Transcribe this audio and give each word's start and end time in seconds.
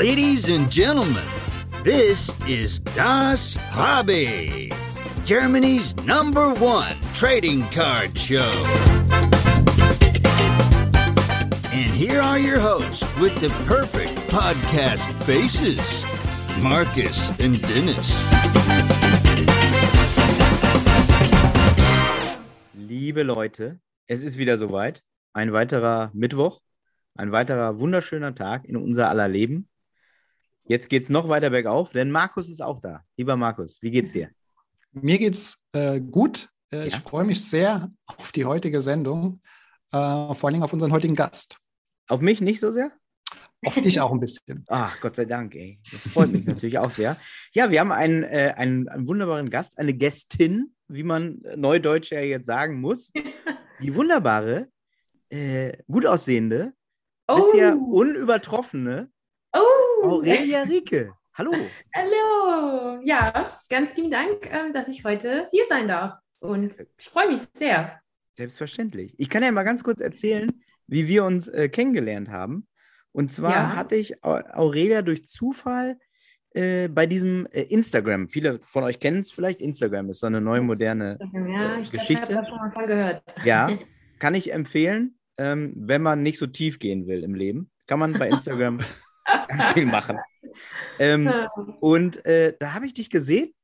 Ladies 0.00 0.48
and 0.48 0.72
gentlemen, 0.72 1.22
this 1.82 2.32
is 2.48 2.78
Das 2.96 3.58
Hobby, 3.68 4.72
Germany's 5.26 5.94
number 6.06 6.54
one 6.54 6.96
trading 7.12 7.64
card 7.64 8.18
show. 8.18 8.50
And 11.70 11.92
here 11.92 12.18
are 12.18 12.38
your 12.38 12.58
hosts 12.58 13.04
with 13.20 13.38
the 13.42 13.50
perfect 13.66 14.16
podcast 14.30 15.04
faces 15.24 15.84
Marcus 16.62 17.38
and 17.38 17.60
Dennis. 17.60 18.08
Liebe 22.74 23.22
Leute, 23.22 23.80
es 24.06 24.22
ist 24.22 24.38
wieder 24.38 24.56
soweit. 24.56 25.02
Ein 25.34 25.52
weiterer 25.52 26.10
Mittwoch, 26.14 26.62
ein 27.16 27.32
weiterer 27.32 27.78
wunderschöner 27.78 28.34
Tag 28.34 28.64
in 28.64 28.78
unser 28.78 29.10
aller 29.10 29.28
Leben. 29.28 29.69
Jetzt 30.70 30.88
geht 30.88 31.02
es 31.02 31.08
noch 31.08 31.28
weiter 31.28 31.50
bergauf, 31.50 31.90
denn 31.90 32.12
Markus 32.12 32.48
ist 32.48 32.62
auch 32.62 32.78
da. 32.78 33.02
Lieber 33.16 33.34
Markus, 33.36 33.82
wie 33.82 33.90
geht's 33.90 34.12
dir? 34.12 34.30
Mir 34.92 35.18
geht's 35.18 35.66
äh, 35.72 35.98
gut. 36.00 36.48
Äh, 36.72 36.86
Ich 36.86 36.92
Ja? 36.92 37.00
freue 37.00 37.24
mich 37.24 37.44
sehr 37.44 37.90
auf 38.06 38.30
die 38.30 38.44
heutige 38.44 38.80
Sendung, 38.80 39.40
äh, 39.90 39.96
vor 39.96 40.44
allen 40.44 40.52
Dingen 40.52 40.62
auf 40.62 40.72
unseren 40.72 40.92
heutigen 40.92 41.16
Gast. 41.16 41.58
Auf 42.06 42.20
mich 42.20 42.40
nicht 42.40 42.60
so 42.60 42.70
sehr? 42.70 42.92
Auf 43.66 43.74
dich 43.74 44.00
auch 44.00 44.12
ein 44.12 44.20
bisschen. 44.20 44.64
Ach, 44.68 45.00
Gott 45.00 45.16
sei 45.16 45.24
Dank, 45.24 45.56
ey. 45.56 45.80
Das 45.90 46.02
freut 46.06 46.30
mich 46.30 46.44
natürlich 46.46 46.78
auch 46.78 46.92
sehr. 46.92 47.16
Ja, 47.52 47.72
wir 47.72 47.80
haben 47.80 47.90
einen, 47.90 48.22
äh, 48.22 48.54
einen, 48.56 48.88
einen 48.88 49.08
wunderbaren 49.08 49.50
Gast, 49.50 49.76
eine 49.76 49.92
Gästin, 49.92 50.76
wie 50.86 51.02
man 51.02 51.42
Neudeutsch 51.56 52.12
ja 52.12 52.20
jetzt 52.20 52.46
sagen 52.46 52.80
muss. 52.80 53.10
Die 53.82 53.92
wunderbare, 53.96 54.68
äh, 55.30 55.76
gut 55.90 56.06
aussehende, 56.06 56.74
bisher 57.26 57.76
unübertroffene 57.76 59.08
oh, 59.10 59.19
Aurelia 60.02 60.62
Rieke. 60.62 61.12
Hallo. 61.34 61.52
hallo. 61.94 63.00
Ja, 63.04 63.50
ganz 63.68 63.94
lieben 63.96 64.10
Dank, 64.10 64.48
ähm, 64.50 64.72
dass 64.72 64.88
ich 64.88 65.04
heute 65.04 65.48
hier 65.52 65.64
sein 65.68 65.88
darf. 65.88 66.14
Und 66.40 66.76
ich 66.98 67.08
freue 67.08 67.28
mich 67.28 67.40
sehr. 67.54 68.00
Selbstverständlich. 68.34 69.14
Ich 69.18 69.28
kann 69.28 69.42
ja 69.42 69.52
mal 69.52 69.62
ganz 69.64 69.84
kurz 69.84 70.00
erzählen, 70.00 70.50
wie 70.86 71.06
wir 71.08 71.24
uns 71.24 71.48
äh, 71.48 71.68
kennengelernt 71.68 72.28
haben. 72.30 72.66
Und 73.12 73.30
zwar 73.32 73.50
Ja. 73.52 73.76
hatte 73.76 73.96
ich 73.96 74.24
Au- 74.24 74.40
Aurelia 74.52 75.02
durch 75.02 75.26
Zufall 75.26 75.98
äh, 76.54 76.88
bei 76.88 77.06
diesem 77.06 77.46
äh, 77.50 77.62
Instagram. 77.62 78.28
Viele 78.28 78.60
von 78.62 78.84
euch 78.84 78.98
kennen 79.00 79.20
es 79.20 79.30
vielleicht. 79.32 79.60
Instagram 79.60 80.10
ist 80.10 80.20
so 80.20 80.26
eine 80.26 80.40
neue 80.40 80.62
moderne 80.62 81.18
Ja, 81.20 81.76
Äh, 81.76 81.80
ich 81.82 81.90
glaube, 81.90 82.02
ich 82.04 82.08
Geschichte? 82.08 82.36
habe 82.36 82.46
schon 82.46 82.56
mal 82.58 82.86
gehört. 82.86 83.22
Ja, 83.44 83.70
kann 84.18 84.34
ich 84.34 84.52
empfehlen, 84.52 85.18
ähm, 85.38 85.72
wenn 85.76 86.02
man 86.02 86.22
nicht 86.22 86.38
so 86.38 86.46
tief 86.46 86.78
gehen 86.78 87.06
will 87.06 87.22
im 87.24 87.34
Leben. 87.34 87.70
Kann 87.86 87.98
man 87.98 88.12
bei 88.14 88.28
Instagram 88.28 88.78
ganz 89.48 89.72
viel 89.72 89.86
machen. 89.86 90.18
Ähm, 90.98 91.32
und 91.80 92.24
äh, 92.26 92.54
da 92.58 92.74
habe 92.74 92.86
ich 92.86 92.94
dich 92.94 93.10
gesehen 93.10 93.54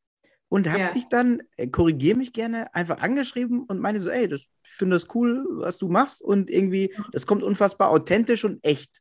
und 0.48 0.68
habe 0.68 0.78
Ja. 0.80 0.90
dich 0.90 1.08
dann, 1.08 1.42
äh, 1.56 1.68
korrigiere 1.68 2.16
mich 2.16 2.32
gerne, 2.32 2.74
einfach 2.74 3.00
angeschrieben 3.00 3.64
und 3.64 3.80
meine 3.80 4.00
so, 4.00 4.10
ey, 4.10 4.28
das, 4.28 4.42
ich 4.64 4.70
finde 4.70 4.96
das 4.96 5.08
cool, 5.14 5.44
was 5.50 5.78
du 5.78 5.88
machst 5.88 6.22
und 6.22 6.50
irgendwie, 6.50 6.94
das 7.12 7.26
kommt 7.26 7.42
unfassbar 7.42 7.90
authentisch 7.90 8.44
und 8.44 8.64
echt 8.64 9.00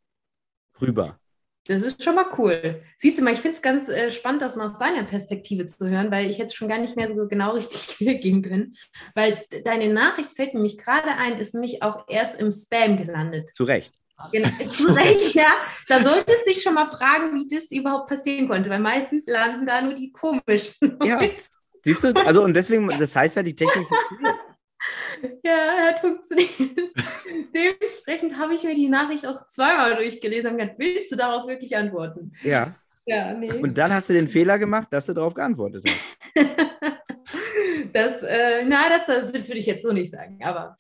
rüber. 0.82 1.20
Das 1.68 1.82
ist 1.82 2.04
schon 2.04 2.14
mal 2.14 2.28
cool. 2.38 2.84
Siehst 2.98 3.18
du 3.18 3.24
mal, 3.24 3.34
ich 3.34 3.40
finde 3.40 3.56
es 3.56 3.62
ganz 3.62 3.90
äh, 3.90 4.12
spannend, 4.12 4.44
das 4.44 4.56
mal 4.56 4.66
aus 4.66 4.78
deiner 4.78 5.04
Perspektive 5.04 5.66
zu 5.66 5.90
hören, 5.90 6.12
weil 6.12 6.30
ich 6.30 6.38
jetzt 6.38 6.56
schon 6.56 6.68
gar 6.68 6.78
nicht 6.80 6.96
mehr 6.96 7.10
so 7.10 7.28
genau 7.28 7.52
richtig 7.56 8.00
wiedergeben 8.00 8.44
kann. 8.44 8.74
Weil 9.16 9.44
deine 9.64 9.92
Nachricht 9.92 10.36
fällt 10.36 10.54
mir 10.54 10.60
nämlich 10.60 10.78
gerade 10.78 11.10
ein, 11.10 11.40
ist 11.40 11.56
nämlich 11.56 11.82
auch 11.82 12.06
erst 12.08 12.40
im 12.40 12.52
Spam 12.52 12.98
gelandet. 12.98 13.50
Zu 13.50 13.64
Recht. 13.64 13.96
Genau, 14.32 14.50
zu 14.70 14.88
Recht, 14.94 15.36
ja. 15.36 15.54
Da 15.88 16.02
solltest 16.02 16.46
du 16.46 16.52
dich 16.52 16.62
schon 16.62 16.74
mal 16.74 16.86
fragen, 16.86 17.36
wie 17.36 17.48
das 17.48 17.72
überhaupt 17.72 18.10
passieren 18.10 18.48
konnte, 18.48 18.70
weil 18.70 18.80
meistens 18.80 19.26
landen 19.28 19.66
da 19.66 19.82
nur 19.82 19.94
die 19.94 20.12
komischen. 20.12 20.98
Ja. 21.04 21.20
Siehst 21.84 22.04
du, 22.04 22.14
also 22.26 22.44
und 22.44 22.56
deswegen, 22.56 22.88
das 22.88 23.16
heißt 23.16 23.36
ja, 23.36 23.44
die 23.44 23.56
Technik 23.56 23.88
funktioniert. 23.88 24.36
Ja, 25.44 25.88
hat 25.88 26.00
funktioniert. 26.00 26.52
Dementsprechend 27.56 28.38
habe 28.38 28.54
ich 28.54 28.64
mir 28.64 28.76
die 28.76 28.88
Nachricht 28.88 29.26
auch 29.26 29.48
zweimal 29.48 29.96
durchgelesen 29.96 30.52
und 30.52 30.58
gedacht, 30.60 30.76
willst 30.78 31.12
du 31.12 31.16
darauf 31.16 31.48
wirklich 31.48 31.76
antworten? 31.76 32.34
Ja. 32.44 32.76
Ja, 33.08 33.34
nee. 33.34 33.52
Und 33.52 33.76
dann 33.78 33.92
hast 33.92 34.10
du 34.10 34.14
den 34.14 34.28
Fehler 34.28 34.60
gemacht, 34.60 34.88
dass 34.92 35.08
du 35.08 35.14
darauf 35.14 35.34
geantwortet 35.34 35.86
hast. 35.88 36.46
Das, 37.94 38.22
äh, 38.24 38.64
na, 38.68 38.90
das, 38.90 39.06
das, 39.06 39.32
das 39.32 39.48
würde 39.50 39.60
ich 39.60 39.66
jetzt 39.66 39.84
so 39.84 39.92
nicht 39.92 40.12
sagen. 40.12 40.40
Aber 40.44 40.76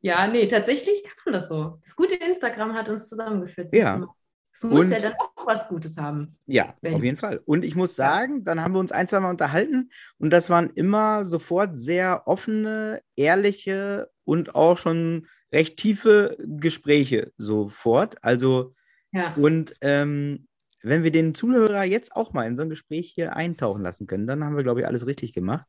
ja, 0.00 0.26
nee, 0.26 0.46
tatsächlich 0.46 1.02
kann 1.24 1.32
das 1.32 1.48
so. 1.48 1.78
Das 1.82 1.96
gute 1.96 2.14
Instagram 2.14 2.74
hat 2.74 2.88
uns 2.88 3.08
zusammengeführt. 3.08 3.72
Ja. 3.72 3.94
du 3.96 4.00
mal. 4.06 4.14
Es 4.54 4.62
muss 4.64 4.84
Und- 4.84 4.90
ja 4.90 4.98
dann 5.00 5.14
auch 5.14 5.46
was 5.46 5.66
Gutes 5.68 5.96
haben. 5.96 6.36
Ja, 6.46 6.74
Wenn- 6.82 6.94
auf 6.94 7.02
jeden 7.02 7.16
Fall. 7.16 7.40
Und 7.46 7.64
ich 7.64 7.74
muss 7.74 7.96
sagen, 7.96 8.44
dann 8.44 8.60
haben 8.62 8.74
wir 8.74 8.80
uns 8.80 8.92
ein, 8.92 9.08
zwei 9.08 9.18
Mal 9.20 9.30
unterhalten 9.30 9.90
und 10.18 10.30
das 10.30 10.50
waren 10.50 10.70
immer 10.74 11.24
sofort 11.24 11.78
sehr 11.78 12.22
offene, 12.26 13.00
ehrliche 13.16 14.10
und 14.24 14.54
auch 14.54 14.76
schon 14.78 15.26
recht 15.52 15.78
tiefe 15.78 16.36
Gespräche 16.46 17.32
sofort. 17.38 18.22
Also, 18.22 18.74
Ja. 19.12 19.34
und 19.36 19.74
ähm, 19.80 20.46
wenn 20.82 21.02
wir 21.02 21.10
den 21.12 21.34
Zuhörer 21.34 21.84
jetzt 21.84 22.14
auch 22.14 22.32
mal 22.32 22.46
in 22.46 22.56
so 22.56 22.62
ein 22.62 22.70
Gespräch 22.70 23.12
hier 23.14 23.34
eintauchen 23.36 23.82
lassen 23.82 24.06
können, 24.06 24.26
dann 24.26 24.44
haben 24.44 24.56
wir, 24.56 24.62
glaube 24.64 24.80
ich, 24.80 24.86
alles 24.86 25.06
richtig 25.06 25.32
gemacht. 25.32 25.66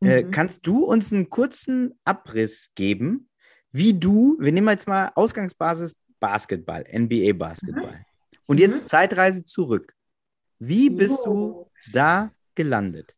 Äh, 0.00 0.22
Mhm. 0.22 0.30
kannst 0.30 0.66
du 0.66 0.84
uns 0.84 1.12
einen 1.12 1.28
kurzen 1.28 1.98
Abriss 2.04 2.70
geben, 2.74 3.28
wie 3.72 3.98
du, 3.98 4.36
wir 4.38 4.52
nehmen 4.52 4.68
jetzt 4.68 4.86
mal 4.88 5.10
Ausgangsbasis 5.14 5.94
Basketball, 6.20 6.84
NBA-Basketball. 6.90 8.04
Und 8.46 8.56
Mhm. 8.56 8.62
jetzt 8.62 8.88
Zeitreise 8.88 9.44
zurück. 9.44 9.94
Wie 10.58 10.88
bist 10.90 11.24
du 11.26 11.32
Jo. 11.32 11.70
da 11.92 12.30
gelandet? 12.54 13.14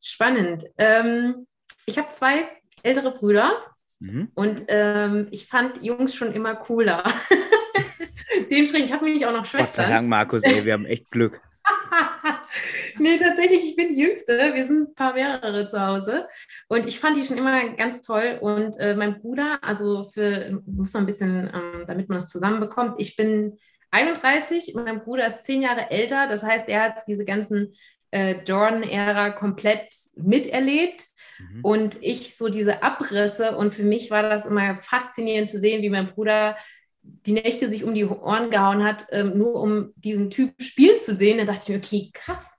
Spannend. 0.00 0.64
Ähm, 0.78 1.46
ich 1.86 1.98
habe 1.98 2.08
zwei 2.10 2.48
ältere 2.82 3.12
Brüder 3.12 3.52
Mhm. 4.00 4.30
und 4.34 4.64
ähm, 4.68 5.28
ich 5.30 5.46
fand 5.46 5.82
Jungs 5.84 6.14
schon 6.14 6.32
immer 6.32 6.54
cooler. 6.56 7.02
Dementsprechend, 8.50 8.86
ich 8.88 8.92
habe 8.92 9.04
nämlich 9.04 9.24
auch 9.26 9.32
noch 9.32 9.38
Gott 9.42 9.46
sei 9.48 9.58
Schwestern. 9.58 9.90
Dank, 9.90 10.08
Markus, 10.08 10.42
ey, 10.42 10.64
wir 10.64 10.72
haben 10.74 10.86
echt 10.86 11.10
Glück. 11.10 11.40
nee, 12.98 13.16
tatsächlich, 13.18 13.64
ich 13.64 13.76
bin 13.76 13.88
die 13.88 14.00
Jüngste. 14.02 14.54
Wir 14.54 14.66
sind 14.66 14.90
ein 14.90 14.94
paar 14.94 15.14
mehrere 15.14 15.68
zu 15.68 15.80
Hause. 15.80 16.26
Und 16.68 16.86
ich 16.86 16.98
fand 16.98 17.16
die 17.16 17.24
schon 17.24 17.38
immer 17.38 17.68
ganz 17.70 18.00
toll. 18.00 18.38
Und 18.40 18.78
äh, 18.78 18.94
mein 18.94 19.20
Bruder, 19.20 19.58
also 19.62 20.04
für, 20.04 20.60
muss 20.66 20.92
man 20.92 21.04
ein 21.04 21.06
bisschen, 21.06 21.50
ähm, 21.52 21.84
damit 21.86 22.08
man 22.08 22.18
es 22.18 22.28
zusammenbekommt, 22.28 22.96
ich 22.98 23.16
bin 23.16 23.58
31, 23.90 24.74
mein 24.74 25.02
Bruder 25.02 25.26
ist 25.26 25.44
zehn 25.44 25.62
Jahre 25.62 25.90
älter. 25.90 26.26
Das 26.28 26.42
heißt, 26.42 26.68
er 26.68 26.82
hat 26.82 27.00
diese 27.06 27.24
ganzen 27.24 27.74
äh, 28.10 28.42
Jordan-Ära 28.44 29.30
komplett 29.30 29.92
miterlebt. 30.16 31.06
Mhm. 31.38 31.60
Und 31.62 31.98
ich 32.02 32.36
so 32.36 32.48
diese 32.48 32.82
Abrisse. 32.82 33.56
Und 33.56 33.72
für 33.72 33.84
mich 33.84 34.10
war 34.10 34.22
das 34.22 34.46
immer 34.46 34.76
faszinierend 34.76 35.50
zu 35.50 35.58
sehen, 35.58 35.82
wie 35.82 35.90
mein 35.90 36.08
Bruder 36.08 36.56
die 37.02 37.32
Nächte 37.32 37.68
sich 37.70 37.84
um 37.84 37.94
die 37.94 38.04
Ohren 38.04 38.50
gehauen 38.50 38.82
hat, 38.82 39.06
ähm, 39.10 39.36
nur 39.36 39.60
um 39.60 39.92
diesen 39.96 40.30
Typ 40.30 40.54
spielen 40.60 41.00
zu 41.00 41.14
sehen. 41.14 41.38
Da 41.38 41.44
dachte 41.44 41.62
ich 41.62 41.68
mir, 41.68 41.76
okay, 41.76 42.10
krass. 42.12 42.55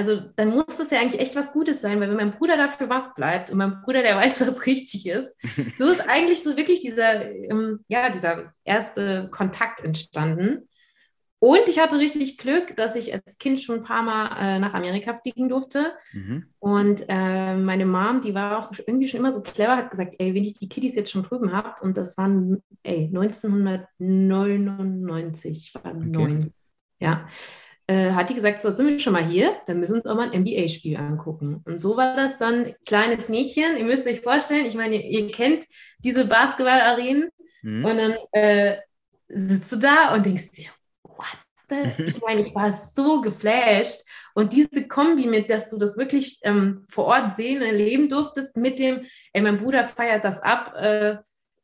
Also 0.00 0.18
dann 0.34 0.48
muss 0.48 0.78
das 0.78 0.90
ja 0.90 0.98
eigentlich 0.98 1.20
echt 1.20 1.36
was 1.36 1.52
Gutes 1.52 1.82
sein, 1.82 2.00
weil 2.00 2.08
wenn 2.08 2.16
mein 2.16 2.32
Bruder 2.32 2.56
dafür 2.56 2.88
wach 2.88 3.14
bleibt 3.14 3.50
und 3.50 3.58
mein 3.58 3.82
Bruder, 3.82 4.00
der 4.00 4.16
weiß, 4.16 4.40
was 4.46 4.64
richtig 4.64 5.06
ist, 5.06 5.36
so 5.76 5.88
ist 5.88 6.08
eigentlich 6.08 6.42
so 6.42 6.56
wirklich 6.56 6.80
dieser, 6.80 7.30
ähm, 7.30 7.84
ja, 7.86 8.08
dieser 8.08 8.54
erste 8.64 9.28
Kontakt 9.30 9.84
entstanden. 9.84 10.66
Und 11.38 11.68
ich 11.68 11.78
hatte 11.78 11.98
richtig 11.98 12.38
Glück, 12.38 12.74
dass 12.76 12.96
ich 12.96 13.12
als 13.12 13.36
Kind 13.36 13.60
schon 13.60 13.80
ein 13.80 13.82
paar 13.82 14.02
Mal 14.02 14.30
äh, 14.38 14.58
nach 14.58 14.72
Amerika 14.72 15.12
fliegen 15.12 15.50
durfte. 15.50 15.92
Mhm. 16.12 16.46
Und 16.60 17.04
äh, 17.08 17.56
meine 17.56 17.84
Mom, 17.84 18.22
die 18.22 18.34
war 18.34 18.58
auch 18.58 18.72
irgendwie 18.86 19.06
schon 19.06 19.20
immer 19.20 19.34
so 19.34 19.42
clever, 19.42 19.76
hat 19.76 19.90
gesagt, 19.90 20.14
ey, 20.18 20.34
wenn 20.34 20.44
ich 20.44 20.54
die 20.54 20.70
Kiddies 20.70 20.94
jetzt 20.94 21.10
schon 21.10 21.24
drüben 21.24 21.52
habe, 21.52 21.74
und 21.82 21.98
das 21.98 22.16
waren, 22.16 22.62
ey, 22.84 23.10
1999, 23.12 25.58
ich 25.58 25.74
war 25.74 25.92
neun, 25.92 26.54
ja, 27.00 27.26
äh, 27.90 28.12
hat 28.12 28.30
die 28.30 28.34
gesagt, 28.34 28.62
so, 28.62 28.68
jetzt 28.68 28.76
sind 28.76 28.88
wir 28.88 28.98
schon 29.00 29.12
mal 29.12 29.24
hier, 29.24 29.56
dann 29.66 29.80
müssen 29.80 29.94
wir 29.94 29.96
uns 30.02 30.06
auch 30.06 30.16
mal 30.16 30.30
ein 30.30 30.42
NBA-Spiel 30.42 30.96
angucken. 30.96 31.62
Und 31.64 31.80
so 31.80 31.96
war 31.96 32.14
das 32.16 32.38
dann, 32.38 32.72
kleines 32.86 33.28
Mädchen, 33.28 33.76
ihr 33.76 33.84
müsst 33.84 34.06
euch 34.06 34.20
vorstellen, 34.20 34.66
ich 34.66 34.74
meine, 34.74 34.96
ihr, 34.96 35.22
ihr 35.22 35.30
kennt 35.30 35.64
diese 35.98 36.26
Basketball-Arenen, 36.26 37.30
Mhm. 37.62 37.84
und 37.84 37.96
dann 37.96 38.14
äh, 38.32 38.78
sitzt 39.28 39.72
du 39.72 39.76
da 39.76 40.14
und 40.14 40.24
denkst 40.26 40.50
dir, 40.52 40.70
what 41.02 41.26
the? 41.68 41.76
Ich 42.04 42.20
meine, 42.20 42.42
ich 42.42 42.54
war 42.54 42.72
so 42.72 43.20
geflasht. 43.20 44.02
Und 44.34 44.52
diese 44.52 44.86
Kombi 44.86 45.26
mit, 45.26 45.50
dass 45.50 45.70
du 45.70 45.76
das 45.76 45.96
wirklich 45.96 46.38
ähm, 46.42 46.84
vor 46.88 47.06
Ort 47.06 47.36
sehen, 47.36 47.62
erleben 47.62 48.08
durftest, 48.08 48.56
mit 48.56 48.78
dem, 48.78 49.04
ey, 49.32 49.42
mein 49.42 49.56
Bruder 49.56 49.84
feiert 49.84 50.24
das 50.24 50.40
ab, 50.40 50.72
äh, 50.76 51.16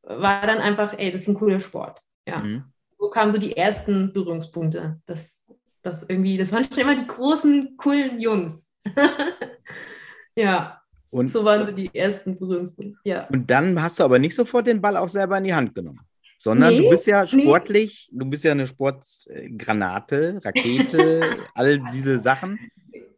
war 0.02 0.46
dann 0.46 0.58
einfach, 0.58 0.94
ey, 0.98 1.10
das 1.10 1.22
ist 1.22 1.28
ein 1.28 1.34
cooler 1.34 1.60
Sport. 1.60 2.00
Ja. 2.26 2.38
Mhm. 2.38 2.64
So 2.98 3.08
kamen 3.08 3.32
so 3.32 3.38
die 3.38 3.56
ersten 3.56 4.12
Berührungspunkte. 4.12 5.00
Das, 5.06 5.46
das 5.86 6.04
irgendwie, 6.08 6.36
das 6.36 6.52
waren 6.52 6.64
schon 6.64 6.82
immer 6.82 6.96
die 6.96 7.06
großen, 7.06 7.76
coolen 7.76 8.20
Jungs. 8.20 8.70
ja, 10.36 10.80
Und, 11.10 11.30
so 11.30 11.44
waren 11.44 11.66
so 11.66 11.72
die 11.72 11.94
ersten 11.94 12.36
Berührungspunkte. 12.38 12.98
Ja. 13.04 13.26
und 13.28 13.50
dann 13.50 13.80
hast 13.80 13.98
du 13.98 14.04
aber 14.04 14.18
nicht 14.18 14.34
sofort 14.34 14.66
den 14.66 14.80
Ball 14.80 14.96
auch 14.96 15.08
selber 15.08 15.38
in 15.38 15.44
die 15.44 15.54
Hand 15.54 15.74
genommen. 15.74 16.00
sondern 16.38 16.74
Nee, 16.74 16.82
du 16.82 16.90
bist 16.90 17.06
ja 17.06 17.22
nee. 17.22 17.42
sportlich, 17.42 18.08
du 18.12 18.26
bist 18.26 18.44
ja 18.44 18.52
eine 18.52 18.66
Sportgranate, 18.66 20.40
Rakete, 20.44 21.38
all 21.54 21.80
diese 21.92 22.18
Sachen. 22.18 22.58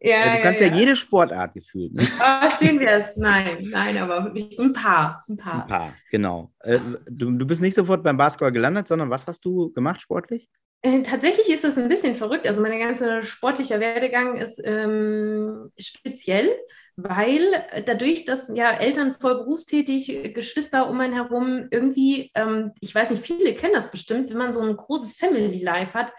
Äh, 0.01 0.37
du 0.37 0.43
kannst 0.43 0.61
ja, 0.61 0.67
jede 0.67 0.95
Sportart 0.95 1.53
gefühlt. 1.53 1.93
Ne? 1.93 2.07
Ah, 2.19 2.49
schön 2.49 2.79
wär's. 2.79 3.17
Nein, 3.17 3.67
nein, 3.69 3.97
aber 3.97 4.31
ein 4.31 4.73
paar. 4.73 5.25
Ein 5.27 5.35
paar. 5.35 5.63
Ein 5.63 5.67
paar, 5.67 5.93
genau. 6.09 6.53
Äh, 6.61 6.79
du, 7.09 7.31
du 7.31 7.45
bist 7.45 7.61
nicht 7.61 7.75
sofort 7.75 8.01
beim 8.01 8.15
Basketball 8.15 8.53
gelandet, 8.53 8.87
sondern 8.87 9.09
was 9.09 9.27
hast 9.27 9.43
du 9.43 9.73
gemacht 9.73 9.99
sportlich? 9.99 10.49
Äh, 10.81 11.01
Tatsächlich 11.01 11.49
ist 11.49 11.63
das 11.63 11.77
ein 11.77 11.89
bisschen 11.89 12.15
verrückt. 12.15 12.47
Also 12.47 12.61
mein 12.61 12.79
ganzer 12.79 13.21
sportlicher 13.21 13.79
Werdegang 13.79 14.37
ist 14.37 14.61
ähm, 14.63 15.71
speziell, 15.77 16.55
weil 16.95 17.41
dadurch, 17.85 18.25
dass 18.25 18.49
ja 18.53 18.71
Eltern 18.71 19.11
voll 19.11 19.35
berufstätig, 19.39 20.33
Geschwister 20.33 20.89
um 20.89 20.99
einen 20.99 21.13
herum, 21.13 21.67
irgendwie, 21.71 22.31
ähm, 22.35 22.71
ich 22.81 22.93
weiß 22.95 23.09
nicht, 23.09 23.25
viele 23.25 23.55
kennen 23.55 23.73
das 23.73 23.91
bestimmt, 23.91 24.29
wenn 24.29 24.37
man 24.37 24.53
so 24.53 24.61
ein 24.61 24.75
großes 24.75 25.15
Family 25.15 25.57
Life 25.59 25.93
hat, 25.97 26.13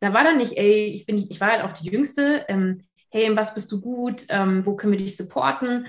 da 0.00 0.14
war 0.14 0.24
dann 0.24 0.38
nicht, 0.38 0.56
ey, 0.56 0.86
ich 0.86 1.06
bin, 1.06 1.18
ich 1.28 1.40
war 1.40 1.50
halt 1.52 1.64
auch 1.64 1.72
die 1.72 1.90
Jüngste, 1.90 2.44
ähm, 2.48 2.82
hey, 3.10 3.24
in 3.24 3.36
was 3.36 3.54
bist 3.54 3.72
du 3.72 3.80
gut, 3.80 4.24
ähm, 4.28 4.64
wo 4.64 4.76
können 4.76 4.92
wir 4.92 4.98
dich 4.98 5.16
supporten? 5.16 5.86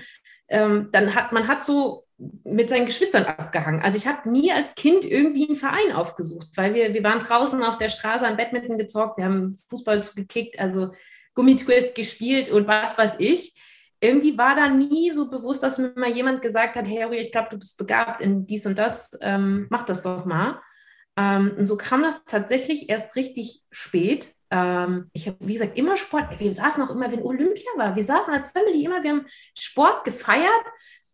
Ähm, 0.48 0.88
dann 0.92 1.14
hat 1.14 1.32
man 1.32 1.46
hat 1.48 1.62
so 1.62 2.04
mit 2.44 2.68
seinen 2.68 2.86
Geschwistern 2.86 3.24
abgehangen. 3.24 3.80
Also 3.80 3.96
ich 3.96 4.06
habe 4.06 4.30
nie 4.30 4.52
als 4.52 4.74
Kind 4.74 5.04
irgendwie 5.04 5.46
einen 5.46 5.56
Verein 5.56 5.92
aufgesucht, 5.92 6.48
weil 6.54 6.74
wir, 6.74 6.92
wir 6.92 7.02
waren 7.02 7.18
draußen 7.18 7.62
auf 7.62 7.78
der 7.78 7.88
Straße 7.88 8.26
am 8.26 8.36
Badminton 8.36 8.76
gezockt, 8.76 9.16
wir 9.16 9.24
haben 9.24 9.56
Fußball 9.68 10.02
zugekickt, 10.02 10.58
also 10.58 10.92
Gummitwist 11.34 11.94
gespielt 11.94 12.50
und 12.50 12.66
was 12.66 12.98
weiß 12.98 13.16
ich. 13.20 13.54
Irgendwie 14.00 14.36
war 14.36 14.54
da 14.54 14.68
nie 14.68 15.10
so 15.10 15.30
bewusst, 15.30 15.62
dass 15.62 15.78
mir 15.78 15.92
mal 15.96 16.10
jemand 16.10 16.42
gesagt 16.42 16.76
hat, 16.76 16.86
hey, 16.86 17.14
ich 17.16 17.32
glaube, 17.32 17.48
du 17.50 17.58
bist 17.58 17.78
begabt 17.78 18.20
in 18.20 18.46
dies 18.46 18.66
und 18.66 18.78
das, 18.78 19.10
ähm, 19.20 19.66
mach 19.70 19.84
das 19.84 20.02
doch 20.02 20.24
mal. 20.24 20.60
Ähm, 21.16 21.54
und 21.56 21.64
so 21.64 21.76
kam 21.76 22.02
das 22.02 22.22
tatsächlich 22.24 22.88
erst 22.88 23.16
richtig 23.16 23.62
spät. 23.70 24.34
Ähm, 24.50 25.10
ich 25.12 25.26
habe, 25.28 25.36
wie 25.40 25.52
gesagt, 25.52 25.78
immer 25.78 25.96
Sport. 25.96 26.40
Wir 26.40 26.52
saßen 26.52 26.82
auch 26.82 26.90
immer, 26.90 27.12
wenn 27.12 27.22
Olympia 27.22 27.70
war. 27.76 27.94
Wir 27.94 28.04
saßen 28.04 28.32
als 28.32 28.50
Family 28.52 28.84
immer, 28.84 29.02
wir 29.02 29.10
haben 29.10 29.26
Sport 29.58 30.04
gefeiert, 30.04 30.66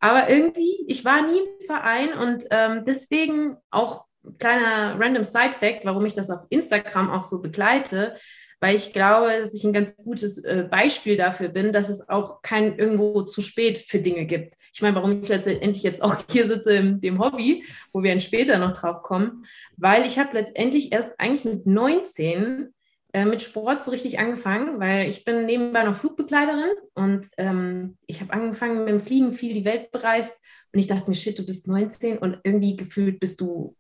aber 0.07 0.31
irgendwie, 0.31 0.85
ich 0.87 1.05
war 1.05 1.23
nie 1.23 1.39
im 1.39 1.67
Verein 1.67 2.13
und 2.15 2.45
ähm, 2.51 2.83
deswegen 2.87 3.57
auch 3.71 4.05
kleiner 4.39 4.99
random 4.99 5.25
Side-Fact, 5.25 5.85
warum 5.85 6.07
ich 6.07 6.15
das 6.15 6.31
auf 6.31 6.47
Instagram 6.51 7.11
auch 7.11 7.23
so 7.23 7.41
begleite, 7.41 8.17
weil 8.61 8.75
ich 8.75 8.93
glaube, 8.93 9.39
dass 9.41 9.55
ich 9.55 9.65
ein 9.65 9.73
ganz 9.73 9.95
gutes 9.97 10.39
äh, 10.39 10.67
Beispiel 10.71 11.17
dafür 11.17 11.49
bin, 11.49 11.73
dass 11.73 11.89
es 11.89 12.09
auch 12.09 12.41
kein 12.41 12.79
irgendwo 12.79 13.23
zu 13.23 13.41
spät 13.41 13.79
für 13.79 13.99
Dinge 13.99 14.25
gibt. 14.25 14.55
Ich 14.73 14.81
meine, 14.81 14.95
warum 14.95 15.21
ich 15.21 15.29
letztendlich 15.29 15.83
jetzt 15.83 16.03
auch 16.03 16.17
hier 16.31 16.49
sitze 16.49 16.73
im 16.73 17.01
dem 17.01 17.19
Hobby, 17.19 17.65
wo 17.93 18.03
wir 18.03 18.11
dann 18.11 18.21
später 18.21 18.59
noch 18.59 18.73
drauf 18.73 19.03
kommen, 19.03 19.45
weil 19.77 20.07
ich 20.07 20.19
habe 20.19 20.37
letztendlich 20.37 20.93
erst 20.93 21.21
eigentlich 21.21 21.45
mit 21.45 21.67
19 21.67 22.73
äh, 22.73 22.76
mit 23.25 23.43
Sport 23.43 23.83
so 23.83 23.91
richtig 23.91 24.19
angefangen, 24.19 24.81
weil 24.81 25.09
ich 25.09 25.25
bin 25.25 25.47
nebenbei 25.47 25.85
noch 25.85 25.97
Flugbegleiterin 25.97 26.71
und 26.95 27.27
ähm, 27.39 27.97
ich 28.07 28.21
habe 28.21 28.33
angefangen 28.33 28.81
mit 28.81 28.89
dem 28.89 29.01
Fliegen, 29.01 29.33
viel 29.33 29.55
die 29.55 29.65
Welt 29.65 29.91
bereist 29.91 30.37
und 30.73 30.81
ich 30.81 30.87
dachte 30.87 31.09
mir, 31.09 31.17
shit, 31.17 31.39
du 31.39 31.47
bist 31.47 31.69
19 31.69 32.19
und 32.19 32.41
irgendwie 32.45 32.77
gefühlt 32.77 33.21
bist 33.21 33.41
du 33.41 33.77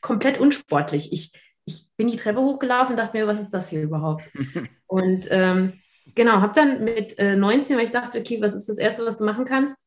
komplett 0.00 0.38
unsportlich. 0.38 1.12
Ich, 1.12 1.32
ich 1.64 1.86
bin 1.96 2.10
die 2.10 2.16
Treppe 2.16 2.40
hochgelaufen 2.40 2.94
und 2.94 2.98
dachte 2.98 3.16
mir, 3.16 3.26
was 3.26 3.40
ist 3.40 3.54
das 3.54 3.70
hier 3.70 3.82
überhaupt? 3.82 4.24
und 4.86 5.26
ähm, 5.30 5.80
genau, 6.14 6.40
habe 6.40 6.52
dann 6.54 6.84
mit 6.84 7.18
äh, 7.18 7.36
19, 7.36 7.76
weil 7.76 7.84
ich 7.84 7.90
dachte, 7.90 8.18
okay, 8.18 8.40
was 8.40 8.54
ist 8.54 8.68
das 8.68 8.78
Erste, 8.78 9.06
was 9.06 9.16
du 9.16 9.24
machen 9.24 9.44
kannst, 9.44 9.78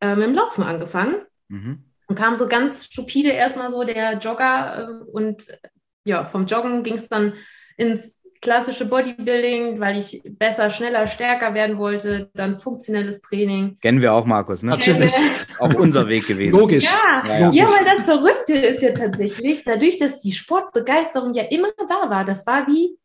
äh, 0.00 0.16
mit 0.16 0.26
dem 0.26 0.34
Laufen 0.34 0.64
angefangen. 0.64 1.16
Mhm. 1.48 1.84
Und 2.08 2.18
kam 2.18 2.34
so 2.34 2.48
ganz 2.48 2.86
stupide 2.86 3.30
erstmal 3.30 3.70
so 3.70 3.84
der 3.84 4.18
Jogger 4.18 4.88
äh, 4.88 5.10
und 5.10 5.48
äh, 5.48 5.58
ja, 6.04 6.24
vom 6.24 6.46
Joggen 6.46 6.82
ging 6.82 6.94
es 6.94 7.08
dann 7.08 7.34
ins 7.76 8.21
klassische 8.42 8.84
Bodybuilding, 8.84 9.80
weil 9.80 9.96
ich 9.98 10.20
besser, 10.24 10.68
schneller, 10.68 11.06
stärker 11.06 11.54
werden 11.54 11.78
wollte, 11.78 12.28
dann 12.34 12.58
funktionelles 12.58 13.20
Training. 13.22 13.78
Kennen 13.80 14.02
wir 14.02 14.12
auch, 14.12 14.26
Markus, 14.26 14.62
ne? 14.62 14.72
Natürlich. 14.72 15.14
Auch 15.58 15.72
unser 15.74 16.08
Weg 16.08 16.26
gewesen. 16.26 16.58
Logisch. 16.58 16.84
Ja, 16.84 17.26
Ja, 17.26 17.38
ja. 17.38 17.50
ja, 17.52 17.66
weil 17.70 17.84
das 17.84 18.04
Verrückte 18.04 18.54
ist 18.54 18.82
ja 18.82 18.90
tatsächlich, 18.90 19.62
dadurch, 19.62 19.96
dass 19.96 20.20
die 20.20 20.32
Sportbegeisterung 20.32 21.32
ja 21.34 21.44
immer 21.44 21.68
da 21.88 22.10
war, 22.10 22.24
das 22.24 22.44
war 22.46 22.66
wie, 22.66 22.98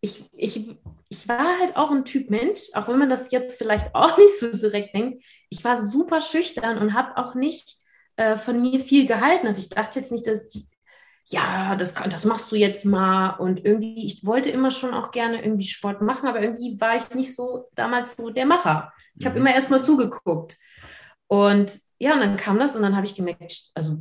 ich, 0.00 0.24
ich, 0.32 0.78
ich 1.10 1.28
war 1.28 1.58
halt 1.58 1.76
auch 1.76 1.90
ein 1.90 2.06
Typ 2.06 2.30
Mensch, 2.30 2.62
auch 2.72 2.88
wenn 2.88 2.98
man 2.98 3.10
das 3.10 3.30
jetzt 3.30 3.58
vielleicht 3.58 3.94
auch 3.94 4.16
nicht 4.18 4.40
so 4.40 4.56
direkt 4.56 4.94
denkt, 4.94 5.22
ich 5.50 5.62
war 5.64 5.80
super 5.80 6.22
schüchtern 6.22 6.78
und 6.78 6.94
habe 6.94 7.16
auch 7.18 7.34
nicht 7.34 7.76
äh, 8.16 8.36
von 8.36 8.60
mir 8.60 8.80
viel 8.80 9.06
gehalten. 9.06 9.46
Also 9.46 9.60
ich 9.60 9.68
dachte 9.68 10.00
jetzt 10.00 10.12
nicht, 10.12 10.26
dass 10.26 10.46
die, 10.48 10.66
ja, 11.30 11.76
das, 11.76 11.94
kann, 11.94 12.10
das 12.10 12.24
machst 12.24 12.50
du 12.52 12.56
jetzt 12.56 12.84
mal. 12.84 13.30
Und 13.36 13.64
irgendwie, 13.64 14.06
ich 14.06 14.24
wollte 14.24 14.50
immer 14.50 14.70
schon 14.70 14.94
auch 14.94 15.10
gerne 15.10 15.42
irgendwie 15.42 15.66
Sport 15.66 16.00
machen, 16.02 16.28
aber 16.28 16.40
irgendwie 16.40 16.80
war 16.80 16.96
ich 16.96 17.10
nicht 17.14 17.34
so 17.34 17.68
damals 17.74 18.16
so 18.16 18.30
der 18.30 18.46
Macher. 18.46 18.92
Ich 19.18 19.26
habe 19.26 19.38
Mhm. 19.38 19.46
immer 19.46 19.54
erst 19.54 19.70
mal 19.70 19.82
zugeguckt. 19.82 20.56
Und 21.26 21.78
ja, 21.98 22.14
und 22.14 22.20
dann 22.20 22.36
kam 22.36 22.58
das 22.58 22.76
und 22.76 22.82
dann 22.82 22.96
habe 22.96 23.06
ich 23.06 23.14
gemerkt, 23.14 23.64
also 23.74 23.98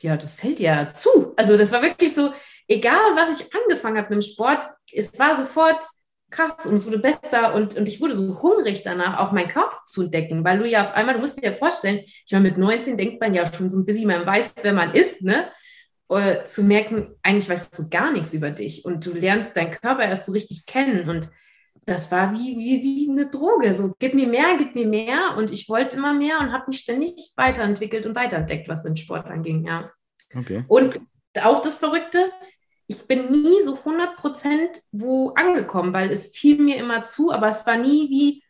ja, 0.00 0.16
das 0.16 0.34
fällt 0.34 0.60
ja 0.60 0.92
zu. 0.94 1.32
Also 1.36 1.56
das 1.56 1.72
war 1.72 1.82
wirklich 1.82 2.14
so, 2.14 2.32
egal 2.68 3.14
was 3.14 3.40
ich 3.40 3.54
angefangen 3.54 3.98
habe 3.98 4.14
mit 4.14 4.22
dem 4.24 4.32
Sport, 4.32 4.62
es 4.92 5.18
war 5.18 5.36
sofort 5.36 5.84
krass 6.30 6.64
und 6.64 6.74
es 6.74 6.86
wurde 6.86 6.98
besser 6.98 7.54
und, 7.54 7.76
und 7.76 7.86
ich 7.88 8.00
wurde 8.00 8.14
so 8.14 8.40
hungrig 8.42 8.82
danach, 8.82 9.18
auch 9.18 9.32
meinen 9.32 9.48
Körper 9.48 9.76
zu 9.84 10.02
entdecken, 10.02 10.44
weil 10.44 10.58
du 10.58 10.66
ja 10.68 10.82
auf 10.82 10.94
einmal, 10.94 11.14
du 11.14 11.20
musst 11.20 11.36
dir 11.36 11.44
ja 11.46 11.52
vorstellen, 11.52 12.00
ich 12.06 12.32
meine, 12.32 12.44
mit 12.48 12.56
19 12.56 12.96
denkt 12.96 13.20
man 13.20 13.34
ja 13.34 13.44
schon 13.46 13.68
so 13.68 13.78
ein 13.78 13.84
bisschen, 13.84 14.06
man 14.06 14.24
weiß, 14.24 14.54
wer 14.62 14.72
man 14.72 14.94
ist, 14.94 15.22
ne? 15.22 15.50
Äh, 16.08 16.44
zu 16.44 16.62
merken, 16.62 17.14
eigentlich 17.22 17.48
weißt 17.48 17.78
du 17.78 17.88
gar 17.88 18.12
nichts 18.12 18.34
über 18.34 18.50
dich 18.50 18.84
und 18.84 19.06
du 19.06 19.12
lernst 19.12 19.56
deinen 19.56 19.70
Körper 19.70 20.04
erst 20.04 20.26
so 20.26 20.32
richtig 20.32 20.66
kennen 20.66 21.08
und 21.08 21.30
das 21.84 22.12
war 22.12 22.32
wie, 22.32 22.56
wie, 22.56 22.82
wie 22.82 23.10
eine 23.10 23.28
Droge. 23.28 23.74
So, 23.74 23.94
gib 23.98 24.14
mir 24.14 24.28
mehr, 24.28 24.56
gib 24.56 24.74
mir 24.74 24.86
mehr. 24.86 25.34
Und 25.36 25.50
ich 25.50 25.68
wollte 25.68 25.96
immer 25.96 26.12
mehr 26.12 26.38
und 26.38 26.52
habe 26.52 26.64
mich 26.68 26.80
ständig 26.80 27.32
weiterentwickelt 27.36 28.06
und 28.06 28.14
weiterentdeckt, 28.14 28.68
was 28.68 28.84
den 28.84 28.96
Sport 28.96 29.26
anging, 29.26 29.66
ja. 29.66 29.90
Okay. 30.34 30.64
Und 30.68 31.00
auch 31.42 31.60
das 31.60 31.78
Verrückte, 31.78 32.30
ich 32.86 33.06
bin 33.06 33.30
nie 33.30 33.62
so 33.62 33.74
100% 33.76 34.80
wo 34.92 35.30
angekommen, 35.30 35.92
weil 35.92 36.10
es 36.10 36.28
fiel 36.28 36.58
mir 36.58 36.76
immer 36.76 37.04
zu, 37.04 37.32
aber 37.32 37.48
es 37.48 37.66
war 37.66 37.76
nie 37.76 38.08
wie, 38.10 38.44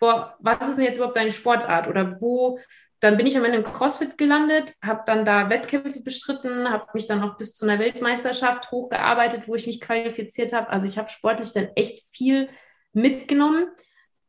boah, 0.00 0.36
was 0.40 0.68
ist 0.68 0.76
denn 0.76 0.84
jetzt 0.84 0.96
überhaupt 0.96 1.16
deine 1.16 1.32
Sportart? 1.32 1.88
Oder 1.88 2.20
wo, 2.20 2.58
dann 3.00 3.16
bin 3.16 3.26
ich 3.26 3.36
am 3.36 3.44
Ende 3.44 3.58
im 3.58 3.64
CrossFit 3.64 4.18
gelandet, 4.18 4.74
habe 4.82 5.02
dann 5.06 5.24
da 5.24 5.50
Wettkämpfe 5.50 6.02
bestritten, 6.02 6.70
habe 6.70 6.86
mich 6.94 7.06
dann 7.06 7.22
auch 7.22 7.36
bis 7.36 7.54
zu 7.54 7.64
einer 7.64 7.78
Weltmeisterschaft 7.78 8.70
hochgearbeitet, 8.72 9.46
wo 9.46 9.54
ich 9.54 9.66
mich 9.66 9.80
qualifiziert 9.80 10.52
habe. 10.52 10.68
Also 10.70 10.86
ich 10.86 10.98
habe 10.98 11.08
sportlich 11.08 11.52
dann 11.52 11.68
echt 11.76 12.14
viel 12.14 12.48
mitgenommen. 12.92 13.68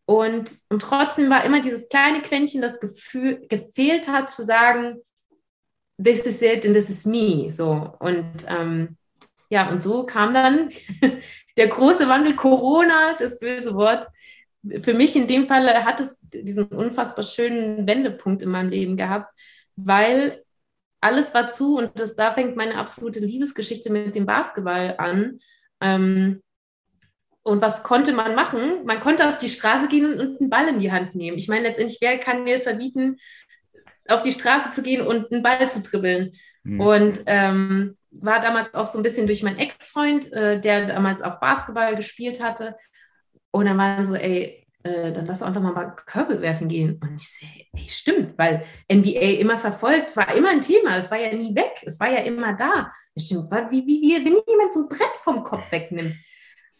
Und, 0.05 0.57
und 0.69 0.81
trotzdem 0.81 1.29
war 1.29 1.43
immer 1.45 1.61
dieses 1.61 1.89
kleine 1.89 2.21
Quäntchen, 2.21 2.61
das 2.61 2.79
Gefühl, 2.79 3.45
gefehlt 3.47 4.07
hat, 4.07 4.29
zu 4.29 4.43
sagen, 4.43 5.01
this 6.03 6.25
is 6.25 6.41
it 6.41 6.65
and 6.65 6.75
this 6.75 6.89
is 6.89 7.05
me. 7.05 7.49
So. 7.49 7.91
Und 7.99 8.45
ähm, 8.47 8.97
ja, 9.49 9.69
und 9.69 9.81
so 9.81 10.05
kam 10.05 10.33
dann 10.33 10.69
der 11.57 11.67
große 11.67 12.07
Wandel 12.07 12.35
Corona, 12.35 13.13
das 13.17 13.39
böse 13.39 13.73
Wort. 13.73 14.07
Für 14.81 14.93
mich 14.93 15.15
in 15.15 15.27
dem 15.27 15.47
Fall 15.47 15.85
hat 15.85 15.99
es 15.99 16.19
diesen 16.21 16.65
unfassbar 16.65 17.23
schönen 17.23 17.87
Wendepunkt 17.87 18.41
in 18.41 18.49
meinem 18.49 18.69
Leben 18.69 18.95
gehabt, 18.97 19.33
weil 19.75 20.43
alles 21.01 21.33
war 21.33 21.47
zu 21.47 21.77
und 21.77 21.91
das, 21.99 22.15
da 22.15 22.31
fängt 22.31 22.57
meine 22.57 22.75
absolute 22.75 23.19
Liebesgeschichte 23.19 23.89
mit 23.89 24.15
dem 24.15 24.25
Basketball 24.25 24.95
an. 24.97 25.39
Ähm, 25.81 26.41
und 27.41 27.61
was 27.61 27.83
konnte 27.83 28.11
man 28.11 28.35
machen? 28.35 28.85
Man 28.85 28.99
konnte 28.99 29.27
auf 29.27 29.37
die 29.37 29.49
Straße 29.49 29.87
gehen 29.87 30.19
und, 30.19 30.41
einen 30.41 30.49
Ball 30.49 30.67
in 30.67 30.79
die 30.79 30.91
Hand 30.91 31.15
nehmen. 31.15 31.37
Ich 31.37 31.47
meine, 31.47 31.67
letztendlich, 31.67 31.99
wer 32.01 32.17
kann 32.17 32.43
mir 32.43 32.55
es 32.55 32.63
verbieten, 32.63 33.17
auf 34.07 34.23
die 34.23 34.31
Straße 34.31 34.71
zu 34.71 34.83
gehen 34.83 35.05
und 35.05 35.31
einen 35.31 35.41
Ball 35.41 35.69
zu 35.69 35.81
dribbeln? 35.81 36.33
Mhm. 36.63 36.79
Und 36.81 37.19
ähm, 37.27 37.97
war 38.11 38.39
damals 38.39 38.73
auch 38.73 38.87
so 38.87 38.99
ein 38.99 39.03
bisschen 39.03 39.25
durch 39.25 39.43
meinen 39.43 39.57
Ex-Freund, 39.57 40.31
äh, 40.33 40.59
der 40.59 40.87
damals 40.87 41.21
auch 41.21 41.39
Basketball 41.39 41.95
gespielt 41.95 42.43
hatte. 42.43 42.75
Und 43.51 43.65
dann 43.65 43.77
war 43.77 43.95
dann 43.95 44.05
so, 44.05 44.15
ey, 44.15 44.67
äh, 44.83 45.11
dann 45.11 45.25
lass 45.25 45.43
einfach 45.43 45.61
mal, 45.61 45.95
Körbe 46.05 46.41
werfen 46.41 46.67
gehen. 46.67 46.99
Und 47.01 47.17
ich 47.17 47.29
so, 47.29 47.45
ey, 47.45 47.89
stimmt, 47.89 48.37
weil 48.37 48.63
NBA 48.91 49.39
immer 49.39 49.57
verfolgt, 49.57 50.15
war 50.15 50.33
immer 50.35 50.51
ein 50.51 50.61
Thema, 50.61 50.95
das 50.95 51.11
war 51.11 51.19
ja 51.19 51.33
nie 51.33 51.53
weg, 51.55 51.73
es 51.83 51.99
war 51.99 52.09
ja 52.09 52.19
immer 52.19 52.53
da. 52.53 52.89
Stimmt, 53.17 53.51
war 53.51 53.69
wie, 53.71 53.85
wie, 53.85 54.01
wie 54.01 54.25
wenn 54.25 54.39
jemand 54.47 54.73
so 54.73 54.81
ein 54.81 54.87
Brett 54.87 55.17
vom 55.17 55.43
Kopf 55.43 55.71
wegnimmt. 55.71 56.15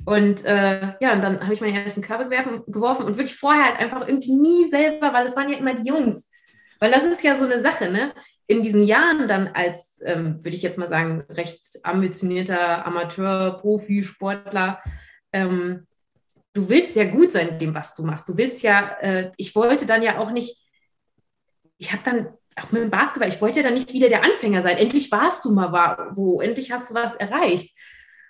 Und 0.06 0.46
äh, 0.46 0.94
ja, 1.02 1.14
und 1.14 1.22
dann 1.24 1.42
habe 1.42 1.54
ich 1.54 1.62
meine 1.62 1.84
ersten 1.84 2.02
Körbe 2.02 2.26
gewerfen, 2.26 2.64
geworfen 2.68 3.06
und 3.06 3.18
wirklich 3.18 3.36
vorher 3.36 3.66
halt 3.66 3.80
einfach 3.80 4.08
irgendwie 4.08 4.34
nie 4.34 4.70
selber, 4.70 5.14
weil 5.14 5.26
es 5.26 5.36
waren 5.36 5.50
ja 5.50 5.58
immer 5.58 5.74
die 5.74 5.88
Jungs. 5.88 6.30
Weil 6.80 6.92
das 6.92 7.04
ist 7.04 7.24
ja 7.24 7.36
so 7.36 7.44
eine 7.44 7.62
Sache, 7.62 7.92
ne? 7.92 8.14
In 8.48 8.64
diesen 8.64 8.84
Jahren 8.84 9.28
dann 9.28 9.50
als, 9.50 10.00
ähm, 10.04 10.44
würde 10.44 10.56
ich 10.56 10.64
jetzt 10.64 10.78
mal 10.78 10.88
sagen, 10.88 11.26
recht 11.30 11.80
ambitionierter 11.84 12.86
Amateur, 12.86 13.58
Profi, 13.58 14.04
Sportler, 14.04 14.80
ähm, 15.34 15.86
du 16.53 16.70
willst 16.70 16.96
ja 16.96 17.06
gut 17.06 17.32
sein 17.32 17.50
in 17.50 17.60
dem, 17.60 17.75
was 17.75 17.96
du 17.96 18.03
machst. 18.03 18.27
Du 18.27 18.38
willst 18.38 18.63
ja, 18.63 18.98
äh, 19.00 19.32
ich 19.38 19.56
wollte 19.56 19.86
dann 19.86 20.01
ja 20.01 20.18
auch 20.18 20.32
nicht, 20.32 20.58
ich 21.77 21.91
habe 21.91 22.03
dann 22.03 22.27
auch 22.56 22.72
mit 22.72 22.82
dem 22.82 22.89
Basketball, 22.89 23.29
ich 23.29 23.41
wollte 23.41 23.60
ja 23.60 23.63
dann 23.63 23.75
nicht 23.75 23.94
wieder 23.94 24.10
der 24.10 24.24
Anfänger 24.24 24.62
sein. 24.62 24.77
Endlich 24.77 25.12
warst 25.12 25.46
du 25.46 25.51
mal 25.51 26.12
wo, 26.13 26.41
endlich 26.41 26.72
hast 26.72 26.89
du 26.89 26.94
was 26.94 27.15
erreicht. 27.15 27.77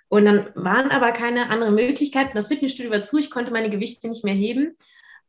Und 0.08 0.24
dann 0.24 0.50
waren 0.54 0.90
aber 0.90 1.12
keine 1.12 1.50
anderen 1.50 1.74
Möglichkeiten. 1.74 2.32
Das 2.34 2.48
Fitnessstudio 2.48 2.90
war 2.90 3.02
zu, 3.02 3.18
ich 3.18 3.30
konnte 3.30 3.52
meine 3.52 3.70
Gewichte 3.70 4.08
nicht 4.08 4.24
mehr 4.24 4.34
heben. 4.34 4.76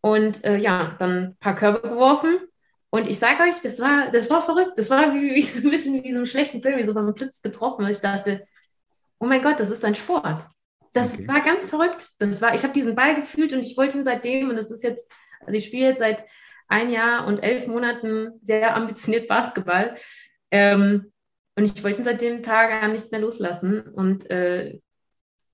Und 0.01 0.43
äh, 0.43 0.57
ja, 0.57 0.95
dann 0.97 1.11
ein 1.11 1.37
paar 1.39 1.55
Körbe 1.55 1.87
geworfen. 1.87 2.39
Und 2.89 3.07
ich 3.07 3.19
sage 3.19 3.43
euch, 3.43 3.61
das 3.61 3.79
war, 3.79 4.09
das 4.11 4.29
war 4.29 4.41
verrückt. 4.41 4.77
Das 4.77 4.89
war 4.89 5.13
wie, 5.13 5.35
wie 5.35 5.41
so 5.41 5.61
ein 5.61 5.69
bisschen 5.69 6.03
wie 6.03 6.11
so 6.11 6.17
einem 6.17 6.25
schlechten 6.25 6.61
Film, 6.61 6.77
wie 6.77 6.83
so 6.83 6.93
vom 6.93 7.13
Blitz 7.13 7.41
getroffen. 7.41 7.85
Und 7.85 7.91
ich 7.91 7.99
dachte, 7.99 8.45
oh 9.19 9.25
mein 9.25 9.43
Gott, 9.43 9.59
das 9.59 9.69
ist 9.69 9.85
ein 9.85 9.95
Sport. 9.95 10.45
Das 10.93 11.15
okay. 11.15 11.27
war 11.27 11.41
ganz 11.41 11.65
verrückt. 11.65 12.09
Das 12.19 12.41
war, 12.41 12.53
ich 12.53 12.63
habe 12.63 12.73
diesen 12.73 12.95
Ball 12.95 13.15
gefühlt 13.15 13.53
und 13.53 13.59
ich 13.59 13.77
wollte 13.77 13.97
ihn 13.97 14.05
seitdem, 14.05 14.49
und 14.49 14.55
das 14.55 14.71
ist 14.71 14.83
jetzt, 14.83 15.09
also 15.45 15.57
ich 15.57 15.65
spiele 15.65 15.87
jetzt 15.87 15.99
seit 15.99 16.23
ein 16.67 16.89
Jahr 16.89 17.27
und 17.27 17.39
elf 17.39 17.67
Monaten 17.67 18.39
sehr 18.41 18.75
ambitioniert 18.75 19.27
Basketball. 19.27 19.95
Ähm, 20.51 21.11
und 21.55 21.65
ich 21.65 21.83
wollte 21.83 21.99
ihn 22.01 22.05
seit 22.05 22.21
dem 22.21 22.43
Tag 22.43 22.91
nicht 22.91 23.11
mehr 23.11 23.21
loslassen. 23.21 23.81
Und 23.81 24.29
äh, 24.31 24.79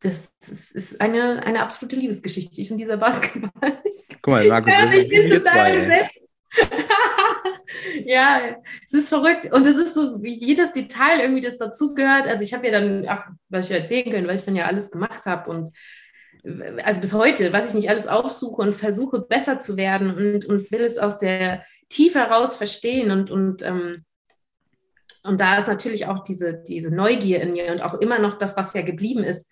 das, 0.02 0.32
das, 0.40 0.72
ist 0.72 1.02
eine, 1.02 1.44
eine 1.44 1.62
absolute 1.62 1.96
Liebesgeschichte. 1.96 2.62
Ich 2.62 2.72
und 2.72 2.78
dieser 2.78 2.98
Basketball. 2.98 3.52
Guck 4.22 4.28
mal, 4.28 4.48
Markus, 4.48 4.74
ja, 4.74 4.92
ich 4.94 5.10
bin 5.10 5.30
total 5.30 6.08
ja, 8.06 8.58
es 8.84 8.94
ist 8.94 9.10
verrückt. 9.10 9.52
Und 9.54 9.66
es 9.66 9.76
ist 9.76 9.94
so, 9.94 10.22
wie 10.22 10.34
jedes 10.34 10.72
Detail 10.72 11.20
irgendwie, 11.20 11.42
das 11.42 11.58
dazugehört. 11.58 12.28
Also 12.28 12.44
ich 12.44 12.54
habe 12.54 12.66
ja 12.68 12.72
dann, 12.72 13.06
ach, 13.08 13.28
was 13.50 13.70
ich 13.70 13.78
erzählen 13.78 14.12
können, 14.12 14.28
weil 14.28 14.38
ich 14.38 14.46
dann 14.46 14.56
ja 14.56 14.66
alles 14.66 14.92
gemacht 14.92 15.26
habe 15.26 15.50
und 15.50 15.72
also 16.84 17.02
bis 17.02 17.14
heute, 17.14 17.52
was 17.52 17.70
ich 17.70 17.76
nicht 17.76 17.90
alles 17.90 18.08
aufsuche 18.08 18.62
und 18.62 18.74
versuche 18.74 19.20
besser 19.20 19.60
zu 19.60 19.78
werden 19.78 20.16
und, 20.16 20.46
und 20.46 20.72
will 20.72 20.82
es 20.82 20.98
aus 20.98 21.18
der 21.18 21.64
Tiefe 21.90 22.20
heraus 22.20 22.56
verstehen 22.56 23.12
und, 23.12 23.32
und, 23.32 23.64
ähm, 23.64 24.06
und 25.24 25.40
da 25.40 25.58
ist 25.58 25.68
natürlich 25.68 26.06
auch 26.06 26.24
diese, 26.24 26.64
diese 26.68 26.94
Neugier 26.94 27.42
in 27.42 27.54
mir 27.54 27.72
und 27.72 27.82
auch 27.82 27.96
immer 27.96 28.20
noch 28.20 28.38
das, 28.38 28.56
was 28.56 28.74
ja 28.74 28.82
geblieben 28.82 29.24
ist, 29.24 29.52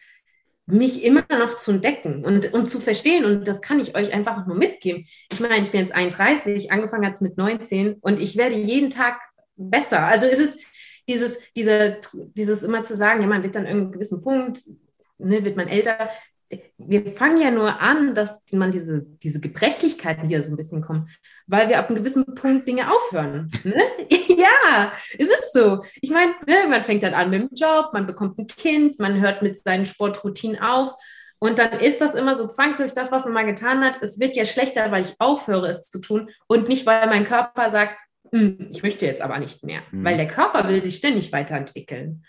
mich 0.67 1.03
immer 1.03 1.23
noch 1.29 1.57
zu 1.57 1.71
entdecken 1.71 2.25
und, 2.25 2.53
und 2.53 2.67
zu 2.67 2.79
verstehen. 2.79 3.23
Und 3.25 3.47
das 3.47 3.61
kann 3.61 3.79
ich 3.79 3.95
euch 3.95 4.13
einfach 4.13 4.47
nur 4.47 4.55
mitgeben. 4.55 5.05
Ich 5.31 5.39
meine, 5.39 5.57
ich 5.57 5.71
bin 5.71 5.81
jetzt 5.81 5.93
31, 5.93 6.71
angefangen 6.71 7.05
hat 7.05 7.13
es 7.13 7.21
mit 7.21 7.37
19 7.37 7.95
und 8.01 8.19
ich 8.19 8.35
werde 8.35 8.55
jeden 8.55 8.89
Tag 8.89 9.21
besser. 9.55 10.03
Also 10.03 10.25
es 10.25 10.39
ist 10.39 10.59
dieses, 11.07 11.37
diese, 11.55 11.99
dieses 12.13 12.63
immer 12.63 12.83
zu 12.83 12.95
sagen, 12.95 13.21
ja, 13.21 13.27
man 13.27 13.43
wird 13.43 13.55
dann 13.55 13.65
irgendeinen 13.65 13.91
gewissen 13.91 14.21
Punkt, 14.21 14.61
ne, 15.19 15.43
wird 15.45 15.55
man 15.55 15.67
älter, 15.67 16.09
wir 16.77 17.05
fangen 17.07 17.41
ja 17.41 17.51
nur 17.51 17.81
an, 17.81 18.13
dass 18.13 18.41
man 18.51 18.71
diese, 18.71 19.05
diese 19.23 19.39
Gebrechlichkeiten, 19.39 20.27
die 20.27 20.35
ja 20.35 20.41
so 20.41 20.53
ein 20.53 20.57
bisschen 20.57 20.81
kommen, 20.81 21.09
weil 21.47 21.69
wir 21.69 21.79
ab 21.79 21.89
einem 21.89 21.97
gewissen 21.97 22.35
Punkt 22.35 22.67
Dinge 22.67 22.91
aufhören. 22.91 23.51
Ne? 23.63 23.75
ja, 24.09 24.91
es 25.17 25.27
ist 25.27 25.53
so. 25.53 25.83
Ich 26.01 26.11
meine, 26.11 26.33
ne, 26.47 26.67
man 26.69 26.81
fängt 26.81 27.03
dann 27.03 27.13
an 27.13 27.29
mit 27.29 27.41
dem 27.41 27.49
Job, 27.55 27.89
man 27.93 28.05
bekommt 28.05 28.37
ein 28.37 28.47
Kind, 28.47 28.99
man 28.99 29.19
hört 29.19 29.41
mit 29.41 29.57
seinen 29.57 29.85
Sportroutinen 29.85 30.59
auf. 30.59 30.93
Und 31.39 31.59
dann 31.59 31.79
ist 31.79 32.01
das 32.01 32.15
immer 32.15 32.35
so 32.35 32.47
zwangsläufig 32.47 32.93
das, 32.93 33.11
was 33.11 33.25
man 33.25 33.33
mal 33.33 33.45
getan 33.45 33.83
hat. 33.83 34.01
Es 34.01 34.19
wird 34.19 34.35
ja 34.35 34.45
schlechter, 34.45 34.91
weil 34.91 35.03
ich 35.03 35.15
aufhöre, 35.19 35.67
es 35.67 35.89
zu 35.89 35.99
tun 35.99 36.29
und 36.47 36.69
nicht, 36.69 36.85
weil 36.85 37.07
mein 37.07 37.25
Körper 37.25 37.69
sagt, 37.69 37.97
hm, 38.31 38.69
ich 38.71 38.83
möchte 38.83 39.05
jetzt 39.05 39.21
aber 39.21 39.39
nicht 39.39 39.63
mehr, 39.63 39.81
mhm. 39.91 40.03
weil 40.03 40.17
der 40.17 40.27
Körper 40.27 40.67
will 40.67 40.81
sich 40.81 40.95
ständig 40.95 41.31
weiterentwickeln. 41.31 42.25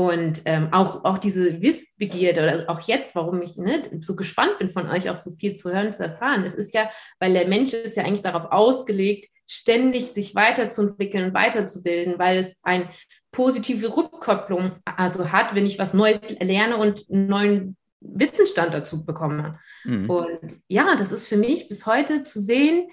Und 0.00 0.40
ähm, 0.46 0.68
auch, 0.72 1.04
auch 1.04 1.18
diese 1.18 1.60
Wissbegierde 1.60 2.42
oder 2.42 2.70
auch 2.70 2.80
jetzt, 2.80 3.14
warum 3.14 3.42
ich 3.42 3.58
ne, 3.58 3.82
so 4.00 4.16
gespannt 4.16 4.56
bin, 4.58 4.70
von 4.70 4.88
euch 4.88 5.10
auch 5.10 5.18
so 5.18 5.30
viel 5.30 5.56
zu 5.56 5.70
hören, 5.70 5.92
zu 5.92 6.02
erfahren, 6.02 6.42
es 6.42 6.54
ist 6.54 6.72
ja, 6.72 6.88
weil 7.18 7.34
der 7.34 7.46
Mensch 7.46 7.74
ist 7.74 7.98
ja 7.98 8.04
eigentlich 8.04 8.22
darauf 8.22 8.46
ausgelegt, 8.50 9.26
ständig 9.46 10.06
sich 10.06 10.34
weiterzuentwickeln 10.34 11.34
weiterzubilden, 11.34 12.18
weil 12.18 12.38
es 12.38 12.56
eine 12.62 12.88
positive 13.30 13.94
Rückkopplung 13.94 14.72
also 14.86 15.32
hat, 15.32 15.54
wenn 15.54 15.66
ich 15.66 15.78
was 15.78 15.92
Neues 15.92 16.20
lerne 16.40 16.78
und 16.78 17.04
einen 17.10 17.26
neuen 17.26 17.76
Wissensstand 18.00 18.72
dazu 18.72 19.04
bekomme. 19.04 19.58
Mhm. 19.84 20.08
Und 20.08 20.56
ja, 20.66 20.96
das 20.96 21.12
ist 21.12 21.28
für 21.28 21.36
mich 21.36 21.68
bis 21.68 21.84
heute 21.84 22.22
zu 22.22 22.40
sehen, 22.40 22.88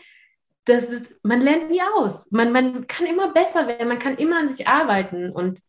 dass 0.66 0.90
es, 0.90 1.16
man 1.24 1.40
lernt 1.40 1.70
nie 1.70 1.82
aus. 1.96 2.28
Man, 2.32 2.52
man 2.52 2.86
kann 2.86 3.06
immer 3.06 3.32
besser 3.32 3.66
werden, 3.70 3.88
man 3.88 4.00
kann 4.00 4.18
immer 4.18 4.40
an 4.40 4.50
sich 4.50 4.68
arbeiten 4.68 5.30
und 5.30 5.62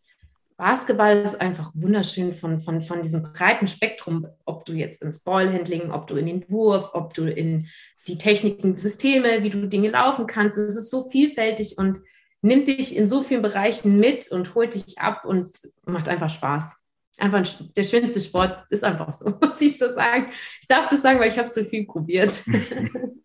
Basketball 0.58 1.22
ist 1.22 1.40
einfach 1.40 1.70
wunderschön 1.74 2.34
von, 2.34 2.58
von, 2.58 2.80
von 2.80 3.00
diesem 3.00 3.22
breiten 3.22 3.68
Spektrum, 3.68 4.26
ob 4.44 4.64
du 4.64 4.72
jetzt 4.72 5.02
ins 5.02 5.20
Ballhandling, 5.20 5.92
ob 5.92 6.08
du 6.08 6.16
in 6.16 6.26
den 6.26 6.50
Wurf, 6.50 6.90
ob 6.94 7.14
du 7.14 7.30
in 7.30 7.68
die 8.08 8.18
Techniken, 8.18 8.76
Systeme, 8.76 9.44
wie 9.44 9.50
du 9.50 9.68
Dinge 9.68 9.90
laufen 9.90 10.26
kannst. 10.26 10.58
Es 10.58 10.74
ist 10.74 10.90
so 10.90 11.08
vielfältig 11.08 11.78
und 11.78 12.00
nimmt 12.42 12.66
dich 12.66 12.96
in 12.96 13.06
so 13.06 13.22
vielen 13.22 13.42
Bereichen 13.42 14.00
mit 14.00 14.32
und 14.32 14.56
holt 14.56 14.74
dich 14.74 14.98
ab 14.98 15.24
und 15.24 15.48
macht 15.86 16.08
einfach 16.08 16.28
Spaß. 16.28 16.74
Einfach 17.18 17.44
der 17.76 17.84
schönste 17.84 18.20
Sport 18.20 18.66
ist 18.70 18.82
einfach 18.82 19.12
so, 19.12 19.30
muss 19.40 19.60
ich 19.60 19.78
so 19.78 19.92
sagen. 19.92 20.30
Ich 20.60 20.66
darf 20.66 20.88
das 20.88 21.02
sagen, 21.02 21.20
weil 21.20 21.30
ich 21.30 21.38
habe 21.38 21.48
so 21.48 21.62
viel 21.62 21.86
probiert. 21.86 22.42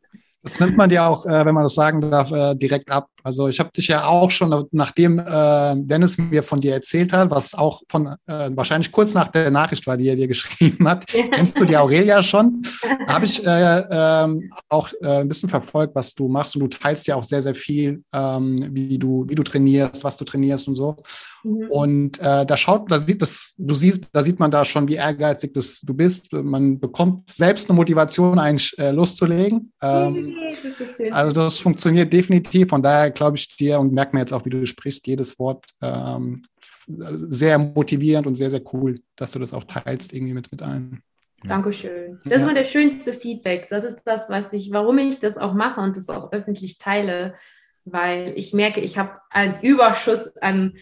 Das 0.44 0.60
nimmt 0.60 0.76
man 0.76 0.90
dir 0.90 1.06
auch, 1.06 1.26
äh, 1.26 1.46
wenn 1.46 1.56
man 1.56 1.64
das 1.64 1.74
sagen 1.74 2.02
darf, 2.02 2.32
äh, 2.32 2.54
direkt 2.56 2.92
ab. 2.92 3.08
Also 3.24 3.48
ich 3.48 3.60
habe 3.60 3.72
dich 3.72 3.88
ja 3.88 4.06
auch 4.06 4.30
schon, 4.30 4.68
nachdem 4.72 5.18
äh, 5.18 5.74
Dennis 5.78 6.18
mir 6.18 6.44
von 6.44 6.60
dir 6.60 6.74
erzählt 6.74 7.14
hat, 7.14 7.32
was 7.32 7.54
auch 7.54 7.82
von 7.90 8.08
äh, 8.28 8.50
wahrscheinlich 8.54 8.92
kurz 8.92 9.14
nach 9.14 9.30
der 9.30 9.50
Nachricht 9.50 9.88
war, 9.88 9.96
die 9.96 10.10
er 10.10 10.18
dir 10.18 10.28
geschrieben 10.34 10.88
hat, 10.88 11.08
kennst 11.08 11.58
du 11.60 11.66
die 11.66 11.78
Aurelia 11.78 12.22
schon? 12.22 12.62
habe 13.08 13.24
ich 13.24 13.46
äh, 13.46 13.84
ähm, 13.90 14.52
auch 14.68 14.90
äh, 15.02 15.22
ein 15.22 15.30
bisschen 15.30 15.48
verfolgt, 15.48 15.96
was 15.96 16.14
du 16.14 16.28
machst 16.28 16.56
und 16.56 16.62
du 16.62 16.68
teilst 16.68 17.08
ja 17.08 17.16
auch 17.16 17.24
sehr, 17.24 17.42
sehr 17.42 17.56
viel, 17.56 18.04
ähm, 18.14 18.68
wie 18.72 19.00
du, 19.00 19.26
wie 19.30 19.36
du 19.36 19.44
trainierst, 19.44 20.04
was 20.04 20.18
du 20.18 20.26
trainierst 20.26 20.68
und 20.68 20.76
so. 20.76 20.98
Mhm. 21.44 21.68
Und 21.70 22.20
äh, 22.20 22.46
da 22.46 22.58
schaut, 22.58 22.92
da 22.92 23.00
sieht 23.00 23.22
das, 23.22 23.56
du 23.58 23.74
siehst, 23.74 24.10
da 24.12 24.22
sieht 24.22 24.40
man 24.40 24.52
da 24.52 24.66
schon, 24.66 24.88
wie 24.90 24.96
ehrgeizig 24.96 25.54
das, 25.54 25.80
du 25.80 25.94
bist. 25.94 26.34
Man 26.34 26.80
bekommt 26.80 27.30
selbst 27.30 27.70
eine 27.70 27.78
Motivation, 27.78 28.40
einen 28.40 28.60
äh, 28.78 28.92
loszulegen. 28.92 29.72
Ähm, 29.82 30.33
also 31.12 31.32
das 31.32 31.60
funktioniert 31.60 32.12
definitiv. 32.12 32.70
Von 32.70 32.82
daher 32.82 33.12
glaube 33.12 33.38
ich 33.38 33.56
dir 33.56 33.80
und 33.80 33.94
merke 33.94 34.16
mir 34.16 34.22
jetzt 34.22 34.34
auch, 34.34 34.46
wie 34.46 34.50
du 34.50 34.66
sprichst, 34.66 35.08
jedes 35.08 35.40
Wort 35.40 35.66
ähm, 35.82 36.42
sehr 36.88 37.58
motivierend 37.58 38.28
und 38.28 38.36
sehr, 38.36 38.50
sehr 38.50 38.62
cool, 38.74 39.00
dass 39.16 39.32
du 39.32 39.40
das 39.40 39.54
auch 39.54 39.64
teilst 39.64 40.14
irgendwie 40.14 40.34
mit, 40.34 40.52
mit 40.52 40.62
allen. 40.62 41.02
Dankeschön. 41.46 42.20
Das 42.24 42.38
ist 42.38 42.44
immer 42.44 42.54
der 42.54 42.68
schönste 42.68 43.14
Feedback. 43.14 43.68
Das 43.70 43.84
ist 43.84 44.00
das, 44.06 44.30
was 44.30 44.54
ich, 44.54 44.72
warum 44.72 44.98
ich 44.98 45.20
das 45.20 45.38
auch 45.38 45.54
mache 45.54 45.82
und 45.82 45.98
das 45.98 46.10
auch 46.10 46.32
öffentlich 46.32 46.78
teile, 46.78 47.34
weil 47.86 48.34
ich 48.38 48.54
merke, 48.54 48.80
ich 48.80 48.98
habe 48.98 49.20
einen 49.30 49.60
Überschuss 49.62 50.36
an 50.38 50.76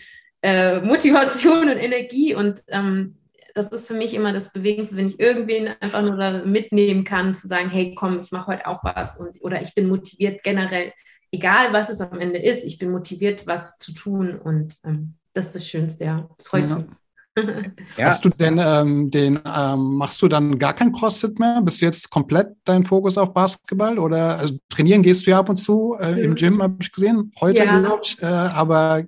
äh, 0.43 0.79
Motivation 0.81 1.69
und 1.69 1.77
Energie 1.77 2.35
und 2.35 2.61
ähm, 2.67 3.17
das 3.53 3.69
ist 3.69 3.87
für 3.87 3.93
mich 3.93 4.13
immer 4.13 4.33
das 4.33 4.51
Bewegendste, 4.51 4.95
wenn 4.95 5.07
ich 5.07 5.19
irgendwen 5.19 5.69
einfach 5.79 6.01
nur 6.01 6.17
da 6.17 6.43
mitnehmen 6.45 7.03
kann, 7.03 7.33
zu 7.33 7.47
sagen, 7.47 7.69
hey, 7.69 7.93
komm, 7.95 8.19
ich 8.19 8.31
mache 8.31 8.47
heute 8.47 8.67
auch 8.67 8.83
was 8.83 9.19
und, 9.19 9.41
oder 9.41 9.61
ich 9.61 9.73
bin 9.73 9.87
motiviert 9.87 10.43
generell, 10.43 10.93
egal 11.31 11.73
was 11.73 11.89
es 11.89 12.01
am 12.01 12.19
Ende 12.19 12.39
ist, 12.39 12.63
ich 12.63 12.77
bin 12.77 12.91
motiviert, 12.91 13.47
was 13.47 13.77
zu 13.77 13.93
tun 13.93 14.37
und 14.37 14.77
ähm, 14.83 15.15
das 15.33 15.47
ist 15.47 15.55
das 15.55 15.67
Schönste, 15.67 16.05
ja. 16.05 16.29
Das 16.37 16.47
freut 16.47 16.69
ja. 16.69 16.75
mich. 16.77 16.85
Ja. 17.97 18.07
Hast 18.07 18.25
du 18.25 18.29
denn 18.29 18.59
ähm, 18.61 19.09
den, 19.09 19.39
ähm, 19.45 19.95
machst 19.95 20.21
du 20.21 20.27
dann 20.27 20.59
gar 20.59 20.73
kein 20.73 20.91
CrossFit 20.91 21.39
mehr? 21.39 21.61
Bist 21.61 21.81
du 21.81 21.85
jetzt 21.85 22.09
komplett 22.09 22.49
dein 22.65 22.85
Fokus 22.85 23.17
auf 23.17 23.33
Basketball? 23.33 23.99
Oder 23.99 24.37
also 24.37 24.57
trainieren 24.69 25.01
gehst 25.01 25.25
du 25.25 25.31
ja 25.31 25.39
ab 25.39 25.49
und 25.49 25.57
zu 25.57 25.95
äh, 25.99 26.23
im 26.23 26.31
mhm. 26.31 26.35
Gym, 26.35 26.61
habe 26.61 26.75
ich 26.81 26.91
gesehen, 26.91 27.31
heute 27.39 27.63
ja. 27.63 27.79
glaube 27.79 28.01
ich. 28.03 28.21
Äh, 28.21 28.25
aber 28.25 29.03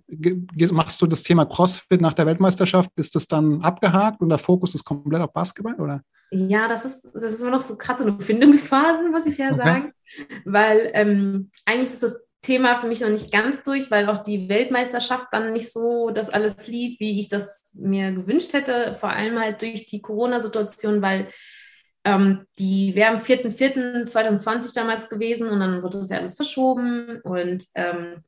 machst 0.72 1.01
du 1.01 1.08
das 1.08 1.24
Thema 1.24 1.46
CrossFit 1.46 2.00
nach 2.00 2.13
der 2.13 2.25
Weltmeisterschaft? 2.25 2.89
Ist 2.96 3.15
das 3.15 3.27
dann 3.27 3.62
abgehakt 3.62 4.22
und 4.22 4.30
der 4.30 4.38
Fokus 4.38 4.74
ist 4.74 4.86
komplett 4.86 5.22
auf 5.22 5.34
Basketball? 5.34 5.75
Oder? 5.75 6.01
Ja, 6.32 6.68
das 6.68 6.86
ist, 6.86 7.10
das 7.13 7.24
ist 7.24 7.42
immer 7.42 7.51
noch 7.51 7.62
so 7.62 7.77
gerade 7.77 8.03
so 8.03 8.08
eine 8.08 8.22
Findungsphase, 8.22 9.10
muss 9.10 9.25
ich 9.25 9.38
ja 9.38 9.51
okay. 9.51 9.65
sagen. 9.65 9.94
Weil 10.46 10.92
ähm, 10.94 11.51
eigentlich 11.65 11.89
ist 11.89 12.03
das 12.03 12.18
Thema 12.44 12.76
für 12.76 12.88
mich 12.88 13.00
noch 13.00 13.10
nicht 13.10 13.32
ganz 13.32 13.64
durch, 13.64 13.90
weil 13.90 14.08
auch 14.10 14.22
die 14.22 14.50
Weltmeisterschaft 14.50 15.28
dann 15.32 15.54
nicht 15.54 15.72
so 15.72 16.12
das 16.12 16.30
alles 16.30 16.68
lief, 16.68 17.00
wie 17.00 17.20
ich 17.20 17.30
das 17.30 17.74
mir 17.74 18.12
gewünscht 18.12 18.54
hätte. 18.54 18.96
Vor 18.96 19.10
allem 19.10 19.40
halt 19.40 19.62
durch 19.62 19.86
die 19.86 20.02
Corona-Situation, 20.02 21.02
weil 21.02 21.30
ähm, 22.04 22.46
die 22.60 22.94
wäre 22.96 23.14
am 23.14 23.18
4.4.2020 23.18 24.76
damals 24.76 25.10
gewesen 25.10 25.50
und 25.50 25.62
dann 25.62 25.82
wurde 25.82 26.00
das 26.00 26.10
ja 26.10 26.18
alles 26.18 26.36
verschoben. 26.36 27.22
Und 27.24 27.64
ähm, 27.76 28.24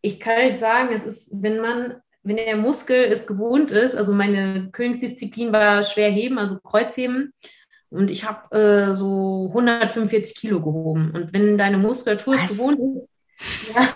ich 0.00 0.18
kann 0.18 0.38
euch 0.38 0.58
sagen, 0.58 0.88
es 0.92 1.04
ist, 1.04 1.30
wenn 1.32 1.60
man, 1.60 2.02
wenn 2.24 2.36
der 2.36 2.56
Muskel 2.56 3.04
es 3.04 3.28
gewohnt 3.28 3.70
ist, 3.70 3.94
also 3.94 4.12
meine 4.12 4.70
Königsdisziplin 4.72 5.52
war 5.52 5.84
schwer 5.84 6.10
heben, 6.10 6.38
also 6.38 6.58
Kreuzheben. 6.58 7.32
Und 7.90 8.10
ich 8.10 8.24
habe 8.24 8.56
äh, 8.56 8.94
so 8.94 9.46
145 9.48 10.34
Kilo 10.34 10.60
gehoben. 10.60 11.12
Und 11.14 11.32
wenn 11.32 11.56
deine 11.56 11.78
Muskulatur 11.78 12.34
es 12.34 12.58
gewohnt 12.58 12.80
ist, 12.80 13.06
ja. 13.74 13.88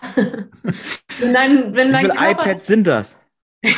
wenn 1.19 1.33
dein, 1.33 1.75
wenn 1.75 1.93
dein 1.93 2.07
Wie 2.07 2.11
viele 2.11 2.25
Körper, 2.25 2.43
iPads 2.43 2.67
sind 2.67 2.87
das? 2.87 3.19
äh, 3.63 3.73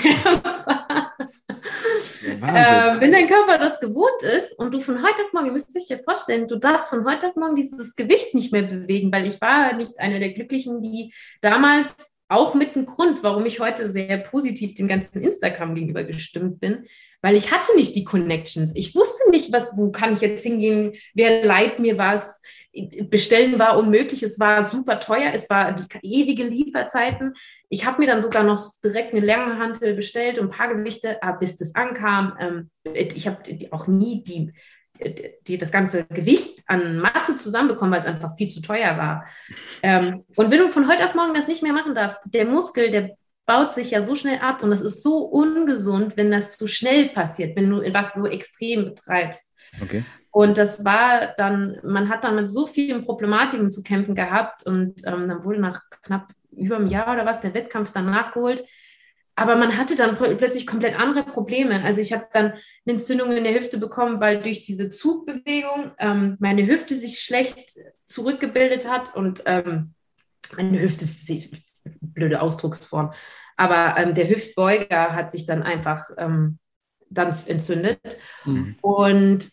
wenn 3.01 3.13
dein 3.13 3.29
Körper 3.29 3.59
das 3.59 3.81
gewohnt 3.81 4.23
ist 4.23 4.59
und 4.59 4.75
du 4.75 4.81
von 4.81 5.03
heute 5.03 5.23
auf 5.23 5.33
morgen, 5.33 5.47
ihr 5.47 5.53
müsst 5.53 5.73
sich 5.73 5.89
ja 5.89 5.99
vorstellen, 5.99 6.49
du 6.49 6.57
darfst 6.57 6.91
von 6.91 7.05
heute 7.05 7.29
auf 7.29 7.37
morgen 7.37 7.57
dieses 7.57 7.95
Gewicht 7.95 8.35
nicht 8.35 8.53
mehr 8.53 8.63
bewegen, 8.63 9.13
weil 9.13 9.27
ich 9.27 9.41
war 9.41 9.75
nicht 9.75 10.01
eine 10.01 10.19
der 10.19 10.33
Glücklichen, 10.33 10.81
die 10.81 11.13
damals 11.41 11.95
auch 12.29 12.55
mit 12.55 12.77
einem 12.77 12.87
Grund, 12.87 13.23
warum 13.23 13.47
ich 13.47 13.61
heute 13.61 13.91
sehr 13.91 14.19
positiv 14.19 14.75
dem 14.75 14.87
ganzen 14.87 15.23
Instagram 15.23 15.75
gegenüber 15.75 16.05
gestimmt 16.05 16.61
bin, 16.61 16.85
weil 17.21 17.37
ich 17.37 17.51
hatte 17.51 17.75
nicht 17.77 17.95
die 17.95 18.05
Connections. 18.05 18.73
Ich 18.75 18.95
wusste 18.95 19.31
nicht, 19.31 19.53
was, 19.53 19.77
wo 19.77 19.91
kann 19.91 20.13
ich 20.13 20.21
jetzt 20.21 20.43
hingehen, 20.45 20.93
wer 21.15 21.45
leiht 21.45 21.79
mir 21.79 21.99
was. 21.99 22.41
Bestellen 23.11 23.59
war 23.59 23.77
unmöglich, 23.77 24.23
es 24.23 24.39
war 24.39 24.63
super 24.63 25.01
teuer, 25.01 25.33
es 25.33 25.51
war 25.51 25.75
ewige 26.03 26.45
Lieferzeiten. 26.45 27.35
Ich 27.69 27.87
habe 27.87 28.01
mir 28.01 28.07
dann 28.07 28.23
sogar 28.23 28.45
noch 28.45 28.61
direkt 28.85 29.15
eine 29.15 29.25
Längenhantel 29.25 29.95
bestellt 29.95 30.39
und 30.39 30.47
ein 30.47 30.57
paar 30.57 30.73
Gewichte, 30.73 31.21
ah, 31.23 31.33
bis 31.33 31.57
das 31.57 31.75
ankam. 31.75 32.37
Ähm, 32.39 32.71
ich 32.95 33.27
habe 33.27 33.39
auch 33.73 33.87
nie 33.89 34.23
die 34.23 34.53
die 35.47 35.59
das 35.59 35.71
ganze 35.71 36.05
Gewicht 36.07 36.61
an 36.67 36.99
Masse 36.99 37.37
zusammenbekommen, 37.37 37.93
weil 37.93 38.01
es 38.01 38.07
einfach 38.07 38.35
viel 38.37 38.49
zu 38.49 38.61
teuer 38.61 38.97
war. 38.97 39.25
Ähm, 39.83 40.25
und 40.35 40.51
wenn 40.51 40.59
du 40.59 40.69
von 40.71 40.89
heute 40.89 41.05
auf 41.05 41.15
morgen 41.15 41.35
das 41.35 41.49
nicht 41.49 41.63
mehr 41.63 41.73
machen 41.73 41.95
darfst, 41.95 42.19
der 42.27 42.47
Muskel, 42.47 42.91
der 42.91 43.17
baut 43.49 43.73
sich 43.73 43.91
ja 43.91 44.03
so 44.03 44.15
schnell 44.15 44.41
ab 44.41 44.63
und 44.63 44.71
das 44.71 44.83
ist 44.83 45.03
so 45.03 45.21
ungesund, 45.25 46.19
wenn 46.19 46.31
das 46.31 46.59
zu 46.59 46.67
schnell 46.67 47.09
passiert, 47.09 47.57
wenn 47.57 47.71
du 47.71 47.81
etwas 47.81 48.13
so 48.13 48.27
extrem 48.27 48.85
betreibst. 48.85 49.55
Okay. 49.83 50.05
Und 50.31 50.59
das 50.59 50.85
war 50.85 51.35
dann, 51.39 51.81
man 51.83 52.11
hat 52.11 52.25
dann 52.25 52.37
mit 52.37 52.47
so 52.47 52.67
vielen 52.67 53.05
Problematiken 53.05 53.71
zu 53.71 53.83
kämpfen 53.83 54.15
gehabt 54.15 54.67
und 54.67 55.01
ähm, 55.07 55.29
dann 55.29 55.45
wurde 55.45 55.61
nach 55.61 55.81
knapp 56.03 56.29
über 56.51 56.77
einem 56.77 56.89
Jahr 56.89 57.15
oder 57.15 57.25
was 57.25 57.41
der 57.41 57.55
Wettkampf 57.55 57.91
dann 57.91 58.05
nachgeholt. 58.05 58.65
Aber 59.35 59.57
man 59.57 59.79
hatte 59.79 59.95
dann 59.95 60.17
plötzlich 60.17 60.67
komplett 60.67 60.99
andere 60.99 61.23
Probleme. 61.23 61.83
Also 61.85 62.03
ich 62.03 62.13
habe 62.13 62.27
dann 62.33 62.47
eine 62.47 62.61
Entzündung 62.85 63.33
in 63.33 63.45
der 63.45 63.55
Hüfte 63.55 63.79
bekommen, 63.79 64.21
weil 64.21 64.43
durch 64.43 64.61
diese 64.61 64.91
Zugbewegung 64.91 65.93
ähm, 65.99 66.37
meine 66.39 66.67
Hüfte 66.67 66.95
sich 66.97 67.21
schlecht 67.21 67.79
zurückgebildet 68.07 68.87
hat 68.87 69.15
und 69.15 69.45
ähm, 69.47 69.95
meine 70.57 70.81
Hüfte, 70.81 71.07
blöde 72.19 72.43
Ausdrucksform, 72.43 73.13
aber 73.57 73.97
ähm, 73.99 74.15
der 74.15 74.29
Hüftbeuger 74.29 75.15
hat 75.15 75.31
sich 75.31 75.47
dann 75.47 75.63
einfach 75.63 76.11
ähm, 76.17 76.59
dann 77.11 77.37
entzündet. 77.47 78.19
Mhm. 78.45 78.77
Und 78.81 79.51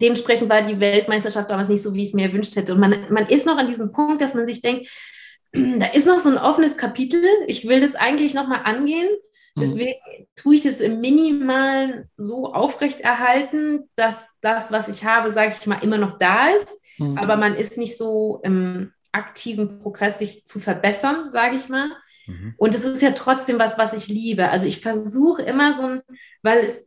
dementsprechend 0.00 0.50
war 0.50 0.62
die 0.62 0.80
Weltmeisterschaft 0.80 1.50
damals 1.50 1.68
nicht 1.68 1.82
so, 1.82 1.94
wie 1.94 2.02
ich 2.02 2.08
es 2.08 2.14
mir 2.14 2.26
erwünscht 2.26 2.56
hätte. 2.56 2.74
Und 2.74 2.80
man, 2.80 3.06
man 3.10 3.26
ist 3.26 3.46
noch 3.46 3.56
an 3.56 3.68
diesem 3.68 3.92
Punkt, 3.92 4.20
dass 4.20 4.34
man 4.34 4.46
sich 4.46 4.60
denkt, 4.60 4.88
da 5.52 5.86
ist 5.86 6.06
noch 6.06 6.18
so 6.18 6.28
ein 6.28 6.38
offenes 6.38 6.76
Kapitel. 6.76 7.24
Ich 7.46 7.66
will 7.66 7.80
das 7.80 7.94
eigentlich 7.94 8.34
nochmal 8.34 8.62
angehen. 8.64 9.08
Mhm. 9.54 9.60
Deswegen 9.60 9.94
tue 10.36 10.54
ich 10.54 10.66
es 10.66 10.80
im 10.80 11.00
Minimalen 11.00 12.10
so 12.16 12.52
aufrechterhalten, 12.52 13.88
dass 13.96 14.36
das, 14.40 14.72
was 14.72 14.88
ich 14.88 15.04
habe, 15.04 15.30
sage 15.30 15.54
ich 15.58 15.66
mal, 15.66 15.82
immer 15.82 15.98
noch 15.98 16.18
da 16.18 16.48
ist. 16.50 16.68
Mhm. 16.98 17.18
Aber 17.18 17.36
man 17.36 17.54
ist 17.54 17.78
nicht 17.78 17.96
so 17.96 18.40
im 18.42 18.92
aktiven 19.12 19.78
Progress, 19.78 20.18
sich 20.18 20.44
zu 20.46 20.58
verbessern, 20.58 21.30
sage 21.30 21.56
ich 21.56 21.68
mal. 21.68 21.90
Mhm. 22.26 22.54
Und 22.56 22.74
es 22.74 22.84
ist 22.84 23.02
ja 23.02 23.12
trotzdem 23.12 23.58
was, 23.58 23.78
was 23.78 23.92
ich 23.92 24.08
liebe. 24.08 24.48
Also 24.48 24.66
ich 24.66 24.80
versuche 24.80 25.42
immer 25.42 25.76
so 25.76 25.82
ein, 25.82 26.02
weil 26.42 26.58
es 26.58 26.86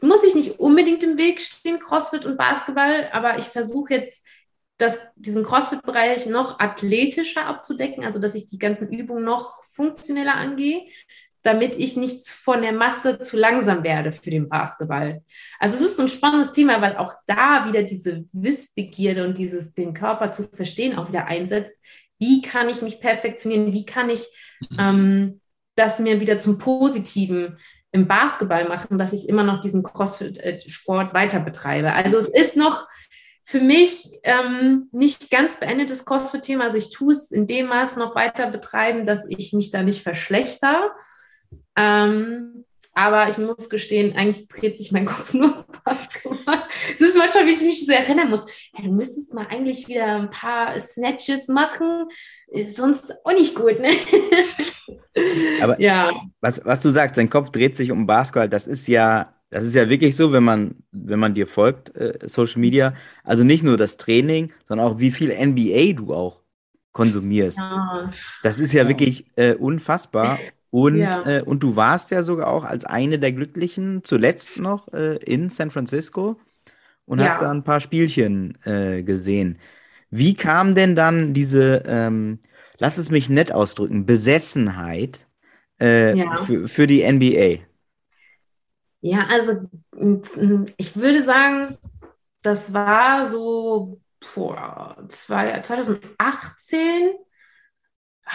muss 0.00 0.24
ich 0.24 0.34
nicht 0.34 0.58
unbedingt 0.58 1.02
im 1.02 1.18
Weg 1.18 1.40
stehen, 1.40 1.78
CrossFit 1.78 2.24
und 2.24 2.36
Basketball, 2.36 3.10
aber 3.12 3.38
ich 3.38 3.44
versuche 3.44 3.94
jetzt 3.94 4.26
das, 4.78 4.98
diesen 5.16 5.44
CrossFit-Bereich 5.44 6.26
noch 6.26 6.58
athletischer 6.58 7.46
abzudecken, 7.46 8.04
also 8.04 8.18
dass 8.18 8.34
ich 8.34 8.46
die 8.46 8.58
ganzen 8.58 8.88
Übungen 8.88 9.24
noch 9.24 9.62
funktioneller 9.64 10.34
angehe, 10.34 10.88
damit 11.42 11.76
ich 11.76 11.96
nicht 11.96 12.28
von 12.28 12.62
der 12.62 12.72
Masse 12.72 13.18
zu 13.18 13.36
langsam 13.36 13.82
werde 13.82 14.12
für 14.12 14.30
den 14.30 14.48
Basketball. 14.48 15.22
Also 15.58 15.74
es 15.76 15.80
ist 15.80 15.96
so 15.96 16.02
ein 16.02 16.08
spannendes 16.08 16.52
Thema, 16.52 16.80
weil 16.80 16.96
auch 16.96 17.14
da 17.26 17.66
wieder 17.66 17.82
diese 17.82 18.24
Wissbegierde 18.32 19.26
und 19.26 19.38
dieses 19.38 19.74
den 19.74 19.92
Körper 19.92 20.32
zu 20.32 20.44
verstehen 20.52 20.96
auch 20.96 21.08
wieder 21.08 21.26
einsetzt. 21.26 21.76
Wie 22.18 22.42
kann 22.42 22.68
ich 22.68 22.82
mich 22.82 23.00
perfektionieren? 23.00 23.72
Wie 23.72 23.84
kann 23.84 24.08
ich 24.08 24.24
mhm. 24.70 24.76
ähm, 24.78 25.40
das 25.74 25.98
mir 25.98 26.20
wieder 26.20 26.38
zum 26.38 26.58
Positiven 26.58 27.58
im 27.90 28.06
Basketball 28.06 28.68
machen, 28.68 28.96
dass 28.96 29.12
ich 29.12 29.28
immer 29.28 29.42
noch 29.42 29.60
diesen 29.60 29.82
CrossFit-Sport 29.82 31.12
weiter 31.12 31.40
betreibe? 31.40 31.92
Also 31.92 32.18
es 32.18 32.28
ist 32.28 32.56
noch 32.56 32.86
für 33.42 33.60
mich 33.60 34.08
ähm, 34.22 34.88
nicht 34.92 35.30
ganz 35.30 35.58
beendetes 35.58 36.04
CrossFit-Thema. 36.04 36.64
Also 36.64 36.78
ich 36.78 36.90
tue 36.90 37.12
es 37.12 37.32
in 37.32 37.48
dem 37.48 37.66
Maß 37.66 37.96
noch 37.96 38.14
weiter 38.14 38.48
betreiben, 38.48 39.04
dass 39.04 39.26
ich 39.28 39.52
mich 39.52 39.72
da 39.72 39.82
nicht 39.82 40.04
verschlechter. 40.04 40.92
Ähm, 41.76 42.64
aber 42.94 43.26
ich 43.28 43.38
muss 43.38 43.70
gestehen, 43.70 44.14
eigentlich 44.14 44.48
dreht 44.48 44.76
sich 44.76 44.92
mein 44.92 45.04
Kopf 45.06 45.32
nur 45.32 45.56
um 45.56 45.64
Basketball. 45.84 46.64
Es 46.92 47.00
ist 47.00 47.16
manchmal, 47.16 47.46
wie 47.46 47.50
ich 47.50 47.62
mich 47.62 47.86
so 47.86 47.92
erinnern 47.92 48.30
muss. 48.30 48.44
Ja, 48.76 48.84
du 48.84 48.92
müsstest 48.92 49.32
mal 49.32 49.46
eigentlich 49.50 49.88
wieder 49.88 50.16
ein 50.16 50.30
paar 50.30 50.78
Snatches 50.78 51.48
machen, 51.48 52.08
sonst 52.68 53.14
auch 53.24 53.32
nicht 53.32 53.54
gut. 53.54 53.80
Ne? 53.80 53.88
Aber 55.62 55.80
ja. 55.80 56.10
was, 56.40 56.64
was 56.64 56.80
du 56.80 56.90
sagst, 56.90 57.16
dein 57.16 57.30
Kopf 57.30 57.50
dreht 57.50 57.76
sich 57.76 57.90
um 57.90 58.06
Basketball, 58.06 58.48
das 58.48 58.66
ist 58.66 58.88
ja 58.88 59.34
das 59.52 59.64
ist 59.64 59.74
ja 59.74 59.90
wirklich 59.90 60.16
so, 60.16 60.32
wenn 60.32 60.42
man, 60.42 60.76
wenn 60.92 61.18
man 61.18 61.34
dir 61.34 61.46
folgt, 61.46 61.94
äh, 61.94 62.18
Social 62.24 62.58
Media. 62.58 62.94
Also 63.22 63.44
nicht 63.44 63.62
nur 63.62 63.76
das 63.76 63.98
Training, 63.98 64.50
sondern 64.66 64.86
auch 64.86 64.98
wie 64.98 65.10
viel 65.10 65.28
NBA 65.28 65.92
du 65.92 66.14
auch 66.14 66.40
konsumierst. 66.92 67.58
Ja. 67.58 68.10
Das 68.42 68.58
ist 68.58 68.72
ja, 68.72 68.84
ja. 68.84 68.88
wirklich 68.88 69.26
äh, 69.36 69.52
unfassbar. 69.54 70.38
Und, 70.72 70.96
ja. 70.96 71.22
äh, 71.26 71.42
und 71.42 71.62
du 71.62 71.76
warst 71.76 72.10
ja 72.10 72.22
sogar 72.22 72.48
auch 72.48 72.64
als 72.64 72.86
eine 72.86 73.18
der 73.18 73.32
Glücklichen 73.32 74.04
zuletzt 74.04 74.56
noch 74.56 74.90
äh, 74.94 75.16
in 75.16 75.50
San 75.50 75.70
Francisco 75.70 76.40
und 77.04 77.22
hast 77.22 77.42
da 77.42 77.50
ein 77.50 77.62
paar 77.62 77.78
Spielchen 77.78 78.56
äh, 78.64 79.02
gesehen. 79.02 79.58
Wie 80.08 80.32
kam 80.32 80.74
denn 80.74 80.96
dann 80.96 81.34
diese, 81.34 81.82
ähm, 81.84 82.38
lass 82.78 82.96
es 82.96 83.10
mich 83.10 83.28
nett 83.28 83.52
ausdrücken, 83.52 84.06
Besessenheit 84.06 85.26
äh, 85.76 86.16
für, 86.46 86.66
für 86.68 86.86
die 86.86 87.02
NBA? 87.02 87.58
Ja, 89.02 89.26
also 89.30 89.68
ich 90.78 90.96
würde 90.96 91.22
sagen, 91.22 91.76
das 92.40 92.72
war 92.72 93.30
so 93.30 94.00
boah, 94.34 94.96
2018. 95.06 97.12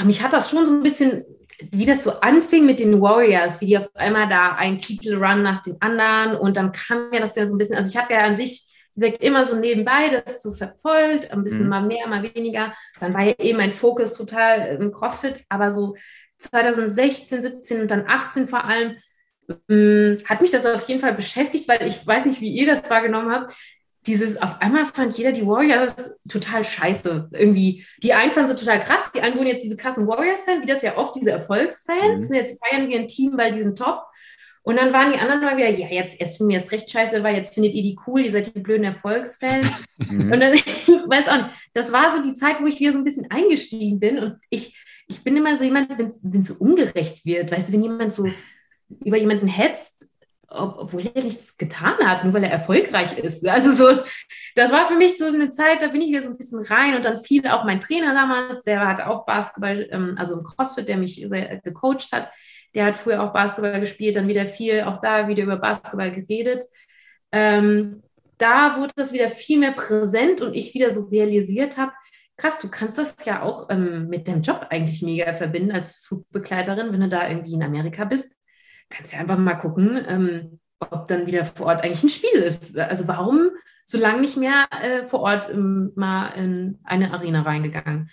Mich 0.06 0.22
hat 0.22 0.34
das 0.34 0.52
schon 0.52 0.68
so 0.68 0.74
ein 0.74 0.84
bisschen, 0.84 1.26
wie 1.72 1.86
das 1.86 2.04
so 2.04 2.12
anfing 2.12 2.66
mit 2.66 2.80
den 2.80 3.02
Warriors, 3.02 3.62
wie 3.62 3.66
die 3.66 3.78
auf 3.78 3.90
einmal 3.96 4.30
da 4.30 4.54
einen 4.54 4.78
Titelrun 4.78 5.44
nach 5.44 5.62
dem 5.64 5.78
anderen 5.80 6.38
und 6.38 6.58
dann 6.58 6.72
kam 6.72 7.10
mir 7.10 7.20
das 7.20 7.36
ja 7.36 7.46
so 7.46 7.56
ein 7.56 7.58
bisschen, 7.58 7.76
also 7.76 7.90
ich 7.90 7.98
habe 7.98 8.14
ja 8.14 8.22
an 8.22 8.38
sich 8.38 8.64
wie 8.94 9.02
gesagt, 9.02 9.24
immer 9.24 9.46
so 9.46 9.58
nebenbei 9.58 10.10
das 10.10 10.42
so 10.42 10.54
verfolgt, 10.54 11.32
ein 11.32 11.44
bisschen 11.44 11.66
mhm. 11.66 11.70
mal 11.70 11.84
mehr, 11.84 12.08
mal 12.08 12.24
weniger. 12.24 12.74
Dann 13.00 13.14
war 13.14 13.22
ja 13.24 13.34
eben 13.38 13.60
mein 13.60 13.72
Fokus 13.72 14.16
total 14.16 14.80
im 14.80 14.92
CrossFit, 14.92 15.44
aber 15.50 15.70
so 15.70 15.96
2016, 16.40 17.44
17 17.44 17.82
und 17.82 17.92
dann 17.92 18.06
18 18.08 18.48
vor 18.48 18.66
allem 18.66 18.96
Mm, 19.68 20.18
hat 20.26 20.42
mich 20.42 20.52
das 20.52 20.66
auf 20.66 20.88
jeden 20.88 21.00
Fall 21.00 21.14
beschäftigt, 21.14 21.68
weil 21.68 21.88
ich 21.88 22.06
weiß 22.06 22.26
nicht, 22.26 22.42
wie 22.42 22.52
ihr 22.52 22.68
das 22.68 22.90
wahrgenommen 22.90 23.32
habt. 23.32 23.54
Dieses, 24.08 24.42
auf 24.42 24.62
einmal 24.62 24.86
fand 24.86 25.18
jeder 25.18 25.34
die 25.34 25.46
Warriors 25.46 26.16
total 26.30 26.64
scheiße. 26.64 27.30
Irgendwie, 27.34 27.86
die 28.02 28.14
einen 28.14 28.32
fanden 28.32 28.50
sie 28.50 28.56
total 28.56 28.80
krass, 28.80 29.12
die 29.14 29.22
anderen 29.22 29.40
wurden 29.40 29.50
jetzt 29.50 29.64
diese 29.64 29.78
krassen 29.78 30.08
Warriors-Fans, 30.08 30.64
wie 30.64 30.68
das 30.68 30.82
ja 30.82 30.98
oft 30.98 31.16
diese 31.16 31.32
Erfolgsfans. 31.32 32.30
Mhm. 32.30 32.34
Jetzt 32.34 32.64
feiern 32.64 32.88
wir 32.90 33.00
ein 33.00 33.08
Team, 33.08 33.38
weil 33.38 33.52
die 33.52 33.62
sind 33.62 33.78
top. 33.78 34.04
Und 34.64 34.76
dann 34.76 34.92
waren 34.92 35.14
die 35.14 35.20
anderen 35.20 35.42
mal 35.42 35.56
wieder, 35.56 35.70
ja, 35.70 35.88
jetzt 35.88 36.20
erst 36.20 36.38
für 36.38 36.44
mir 36.44 36.62
ist 36.62 36.74
recht 36.74 36.90
scheiße, 36.90 37.24
weil 37.24 37.36
jetzt 37.36 37.54
findet 37.54 37.74
ihr 37.74 37.84
die 37.84 37.98
cool, 38.06 38.22
ihr 38.22 38.32
seid 38.32 38.54
die 38.54 38.60
blöden 38.60 38.86
Erfolgsfans. 38.86 39.68
Mhm. 40.00 40.32
Und 40.32 40.40
dann, 40.40 40.54
ich 40.54 40.64
weiß 40.64 41.28
auch 41.28 41.44
nicht, 41.44 41.56
das 41.74 41.92
war 41.92 42.12
so 42.12 42.22
die 42.22 42.36
Zeit, 42.36 42.62
wo 42.62 42.68
ich 42.68 42.80
wieder 42.80 42.92
so 42.94 43.00
ein 43.00 43.04
bisschen 43.04 43.32
eingestiegen 43.32 44.00
bin. 44.00 44.20
Und 44.20 44.38
ich, 44.52 44.78
ich 45.08 45.24
bin 45.24 45.36
immer 45.36 45.58
so 45.58 45.64
jemand, 45.64 45.90
wenn 45.98 46.40
es 46.40 46.48
so 46.48 46.54
ungerecht 46.60 47.26
wird, 47.26 47.52
weißt 47.52 47.70
du, 47.70 47.74
wenn 47.74 47.82
jemand 47.82 48.14
so 48.14 48.30
über 49.04 49.18
jemanden 49.18 49.48
hetzt, 49.48 50.08
obwohl 50.50 51.06
er 51.14 51.24
nichts 51.24 51.58
getan 51.58 51.98
hat, 52.06 52.24
nur 52.24 52.34
weil 52.34 52.44
er 52.44 52.52
erfolgreich 52.52 53.18
ist. 53.18 53.46
Also 53.48 53.72
so, 53.72 54.02
das 54.56 54.72
war 54.72 54.88
für 54.88 54.96
mich 54.96 55.18
so 55.18 55.26
eine 55.26 55.50
Zeit, 55.50 55.82
da 55.82 55.88
bin 55.88 56.02
ich 56.02 56.10
wieder 56.10 56.24
so 56.24 56.30
ein 56.30 56.38
bisschen 56.38 56.64
rein 56.64 56.96
und 56.96 57.04
dann 57.04 57.18
fiel 57.18 57.46
auch 57.48 57.66
mein 57.66 57.82
Trainer 57.82 58.14
damals, 58.14 58.64
der 58.64 58.88
hat 58.88 59.02
auch 59.02 59.26
Basketball, 59.26 59.88
ähm, 59.92 60.16
also 60.18 60.36
im 60.36 60.44
CrossFit, 60.44 60.88
der 60.88 60.98
mich 60.98 61.16
sehr 61.28 61.58
gecoacht 61.58 62.12
hat, 62.12 62.32
der 62.74 62.86
hat 62.86 62.96
früher 62.96 63.24
auch 63.24 63.34
Basketball 63.34 63.80
gespielt, 63.80 64.16
dann 64.16 64.28
wieder 64.28 64.46
viel, 64.46 64.84
auch 64.84 64.98
da 64.98 65.28
wieder 65.28 65.44
über 65.44 65.58
Basketball 65.58 66.12
geredet. 66.12 66.64
Ähm, 67.32 68.04
da 68.38 68.78
wurde 68.78 68.94
das 68.96 69.14
wieder 69.14 69.30
viel 69.30 69.60
mehr 69.60 69.74
präsent 69.74 70.42
und 70.42 70.54
ich 70.56 70.74
wieder 70.74 70.94
so 70.94 71.06
realisiert 71.06 71.78
habe, 71.78 71.92
krass, 72.38 72.60
du 72.60 72.70
kannst 72.70 73.00
das 73.00 73.16
ja 73.26 73.42
auch 73.42 73.68
ähm, 73.70 74.08
mit 74.10 74.28
dem 74.28 74.44
Job 74.44 74.68
eigentlich 74.70 75.02
mega 75.02 75.34
verbinden 75.34 75.72
als 75.72 76.06
Flugbegleiterin, 76.06 76.94
wenn 76.94 77.02
du 77.02 77.10
da 77.10 77.28
irgendwie 77.28 77.54
in 77.54 77.64
Amerika 77.64 78.06
bist 78.06 78.38
kannst 78.90 79.14
ja 79.14 79.20
einfach 79.20 79.38
mal 79.38 79.56
gucken, 79.56 80.04
ähm, 80.08 80.60
ob 80.80 81.08
dann 81.08 81.26
wieder 81.26 81.46
vor 81.46 81.68
Ort 81.68 81.84
eigentlich 81.84 82.04
ein 82.04 82.10
Spiel 82.10 82.40
ist. 82.40 82.78
Also 82.78 83.08
warum 83.08 83.50
so 83.86 83.98
lange 83.98 84.22
nicht 84.22 84.38
mehr 84.38 84.68
äh, 84.82 85.04
vor 85.04 85.22
Ort 85.22 85.50
ähm, 85.50 85.92
mal 85.96 86.30
in 86.30 86.80
eine 86.84 87.14
Arena 87.14 87.42
reingegangen? 87.42 88.10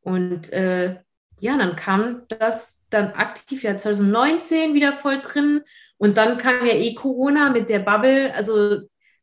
Und 0.00 0.52
äh, 0.52 0.96
ja, 1.40 1.56
dann 1.56 1.76
kam 1.76 2.22
das 2.28 2.84
dann 2.90 3.12
aktiv 3.12 3.62
ja 3.62 3.76
2019 3.76 4.74
wieder 4.74 4.92
voll 4.92 5.20
drin 5.20 5.62
und 5.96 6.16
dann 6.16 6.38
kam 6.38 6.66
ja 6.66 6.72
eh 6.72 6.94
Corona 6.94 7.50
mit 7.50 7.68
der 7.68 7.80
Bubble. 7.80 8.34
Also 8.34 8.80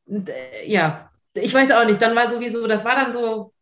äh, 0.08 0.70
ja, 0.70 1.12
ich 1.34 1.54
weiß 1.54 1.72
auch 1.72 1.86
nicht, 1.86 2.02
dann 2.02 2.16
war 2.16 2.30
sowieso, 2.30 2.68
das 2.68 2.86
war 2.86 2.96
dann 2.96 3.12
so 3.12 3.54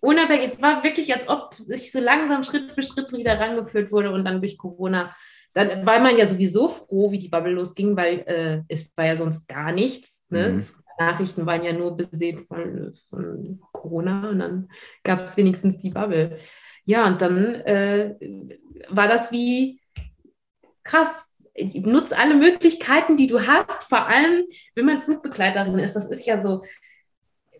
unabhängig, 0.00 0.44
es 0.44 0.62
war 0.62 0.82
wirklich, 0.82 1.12
als 1.14 1.28
ob 1.28 1.54
ich 1.68 1.92
so 1.92 2.00
langsam 2.00 2.42
Schritt 2.42 2.72
für 2.72 2.82
Schritt 2.82 3.12
wieder 3.12 3.38
rangeführt 3.38 3.92
wurde 3.92 4.10
und 4.10 4.24
dann 4.24 4.40
durch 4.40 4.58
Corona. 4.58 5.14
Dann 5.54 5.84
war 5.84 6.00
man 6.00 6.16
ja 6.16 6.26
sowieso 6.26 6.68
froh, 6.68 7.10
wie 7.12 7.18
die 7.18 7.28
Bubble 7.28 7.52
losging, 7.52 7.96
weil 7.96 8.20
äh, 8.26 8.62
es 8.68 8.90
war 8.96 9.06
ja 9.06 9.16
sonst 9.16 9.48
gar 9.48 9.72
nichts. 9.72 10.22
Ne? 10.30 10.50
Mhm. 10.50 10.62
Nachrichten 10.98 11.46
waren 11.46 11.64
ja 11.64 11.72
nur 11.72 11.96
besehen 11.96 12.38
von, 12.38 12.92
von 13.08 13.60
Corona 13.72 14.30
und 14.30 14.38
dann 14.38 14.68
gab 15.04 15.18
es 15.18 15.36
wenigstens 15.36 15.78
die 15.78 15.90
Bubble. 15.90 16.36
Ja, 16.84 17.06
und 17.06 17.22
dann 17.22 17.54
äh, 17.54 18.14
war 18.88 19.08
das 19.08 19.32
wie 19.32 19.80
krass. 20.82 21.30
Nutz 21.74 22.12
alle 22.12 22.34
Möglichkeiten, 22.34 23.18
die 23.18 23.26
du 23.26 23.46
hast, 23.46 23.84
vor 23.84 24.06
allem, 24.06 24.44
wenn 24.74 24.86
man 24.86 24.98
Flugbegleiterin 24.98 25.78
ist. 25.78 25.94
Das 25.94 26.10
ist 26.10 26.24
ja 26.24 26.40
so, 26.40 26.62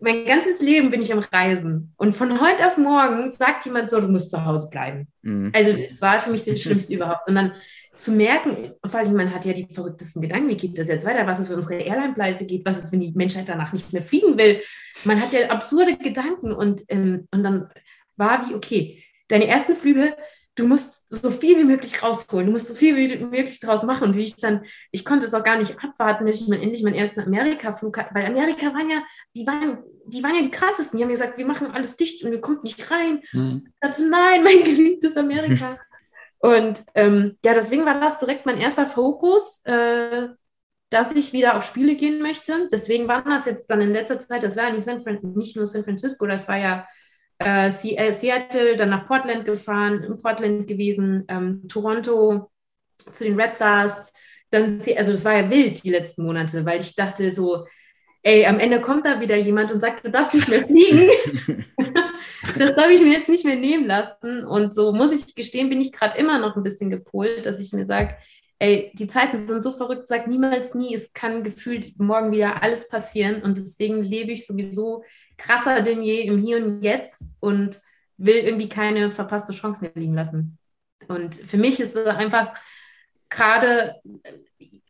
mein 0.01 0.25
ganzes 0.25 0.61
Leben 0.61 0.89
bin 0.89 1.01
ich 1.01 1.13
am 1.13 1.19
Reisen. 1.19 1.93
Und 1.97 2.15
von 2.15 2.41
heute 2.41 2.65
auf 2.65 2.77
morgen 2.77 3.31
sagt 3.31 3.65
jemand 3.65 3.91
so, 3.91 4.01
du 4.01 4.07
musst 4.07 4.31
zu 4.31 4.45
Hause 4.45 4.67
bleiben. 4.69 5.07
Mhm. 5.21 5.51
Also 5.55 5.71
das 5.73 6.01
war 6.01 6.19
für 6.19 6.31
mich 6.31 6.43
das 6.43 6.59
Schlimmste 6.59 6.95
überhaupt. 6.95 7.29
Und 7.29 7.35
dann 7.35 7.53
zu 7.95 8.11
merken, 8.11 8.71
vor 8.85 8.99
allem, 8.99 9.13
man 9.13 9.33
hat 9.33 9.45
ja 9.45 9.53
die 9.53 9.67
verrücktesten 9.71 10.21
Gedanken, 10.21 10.49
wie 10.49 10.57
geht 10.57 10.77
das 10.77 10.87
jetzt 10.87 11.05
weiter, 11.05 11.27
was 11.27 11.39
ist, 11.39 11.49
wenn 11.49 11.57
unsere 11.57 11.81
Airline 11.81 12.13
pleite 12.13 12.45
geht, 12.45 12.65
was 12.65 12.81
ist, 12.81 12.91
wenn 12.91 13.01
die 13.01 13.11
Menschheit 13.11 13.47
danach 13.47 13.71
nicht 13.71 13.93
mehr 13.93 14.01
fliegen 14.01 14.37
will. 14.37 14.61
Man 15.03 15.21
hat 15.21 15.33
ja 15.33 15.47
absurde 15.49 15.97
Gedanken 15.97 16.53
und, 16.53 16.81
ähm, 16.87 17.27
und 17.31 17.43
dann 17.43 17.69
war 18.17 18.47
wie, 18.47 18.55
okay, 18.55 19.03
deine 19.27 19.47
ersten 19.47 19.75
Flüge 19.75 20.15
du 20.55 20.67
musst 20.67 21.03
so 21.09 21.31
viel 21.31 21.57
wie 21.57 21.63
möglich 21.63 22.03
rausholen, 22.03 22.45
du 22.45 22.51
musst 22.51 22.67
so 22.67 22.73
viel 22.75 22.95
wie 22.95 23.17
möglich 23.23 23.59
draus 23.59 23.83
machen. 23.83 24.09
Und 24.09 24.15
wie 24.15 24.23
ich 24.23 24.35
dann, 24.37 24.63
ich 24.91 25.03
konnte 25.03 25.25
es 25.25 25.33
auch 25.33 25.43
gar 25.43 25.57
nicht 25.57 25.83
abwarten, 25.83 26.25
dass 26.25 26.39
ich 26.39 26.47
mal 26.47 26.61
endlich 26.61 26.83
meinen 26.83 26.95
ersten 26.95 27.21
Amerika-Flug 27.21 27.97
hatte, 27.97 28.13
weil 28.13 28.25
Amerika 28.25 28.67
waren 28.67 28.89
ja, 28.89 29.03
die 29.35 29.47
waren, 29.47 29.79
die 30.05 30.21
waren 30.23 30.35
ja 30.35 30.41
die 30.41 30.51
krassesten. 30.51 30.97
Die 30.97 31.03
haben 31.03 31.11
gesagt, 31.11 31.37
wir 31.37 31.45
machen 31.45 31.71
alles 31.71 31.95
dicht 31.95 32.23
und 32.23 32.33
ihr 32.33 32.41
kommt 32.41 32.63
nicht 32.63 32.91
rein. 32.91 33.21
Mhm. 33.31 33.63
Ich 33.65 33.73
dachte, 33.81 34.07
nein, 34.07 34.43
mein 34.43 34.63
geliebtes 34.63 35.17
Amerika. 35.17 35.77
und 36.43 36.83
ähm, 36.93 37.37
ja, 37.43 37.53
deswegen 37.55 37.85
war 37.85 37.99
das 37.99 38.19
direkt 38.19 38.45
mein 38.45 38.59
erster 38.59 38.85
Fokus. 38.85 39.61
Äh, 39.65 40.27
dass 40.93 41.11
ich 41.15 41.33
wieder 41.33 41.57
auf 41.57 41.65
Spiele 41.65 41.95
gehen 41.95 42.21
möchte. 42.21 42.69
Deswegen 42.71 43.07
war 43.07 43.23
das 43.23 43.45
jetzt 43.45 43.65
dann 43.67 43.81
in 43.81 43.93
letzter 43.93 44.19
Zeit, 44.19 44.43
das 44.43 44.55
war 44.55 44.65
ja 44.65 44.71
nicht, 44.71 44.83
San 44.83 45.01
nicht 45.33 45.55
nur 45.55 45.65
San 45.65 45.83
Francisco, 45.83 46.27
das 46.27 46.47
war 46.47 46.57
ja 46.57 46.87
äh, 47.39 47.67
äh, 47.67 48.13
Seattle, 48.13 48.75
dann 48.75 48.91
nach 48.91 49.07
Portland 49.07 49.45
gefahren, 49.45 50.03
in 50.03 50.21
Portland 50.21 50.67
gewesen, 50.67 51.25
ähm, 51.27 51.67
Toronto 51.67 52.51
zu 53.11 53.23
den 53.23 53.39
Raptors. 53.39 54.05
Dann, 54.51 54.79
also 54.95 55.11
das 55.11 55.25
war 55.25 55.35
ja 55.35 55.49
wild 55.49 55.83
die 55.83 55.89
letzten 55.89 56.23
Monate, 56.23 56.63
weil 56.63 56.79
ich 56.79 56.95
dachte 56.95 57.33
so, 57.33 57.65
ey, 58.21 58.45
am 58.45 58.59
Ende 58.59 58.79
kommt 58.79 59.05
da 59.05 59.19
wieder 59.19 59.35
jemand 59.35 59.71
und 59.71 59.79
sagt, 59.79 60.05
du 60.05 60.11
darfst 60.11 60.35
nicht 60.35 60.47
mehr 60.47 60.63
fliegen. 60.63 61.09
das 62.57 62.75
darf 62.75 62.89
ich 62.89 63.01
mir 63.01 63.13
jetzt 63.13 63.29
nicht 63.29 63.45
mehr 63.45 63.55
nehmen 63.55 63.85
lassen. 63.85 64.45
Und 64.45 64.73
so 64.73 64.93
muss 64.93 65.11
ich 65.11 65.35
gestehen, 65.35 65.69
bin 65.69 65.81
ich 65.81 65.91
gerade 65.91 66.17
immer 66.17 66.39
noch 66.39 66.55
ein 66.55 66.63
bisschen 66.63 66.89
gepolt, 66.89 67.45
dass 67.45 67.59
ich 67.59 67.73
mir 67.73 67.85
sage, 67.85 68.15
ey, 68.59 68.91
die 68.93 69.07
Zeiten 69.07 69.37
sind 69.37 69.63
so 69.63 69.71
verrückt, 69.71 70.07
sag 70.07 70.27
niemals 70.27 70.73
nie, 70.73 70.95
es 70.95 71.13
kann 71.13 71.43
gefühlt 71.43 71.99
morgen 71.99 72.31
wieder 72.31 72.63
alles 72.63 72.87
passieren. 72.87 73.41
Und 73.41 73.57
deswegen 73.57 74.03
lebe 74.03 74.31
ich 74.31 74.45
sowieso 74.45 75.03
krasser 75.37 75.81
denn 75.81 76.01
je 76.01 76.21
im 76.21 76.41
Hier 76.41 76.57
und 76.57 76.81
Jetzt 76.81 77.23
und 77.39 77.81
will 78.17 78.37
irgendwie 78.37 78.69
keine 78.69 79.11
verpasste 79.11 79.53
Chance 79.53 79.81
mehr 79.81 79.91
liegen 79.95 80.13
lassen. 80.13 80.57
Und 81.07 81.35
für 81.35 81.57
mich 81.57 81.79
ist 81.79 81.95
es 81.95 82.07
einfach 82.07 82.53
gerade, 83.29 83.95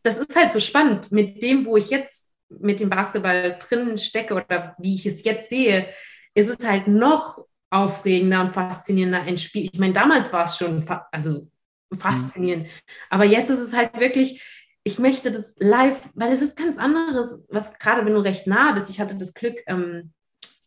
das 0.04 0.18
ist 0.18 0.36
halt 0.36 0.52
so 0.52 0.60
spannend 0.60 1.12
mit 1.12 1.42
dem, 1.42 1.66
wo 1.66 1.78
ich 1.78 1.90
jetzt 1.90 2.30
mit 2.50 2.80
dem 2.80 2.90
Basketball 2.90 3.58
drin 3.58 3.98
stecke 3.98 4.36
oder 4.36 4.76
wie 4.78 4.94
ich 4.94 5.06
es 5.06 5.24
jetzt 5.24 5.50
sehe, 5.50 5.88
ist 6.34 6.50
es 6.50 6.68
halt 6.68 6.88
noch 6.88 7.46
aufregender 7.70 8.42
und 8.42 8.52
faszinierender 8.52 9.22
ein 9.22 9.38
Spiel. 9.38 9.70
Ich 9.72 9.80
meine, 9.80 9.94
damals 9.94 10.32
war 10.32 10.44
es 10.44 10.58
schon 10.58 10.82
fa 10.82 11.08
also 11.12 11.48
faszinierend, 11.96 12.68
aber 13.10 13.26
jetzt 13.26 13.50
ist 13.50 13.60
es 13.60 13.76
halt 13.76 14.00
wirklich, 14.00 14.64
ich 14.84 15.00
möchte 15.00 15.32
das 15.32 15.56
live, 15.60 16.10
weil 16.16 16.32
es 16.32 16.42
ist 16.42 16.58
ganz 16.58 16.78
anderes, 16.78 17.46
was 17.50 17.78
gerade 17.78 18.06
wenn 18.06 18.14
du 18.14 18.24
recht 18.24 18.48
nah 18.48 18.74
bist. 18.74 18.90
Ich 18.90 19.00
hatte 19.00 19.18
das 19.18 19.34
Glück, 19.34 19.62
ähm, 19.68 20.12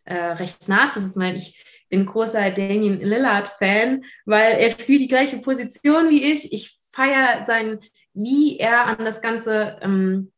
äh, 0.05 0.14
recht 0.14 0.68
nah 0.68 0.90
zu 0.90 1.00
weil 1.16 1.37
ich 1.37 1.64
bin 1.88 2.07
großer 2.07 2.50
Damien 2.50 3.00
Lillard-Fan, 3.00 4.02
weil 4.24 4.52
er 4.55 4.70
spielt 4.70 5.00
die 5.00 5.09
gleiche 5.09 5.38
Position 5.38 6.09
wie 6.11 6.33
ich. 6.33 6.52
Ich 6.52 6.76
feiere 6.90 7.44
sein, 7.44 7.79
wie 8.14 8.59
er 8.59 8.87
an 8.87 9.05
das 9.05 9.20
Ganze, 9.20 9.79
ähm, 9.83 10.33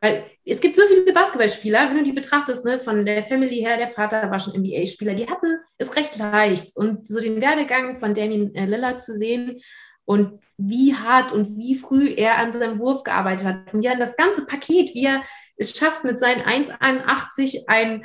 weil 0.00 0.24
es 0.44 0.60
gibt 0.60 0.76
so 0.76 0.82
viele 0.86 1.12
Basketballspieler, 1.12 1.88
wenn 1.88 1.98
du 1.98 2.04
die 2.04 2.12
betrachtest, 2.12 2.64
ne, 2.64 2.78
von 2.78 3.04
der 3.04 3.24
Family 3.24 3.58
her, 3.58 3.76
der 3.76 3.88
Vater 3.88 4.30
war 4.30 4.40
schon 4.40 4.54
NBA-Spieler, 4.54 5.14
die 5.14 5.28
hatten 5.28 5.58
es 5.78 5.96
recht 5.96 6.16
leicht. 6.18 6.76
Und 6.76 7.06
so 7.06 7.20
den 7.20 7.40
Werdegang 7.40 7.96
von 7.96 8.14
Damien 8.14 8.54
äh, 8.54 8.66
Lillard 8.66 9.02
zu 9.02 9.16
sehen 9.16 9.60
und 10.04 10.40
wie 10.56 10.94
hart 10.94 11.32
und 11.32 11.56
wie 11.56 11.76
früh 11.76 12.08
er 12.08 12.38
an 12.38 12.52
seinem 12.52 12.78
Wurf 12.78 13.04
gearbeitet 13.04 13.46
hat. 13.46 13.74
Und 13.74 13.82
ja, 13.82 13.94
das 13.94 14.16
ganze 14.16 14.44
Paket, 14.44 14.94
wie 14.94 15.06
er 15.06 15.22
es 15.56 15.76
schafft, 15.76 16.04
mit 16.04 16.20
seinen 16.20 16.42
1,81 16.42 17.64
ein 17.66 18.04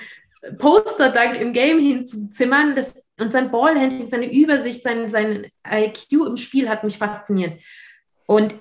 Poster-Dank 0.60 1.40
im 1.40 1.54
Game 1.54 1.80
hinzuzimmern 1.80 2.76
das, 2.76 3.10
und 3.20 3.32
sein 3.32 3.52
Ballhandling, 3.52 4.08
seine 4.08 4.32
Übersicht, 4.32 4.84
sein, 4.84 5.10
sein 5.10 5.50
IQ 5.68 6.12
im 6.28 6.38
Spiel 6.38 6.70
hat 6.70 6.84
mich 6.84 6.98
fasziniert. 6.98 7.56
Und 8.28 8.56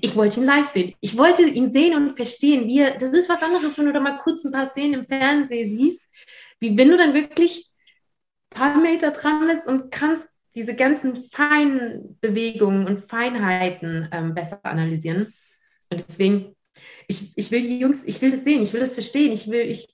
ich 0.00 0.16
wollte 0.16 0.40
ihn 0.40 0.46
live 0.46 0.66
sehen. 0.66 0.94
Ich 1.00 1.16
wollte 1.16 1.42
ihn 1.42 1.70
sehen 1.70 1.94
und 1.94 2.12
verstehen, 2.12 2.66
wie 2.68 2.80
er, 2.80 2.96
das 2.96 3.10
ist 3.10 3.28
was 3.28 3.42
anderes, 3.42 3.76
wenn 3.78 3.86
du 3.86 3.92
da 3.92 4.00
mal 4.00 4.18
kurz 4.18 4.44
ein 4.44 4.52
paar 4.52 4.66
Szenen 4.66 5.00
im 5.00 5.06
Fernsehen 5.06 5.66
siehst, 5.68 6.02
wie 6.60 6.76
wenn 6.76 6.88
du 6.88 6.96
dann 6.96 7.14
wirklich 7.14 7.70
ein 8.50 8.58
paar 8.58 8.80
Meter 8.80 9.10
dran 9.10 9.46
bist 9.46 9.66
und 9.66 9.90
kannst 9.90 10.28
diese 10.54 10.74
ganzen 10.74 11.16
feinen 11.16 12.18
Bewegungen 12.20 12.86
und 12.86 12.98
Feinheiten 12.98 14.08
ähm, 14.12 14.34
besser 14.34 14.60
analysieren. 14.64 15.34
Und 15.90 16.04
deswegen, 16.08 16.56
ich, 17.06 17.32
ich 17.36 17.50
will 17.50 17.62
die 17.62 17.78
Jungs, 17.78 18.04
ich 18.04 18.20
will 18.20 18.30
das 18.30 18.44
sehen, 18.44 18.62
ich 18.62 18.72
will 18.72 18.80
das 18.80 18.94
verstehen, 18.94 19.32
ich 19.32 19.48
will, 19.48 19.60
ich 19.62 19.88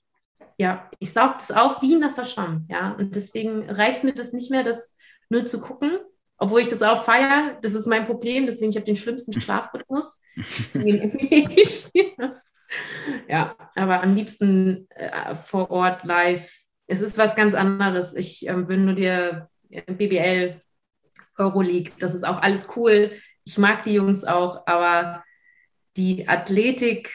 ja, 0.57 0.89
ich 0.99 1.11
saug 1.11 1.39
das 1.39 1.51
auf 1.51 1.81
wie 1.81 1.95
ein 1.95 1.99
nasser 1.99 2.23
Schwamm, 2.23 2.65
ja. 2.69 2.91
Und 2.93 3.15
deswegen 3.15 3.69
reicht 3.69 4.03
mir 4.03 4.13
das 4.13 4.31
nicht 4.31 4.51
mehr, 4.51 4.63
das 4.63 4.95
nur 5.29 5.45
zu 5.45 5.59
gucken, 5.59 5.99
obwohl 6.37 6.61
ich 6.61 6.69
das 6.69 6.81
auch 6.81 7.03
feiere. 7.03 7.57
Das 7.61 7.73
ist 7.73 7.87
mein 7.87 8.05
Problem, 8.05 8.45
deswegen 8.45 8.71
ich 8.71 8.75
habe 8.77 8.85
den 8.85 8.95
schlimmsten 8.95 9.33
Schlafrhythmus. 9.41 10.21
ja, 13.27 13.55
aber 13.75 14.03
am 14.03 14.15
liebsten 14.15 14.87
äh, 14.89 15.35
vor 15.35 15.69
Ort 15.71 16.03
live. 16.03 16.51
Es 16.87 17.01
ist 17.01 17.17
was 17.17 17.35
ganz 17.35 17.53
anderes. 17.53 18.13
Ich 18.13 18.47
ähm, 18.47 18.67
will 18.67 18.77
nur 18.77 18.93
dir 18.93 19.49
BBL, 19.69 20.61
Euroleague, 21.37 21.91
das 21.99 22.15
ist 22.15 22.25
auch 22.25 22.41
alles 22.41 22.69
cool. 22.75 23.11
Ich 23.43 23.57
mag 23.57 23.83
die 23.83 23.93
Jungs 23.93 24.23
auch, 24.23 24.65
aber 24.67 25.23
die 25.97 26.27
Athletik 26.27 27.11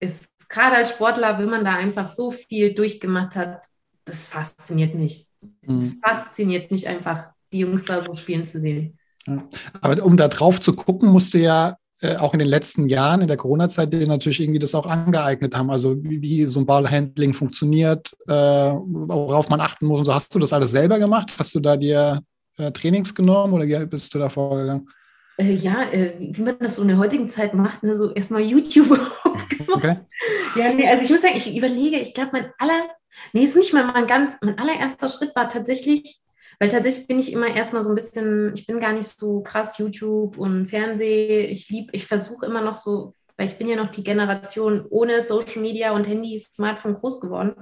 ist 0.00 0.28
gerade 0.48 0.76
als 0.76 0.90
Sportler, 0.90 1.38
wenn 1.38 1.50
man 1.50 1.64
da 1.64 1.74
einfach 1.74 2.08
so 2.08 2.30
viel 2.30 2.74
durchgemacht 2.74 3.36
hat, 3.36 3.66
das 4.04 4.26
fasziniert 4.26 4.94
mich. 4.94 5.26
Mhm. 5.62 5.80
Das 5.80 5.92
fasziniert 6.02 6.70
mich 6.70 6.88
einfach, 6.88 7.30
die 7.56 7.62
Jungs 7.62 7.84
da 7.84 8.02
so 8.02 8.14
spielen 8.14 8.44
zu 8.44 8.60
sehen. 8.60 8.98
Ja. 9.26 9.42
Aber 9.80 10.02
um 10.04 10.16
da 10.16 10.28
drauf 10.28 10.60
zu 10.60 10.72
gucken, 10.72 11.10
musste 11.10 11.38
ja 11.38 11.76
äh, 12.02 12.16
auch 12.16 12.34
in 12.34 12.38
den 12.38 12.48
letzten 12.48 12.88
Jahren, 12.88 13.22
in 13.22 13.28
der 13.28 13.36
Corona-Zeit, 13.36 13.92
dir 13.92 14.06
natürlich 14.06 14.40
irgendwie 14.40 14.58
das 14.58 14.74
auch 14.74 14.86
angeeignet 14.86 15.54
haben. 15.54 15.70
Also 15.70 15.96
wie, 16.02 16.20
wie 16.20 16.44
so 16.44 16.60
ein 16.60 16.66
Ballhandling 16.66 17.32
funktioniert, 17.32 18.12
äh, 18.28 18.32
worauf 18.32 19.48
man 19.48 19.60
achten 19.60 19.86
muss 19.86 20.00
und 20.00 20.04
so. 20.04 20.14
Hast 20.14 20.34
du 20.34 20.38
das 20.38 20.52
alles 20.52 20.70
selber 20.70 20.98
gemacht? 20.98 21.32
Hast 21.38 21.54
du 21.54 21.60
da 21.60 21.76
dir 21.76 22.22
äh, 22.58 22.70
Trainings 22.70 23.14
genommen 23.14 23.54
oder 23.54 23.66
wie 23.66 23.86
bist 23.86 24.14
du 24.14 24.18
da 24.18 24.28
vorgegangen? 24.28 24.88
Äh, 25.38 25.52
ja, 25.52 25.82
äh, 25.90 26.14
wie 26.18 26.42
man 26.42 26.58
das 26.58 26.76
so 26.76 26.82
in 26.82 26.88
der 26.88 26.98
heutigen 26.98 27.28
Zeit 27.28 27.54
macht, 27.54 27.82
ne, 27.82 27.94
so 27.94 28.12
erstmal 28.12 28.42
YouTube 28.42 28.98
Okay. 29.68 29.98
Ja, 30.56 30.72
nee, 30.72 30.88
also 30.88 31.02
ich 31.04 31.10
muss 31.10 31.22
sagen, 31.22 31.36
ich 31.36 31.54
überlege, 31.54 31.98
ich 31.98 32.14
glaube, 32.14 32.30
mein 32.32 32.50
aller, 32.58 32.88
nee, 33.32 33.44
ist 33.44 33.56
nicht 33.56 33.72
mal 33.72 33.84
mein 33.84 34.06
ganz, 34.06 34.36
mein 34.42 34.58
allererster 34.58 35.08
Schritt 35.08 35.34
war 35.34 35.48
tatsächlich, 35.48 36.20
weil 36.58 36.70
tatsächlich 36.70 37.06
bin 37.06 37.18
ich 37.18 37.32
immer 37.32 37.54
erstmal 37.54 37.82
so 37.82 37.90
ein 37.90 37.94
bisschen, 37.94 38.52
ich 38.54 38.66
bin 38.66 38.80
gar 38.80 38.92
nicht 38.92 39.18
so 39.18 39.42
krass 39.42 39.78
YouTube 39.78 40.38
und 40.38 40.66
Fernseh. 40.66 41.46
Ich 41.46 41.68
liebe, 41.68 41.90
ich 41.92 42.06
versuche 42.06 42.46
immer 42.46 42.62
noch 42.62 42.76
so, 42.76 43.14
weil 43.36 43.46
ich 43.46 43.58
bin 43.58 43.68
ja 43.68 43.76
noch 43.76 43.90
die 43.90 44.04
Generation 44.04 44.86
ohne 44.88 45.20
Social 45.20 45.60
Media 45.60 45.92
und 45.92 46.08
Handy, 46.08 46.38
Smartphone 46.38 46.94
groß 46.94 47.20
geworden. 47.20 47.54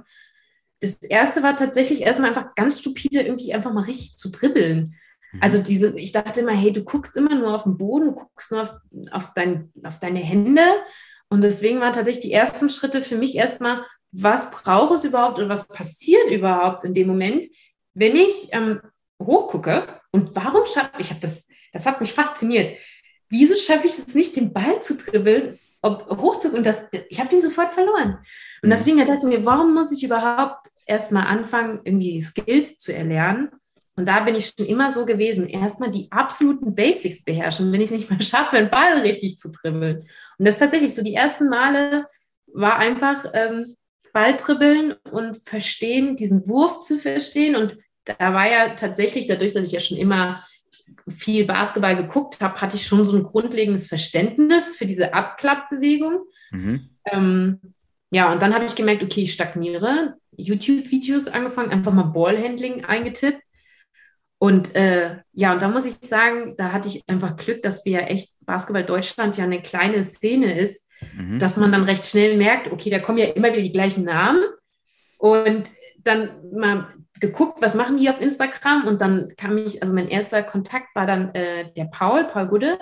Das 0.79 0.95
erste 1.01 1.43
war 1.43 1.55
tatsächlich 1.57 2.01
erstmal 2.01 2.29
einfach 2.29 2.55
ganz 2.55 2.79
stupide, 2.79 3.21
irgendwie 3.21 3.53
einfach 3.53 3.73
mal 3.73 3.83
richtig 3.83 4.17
zu 4.17 4.29
dribbeln. 4.29 4.95
Mhm. 5.31 5.39
Also 5.41 5.61
diese, 5.61 5.97
ich 5.99 6.11
dachte 6.11 6.41
immer, 6.41 6.53
hey, 6.53 6.71
du 6.71 6.83
guckst 6.83 7.17
immer 7.17 7.35
nur 7.35 7.53
auf 7.53 7.63
den 7.63 7.77
Boden, 7.77 8.07
du 8.07 8.11
guckst 8.13 8.51
nur 8.51 8.61
auf, 8.61 8.71
auf, 9.11 9.33
dein, 9.33 9.71
auf 9.83 9.99
deine 9.99 10.19
Hände. 10.19 10.63
Und 11.29 11.41
deswegen 11.41 11.81
waren 11.81 11.93
tatsächlich 11.93 12.25
die 12.25 12.33
ersten 12.33 12.69
Schritte 12.69 13.01
für 13.01 13.17
mich 13.17 13.35
erstmal, 13.35 13.83
was 14.11 14.51
braucht 14.51 14.93
es 14.93 15.03
überhaupt 15.03 15.39
und 15.39 15.49
was 15.49 15.67
passiert 15.67 16.29
überhaupt 16.29 16.85
in 16.85 16.93
dem 16.93 17.07
Moment, 17.07 17.45
wenn 17.95 18.15
ich 18.15 18.49
ähm, 18.51 18.81
hochgucke 19.21 19.87
und 20.11 20.35
warum 20.35 20.65
schaffe 20.65 20.99
ich, 20.99 21.09
habe 21.09 21.21
das, 21.21 21.47
das 21.73 21.85
hat 21.85 22.01
mich 22.01 22.13
fasziniert. 22.13 22.77
Wieso 23.29 23.55
schaffe 23.55 23.87
ich 23.87 23.97
es 23.97 24.13
nicht, 24.13 24.35
den 24.35 24.53
Ball 24.53 24.81
zu 24.83 24.97
dribbeln, 24.97 25.59
ob, 25.81 26.07
hochzugucken? 26.09 26.59
Und 26.59 26.65
das, 26.65 26.85
ich 27.09 27.19
habe 27.19 27.29
den 27.29 27.41
sofort 27.41 27.73
verloren. 27.73 28.19
Und 28.61 28.69
mhm. 28.69 28.69
deswegen 28.69 28.97
dachte 28.99 29.13
ich 29.13 29.23
mir, 29.23 29.45
warum 29.45 29.73
muss 29.73 29.91
ich 29.91 30.03
überhaupt 30.03 30.67
erstmal 30.85 31.25
anfangen, 31.25 31.81
irgendwie 31.83 32.13
die 32.13 32.21
Skills 32.21 32.77
zu 32.77 32.93
erlernen. 32.93 33.49
Und 33.95 34.07
da 34.07 34.19
bin 34.19 34.35
ich 34.35 34.53
schon 34.55 34.65
immer 34.65 34.91
so 34.91 35.05
gewesen, 35.05 35.47
erstmal 35.47 35.89
die 35.89 36.11
absoluten 36.11 36.75
Basics 36.75 37.23
beherrschen, 37.23 37.71
wenn 37.71 37.81
ich 37.81 37.91
es 37.91 37.97
nicht 37.97 38.11
mal 38.11 38.21
schaffe, 38.21 38.57
einen 38.57 38.69
Ball 38.69 38.99
richtig 38.99 39.39
zu 39.39 39.51
dribbeln. 39.51 39.99
Und 40.37 40.45
das 40.45 40.55
ist 40.55 40.59
tatsächlich 40.59 40.93
so, 40.93 41.01
die 41.01 41.15
ersten 41.15 41.49
Male 41.49 42.05
war 42.53 42.77
einfach 42.77 43.25
ähm, 43.33 43.75
Ball 44.13 44.35
dribbeln 44.37 44.95
und 45.11 45.37
verstehen, 45.37 46.15
diesen 46.15 46.47
Wurf 46.47 46.79
zu 46.81 46.97
verstehen. 46.97 47.55
Und 47.55 47.75
da 48.05 48.33
war 48.33 48.49
ja 48.49 48.75
tatsächlich, 48.75 49.27
dadurch, 49.27 49.53
dass 49.53 49.67
ich 49.67 49.73
ja 49.73 49.79
schon 49.79 49.97
immer 49.97 50.43
viel 51.07 51.45
Basketball 51.45 51.95
geguckt 51.95 52.41
habe, 52.41 52.59
hatte 52.61 52.77
ich 52.77 52.85
schon 52.85 53.05
so 53.05 53.17
ein 53.17 53.23
grundlegendes 53.23 53.87
Verständnis 53.87 54.75
für 54.75 54.85
diese 54.85 55.13
Abklappbewegung. 55.13 56.25
Mhm. 56.51 56.89
Ähm, 57.11 57.59
ja, 58.11 58.31
und 58.31 58.41
dann 58.41 58.53
habe 58.53 58.65
ich 58.65 58.75
gemerkt, 58.75 59.03
okay, 59.03 59.21
ich 59.21 59.33
stagniere. 59.33 60.15
YouTube-Videos 60.37 61.27
angefangen, 61.27 61.71
einfach 61.71 61.93
mal 61.93 62.03
Ballhandling 62.03 62.85
eingetippt. 62.85 63.41
Und 64.37 64.75
äh, 64.75 65.17
ja, 65.33 65.53
und 65.53 65.61
da 65.61 65.69
muss 65.69 65.85
ich 65.85 65.93
sagen, 65.93 66.55
da 66.57 66.71
hatte 66.71 66.89
ich 66.89 67.03
einfach 67.07 67.37
Glück, 67.37 67.61
dass 67.61 67.85
wir 67.85 67.93
ja 67.93 67.99
echt 68.01 68.29
Basketball 68.45 68.83
Deutschland 68.83 69.37
ja 69.37 69.45
eine 69.45 69.61
kleine 69.61 70.03
Szene 70.03 70.59
ist, 70.59 70.89
mhm. 71.15 71.39
dass 71.39 71.57
man 71.57 71.71
dann 71.71 71.83
recht 71.83 72.05
schnell 72.05 72.37
merkt, 72.37 72.71
okay, 72.71 72.89
da 72.89 72.99
kommen 72.99 73.17
ja 73.17 73.27
immer 73.27 73.51
wieder 73.51 73.63
die 73.63 73.71
gleichen 73.71 74.03
Namen. 74.03 74.43
Und 75.17 75.71
dann 76.03 76.29
mal 76.53 76.93
geguckt, 77.19 77.61
was 77.61 77.75
machen 77.75 77.97
die 77.97 78.09
auf 78.09 78.21
Instagram 78.21 78.87
und 78.87 79.01
dann 79.01 79.33
kam 79.37 79.57
ich, 79.57 79.81
also 79.81 79.93
mein 79.93 80.07
erster 80.07 80.43
Kontakt 80.43 80.95
war 80.95 81.05
dann 81.05 81.33
äh, 81.33 81.71
der 81.73 81.85
Paul, 81.85 82.25
Paul 82.25 82.47
Gude 82.47 82.77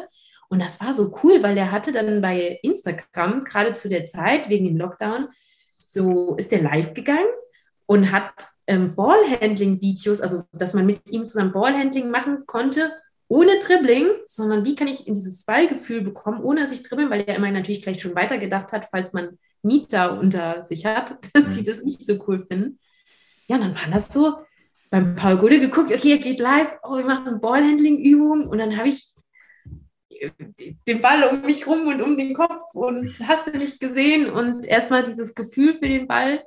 und 0.50 0.60
das 0.60 0.82
war 0.82 0.94
so 0.94 1.14
cool, 1.24 1.42
weil 1.44 1.56
der 1.56 1.72
hatte 1.72 1.92
dann 1.92 2.22
bei 2.22 2.60
Instagram 2.64 3.42
gerade 3.42 3.74
zu 3.74 3.90
der 3.90 4.06
Zeit 4.06 4.50
wegen 4.50 4.66
dem 4.66 4.78
Lockdown 4.78 5.30
so 5.88 6.36
ist 6.36 6.52
der 6.52 6.62
live 6.62 6.94
gegangen 6.94 7.28
und 7.86 8.12
hat 8.12 8.48
ähm, 8.68 8.96
Ballhandling-Videos, 8.96 10.22
also 10.22 10.44
dass 10.52 10.74
man 10.74 10.86
mit 10.86 11.10
ihm 11.10 11.26
zusammen 11.26 11.52
Ballhandling 11.52 12.10
machen 12.10 12.46
konnte, 12.46 12.92
ohne 13.28 13.60
Dribbling, 13.60 14.08
sondern 14.26 14.66
wie 14.66 14.76
kann 14.76 14.88
ich 14.88 15.08
in 15.08 15.14
dieses 15.14 15.44
Ballgefühl 15.44 16.02
bekommen, 16.02 16.44
ohne 16.44 16.68
sich 16.68 16.84
dribbeln, 16.84 17.10
weil 17.10 17.22
er 17.22 17.36
immer 17.36 17.50
natürlich 17.52 17.82
gleich 17.82 18.02
schon 18.02 18.16
weitergedacht 18.16 18.72
hat, 18.72 18.86
falls 18.86 19.14
man 19.14 19.38
Mieter 19.62 20.20
unter 20.20 20.62
sich 20.62 20.86
hat, 20.86 21.18
dass 21.34 21.50
die 21.50 21.62
mhm. 21.62 21.66
das 21.66 21.84
nicht 21.84 22.06
so 22.06 22.24
cool 22.28 22.40
finden. 22.40 22.80
Ja, 23.48 23.58
dann 23.58 23.76
war 23.76 23.92
das 23.92 24.14
so, 24.14 24.38
beim 24.90 25.16
Paul 25.16 25.38
Gude 25.38 25.60
geguckt, 25.60 25.92
okay, 25.92 26.12
er 26.12 26.18
geht 26.20 26.40
live, 26.40 26.76
oh, 26.84 26.98
wir 26.98 27.06
machen 27.06 27.42
Ballhandling-Übungen 27.42 28.48
und 28.48 28.58
dann 28.60 28.78
habe 28.78 28.90
ich 28.90 29.10
den 30.88 31.02
Ball 31.02 31.24
um 31.24 31.42
mich 31.42 31.66
rum 31.68 31.88
und 31.88 32.02
um 32.02 32.18
den 32.18 32.34
Kopf 32.34 32.76
und 32.76 33.12
hast 33.28 33.48
du 33.48 33.58
nicht 33.58 33.80
gesehen 33.80 34.30
und 34.30 34.66
erstmal 34.66 35.04
dieses 35.04 35.36
Gefühl 35.36 35.74
für 35.74 35.88
den 35.88 36.08
Ball. 36.08 36.44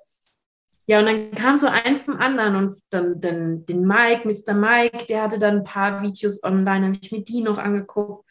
Ja, 0.87 1.01
und 1.01 1.07
dann 1.07 1.33
kam 1.33 1.59
so 1.59 1.67
eins 1.67 2.05
zum 2.05 2.17
anderen 2.17 2.55
und 2.55 2.75
dann, 2.91 3.21
dann 3.21 3.67
den 3.67 3.85
Mike, 3.85 4.29
Mr. 4.29 4.55
Mike, 4.55 5.07
der 5.09 5.23
hatte 5.23 5.41
dann 5.41 5.59
ein 5.59 5.65
paar 5.65 6.03
Videos 6.03 6.45
online, 6.45 6.87
habe 6.87 6.99
ich 7.03 7.11
mir 7.11 7.25
die 7.25 7.43
noch 7.43 7.59
angeguckt. 7.59 8.25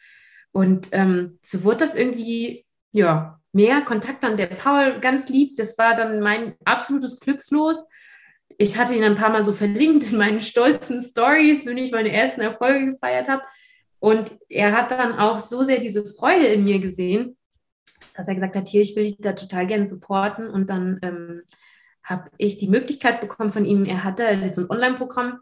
Und 0.52 0.88
ähm, 0.92 1.38
so 1.42 1.64
wurde 1.64 1.78
das 1.78 1.94
irgendwie, 1.94 2.64
ja, 2.92 3.38
mehr 3.52 3.82
Kontakt 3.82 4.24
an 4.24 4.38
der 4.38 4.46
Paul, 4.46 5.00
ganz 5.00 5.28
lieb. 5.28 5.56
Das 5.56 5.76
war 5.76 5.94
dann 5.94 6.20
mein 6.20 6.54
absolutes 6.64 7.20
Glückslos 7.20 7.84
ich 8.58 8.76
hatte 8.76 8.94
ihn 8.94 9.04
ein 9.04 9.16
paar 9.16 9.30
Mal 9.30 9.42
so 9.42 9.52
verlinkt 9.52 10.10
in 10.10 10.18
meinen 10.18 10.40
stolzen 10.40 11.02
Stories, 11.02 11.66
wenn 11.66 11.78
ich 11.78 11.92
meine 11.92 12.10
ersten 12.10 12.40
Erfolge 12.40 12.86
gefeiert 12.86 13.28
habe. 13.28 13.42
Und 13.98 14.36
er 14.48 14.72
hat 14.72 14.90
dann 14.90 15.14
auch 15.14 15.38
so 15.38 15.62
sehr 15.62 15.80
diese 15.80 16.06
Freude 16.06 16.46
in 16.46 16.64
mir 16.64 16.78
gesehen, 16.78 17.36
dass 18.14 18.28
er 18.28 18.34
gesagt 18.34 18.56
hat, 18.56 18.68
hier, 18.68 18.82
ich 18.82 18.96
will 18.96 19.04
dich 19.04 19.16
da 19.18 19.32
total 19.32 19.66
gerne 19.66 19.86
supporten. 19.86 20.48
Und 20.48 20.70
dann 20.70 20.98
ähm, 21.02 21.42
habe 22.02 22.30
ich 22.38 22.58
die 22.58 22.68
Möglichkeit 22.68 23.20
bekommen 23.20 23.50
von 23.50 23.64
ihm, 23.64 23.84
er 23.84 24.04
hatte 24.04 24.24
so 24.50 24.62
ein 24.62 24.70
Online-Programm, 24.70 25.40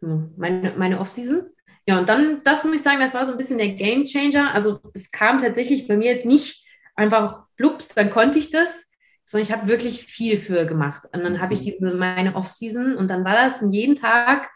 meine, 0.00 0.74
meine 0.76 1.00
Off-Season. 1.00 1.46
Ja, 1.88 1.98
und 1.98 2.08
dann, 2.08 2.40
das 2.42 2.64
muss 2.64 2.76
ich 2.76 2.82
sagen, 2.82 3.00
das 3.00 3.14
war 3.14 3.26
so 3.26 3.32
ein 3.32 3.38
bisschen 3.38 3.58
der 3.58 3.74
Game 3.74 4.04
Changer. 4.04 4.52
Also 4.54 4.80
es 4.92 5.10
kam 5.10 5.38
tatsächlich 5.38 5.86
bei 5.86 5.96
mir 5.96 6.10
jetzt 6.10 6.26
nicht 6.26 6.66
einfach 6.96 7.44
blups, 7.56 7.88
dann 7.88 8.10
konnte 8.10 8.38
ich 8.38 8.50
das, 8.50 8.84
sondern 9.26 9.46
ich 9.46 9.52
habe 9.52 9.68
wirklich 9.68 10.02
viel 10.04 10.38
für 10.38 10.64
gemacht. 10.64 11.04
Und 11.12 11.22
dann 11.22 11.40
habe 11.40 11.52
ich 11.52 11.60
mhm. 11.60 11.64
diese 11.64 11.94
meine 11.94 12.34
Off-Season 12.34 12.96
und 12.96 13.08
dann 13.08 13.24
war 13.24 13.34
das 13.34 13.60
jeden 13.68 13.96
Tag, 13.96 14.48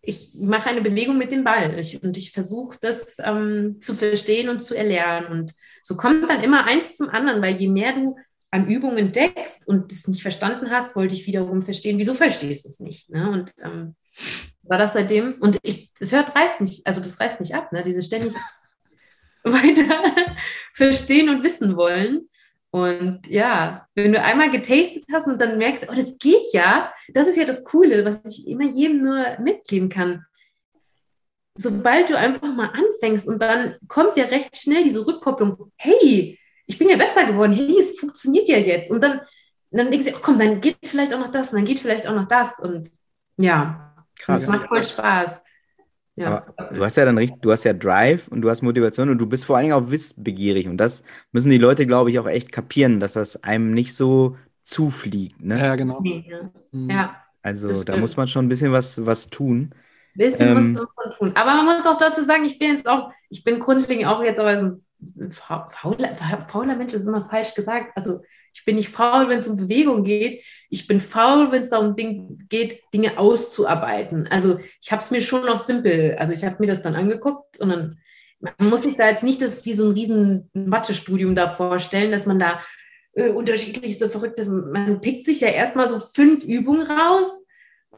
ich 0.00 0.30
mache 0.34 0.70
eine 0.70 0.82
Bewegung 0.82 1.18
mit 1.18 1.32
dem 1.32 1.42
Ball 1.42 1.78
ich, 1.78 2.02
und 2.02 2.16
ich 2.16 2.30
versuche 2.30 2.78
das 2.80 3.18
ähm, 3.22 3.80
zu 3.80 3.94
verstehen 3.94 4.48
und 4.48 4.60
zu 4.60 4.74
erlernen. 4.74 5.26
Und 5.26 5.54
so 5.82 5.96
kommt 5.96 6.30
dann 6.30 6.44
immer 6.44 6.64
eins 6.64 6.96
zum 6.96 7.08
anderen, 7.08 7.42
weil 7.42 7.56
je 7.56 7.68
mehr 7.68 7.94
du 7.94 8.16
an 8.50 8.68
Übungen 8.68 8.98
entdeckst 8.98 9.66
und 9.66 9.92
das 9.92 10.08
nicht 10.08 10.22
verstanden 10.22 10.70
hast, 10.70 10.96
wollte 10.96 11.14
ich 11.14 11.26
wiederum 11.26 11.62
verstehen, 11.62 11.98
wieso 11.98 12.14
verstehst 12.14 12.64
du 12.64 12.68
es 12.68 12.80
nicht. 12.80 13.10
Ne? 13.10 13.30
Und 13.30 13.52
ähm, 13.62 13.96
war 14.62 14.78
das 14.78 14.94
seitdem, 14.94 15.34
und 15.40 15.58
ich, 15.62 15.92
das 15.94 16.12
hört, 16.12 16.34
reißt 16.34 16.60
nicht, 16.60 16.86
also 16.86 17.00
das 17.00 17.20
reißt 17.20 17.40
nicht 17.40 17.54
ab, 17.54 17.72
ne? 17.72 17.82
diese 17.82 18.02
ständig 18.02 18.34
weiter 19.44 20.14
verstehen 20.72 21.28
und 21.28 21.42
wissen 21.42 21.76
wollen. 21.76 22.28
Und 22.70 23.26
ja, 23.28 23.86
wenn 23.94 24.12
du 24.12 24.22
einmal 24.22 24.50
getastet 24.50 25.04
hast 25.12 25.26
und 25.26 25.40
dann 25.40 25.58
merkst, 25.58 25.86
oh, 25.88 25.94
das 25.94 26.18
geht 26.18 26.52
ja, 26.52 26.92
das 27.14 27.26
ist 27.26 27.36
ja 27.36 27.44
das 27.44 27.64
Coole, 27.64 28.04
was 28.04 28.22
ich 28.24 28.46
immer 28.46 28.64
jedem 28.64 29.02
nur 29.02 29.24
mitgeben 29.40 29.88
kann. 29.88 30.24
Sobald 31.56 32.10
du 32.10 32.16
einfach 32.16 32.54
mal 32.54 32.70
anfängst 32.70 33.26
und 33.26 33.40
dann 33.40 33.76
kommt 33.88 34.16
ja 34.16 34.26
recht 34.26 34.56
schnell 34.56 34.84
diese 34.84 35.06
Rückkopplung, 35.06 35.72
hey, 35.76 36.38
ich 36.66 36.78
bin 36.78 36.90
ja 36.90 36.96
besser 36.96 37.24
geworden, 37.24 37.54
hey, 37.54 37.78
es 37.78 37.98
funktioniert 37.98 38.48
ja 38.48 38.58
jetzt. 38.58 38.90
Und 38.90 39.00
dann, 39.00 39.22
dann 39.70 39.90
denkst 39.90 40.06
du, 40.06 40.14
oh, 40.14 40.20
komm, 40.20 40.38
dann 40.38 40.60
geht 40.60 40.76
vielleicht 40.84 41.14
auch 41.14 41.20
noch 41.20 41.30
das 41.30 41.50
und 41.50 41.56
dann 41.56 41.64
geht 41.64 41.80
vielleicht 41.80 42.06
auch 42.06 42.14
noch 42.14 42.28
das. 42.28 42.58
Und 42.58 42.90
ja, 43.38 43.94
Krass. 44.18 44.40
das 44.40 44.48
macht 44.48 44.68
voll 44.68 44.84
Spaß. 44.84 45.42
Ja. 46.18 46.46
Aber 46.56 46.74
du 46.74 46.84
hast 46.84 46.96
ja 46.96 47.04
dann 47.04 47.18
richtig, 47.18 47.40
du 47.40 47.50
hast 47.50 47.64
ja 47.64 47.72
Drive 47.72 48.28
und 48.28 48.42
du 48.42 48.50
hast 48.50 48.62
Motivation 48.62 49.08
und 49.08 49.18
du 49.18 49.26
bist 49.26 49.44
vor 49.44 49.56
allen 49.56 49.66
Dingen 49.66 49.74
auch 49.74 49.90
wissbegierig. 49.90 50.68
Und 50.68 50.76
das 50.78 51.02
müssen 51.32 51.50
die 51.50 51.58
Leute, 51.58 51.86
glaube 51.86 52.10
ich, 52.10 52.18
auch 52.18 52.26
echt 52.26 52.52
kapieren, 52.52 53.00
dass 53.00 53.14
das 53.14 53.42
einem 53.42 53.72
nicht 53.72 53.94
so 53.94 54.36
zufliegt. 54.62 55.42
Ne? 55.42 55.58
Ja, 55.58 55.76
genau. 55.76 56.02
Ja. 56.02 56.50
Mhm. 56.72 56.90
ja 56.90 57.16
also 57.42 57.84
da 57.84 57.96
muss 57.96 58.16
man 58.16 58.28
schon 58.28 58.46
ein 58.46 58.48
bisschen 58.48 58.72
was, 58.72 59.04
was 59.04 59.30
tun. 59.30 59.70
Ein 60.14 60.18
bisschen 60.18 60.48
ähm, 60.48 60.72
muss 60.72 60.88
man 60.96 61.10
tun. 61.16 61.32
Aber 61.34 61.54
man 61.54 61.64
muss 61.64 61.86
auch 61.86 61.96
dazu 61.96 62.22
sagen, 62.24 62.44
ich 62.44 62.58
bin 62.58 62.72
jetzt 62.72 62.88
auch, 62.88 63.12
ich 63.30 63.44
bin 63.44 63.60
grundlegend 63.60 64.06
auch 64.06 64.22
jetzt 64.22 64.40
aber 64.40 64.60
so 64.60 64.76
ein 65.20 65.32
fauler, 65.32 66.14
fauler 66.46 66.76
Mensch, 66.76 66.92
das 66.92 67.02
ist 67.02 67.08
immer 67.08 67.22
falsch 67.22 67.54
gesagt. 67.54 67.92
Also 67.96 68.20
ich 68.58 68.64
bin 68.64 68.74
nicht 68.74 68.88
faul, 68.88 69.28
wenn 69.28 69.38
es 69.38 69.46
um 69.46 69.56
Bewegung 69.56 70.02
geht. 70.02 70.42
Ich 70.68 70.88
bin 70.88 70.98
faul, 70.98 71.52
wenn 71.52 71.62
es 71.62 71.70
darum 71.70 71.94
geht, 72.48 72.80
Dinge 72.92 73.16
auszuarbeiten. 73.16 74.26
Also 74.26 74.58
ich 74.82 74.90
habe 74.90 75.00
es 75.00 75.12
mir 75.12 75.20
schon 75.20 75.46
noch 75.46 75.58
simpel. 75.58 76.16
Also 76.18 76.32
ich 76.32 76.44
habe 76.44 76.56
mir 76.58 76.66
das 76.66 76.82
dann 76.82 76.96
angeguckt 76.96 77.58
und 77.60 77.68
dann 77.68 78.00
man 78.40 78.54
muss 78.68 78.82
sich 78.82 78.96
da 78.96 79.08
jetzt 79.08 79.24
nicht 79.24 79.42
das 79.42 79.64
wie 79.64 79.74
so 79.74 79.86
ein 79.86 79.92
riesen 79.92 80.50
Mathestudium 80.54 81.34
da 81.34 81.48
vorstellen, 81.48 82.12
dass 82.12 82.26
man 82.26 82.38
da 82.38 82.60
äh, 83.14 83.30
unterschiedlichste 83.30 84.08
verrückte, 84.08 84.44
man 84.44 85.00
pickt 85.00 85.24
sich 85.24 85.40
ja 85.40 85.48
erstmal 85.48 85.88
so 85.88 85.98
fünf 85.98 86.44
Übungen 86.44 86.86
raus 86.86 87.44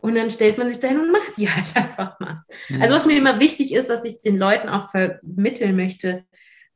und 0.00 0.14
dann 0.14 0.30
stellt 0.30 0.56
man 0.56 0.68
sich 0.68 0.80
dahin 0.80 1.00
und 1.00 1.12
macht 1.12 1.36
die 1.36 1.50
halt 1.50 1.74
einfach 1.74 2.18
mal. 2.20 2.42
Mhm. 2.68 2.82
Also 2.82 2.94
was 2.94 3.06
mir 3.06 3.16
immer 3.16 3.40
wichtig 3.40 3.74
ist, 3.74 3.90
dass 3.90 4.04
ich 4.04 4.22
den 4.22 4.38
Leuten 4.38 4.68
auch 4.68 4.90
vermitteln 4.90 5.76
möchte, 5.76 6.24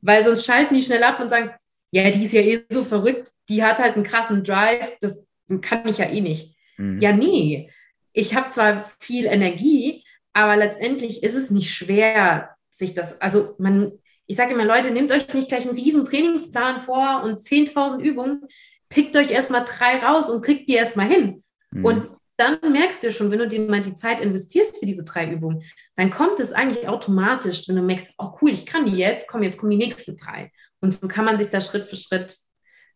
weil 0.01 0.23
sonst 0.23 0.45
schalten 0.45 0.75
die 0.75 0.83
schnell 0.83 1.03
ab 1.03 1.21
und 1.21 1.31
sagen, 1.31 1.51
ja, 1.95 2.11
die 2.11 2.25
ist 2.25 2.33
ja 2.33 2.41
eh 2.41 2.65
so 2.69 2.83
verrückt, 2.83 3.31
die 3.49 3.63
hat 3.63 3.79
halt 3.79 3.95
einen 3.95 4.03
krassen 4.03 4.43
Drive, 4.43 4.99
das 5.01 5.25
kann 5.61 5.87
ich 5.87 5.99
ja 5.99 6.07
eh 6.07 6.21
nicht. 6.21 6.57
Mhm. 6.77 6.99
Ja, 6.99 7.13
nee, 7.13 7.71
ich 8.13 8.35
habe 8.35 8.49
zwar 8.49 8.85
viel 8.99 9.27
Energie, 9.27 10.03
aber 10.33 10.57
letztendlich 10.57 11.23
ist 11.23 11.37
es 11.37 11.53
nicht 11.53 11.73
schwer, 11.73 12.57
sich 12.69 12.95
das, 12.95 13.21
also 13.21 13.55
man, 13.59 13.93
ich 14.27 14.37
sage 14.37 14.55
immer, 14.55 14.65
Leute, 14.65 14.91
nehmt 14.91 15.13
euch 15.13 15.33
nicht 15.35 15.47
gleich 15.47 15.69
einen 15.69 15.77
riesen 15.77 16.05
Trainingsplan 16.05 16.81
vor 16.81 17.23
und 17.23 17.41
10.000 17.41 18.01
Übungen, 18.01 18.43
pickt 18.89 19.17
euch 19.17 19.31
erstmal 19.31 19.65
drei 19.65 19.99
raus 19.99 20.29
und 20.29 20.45
kriegt 20.45 20.69
die 20.69 20.75
erstmal 20.75 21.07
hin. 21.07 21.45
Mhm. 21.71 21.85
Und 21.85 22.09
dann 22.37 22.59
merkst 22.73 23.03
du 23.03 23.13
schon, 23.13 23.31
wenn 23.31 23.39
du 23.39 23.49
dir 23.49 23.61
mal 23.61 23.81
die 23.81 23.95
Zeit 23.95 24.21
investierst 24.21 24.79
für 24.79 24.87
diese 24.87 25.05
drei 25.05 25.31
Übungen, 25.31 25.63
dann 25.97 26.11
kommt 26.11 26.41
es 26.41 26.53
eigentlich 26.53 26.89
automatisch, 26.89 27.69
wenn 27.69 27.77
du 27.77 27.83
merkst, 27.83 28.15
oh 28.19 28.33
cool, 28.43 28.51
ich 28.51 28.67
kann 28.67 28.87
die 28.87 28.97
jetzt, 28.97 29.29
komm, 29.29 29.43
jetzt 29.43 29.59
kommen 29.59 29.71
die 29.71 29.77
nächsten 29.77 30.17
drei. 30.17 30.51
Und 30.81 30.93
so 30.93 31.07
kann 31.07 31.25
man 31.25 31.39
sich 31.39 31.51
da 31.51 31.61
Schritt 31.61 31.87
für 31.87 31.97
Schritt 31.97 32.37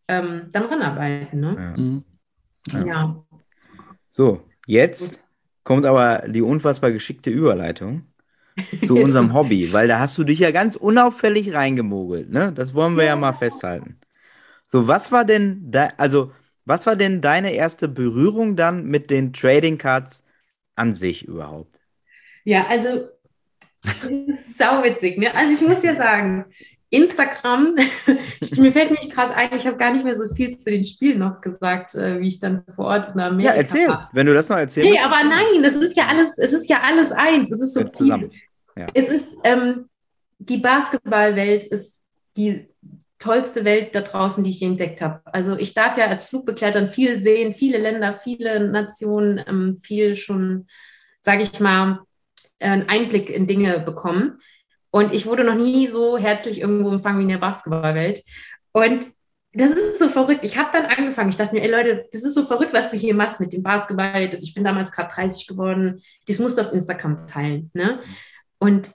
ähm, 0.07 0.49
dann 0.51 0.65
ranarbeiten. 0.65 1.39
Ne? 1.39 1.55
Ja. 1.57 1.81
Mhm. 1.81 2.03
ja. 2.71 2.85
ja. 2.85 3.25
So, 4.09 4.41
jetzt 4.65 5.21
kommt 5.63 5.85
aber 5.85 6.23
die 6.27 6.41
unfassbar 6.41 6.91
geschickte 6.91 7.29
Überleitung 7.29 8.07
zu 8.87 8.95
unserem 8.95 9.33
Hobby, 9.33 9.71
weil 9.71 9.87
da 9.87 9.99
hast 9.99 10.17
du 10.17 10.23
dich 10.25 10.39
ja 10.39 10.51
ganz 10.51 10.75
unauffällig 10.75 11.53
reingemogelt. 11.53 12.29
Ne? 12.29 12.51
Das 12.51 12.73
wollen 12.73 12.97
wir 12.97 13.03
ja, 13.03 13.11
ja 13.11 13.15
mal 13.15 13.33
festhalten. 13.33 13.99
So, 14.67 14.87
was 14.87 15.11
war 15.11 15.25
denn 15.25 15.71
da, 15.71 15.89
also 15.97 16.31
was 16.69 16.85
war 16.85 16.95
denn 16.95 17.19
deine 17.19 17.51
erste 17.53 17.87
Berührung 17.87 18.55
dann 18.55 18.85
mit 18.85 19.09
den 19.09 19.33
Trading 19.33 19.79
Cards 19.79 20.23
an 20.75 20.93
sich 20.93 21.25
überhaupt? 21.25 21.79
Ja, 22.43 22.67
also 22.69 23.09
sauwitzig. 24.31 25.17
Ne? 25.17 25.33
Also 25.35 25.51
ich 25.53 25.67
muss 25.67 25.81
ja 25.81 25.95
sagen, 25.95 26.45
Instagram, 26.91 27.75
mir 28.57 28.71
fällt 28.71 28.91
mich 28.91 29.09
gerade 29.09 29.35
ein, 29.35 29.49
ich 29.55 29.65
habe 29.65 29.77
gar 29.77 29.91
nicht 29.93 30.05
mehr 30.05 30.15
so 30.15 30.31
viel 30.33 30.57
zu 30.57 30.69
den 30.69 30.83
Spielen 30.83 31.17
noch 31.17 31.41
gesagt, 31.41 31.95
äh, 31.95 32.19
wie 32.19 32.27
ich 32.27 32.37
dann 32.39 32.63
vor 32.67 32.85
Ort 32.85 33.15
in 33.15 33.19
Amerika 33.19 33.51
Ja, 33.53 33.57
erzähl, 33.57 33.87
war. 33.87 34.09
wenn 34.13 34.27
du 34.27 34.35
das 34.35 34.49
noch 34.49 34.57
erzählst. 34.57 34.91
Nee, 34.91 34.99
aber 34.99 35.27
nein, 35.27 35.63
das 35.63 35.73
ist 35.73 35.97
ja 35.97 36.05
alles, 36.05 36.37
es 36.37 36.53
ist 36.53 36.69
ja 36.69 36.81
alles 36.83 37.11
eins. 37.11 37.51
Es 37.51 37.61
ist 37.61 37.73
so 37.73 37.79
Jetzt 37.81 37.95
zusammen. 37.95 38.29
viel. 38.29 38.41
Ja. 38.77 38.85
Es 38.93 39.09
ist, 39.09 39.35
ähm, 39.43 39.89
die 40.37 40.57
Basketballwelt 40.57 41.65
ist 41.65 42.03
die 42.37 42.68
tollste 43.19 43.65
Welt 43.65 43.93
da 43.93 44.01
draußen, 44.01 44.43
die 44.43 44.49
ich 44.49 44.61
je 44.61 44.67
entdeckt 44.67 45.01
habe. 45.01 45.21
Also 45.25 45.57
ich 45.57 45.73
darf 45.73 45.97
ja 45.97 46.07
als 46.07 46.23
Flugbegleiter 46.23 46.87
viel 46.87 47.19
sehen, 47.19 47.53
viele 47.53 47.77
Länder, 47.77 48.13
viele 48.13 48.67
Nationen, 48.69 49.43
ähm, 49.45 49.77
viel 49.77 50.15
schon, 50.15 50.67
sage 51.21 51.43
ich 51.43 51.59
mal, 51.59 51.99
einen 52.59 52.89
Einblick 52.89 53.29
in 53.29 53.45
Dinge 53.45 53.79
bekommen. 53.79 54.39
Und 54.91 55.13
ich 55.13 55.25
wurde 55.25 55.43
noch 55.43 55.55
nie 55.55 55.87
so 55.87 56.17
herzlich 56.17 56.61
irgendwo 56.61 56.89
empfangen 56.89 57.19
wie 57.19 57.23
in 57.23 57.29
der 57.29 57.37
Basketballwelt. 57.37 58.23
Und 58.71 59.07
das 59.53 59.71
ist 59.71 59.99
so 59.99 60.09
verrückt. 60.09 60.45
Ich 60.45 60.57
habe 60.57 60.69
dann 60.73 60.85
angefangen. 60.85 61.29
Ich 61.29 61.37
dachte 61.37 61.55
mir, 61.55 61.63
ey 61.63 61.69
Leute, 61.69 62.05
das 62.11 62.23
ist 62.23 62.35
so 62.35 62.43
verrückt, 62.43 62.73
was 62.73 62.91
du 62.91 62.97
hier 62.97 63.15
machst 63.15 63.39
mit 63.39 63.51
dem 63.51 63.63
Basketball. 63.63 64.37
Ich 64.41 64.53
bin 64.53 64.63
damals 64.63 64.91
gerade 64.91 65.13
30 65.13 65.47
geworden. 65.47 66.01
Das 66.27 66.39
musst 66.39 66.57
du 66.57 66.61
auf 66.61 66.71
Instagram 66.71 67.27
teilen. 67.27 67.71
Ne? 67.73 67.99
Und 68.59 68.91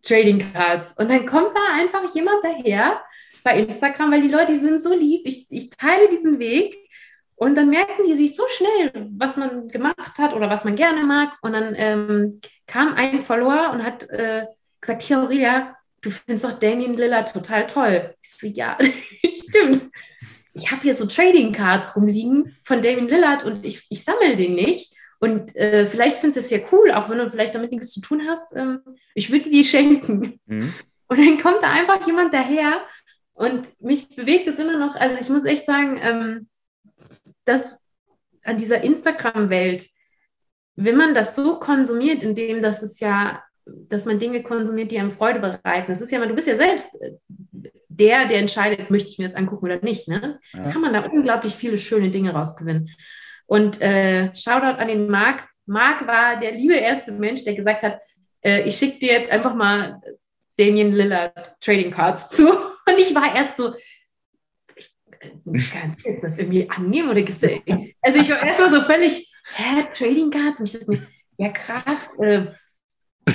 Trading 0.00 0.42
Cards. 0.52 0.94
Und 0.96 1.10
dann 1.10 1.26
kommt 1.26 1.54
da 1.54 1.74
einfach 1.74 2.14
jemand 2.14 2.38
daher 2.42 3.00
bei 3.44 3.58
Instagram, 3.58 4.12
weil 4.12 4.22
die 4.22 4.28
Leute 4.28 4.58
sind 4.58 4.80
so 4.80 4.94
lieb. 4.94 5.22
Ich, 5.24 5.46
ich 5.50 5.70
teile 5.70 6.08
diesen 6.08 6.38
Weg 6.38 6.76
und 7.34 7.56
dann 7.56 7.70
merken 7.70 8.04
die 8.06 8.14
sich 8.14 8.36
so 8.36 8.44
schnell, 8.48 9.08
was 9.16 9.36
man 9.36 9.68
gemacht 9.68 10.18
hat 10.18 10.32
oder 10.32 10.48
was 10.48 10.64
man 10.64 10.76
gerne 10.76 11.02
mag. 11.02 11.32
Und 11.42 11.52
dann 11.52 11.74
ähm, 11.76 12.40
kam 12.66 12.94
ein 12.94 13.20
Follower 13.20 13.70
und 13.72 13.82
hat 13.82 14.08
äh, 14.10 14.46
gesagt, 14.80 15.02
hier 15.02 15.20
Aurelia, 15.20 15.76
du 16.02 16.10
findest 16.10 16.44
doch 16.44 16.52
Damien 16.52 16.94
Lillard 16.94 17.32
total 17.32 17.66
toll. 17.66 18.14
Ich 18.22 18.32
so, 18.32 18.46
ja, 18.46 18.78
stimmt. 19.34 19.90
Ich 20.54 20.70
habe 20.70 20.82
hier 20.82 20.94
so 20.94 21.06
Trading 21.06 21.52
Cards 21.52 21.96
rumliegen 21.96 22.56
von 22.62 22.82
Damien 22.82 23.08
Lillard 23.08 23.44
und 23.44 23.64
ich, 23.64 23.86
ich 23.88 24.04
sammle 24.04 24.36
den 24.36 24.54
nicht. 24.54 24.91
Und 25.22 25.54
äh, 25.54 25.86
vielleicht 25.86 26.16
findest 26.16 26.50
du 26.50 26.56
es 26.56 26.62
ja 26.62 26.66
cool, 26.72 26.90
auch 26.90 27.08
wenn 27.08 27.18
du 27.18 27.30
vielleicht 27.30 27.54
damit 27.54 27.70
nichts 27.70 27.92
zu 27.92 28.00
tun 28.00 28.22
hast. 28.28 28.56
Ähm, 28.56 28.80
ich 29.14 29.30
würde 29.30 29.44
dir 29.44 29.52
die 29.52 29.64
schenken. 29.64 30.40
Mhm. 30.46 30.74
Und 31.06 31.18
dann 31.18 31.38
kommt 31.38 31.62
da 31.62 31.70
einfach 31.70 32.04
jemand 32.04 32.34
daher 32.34 32.82
und 33.32 33.68
mich 33.80 34.08
bewegt 34.16 34.48
es 34.48 34.58
immer 34.58 34.76
noch. 34.76 34.96
Also 34.96 35.16
ich 35.20 35.28
muss 35.28 35.44
echt 35.44 35.64
sagen, 35.64 36.00
ähm, 36.02 36.48
dass 37.44 37.86
an 38.44 38.56
dieser 38.56 38.82
Instagram-Welt, 38.82 39.86
wenn 40.74 40.96
man 40.96 41.14
das 41.14 41.36
so 41.36 41.60
konsumiert, 41.60 42.24
indem 42.24 42.60
das 42.60 42.82
ist 42.82 43.00
ja, 43.00 43.44
dass 43.64 44.06
man 44.06 44.18
Dinge 44.18 44.42
konsumiert, 44.42 44.90
die 44.90 44.98
einem 44.98 45.12
Freude 45.12 45.38
bereiten. 45.38 45.86
Das 45.86 46.00
ist 46.00 46.10
ja, 46.10 46.26
du 46.26 46.34
bist 46.34 46.48
ja 46.48 46.56
selbst 46.56 47.00
äh, 47.00 47.12
der, 47.88 48.26
der 48.26 48.38
entscheidet, 48.38 48.90
möchte 48.90 49.10
ich 49.10 49.18
mir 49.18 49.26
das 49.26 49.36
angucken 49.36 49.66
oder 49.66 49.80
nicht. 49.82 50.08
Ne? 50.08 50.40
Ja. 50.52 50.68
Kann 50.68 50.80
man 50.80 50.92
da 50.92 51.04
unglaublich 51.04 51.54
viele 51.54 51.78
schöne 51.78 52.10
Dinge 52.10 52.32
rausgewinnen. 52.32 52.90
Und 53.52 53.82
äh, 53.82 54.34
Shoutout 54.34 54.80
an 54.80 54.88
den 54.88 55.10
Marc. 55.10 55.46
Marc 55.66 56.06
war 56.06 56.40
der 56.40 56.52
liebe 56.52 56.72
erste 56.72 57.12
Mensch, 57.12 57.44
der 57.44 57.52
gesagt 57.52 57.82
hat, 57.82 58.00
äh, 58.42 58.66
ich 58.66 58.78
schicke 58.78 58.98
dir 58.98 59.12
jetzt 59.12 59.30
einfach 59.30 59.54
mal 59.54 60.00
Damien 60.56 60.94
Lillard 60.94 61.60
Trading 61.60 61.90
Cards 61.90 62.30
zu. 62.30 62.48
Und 62.86 62.96
ich 62.96 63.14
war 63.14 63.36
erst 63.36 63.58
so, 63.58 63.74
ich, 64.74 65.70
kann 65.70 65.94
jetzt 66.02 66.24
das 66.24 66.38
irgendwie 66.38 66.70
annehmen 66.70 67.10
oder 67.10 67.20
gibt's 67.20 67.40
da, 67.40 67.48
also 68.00 68.20
ich 68.20 68.30
war 68.30 68.42
erst 68.42 68.58
mal 68.58 68.70
so 68.70 68.80
völlig, 68.80 69.30
hä, 69.56 69.84
Trading 69.98 70.30
Cards? 70.30 70.60
Und 70.60 70.66
ich 70.68 70.72
dachte 70.72 70.90
mir, 70.90 71.06
ja 71.36 71.50
krass, 71.50 72.08
äh, 72.20 72.46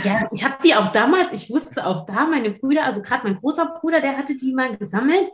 ja, 0.03 0.27
ich 0.31 0.43
habe 0.43 0.55
die 0.63 0.73
auch 0.73 0.91
damals, 0.93 1.31
ich 1.31 1.51
wusste 1.51 1.85
auch 1.85 2.07
da, 2.07 2.25
meine 2.25 2.49
Brüder, 2.49 2.85
also 2.85 3.03
gerade 3.03 3.23
mein 3.23 3.35
großer 3.35 3.67
Bruder, 3.79 4.01
der 4.01 4.17
hatte 4.17 4.35
die 4.35 4.55
mal 4.55 4.75
gesammelt, 4.77 5.29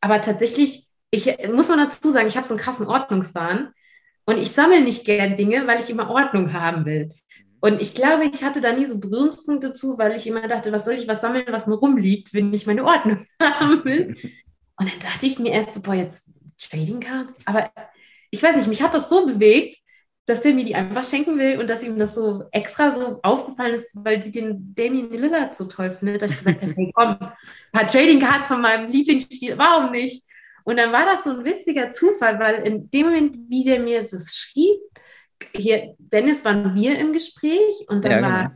aber 0.00 0.20
tatsächlich, 0.20 0.88
ich 1.12 1.32
muss 1.48 1.68
man 1.68 1.78
dazu 1.78 2.10
sagen, 2.10 2.26
ich 2.26 2.36
habe 2.36 2.44
so 2.44 2.54
einen 2.54 2.62
krassen 2.62 2.88
Ordnungswahn 2.88 3.72
und 4.26 4.38
ich 4.38 4.50
sammle 4.50 4.80
nicht 4.82 5.04
gern 5.04 5.36
Dinge, 5.36 5.66
weil 5.66 5.80
ich 5.80 5.88
immer 5.88 6.10
Ordnung 6.10 6.52
haben 6.52 6.84
will. 6.84 7.08
Und 7.60 7.80
ich 7.80 7.94
glaube, 7.94 8.24
ich 8.24 8.44
hatte 8.44 8.60
da 8.60 8.72
nie 8.72 8.86
so 8.86 8.98
Berührungspunkte 8.98 9.72
zu, 9.72 9.96
weil 9.98 10.14
ich 10.16 10.26
immer 10.26 10.46
dachte, 10.46 10.72
was 10.72 10.84
soll 10.84 10.94
ich 10.94 11.08
was 11.08 11.20
sammeln, 11.20 11.46
was 11.48 11.66
nur 11.66 11.78
rumliegt, 11.78 12.34
wenn 12.34 12.52
ich 12.52 12.66
meine 12.66 12.84
Ordnung 12.84 13.24
haben 13.42 13.84
will. 13.84 14.16
Und 14.78 14.90
dann 14.90 14.98
dachte 15.00 15.26
ich 15.26 15.38
mir 15.38 15.52
erst 15.52 15.74
so, 15.74 15.80
boah, 15.80 15.94
jetzt 15.94 16.32
Trading 16.60 17.00
Cards. 17.00 17.34
Aber 17.46 17.70
ich 18.30 18.42
weiß 18.42 18.56
nicht, 18.56 18.68
mich 18.68 18.82
hat 18.82 18.92
das 18.92 19.08
so 19.08 19.24
bewegt, 19.26 19.78
dass 20.26 20.42
der 20.42 20.54
mir 20.54 20.64
die 20.64 20.74
einfach 20.74 21.04
schenken 21.04 21.38
will 21.38 21.58
und 21.60 21.70
dass 21.70 21.84
ihm 21.84 21.98
das 21.98 22.14
so 22.14 22.44
extra 22.50 22.92
so 22.92 23.20
aufgefallen 23.22 23.74
ist, 23.74 23.90
weil 23.94 24.22
sie 24.22 24.32
den 24.32 24.74
Damien 24.74 25.10
Lillard 25.10 25.56
so 25.56 25.66
toll 25.66 25.90
findet, 25.90 26.20
dass 26.20 26.32
ich 26.32 26.38
gesagt 26.38 26.62
habe, 26.62 26.74
hey 26.74 26.92
komm, 26.92 27.10
ein 27.10 27.32
paar 27.72 27.86
Trading 27.86 28.18
Cards 28.18 28.48
von 28.48 28.60
meinem 28.60 28.90
Lieblingsspiel, 28.90 29.56
warum 29.56 29.92
nicht? 29.92 30.25
Und 30.66 30.78
dann 30.78 30.92
war 30.92 31.06
das 31.06 31.24
so 31.24 31.32
ein 31.32 31.46
witziger 31.46 31.92
Zufall, 31.92 32.40
weil 32.40 32.66
in 32.68 32.90
dem 32.90 33.06
Moment, 33.08 33.36
wie 33.50 33.64
der 33.64 33.80
mir 33.80 34.02
das 34.04 34.36
schrieb, 34.36 34.78
hier, 35.54 35.94
Dennis 35.98 36.44
waren 36.44 36.74
wir 36.74 36.98
im 36.98 37.12
Gespräch 37.12 37.86
und 37.88 38.04
dann 38.04 38.20
Ja, 38.20 38.22
war, 38.22 38.52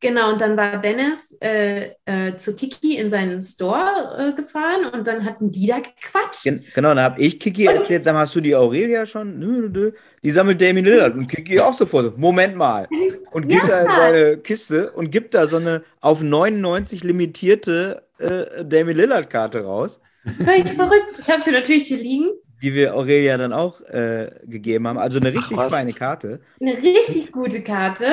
genau. 0.00 0.32
und 0.32 0.40
dann 0.40 0.56
war 0.56 0.78
Dennis 0.78 1.36
äh, 1.40 1.90
äh, 2.04 2.36
zu 2.36 2.54
Kiki 2.56 2.96
in 2.96 3.10
seinen 3.10 3.40
Store 3.42 4.16
äh, 4.18 4.32
gefahren 4.34 4.86
und 4.92 5.06
dann 5.06 5.24
hatten 5.24 5.52
die 5.52 5.66
da 5.66 5.76
gequatscht. 5.78 6.44
Gen 6.44 6.64
genau, 6.74 6.94
da 6.94 7.02
habe 7.02 7.20
ich 7.20 7.38
Kiki 7.38 7.66
erzählt, 7.66 8.04
sag 8.04 8.14
mal, 8.14 8.20
hast 8.20 8.34
du 8.34 8.40
die 8.40 8.54
Aurelia 8.56 9.06
schon? 9.06 9.38
Nö, 9.38 9.46
nö, 9.62 9.68
nö. 9.68 9.92
Die 10.22 10.30
sammelt 10.30 10.60
Damien 10.60 10.84
Lillard 10.84 11.14
und 11.14 11.26
Kiki 11.28 11.60
auch 11.60 11.72
sofort. 11.74 12.04
so, 12.06 12.12
Moment 12.16 12.56
mal. 12.56 12.88
Und 13.32 13.48
gibt 13.48 13.62
Ja. 13.68 13.68
da 13.68 13.80
in 13.82 13.94
seine 13.96 14.36
Kiste 14.38 14.90
und 14.90 15.10
gibt 15.12 15.34
da 15.34 15.46
so 15.46 15.56
eine 15.58 15.82
auf 16.00 16.20
99 16.20 17.04
limitierte 17.04 18.02
äh, 18.18 18.64
Damien 18.64 18.96
Lillard-Karte 18.96 19.62
raus, 19.64 20.00
Völlig 20.44 20.68
verrückt. 20.72 21.16
Ich 21.18 21.30
habe 21.30 21.40
sie 21.40 21.50
natürlich 21.52 21.86
hier 21.86 21.96
liegen. 21.96 22.28
die 22.62 22.74
wir 22.74 22.94
Aurelia 22.94 23.38
dann 23.38 23.52
auch 23.54 23.80
äh, 23.82 24.30
gegeben 24.44 24.86
haben. 24.88 24.98
Also 24.98 25.18
eine 25.18 25.32
richtig 25.32 25.56
was. 25.56 25.70
feine 25.70 25.92
Karte. 25.94 26.40
Eine 26.60 26.74
richtig 26.74 27.32
gute 27.32 27.62
Karte. 27.62 28.04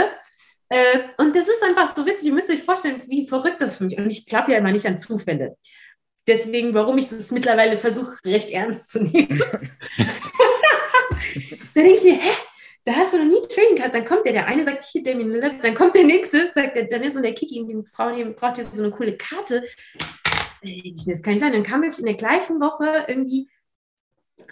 Äh, 0.70 1.00
und 1.18 1.36
das 1.36 1.48
ist 1.48 1.64
einfach 1.64 1.96
so 1.96 2.06
witzig. 2.06 2.28
Ihr 2.28 2.34
müsst 2.34 2.50
euch 2.50 2.64
vorstellen, 2.64 3.02
wie 3.08 3.28
verrückt 3.28 3.62
das 3.62 3.78
für 3.78 3.86
mich. 3.86 3.98
Und 3.98 4.08
ich 4.08 4.26
glaube 4.26 4.52
ja 4.52 4.58
immer 4.58 4.72
nicht 4.72 4.86
an 4.86 4.98
Zufälle. 4.98 5.58
Deswegen, 6.28 6.74
warum 6.74 6.98
ich 6.98 7.08
das 7.08 7.32
mittlerweile 7.32 7.78
versuche, 7.78 8.18
recht 8.26 8.50
ernst 8.50 8.92
zu 8.92 9.04
nehmen. 9.04 9.42
da 11.74 11.82
denke 11.82 11.94
ich 11.94 12.04
mir, 12.04 12.16
hä? 12.16 12.32
Da 12.84 12.94
hast 12.94 13.14
du 13.14 13.18
noch 13.18 13.26
nie 13.26 13.46
Trading 13.50 13.76
Card. 13.76 13.94
Dann 13.94 14.06
kommt 14.06 14.26
der, 14.26 14.32
der 14.32 14.48
eine 14.48 14.64
sagt 14.64 14.86
hier 14.86 15.04
Damien 15.04 15.30
Lillard, 15.30 15.62
dann 15.62 15.74
kommt 15.74 15.94
der 15.94 16.06
nächste, 16.06 16.52
sagt 16.56 16.76
der 16.76 16.86
Dennis 16.86 17.18
und 17.18 17.24
der 17.24 17.34
Kiki, 17.34 17.66
die 17.68 17.84
brauchen, 17.92 18.16
die 18.16 18.24
braucht 18.34 18.58
jetzt 18.58 18.76
so 18.76 18.84
eine 18.84 18.94
coole 18.94 19.18
Karte. 19.18 19.66
Mir, 20.64 20.94
Das 21.06 21.22
kann 21.22 21.34
nicht 21.34 21.42
sein. 21.42 21.52
Dann 21.52 21.64
kam 21.64 21.84
ich 21.84 22.00
in 22.00 22.06
der 22.06 22.16
gleichen 22.16 22.62
Woche 22.62 23.06
irgendwie, 23.10 23.50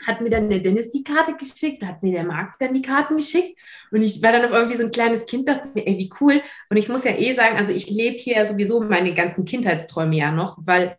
hat 0.05 0.21
mir 0.21 0.29
dann 0.29 0.49
der 0.49 0.59
Dennis 0.59 0.91
die 0.91 1.03
Karte 1.03 1.35
geschickt, 1.35 1.85
hat 1.85 2.03
mir 2.03 2.13
der 2.13 2.23
Marc 2.23 2.59
dann 2.59 2.73
die 2.73 2.81
Karten 2.81 3.17
geschickt 3.17 3.59
und 3.91 4.01
ich 4.01 4.21
war 4.21 4.31
dann 4.31 4.45
auf 4.45 4.51
irgendwie 4.51 4.77
so 4.77 4.83
ein 4.83 4.91
kleines 4.91 5.25
Kind, 5.25 5.47
dachte 5.47 5.69
mir, 5.73 5.85
ey, 5.87 5.97
wie 5.97 6.11
cool. 6.21 6.41
Und 6.69 6.77
ich 6.77 6.89
muss 6.89 7.03
ja 7.03 7.11
eh 7.11 7.33
sagen, 7.33 7.57
also 7.57 7.71
ich 7.71 7.89
lebe 7.89 8.17
hier 8.17 8.45
sowieso 8.45 8.81
meine 8.81 9.13
ganzen 9.13 9.45
Kindheitsträume 9.45 10.15
ja 10.15 10.31
noch, 10.31 10.57
weil 10.61 10.97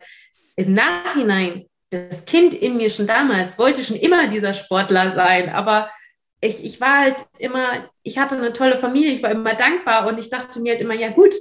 im 0.57 0.75
Nachhinein 0.75 1.67
das 1.91 2.25
Kind 2.25 2.55
in 2.55 2.77
mir 2.79 2.91
schon 2.91 3.07
damals 3.07 3.59
wollte 3.59 3.85
schon 3.85 3.97
immer 3.97 4.29
dieser 4.29 4.55
Sportler 4.55 5.13
sein, 5.13 5.49
aber 5.51 5.91
ich, 6.41 6.65
ich 6.65 6.81
war 6.81 6.99
halt 7.01 7.17
immer, 7.39 7.89
ich 8.03 8.19
hatte 8.19 8.37
eine 8.37 8.53
tolle 8.53 8.77
Familie, 8.77 9.13
ich 9.13 9.23
war 9.23 9.31
immer 9.31 9.55
dankbar 9.55 10.07
und 10.07 10.19
ich 10.19 10.31
dachte 10.31 10.61
mir 10.61 10.73
halt 10.73 10.83
immer, 10.83 10.95
ja 10.95 11.11
gut, 11.11 11.35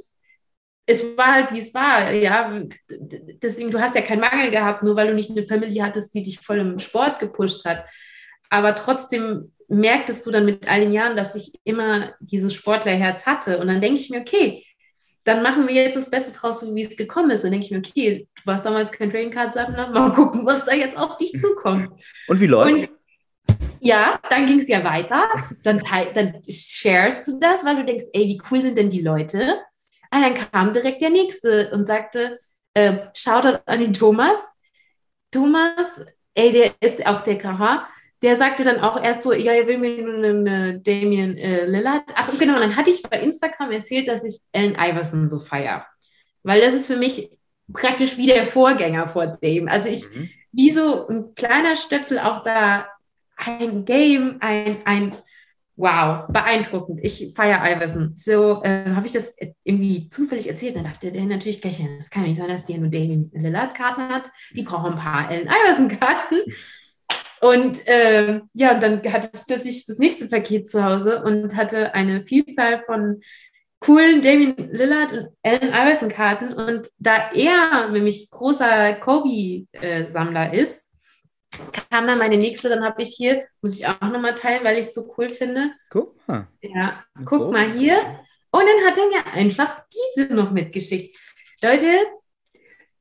es 0.86 1.17
war 1.17 1.34
halt, 1.34 1.52
wie 1.52 1.60
es 1.60 1.74
war, 1.74 2.12
ja, 2.12 2.62
deswegen, 2.89 3.71
du 3.71 3.80
hast 3.80 3.95
ja 3.95 4.02
keinen 4.02 4.21
Mangel 4.21 4.52
gehabt, 4.52 4.84
nur 4.84 4.95
weil 4.95 5.08
du 5.08 5.15
nicht 5.15 5.32
eine 5.32 5.43
Familie 5.43 5.84
hattest, 5.84 6.13
die 6.13 6.21
dich 6.21 6.39
voll 6.39 6.60
im 6.60 6.80
Sport 6.80 7.19
gepusht 7.19 7.65
hat, 7.65 7.86
aber 8.50 8.76
trotzdem 8.76 9.52
merktest 9.67 10.26
du 10.26 10.32
dann 10.32 10.45
mit 10.45 10.69
all 10.69 10.82
den 10.82 10.93
Jahren, 10.93 11.17
dass 11.17 11.36
ich 11.36 11.54
immer 11.63 12.13
dieses 12.19 12.54
Sportlerherz 12.54 13.26
hatte 13.26 13.58
und 13.58 13.67
dann 13.67 13.82
denke 13.82 14.00
ich 14.00 14.10
mir, 14.10 14.21
okay, 14.21 14.63
dann 15.24 15.41
machen 15.41 15.67
wir 15.67 15.74
jetzt 15.74 15.95
das 15.95 16.12
Beste 16.12 16.38
draus, 16.38 16.60
so 16.60 16.76
wie 16.76 16.84
es 16.84 16.95
gekommen 16.95 17.32
ist. 17.32 17.43
Dann 17.43 17.50
denke 17.50 17.65
ich 17.65 17.71
mir, 17.71 17.80
okay, 17.80 18.28
du 18.36 18.41
warst 18.45 18.63
damals 18.63 18.91
kein 18.91 19.10
Trading 19.10 19.32
Card 19.32 19.56
Sammler, 19.56 19.89
mal 19.89 20.12
gucken, 20.12 20.45
was 20.45 20.65
da 20.65 20.76
jetzt 20.76 20.95
auf 20.95 21.17
dich 21.17 21.32
zukommt. 21.32 21.89
Und 22.28 22.39
wie 22.39 22.45
läuft 22.45 22.89
ja, 23.80 24.19
dann 24.32 24.48
ging 24.48 24.60
es 24.60 24.67
ja 24.67 24.84
weiter. 24.84 25.30
Dann, 25.62 25.80
dann 26.15 26.41
sharest 26.50 27.28
du 27.28 27.39
das, 27.39 27.63
weil 27.63 27.76
du 27.76 27.86
denkst, 27.86 28.06
ey, 28.13 28.26
wie 28.28 28.41
cool 28.50 28.62
sind 28.62 28.78
denn 28.78 28.89
die 28.89 29.02
Leute? 29.02 29.60
Und 30.12 30.22
dann 30.22 30.34
kam 30.34 30.74
direkt 30.74 31.02
der 31.02 31.10
Nächste 31.10 31.72
und 31.72 31.86
sagte, 31.86 32.38
äh, 32.73 32.98
Shoutout 33.13 33.60
an 33.65 33.79
den 33.79 33.94
Thomas. 33.94 34.38
Thomas, 35.32 36.06
ey, 36.34 36.52
der 36.52 36.71
ist 36.79 37.06
auch 37.06 37.21
der 37.21 37.38
Kracher. 37.38 37.88
Der 38.21 38.38
sagte 38.38 38.63
dann 38.63 38.79
auch 38.79 39.02
erst 39.02 39.23
so, 39.23 39.34
ja, 39.34 39.52
er 39.52 39.67
will 39.67 39.77
mir 39.77 40.02
nur 40.02 40.13
einen 40.15 40.48
äh, 40.48 40.79
Damien 40.82 41.38
äh, 41.38 41.65
Lillard. 41.65 42.04
Ach, 42.15 42.29
genau, 42.40 42.58
dann 42.58 42.75
hatte 42.75 42.90
ich 42.90 43.04
bei 43.04 43.19
Instagram 43.19 43.71
erzählt, 43.71 44.08
dass 44.08 44.23
ich 44.23 44.40
Allen 44.54 44.75
Iverson 44.75 45.29
so 45.29 45.40
feier. 45.40 45.86
Weil 46.44 46.62
das 46.62 46.73
ist 46.73 46.88
für 46.88 46.96
mich 46.98 47.29
praktisch 47.73 48.17
wie 48.17 48.27
der 48.27 48.46
Vorgänger 48.46 49.08
vor 49.08 49.27
Dame. 49.27 49.69
Also 49.69 49.90
ich, 49.90 50.06
Mhm. 50.15 50.29
wie 50.52 50.71
so 50.71 51.08
ein 51.08 51.36
kleiner 51.36 51.75
Stöpsel 51.75 52.19
auch 52.19 52.44
da 52.44 52.88
ein 53.36 53.84
Game, 53.84 54.38
ein, 54.40 54.77
ein 54.86 55.17
Wow, 55.78 56.28
beeindruckend. 56.30 57.02
Ich 57.04 57.34
feiere 57.36 57.60
Iverson. 57.76 58.13
So 58.15 58.63
äh, 58.63 58.92
habe 58.92 59.06
ich 59.08 59.13
das 59.13 59.36
irgendwie 59.63 60.10
zufällig 60.10 60.48
erzählt. 60.48 60.78
Dann 60.78 60.86
dachte 60.86 61.12
der 61.12 61.26
natürlich 61.26 61.62
gleich, 61.62 61.84
das 61.98 62.10
kann 62.10 62.23
nicht 62.23 62.38
sein, 62.38 62.48
dass 62.48 62.63
die 62.63 62.78
nur 62.78 62.90
Damien 62.90 63.30
Lillard 63.34 63.76
Karten 63.76 64.04
hat. 64.04 64.32
Die 64.54 64.63
brauchen 64.63 64.94
ein 64.94 65.00
paar 65.00 65.28
Allen 65.28 65.48
Iverson 65.48 65.90
Karten. 65.90 66.38
Und 67.42 67.86
äh, 67.88 68.40
ja, 68.54 68.73
und 68.73 68.84
dann 68.84 69.02
hatte 69.12 69.30
ich 69.34 69.46
plötzlich 69.46 69.86
das 69.86 70.00
nächste 70.00 70.30
Paket 70.30 70.69
zu 70.69 70.84
Hause 70.84 71.21
und 71.23 71.56
hatte 71.58 71.94
eine 71.94 72.23
Vielzahl 72.23 72.80
von 72.80 73.19
coolen 73.82 74.21
Damien 74.21 74.56
Lillard 74.71 75.12
und 75.12 75.28
Allen 75.44 75.73
Iverson 75.73 76.10
Karten. 76.10 76.54
Und 76.54 76.90
da 77.00 77.32
er 77.34 77.90
nämlich 77.92 78.30
großer 78.32 78.94
Kobe-Sammler 78.94 80.54
äh, 80.54 80.62
ist, 80.62 80.85
kam 81.89 82.08
dann 82.08 82.19
meine 82.19 82.37
nächste, 82.37 82.69
dann 82.69 82.83
habe 82.83 83.01
ich 83.01 83.15
hier, 83.15 83.45
muss 83.62 83.79
ich 83.79 83.87
auch 83.87 83.99
nochmal 84.01 84.35
teilen, 84.35 84.63
weil 84.63 84.77
ich 84.77 84.85
es 84.85 84.93
so 84.93 85.13
cool 85.17 85.29
finde. 85.29 85.71
Guck 85.89 86.15
mal. 86.27 86.47
Ja, 86.62 87.03
guck 87.25 87.51
mal 87.51 87.71
hier. 87.71 87.97
Und 88.51 88.62
dann 88.62 88.89
hat 88.89 88.97
er 88.97 89.08
mir 89.08 89.33
einfach 89.33 89.83
diese 89.91 90.33
noch 90.33 90.51
mitgeschickt. 90.51 91.17
Leute, 91.63 91.87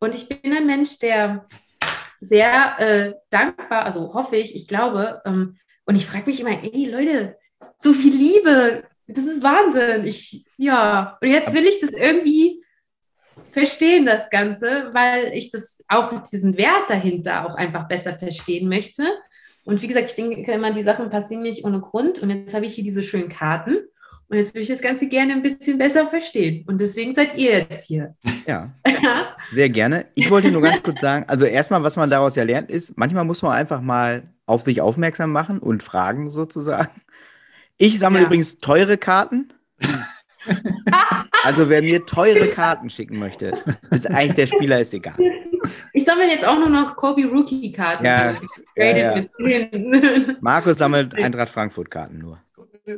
und 0.00 0.14
ich 0.14 0.28
bin 0.28 0.52
ein 0.52 0.66
Mensch, 0.66 0.98
der 0.98 1.46
sehr 2.20 2.76
äh, 2.78 3.14
dankbar, 3.30 3.84
also 3.84 4.14
hoffe 4.14 4.36
ich, 4.36 4.55
ich 4.55 4.66
glaube, 4.66 5.22
ähm, 5.24 5.59
und 5.84 5.96
ich 5.96 6.07
frage 6.07 6.26
mich 6.26 6.40
immer, 6.40 6.62
ey 6.62 6.86
Leute, 6.86 7.36
so 7.78 7.92
viel 7.92 8.14
Liebe, 8.14 8.84
das 9.07 9.26
ist 9.26 9.42
Wahnsinn. 9.42 10.05
Ich, 10.07 10.46
ja, 10.57 11.18
und 11.20 11.28
jetzt 11.28 11.55
will 11.55 11.66
ich 11.66 11.80
das 11.80 11.90
irgendwie 11.90 12.64
verstehen, 13.55 14.05
das 14.05 14.28
Ganze, 14.30 14.90
weil 14.92 15.32
ich 15.32 15.50
das 15.50 15.82
auch 15.88 16.22
diesen 16.22 16.57
Wert 16.59 16.84
dahinter 16.88 17.46
auch 17.46 17.55
einfach 17.55 17.88
besser 17.88 18.14
verstehen 18.14 18.68
möchte. 18.68 19.05
Und 19.64 19.80
wie 19.80 19.86
gesagt, 19.86 20.11
ich 20.11 20.14
denke 20.14 20.52
immer, 20.52 20.72
die 20.72 20.82
Sachen 20.82 21.09
passieren 21.09 21.42
nicht 21.42 21.64
ohne 21.64 21.80
Grund. 21.80 22.18
Und 22.18 22.30
jetzt 22.30 22.55
habe 22.55 22.66
ich 22.66 22.74
hier 22.74 22.84
diese 22.84 23.02
schönen 23.02 23.30
Karten. 23.30 23.78
Und 24.28 24.38
jetzt 24.38 24.55
würde 24.55 24.62
ich 24.62 24.68
das 24.68 24.80
Ganze 24.80 25.07
gerne 25.07 25.32
ein 25.32 25.42
bisschen 25.42 25.78
besser 25.78 26.07
verstehen. 26.07 26.64
Und 26.66 26.80
deswegen 26.80 27.14
seid 27.14 27.36
ihr 27.36 27.59
jetzt 27.59 27.86
hier. 27.86 28.14
Ja, 28.46 28.72
sehr 29.52 29.68
gerne. 29.68 30.07
Ich 30.14 30.30
wollte 30.30 30.50
nur 30.50 30.62
ganz 30.62 30.82
kurz 30.82 31.00
sagen, 31.00 31.24
also 31.28 31.44
erstmal, 31.44 31.82
was 31.82 31.96
man 31.96 32.11
daraus 32.11 32.36
ja 32.36 32.42
lernt, 32.42 32.70
ist, 32.70 32.96
manchmal 32.96 33.24
muss 33.24 33.42
man 33.42 33.52
einfach 33.52 33.80
mal 33.80 34.24
auf 34.46 34.62
sich 34.62 34.80
aufmerksam 34.80 35.32
machen 35.32 35.59
und 35.61 35.82
fragen 35.82 36.30
sozusagen. 36.30 36.90
Ich 37.76 37.98
sammle 37.98 38.20
ja. 38.20 38.26
übrigens 38.26 38.59
teure 38.59 38.98
Karten. 38.98 39.52
Also 41.45 41.68
wer 41.68 41.82
mir 41.82 42.05
teure 42.07 42.47
Karten 42.55 42.88
schicken 42.88 43.18
möchte, 43.18 43.53
ist 43.90 44.11
eigentlich 44.11 44.36
der 44.36 44.47
Spieler 44.47 44.80
ist 44.80 44.95
egal. 44.95 45.16
Ich 45.92 46.05
sammle 46.05 46.26
jetzt 46.26 46.47
auch 46.47 46.59
nur 46.59 46.68
noch 46.68 46.97
Kobe 46.97 47.24
Rookie 47.26 47.70
Karten. 47.72 48.05
Ja, 48.05 48.32
ja, 48.76 49.16
ja. 49.16 49.24
Markus 50.40 50.78
sammelt 50.78 51.14
Eintracht 51.14 51.51
Frankfurt 51.51 51.90
Karten 51.90 52.18
nur. 52.18 52.38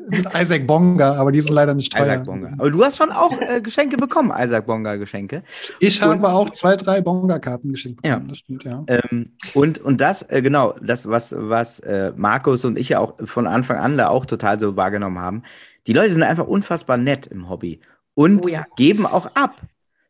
Mit 0.08 0.26
Isaac 0.34 0.66
Bonga, 0.66 1.14
aber 1.14 1.30
die 1.30 1.40
sind 1.40 1.54
leider 1.54 1.72
nicht 1.72 1.92
teuer. 1.92 2.02
Isaac 2.02 2.24
Bonga. 2.24 2.52
Aber 2.58 2.70
du 2.72 2.84
hast 2.84 2.96
schon 2.96 3.12
auch 3.12 3.40
äh, 3.40 3.60
Geschenke 3.60 3.96
bekommen, 3.96 4.32
Isaac 4.36 4.66
Bonga 4.66 4.96
Geschenke. 4.96 5.44
Ich 5.78 6.02
und, 6.02 6.08
habe 6.08 6.28
auch 6.28 6.50
zwei, 6.50 6.74
drei 6.74 7.00
Bonga 7.00 7.38
Karten 7.38 7.70
geschenkt 7.70 8.02
bekommen. 8.02 8.24
Ja. 8.24 8.28
Das 8.28 8.38
stimmt, 8.38 8.64
ja. 8.64 8.84
Ähm, 8.88 9.30
und, 9.54 9.78
und 9.78 10.00
das, 10.00 10.22
äh, 10.22 10.42
genau, 10.42 10.74
das, 10.82 11.08
was, 11.08 11.36
was 11.38 11.78
äh, 11.80 12.12
Markus 12.16 12.64
und 12.64 12.78
ich 12.78 12.88
ja 12.88 12.98
auch 12.98 13.14
von 13.24 13.46
Anfang 13.46 13.76
an 13.76 13.96
da 13.96 14.08
auch 14.08 14.26
total 14.26 14.58
so 14.58 14.76
wahrgenommen 14.76 15.20
haben. 15.20 15.44
Die 15.86 15.92
Leute 15.92 16.12
sind 16.12 16.22
einfach 16.22 16.46
unfassbar 16.46 16.96
nett 16.96 17.26
im 17.26 17.48
Hobby 17.48 17.80
und 18.14 18.46
oh 18.46 18.48
ja. 18.48 18.66
geben 18.76 19.06
auch 19.06 19.26
ab. 19.34 19.60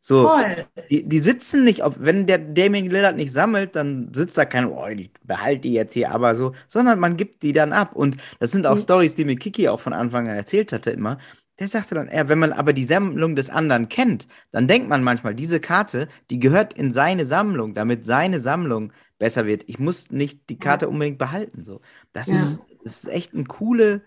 So, 0.01 0.29
Voll. 0.29 0.67
Die, 0.89 1.03
die 1.03 1.19
sitzen 1.19 1.65
nicht, 1.65 1.83
auf, 1.83 1.97
wenn 1.99 2.29
der 2.29 2.39
Damien 2.39 2.89
Lillard 2.89 3.17
nicht 3.17 3.33
sammelt, 3.33 3.75
dann 3.75 4.15
sitzt 4.15 4.39
da 4.39 4.45
kein, 4.45 4.67
oh, 4.67 4.87
ich 4.87 5.11
behalte 5.25 5.63
die 5.63 5.73
jetzt 5.73 5.95
hier 5.95 6.13
aber 6.13 6.37
so, 6.37 6.53
sondern 6.69 7.01
man 7.01 7.17
gibt 7.17 7.43
die 7.43 7.53
dann 7.53 7.73
ab. 7.73 7.97
Und 7.97 8.17
das 8.39 8.53
sind 8.53 8.69
auch 8.69 8.77
mhm. 8.77 8.83
Stories, 8.83 9.17
die 9.17 9.25
mir 9.25 9.35
Kiki 9.35 9.69
auch 9.69 9.81
von 9.81 9.93
Anfang 9.93 10.29
an 10.29 10.37
erzählt 10.37 10.73
hatte 10.73 10.91
immer. 10.91 11.19
Der 11.59 11.67
sagte 11.67 11.97
dann, 11.97 12.09
ja, 12.09 12.29
wenn 12.29 12.39
man 12.39 12.53
aber 12.53 12.73
die 12.73 12.85
Sammlung 12.85 13.35
des 13.35 13.51
anderen 13.51 13.89
kennt, 13.89 14.29
dann 14.53 14.69
denkt 14.69 14.89
man 14.89 15.03
manchmal, 15.03 15.35
diese 15.35 15.59
Karte, 15.59 16.07
die 16.31 16.39
gehört 16.39 16.75
in 16.75 16.93
seine 16.93 17.27
Sammlung, 17.27 17.75
damit 17.75 18.05
seine 18.05 18.39
Sammlung 18.39 18.93
besser 19.19 19.45
wird. 19.45 19.65
Ich 19.67 19.81
muss 19.81 20.13
nicht 20.13 20.49
die 20.51 20.59
Karte 20.61 20.89
unbedingt 20.89 21.19
behalten. 21.19 21.65
So. 21.65 21.81
Das, 22.13 22.29
ja. 22.29 22.37
ist, 22.37 22.61
das 22.85 23.05
ist 23.05 23.09
echt 23.09 23.35
eine 23.35 23.43
coole, 23.43 24.03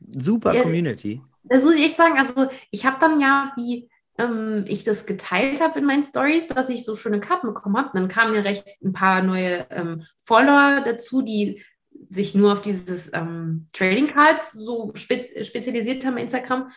super 0.00 0.54
ja. 0.54 0.62
Community 0.62 1.20
das 1.48 1.64
muss 1.64 1.76
ich 1.76 1.86
echt 1.86 1.96
sagen. 1.96 2.18
Also, 2.18 2.48
ich 2.70 2.84
habe 2.86 2.98
dann 3.00 3.20
ja, 3.20 3.52
wie 3.56 3.88
ähm, 4.18 4.64
ich 4.68 4.84
das 4.84 5.06
geteilt 5.06 5.60
habe 5.60 5.78
in 5.78 5.84
meinen 5.84 6.02
Stories, 6.02 6.46
dass 6.48 6.68
ich 6.68 6.84
so 6.84 6.94
schöne 6.94 7.20
Karten 7.20 7.48
bekommen 7.48 7.76
habe. 7.76 7.90
Dann 7.94 8.08
kamen 8.08 8.34
ja 8.34 8.40
recht 8.40 8.66
ein 8.82 8.92
paar 8.92 9.22
neue 9.22 9.66
ähm, 9.70 10.04
Follower 10.22 10.82
dazu, 10.84 11.22
die 11.22 11.62
sich 12.08 12.34
nur 12.34 12.52
auf 12.52 12.62
dieses 12.62 13.10
ähm, 13.12 13.68
Trading 13.72 14.08
Cards 14.08 14.52
so 14.52 14.92
spez 14.94 15.46
spezialisiert 15.46 16.04
haben 16.04 16.18
Instagram. 16.18 16.70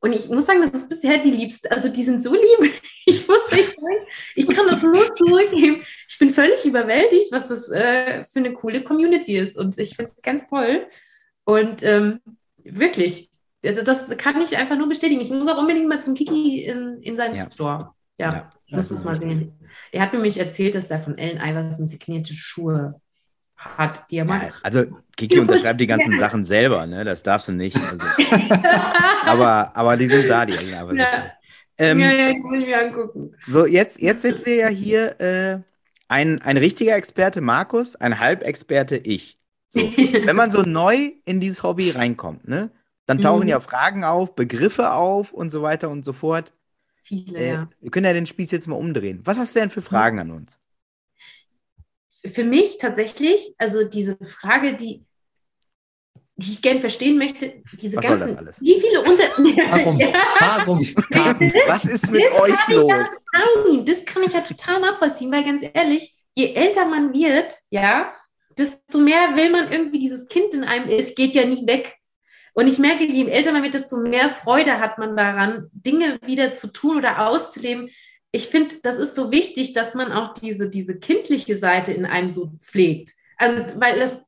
Und 0.00 0.12
ich 0.12 0.28
muss 0.28 0.46
sagen, 0.46 0.60
das 0.60 0.70
ist 0.70 0.88
bisher 0.88 1.18
die 1.18 1.30
liebste. 1.30 1.70
Also 1.72 1.88
die 1.88 2.04
sind 2.04 2.22
so 2.22 2.34
lieb. 2.34 2.72
Ich 3.08 3.26
muss 3.26 3.50
echt 3.52 3.70
sagen, 3.70 4.06
ich 4.34 4.46
kann 4.46 4.66
das 4.66 4.82
nur 4.82 5.10
zurückgeben. 5.12 5.82
Ich 6.08 6.18
bin 6.18 6.28
völlig 6.28 6.62
überwältigt, 6.66 7.32
was 7.32 7.48
das 7.48 7.70
äh, 7.70 8.22
für 8.24 8.40
eine 8.40 8.52
coole 8.52 8.82
Community 8.82 9.38
ist. 9.38 9.56
Und 9.56 9.78
ich 9.78 9.96
finde 9.96 10.12
es 10.14 10.20
ganz 10.20 10.46
toll. 10.46 10.86
Und 11.44 11.82
ähm, 11.82 12.20
wirklich, 12.70 13.30
also 13.64 13.82
das 13.82 14.16
kann 14.16 14.40
ich 14.40 14.56
einfach 14.56 14.76
nur 14.76 14.88
bestätigen. 14.88 15.20
Ich 15.20 15.30
muss 15.30 15.48
auch 15.48 15.58
unbedingt 15.58 15.88
mal 15.88 16.02
zum 16.02 16.14
Kiki 16.14 16.64
in, 16.64 17.00
in 17.02 17.16
seinen 17.16 17.34
ja. 17.34 17.50
Store. 17.50 17.90
Ja, 18.18 18.32
ja 18.32 18.50
ich 18.66 18.74
muss 18.74 18.88
das 18.88 19.04
mal 19.04 19.18
sehen. 19.18 19.52
Er 19.92 20.02
hat 20.02 20.12
nämlich 20.12 20.38
erzählt, 20.38 20.74
dass 20.74 20.90
er 20.90 20.98
von 20.98 21.16
Ellen 21.18 21.38
Iverson 21.38 21.86
signierte 21.86 22.32
Schuhe 22.34 23.00
hat, 23.56 24.10
die 24.10 24.18
er 24.18 24.26
ja, 24.26 24.48
Also 24.62 24.84
Kiki 25.16 25.40
unterschreibt 25.40 25.80
die 25.80 25.86
ganzen 25.86 26.12
ja. 26.12 26.18
Sachen 26.18 26.44
selber, 26.44 26.86
ne? 26.86 27.04
Das 27.04 27.22
darfst 27.22 27.48
du 27.48 27.52
nicht. 27.52 27.76
Also. 27.76 27.98
aber, 29.24 29.76
aber 29.76 29.96
die 29.96 30.06
sind 30.06 30.28
da, 30.28 30.46
die 30.46 30.54
Ellen 30.54 30.68
Iverson. 30.68 30.96
Ja. 30.96 31.32
Ähm, 31.78 32.00
ja, 32.00 32.10
ja, 32.10 32.32
die 32.32 32.38
muss 32.38 32.58
ich 32.58 32.66
mir 32.66 32.80
angucken. 32.80 33.34
So, 33.46 33.66
jetzt, 33.66 34.00
jetzt 34.00 34.22
sind 34.22 34.44
wir 34.44 34.54
ja 34.56 34.68
hier 34.68 35.20
äh, 35.20 35.58
ein, 36.08 36.42
ein 36.42 36.56
richtiger 36.56 36.96
Experte 36.96 37.40
Markus, 37.40 37.94
ein 37.96 38.18
Halbexperte 38.18 38.96
ich. 38.96 39.37
So, 39.70 39.80
wenn 39.80 40.36
man 40.36 40.50
so 40.50 40.62
neu 40.62 41.12
in 41.24 41.40
dieses 41.40 41.62
Hobby 41.62 41.90
reinkommt, 41.90 42.48
ne? 42.48 42.70
Dann 43.06 43.22
tauchen 43.22 43.44
mhm. 43.44 43.48
ja 43.48 43.60
Fragen 43.60 44.04
auf, 44.04 44.34
Begriffe 44.34 44.92
auf 44.92 45.32
und 45.32 45.50
so 45.50 45.62
weiter 45.62 45.88
und 45.88 46.04
so 46.04 46.12
fort. 46.12 46.52
Viele, 46.96 47.38
äh, 47.38 47.52
ja. 47.52 47.70
Wir 47.80 47.90
können 47.90 48.04
ja 48.04 48.12
den 48.12 48.26
Spieß 48.26 48.50
jetzt 48.50 48.68
mal 48.68 48.76
umdrehen. 48.76 49.20
Was 49.24 49.38
hast 49.38 49.56
du 49.56 49.60
denn 49.60 49.70
für 49.70 49.80
Fragen 49.80 50.16
mhm. 50.16 50.22
an 50.22 50.30
uns? 50.32 50.58
Für 52.26 52.44
mich 52.44 52.76
tatsächlich, 52.76 53.54
also 53.56 53.88
diese 53.88 54.18
Frage, 54.18 54.76
die, 54.76 55.06
die 56.36 56.52
ich 56.52 56.60
gerne 56.60 56.80
verstehen 56.80 57.16
möchte, 57.16 57.62
diese 57.80 57.96
Was 57.96 58.04
ganzen, 58.04 58.18
soll 58.18 58.28
das 58.28 58.38
alles? 58.38 58.60
wie 58.60 58.78
viele 58.78 59.00
Unter... 59.00 59.24
Warum? 59.70 59.98
Warum? 60.38 60.80
Was 61.66 61.86
ist 61.86 62.10
mit 62.10 62.24
das 62.30 62.40
euch 62.42 62.68
los? 62.68 62.88
Ja, 62.88 63.84
das 63.86 64.04
kann 64.04 64.22
ich 64.22 64.34
ja 64.34 64.42
total 64.42 64.80
nachvollziehen, 64.80 65.32
weil 65.32 65.44
ganz 65.44 65.62
ehrlich, 65.62 66.14
je 66.34 66.52
älter 66.52 66.84
man 66.84 67.14
wird, 67.14 67.54
ja, 67.70 68.12
desto 68.58 68.98
mehr 68.98 69.36
will 69.36 69.50
man 69.50 69.70
irgendwie 69.70 69.98
dieses 69.98 70.28
Kind 70.28 70.54
in 70.54 70.64
einem, 70.64 70.88
es 70.88 71.14
geht 71.14 71.34
ja 71.34 71.44
nie 71.44 71.66
weg. 71.66 71.96
Und 72.54 72.66
ich 72.66 72.78
merke, 72.78 73.04
je 73.04 73.28
älter 73.28 73.52
man 73.52 73.62
wird, 73.62 73.74
desto 73.74 73.98
mehr 73.98 74.30
Freude 74.30 74.80
hat 74.80 74.98
man 74.98 75.16
daran, 75.16 75.68
Dinge 75.72 76.18
wieder 76.24 76.52
zu 76.52 76.72
tun 76.72 76.96
oder 76.96 77.28
auszuleben. 77.28 77.90
Ich 78.32 78.48
finde, 78.48 78.76
das 78.82 78.96
ist 78.96 79.14
so 79.14 79.30
wichtig, 79.30 79.74
dass 79.74 79.94
man 79.94 80.12
auch 80.12 80.34
diese, 80.34 80.68
diese 80.68 80.98
kindliche 80.98 81.56
Seite 81.56 81.92
in 81.92 82.04
einem 82.04 82.28
so 82.28 82.52
pflegt. 82.58 83.12
Also, 83.36 83.80
weil 83.80 83.98
das, 84.00 84.24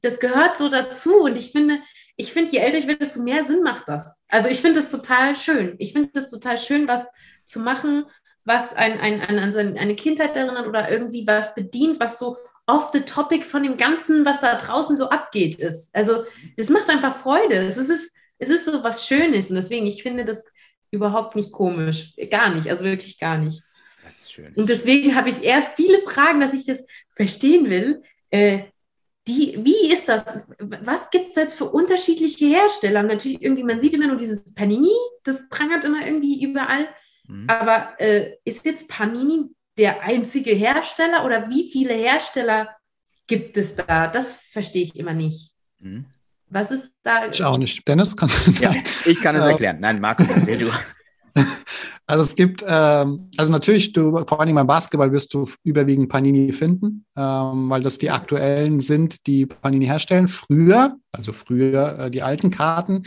das 0.00 0.20
gehört 0.20 0.56
so 0.56 0.68
dazu. 0.68 1.22
Und 1.22 1.36
ich 1.36 1.50
finde, 1.50 1.80
ich 2.16 2.32
finde, 2.32 2.52
je 2.52 2.58
älter 2.58 2.78
ich 2.78 2.86
werde, 2.86 3.00
desto 3.00 3.20
mehr 3.20 3.44
Sinn 3.44 3.62
macht 3.62 3.88
das. 3.88 4.22
Also 4.28 4.48
ich 4.48 4.60
finde 4.60 4.78
das 4.78 4.90
total 4.90 5.34
schön. 5.34 5.74
Ich 5.78 5.92
finde 5.92 6.10
das 6.12 6.30
total 6.30 6.56
schön, 6.58 6.86
was 6.86 7.10
zu 7.44 7.58
machen, 7.58 8.04
was 8.44 8.72
ein, 8.74 8.98
ein, 8.98 9.20
ein, 9.20 9.38
an 9.38 9.78
eine 9.78 9.94
Kindheit 9.94 10.36
erinnert 10.36 10.66
oder 10.66 10.90
irgendwie 10.90 11.26
was 11.26 11.54
bedient, 11.54 12.00
was 12.00 12.18
so 12.18 12.36
off 12.66 12.90
the 12.92 13.00
topic 13.00 13.44
von 13.44 13.62
dem 13.62 13.76
Ganzen, 13.76 14.24
was 14.24 14.40
da 14.40 14.56
draußen 14.56 14.96
so 14.96 15.08
abgeht, 15.08 15.56
ist. 15.56 15.94
Also 15.94 16.24
das 16.56 16.68
macht 16.68 16.88
einfach 16.88 17.16
Freude. 17.16 17.66
Es 17.66 17.76
ist, 17.76 18.12
es 18.38 18.50
ist 18.50 18.64
so 18.64 18.82
was 18.82 19.06
Schönes 19.06 19.50
und 19.50 19.56
deswegen, 19.56 19.86
ich 19.86 20.02
finde 20.02 20.24
das 20.24 20.44
überhaupt 20.90 21.36
nicht 21.36 21.52
komisch. 21.52 22.14
Gar 22.30 22.54
nicht, 22.54 22.68
also 22.68 22.84
wirklich 22.84 23.18
gar 23.18 23.38
nicht. 23.38 23.62
Das 24.04 24.14
ist 24.14 24.32
schön. 24.32 24.52
Und 24.56 24.68
deswegen 24.68 25.14
habe 25.14 25.30
ich 25.30 25.42
eher 25.42 25.62
viele 25.62 26.00
Fragen, 26.00 26.40
dass 26.40 26.54
ich 26.54 26.66
das 26.66 26.84
verstehen 27.10 27.70
will. 27.70 28.02
Äh, 28.30 28.64
die, 29.28 29.56
wie 29.62 29.92
ist 29.92 30.08
das? 30.08 30.24
Was 30.58 31.10
gibt 31.10 31.30
es 31.30 31.36
jetzt 31.36 31.54
für 31.54 31.66
unterschiedliche 31.66 32.46
Hersteller? 32.46 33.04
Natürlich 33.04 33.40
irgendwie, 33.40 33.62
man 33.62 33.80
sieht 33.80 33.94
immer 33.94 34.08
nur 34.08 34.16
dieses 34.16 34.52
Panini, 34.54 34.90
das 35.22 35.48
prangert 35.48 35.84
immer 35.84 36.04
irgendwie 36.04 36.42
überall. 36.44 36.88
Mhm. 37.26 37.48
Aber 37.48 37.94
äh, 37.98 38.32
ist 38.44 38.64
jetzt 38.64 38.88
Panini 38.88 39.50
der 39.78 40.02
einzige 40.02 40.52
Hersteller 40.52 41.24
oder 41.24 41.48
wie 41.48 41.68
viele 41.70 41.94
Hersteller 41.94 42.68
gibt 43.26 43.56
es 43.56 43.74
da? 43.74 44.08
Das 44.08 44.42
verstehe 44.50 44.82
ich 44.82 44.96
immer 44.96 45.14
nicht. 45.14 45.52
Mhm. 45.78 46.06
Was 46.48 46.70
ist 46.70 46.90
da? 47.02 47.28
Ich 47.28 47.42
auch 47.42 47.56
nicht. 47.56 47.88
Dennis, 47.88 48.16
kannst 48.16 48.46
du. 48.46 48.50
Ja, 48.52 48.74
ich 49.06 49.20
kann 49.20 49.34
es 49.36 49.44
erklären. 49.44 49.78
Nein, 49.80 50.00
Markus, 50.00 50.28
erzähl 50.28 50.58
du. 50.58 50.70
Also 52.12 52.24
es 52.24 52.34
gibt, 52.34 52.62
ähm, 52.68 53.30
also 53.38 53.50
natürlich, 53.50 53.94
du, 53.94 54.22
vor 54.26 54.38
allem 54.38 54.54
beim 54.54 54.66
Basketball 54.66 55.12
wirst 55.12 55.32
du 55.32 55.48
überwiegend 55.64 56.10
Panini 56.10 56.52
finden, 56.52 57.06
ähm, 57.16 57.70
weil 57.70 57.80
das 57.80 57.96
die 57.96 58.10
aktuellen 58.10 58.80
sind, 58.80 59.26
die 59.26 59.46
Panini 59.46 59.86
herstellen. 59.86 60.28
Früher, 60.28 60.98
also 61.10 61.32
früher 61.32 61.98
äh, 61.98 62.10
die 62.10 62.20
alten 62.20 62.50
Karten, 62.50 63.04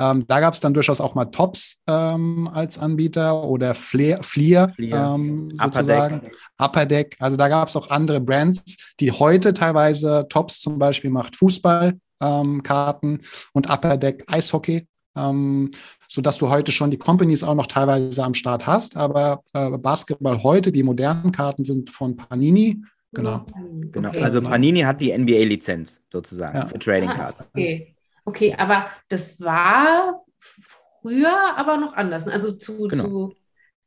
ähm, 0.00 0.26
da 0.26 0.40
gab 0.40 0.54
es 0.54 0.60
dann 0.60 0.74
durchaus 0.74 1.00
auch 1.00 1.14
mal 1.14 1.26
Tops 1.26 1.84
ähm, 1.86 2.50
als 2.52 2.80
Anbieter 2.80 3.44
oder 3.44 3.76
Fleer, 3.76 4.24
Fleer, 4.24 4.70
Fleer. 4.70 5.12
Ähm, 5.14 5.50
Upper 5.54 5.64
sozusagen. 5.74 6.20
Deck. 6.22 6.36
Upper 6.58 6.86
Deck. 6.86 7.16
Also 7.20 7.36
da 7.36 7.46
gab 7.46 7.68
es 7.68 7.76
auch 7.76 7.90
andere 7.90 8.20
Brands, 8.20 8.76
die 8.98 9.12
heute 9.12 9.54
teilweise 9.54 10.26
Tops 10.28 10.58
zum 10.58 10.80
Beispiel 10.80 11.10
macht 11.10 11.36
Fußballkarten 11.36 12.00
ähm, 12.20 12.62
Karten 12.64 13.20
und 13.52 13.70
Upper 13.70 13.96
Deck 13.96 14.24
Eishockey. 14.26 14.88
Ähm, 15.18 15.70
sodass 16.08 16.38
du 16.38 16.48
heute 16.48 16.72
schon 16.72 16.90
die 16.90 16.96
Companies 16.98 17.42
auch 17.44 17.54
noch 17.54 17.66
teilweise 17.66 18.22
am 18.24 18.34
Start 18.34 18.66
hast. 18.66 18.96
Aber 18.96 19.42
äh, 19.52 19.70
Basketball 19.78 20.42
heute, 20.42 20.70
die 20.72 20.82
modernen 20.82 21.32
Karten 21.32 21.64
sind 21.64 21.90
von 21.90 22.16
Panini. 22.16 22.82
Genau. 23.12 23.44
Genau. 23.92 24.08
Okay. 24.10 24.22
Also 24.22 24.40
Panini 24.42 24.80
hat 24.80 25.00
die 25.00 25.16
NBA-Lizenz 25.16 26.02
sozusagen 26.12 26.58
Ja. 26.58 26.66
für 26.66 26.78
Trading 26.78 27.10
Ah, 27.10 27.14
Cards. 27.14 27.48
okay. 27.54 27.94
okay, 28.24 28.54
aber 28.58 28.86
das 29.08 29.40
war 29.40 30.24
früher 30.36 31.56
aber 31.56 31.76
noch 31.78 31.94
anders. 31.94 32.26
Also 32.28 32.52
zu, 32.52 32.88
Genau. 32.88 33.04
zu 33.04 33.34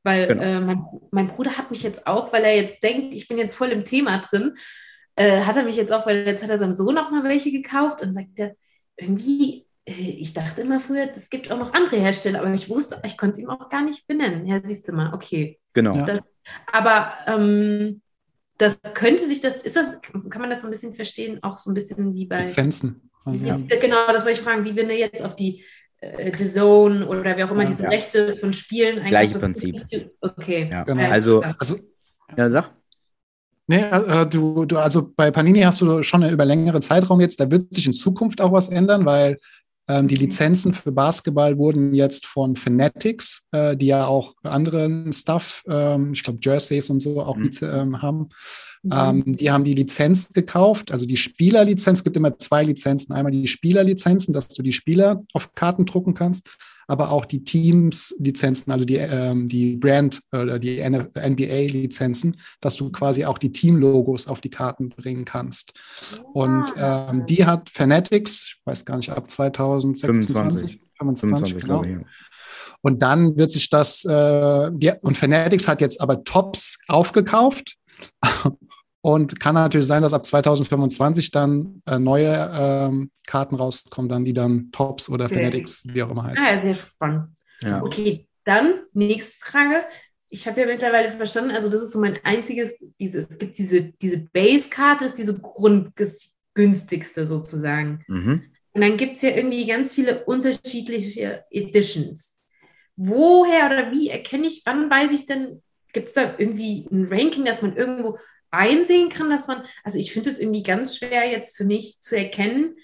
weil 0.03 0.27
Genau. 0.27 0.41
äh, 0.41 0.59
mein, 0.59 0.84
mein 1.11 1.27
Bruder 1.27 1.51
hat 1.57 1.69
mich 1.69 1.84
jetzt 1.84 2.07
auch, 2.07 2.34
weil 2.34 2.43
er 2.43 2.55
jetzt 2.55 2.84
denkt, 2.84 3.13
ich 3.13 3.27
bin 3.27 3.38
jetzt 3.38 3.55
voll 3.55 3.69
im 3.69 3.84
Thema 3.84 4.17
drin, 4.19 4.53
äh, 5.15 5.41
hat 5.41 5.55
er 5.57 5.63
mich 5.63 5.75
jetzt 5.75 5.93
auch, 5.93 6.07
weil 6.07 6.25
jetzt 6.25 6.41
hat 6.41 6.49
er 6.49 6.57
seinem 6.57 6.73
Sohn 6.73 6.95
noch 6.95 7.11
mal 7.11 7.23
welche 7.23 7.51
gekauft 7.51 8.01
und 8.01 8.13
sagt 8.15 8.39
er, 8.39 8.55
irgendwie, 8.97 9.67
ich 9.86 10.34
dachte 10.34 10.61
immer 10.61 10.79
früher, 10.79 11.09
es 11.15 11.29
gibt 11.29 11.51
auch 11.51 11.57
noch 11.57 11.73
andere 11.73 11.97
Hersteller, 11.97 12.41
aber 12.41 12.53
ich 12.53 12.69
wusste, 12.69 13.01
ich 13.03 13.17
konnte 13.17 13.34
es 13.34 13.39
ihm 13.39 13.49
auch 13.49 13.69
gar 13.69 13.84
nicht 13.84 14.07
benennen. 14.07 14.45
Ja, 14.45 14.59
siehst 14.63 14.88
du 14.88 14.93
mal, 14.93 15.13
okay. 15.13 15.59
Genau. 15.73 15.93
Ja. 15.95 16.05
Aber 16.71 17.11
ähm, 17.27 18.01
das 18.57 18.79
könnte 18.93 19.25
sich 19.27 19.41
das, 19.41 19.55
ist 19.55 19.75
das, 19.75 19.99
kann 20.29 20.41
man 20.41 20.49
das 20.49 20.61
so 20.61 20.67
ein 20.67 20.71
bisschen 20.71 20.93
verstehen, 20.93 21.39
auch 21.41 21.57
so 21.57 21.71
ein 21.71 21.73
bisschen 21.73 22.13
wie 22.13 22.25
bei. 22.27 22.41
Lizenzen. 22.43 23.09
Also, 23.25 23.43
Jetzt, 23.45 23.69
Genau, 23.82 24.07
das 24.07 24.23
wollte 24.25 24.39
ich 24.39 24.43
fragen, 24.43 24.63
wie 24.65 24.75
wir 24.75 24.86
ne 24.86 24.97
jetzt 24.97 25.23
auf 25.23 25.36
die 25.36 25.63
äh, 25.99 26.36
The 26.36 26.45
Zone 26.45 27.07
oder 27.07 27.23
wer 27.38 27.45
auch 27.45 27.51
immer 27.51 27.61
Ja, 27.63 27.67
diese 27.67 27.84
ja. 27.84 27.89
Rechte 27.89 28.34
von 28.36 28.53
Spielen 28.53 28.97
eigentlich. 28.97 29.09
Gleiche 29.09 29.34
das- 29.34 29.41
Prinzip. 29.41 29.75
Okay. 30.21 30.69
Ja. 30.71 30.84
Genau. 30.84 31.09
Also, 31.09 31.41
Also, 31.41 31.77
ja, 32.38 32.49
sag. 32.49 32.71
Nee, 33.67 33.77
äh, 33.84 34.25
du, 34.27 34.65
du, 34.65 34.77
also 34.79 35.13
bei 35.15 35.32
Panini 35.32 35.61
hast 35.61 35.82
du 35.82 36.03
schon 36.03 36.27
über 36.27 36.43
längere 36.45 36.82
Zeitraum 36.82 37.21
jetzt, 37.21 37.39
da 37.39 37.49
wird 37.49 37.73
sich 37.73 37.86
in 37.88 37.93
Zukunft 37.93 38.41
auch 38.41 38.51
was 38.51 38.69
ändern, 38.69 39.05
weil 39.05 39.38
ähm, 39.88 40.07
die 40.07 40.15
Lizenzen 40.15 40.73
für 40.73 40.91
Basketball 40.91 41.57
wurden 41.57 41.93
jetzt 41.93 42.25
von 42.25 42.55
Fanatics, 42.55 43.47
äh, 43.51 43.75
die 43.75 43.88
ja 43.88 44.05
auch 44.05 44.34
anderen 44.43 45.11
Stuff, 45.11 45.63
ähm, 45.67 46.13
ich 46.13 46.23
glaube 46.23 46.39
Jerseys 46.41 46.89
und 46.89 47.01
so 47.01 47.21
auch 47.21 47.36
Mhm. 47.36 47.51
Ähm, 47.61 48.01
haben, 48.01 48.29
Mhm. 48.84 48.91
ähm, 48.93 49.38
die 49.38 49.51
haben 49.51 49.63
die 49.63 49.73
Lizenz 49.73 50.29
gekauft, 50.29 50.91
also 50.91 51.05
die 51.05 51.17
Spielerlizenz, 51.17 51.99
es 51.99 52.03
gibt 52.03 52.17
immer 52.17 52.38
zwei 52.39 52.63
Lizenzen. 52.63 53.13
Einmal 53.13 53.32
die 53.32 53.47
Spielerlizenzen, 53.47 54.34
dass 54.34 54.47
du 54.49 54.63
die 54.63 54.71
Spieler 54.73 55.23
auf 55.34 55.53
Karten 55.53 55.86
drucken 55.86 56.13
kannst, 56.13 56.47
aber 56.92 57.10
auch 57.10 57.24
die 57.24 57.44
Teams-Lizenzen, 57.46 58.70
also 58.74 58.84
die, 58.84 58.98
ähm, 58.98 59.48
die 59.48 59.78
Brand- 59.78 60.22
oder 60.34 60.60
die 60.60 60.82
NBA-Lizenzen, 60.82 62.36
dass 62.60 62.76
du 62.76 62.92
quasi 62.92 63.24
auch 63.24 63.38
die 63.38 63.54
Team-Logos 63.54 64.28
auf 64.28 64.42
die 64.42 64.50
Karten 64.50 64.89
bringen 64.89 65.24
kannst. 65.24 65.74
Und 66.34 66.78
Ah. 66.78 67.10
ähm, 67.10 67.26
die 67.26 67.46
hat 67.46 67.70
Fanatics, 67.70 68.44
ich 68.58 68.62
weiß 68.66 68.84
gar 68.84 68.98
nicht, 68.98 69.10
ab 69.10 69.32
2026, 69.32 70.36
25. 70.36 70.80
25, 71.00 71.54
25, 71.54 71.54
genau. 71.62 71.80
glaube 71.82 71.88
ich. 71.88 71.94
ja. 71.94 72.08
Und 72.82 73.02
dann 73.02 73.38
wird 73.38 73.52
sich 73.52 73.70
das, 73.70 74.04
äh, 74.04 74.70
die, 74.74 74.92
und 75.02 75.18
Fanatics 75.18 75.68
hat 75.70 75.80
jetzt 75.80 76.02
aber 76.02 76.24
Tops 76.26 76.78
aufgekauft. 76.89 77.78
Und 79.04 79.39
kann 79.39 79.56
natürlich 79.56 79.88
sein, 79.88 80.04
dass 80.04 80.14
ab 80.14 80.26
2025 80.26 81.32
dann 81.32 81.82
äh, 81.88 81.97
neue 81.97 82.52
ähm, 82.54 83.12
Karten 83.26 83.56
rauskommen, 83.56 84.10
dann 84.10 84.26
die 84.26 84.34
dann 84.34 84.72
Tops 84.72 85.10
oder 85.10 85.26
Okay. 85.26 85.36
Fanatics, 85.36 85.82
wie 85.86 86.04
auch 86.04 86.12
immer 86.12 86.24
heißt. 86.24 86.43
Ah, 86.45 86.56
ja, 86.56 86.62
sehr 86.62 86.76
spannend. 86.76 87.30
Ja. 87.62 87.82
Okay, 87.82 88.28
dann 88.43 88.82
nächste 88.93 89.43
Frage. 89.43 89.84
Ich 90.30 90.47
habe 90.47 90.62
ja 90.62 90.68
mittlerweile 90.68 91.10
verstanden, 91.10 91.52
also 91.52 91.68
das 91.68 91.82
ist 91.82 91.91
so 91.93 91.99
mein 91.99 92.18
einziges, 92.24 92.76
dieses, 92.99 93.28
es 93.30 93.38
gibt 93.38 93.58
diese, 93.58 93.91
diese 94.02 94.20
Base-Karte, 94.20 95.06
ist 95.06 95.18
diese 95.18 95.39
grundgünstigste 95.39 97.26
sozusagen. 97.26 98.04
Mhm. 98.08 98.43
Und 98.74 98.82
dann 98.82 98.97
gibt 98.97 99.18
es 99.18 99.24
ja 99.24 99.32
irgendwie 99.32 99.66
ganz 99.66 99.93
viele 99.93 100.24
unterschiedliche 100.26 101.43
Editions. 101.49 102.41
Woher 102.95 103.66
oder 103.66 103.91
wie 103.91 104.10
erkenne 104.10 104.47
ich, 104.47 104.62
wann 104.66 104.89
weiß 104.89 105.12
ich 105.12 105.26
denn, 105.26 105.62
gibt 105.91 106.08
es 106.08 106.14
da 106.14 106.36
irgendwie 106.38 106.88
ein 106.91 107.08
Ranking, 107.08 107.43
dass 107.45 107.62
man 107.62 107.76
irgendwo 107.76 108.18
einsehen 108.52 109.10
kann, 109.10 109.30
dass 109.30 109.47
man, 109.47 109.64
also 109.84 109.97
ich 109.97 110.14
finde 110.14 110.30
es 110.30 110.39
irgendwie 110.39 110.64
ganz 110.64 110.97
schwer 110.97 111.30
jetzt 111.30 111.58
für 111.58 111.66
mich 111.66 111.99
zu 112.02 112.18
erkennen, 112.18 112.76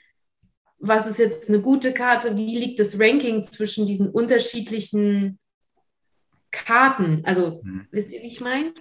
was 0.80 1.08
ist 1.08 1.20
jetzt 1.20 1.50
eine 1.50 1.62
gute 1.62 1.94
Karte, 1.94 2.38
wie 2.38 2.58
liegt 2.58 2.80
das 2.80 3.00
Ranking 3.00 3.44
zwischen 3.44 3.86
diesen 3.86 4.10
unterschiedlichen 4.10 5.40
Karten? 6.52 7.22
Also, 7.26 7.62
Mhm. 7.64 7.88
wisst 7.92 8.12
ihr, 8.12 8.22
wie 8.22 8.28
ich 8.28 8.42
meine? 8.42 8.74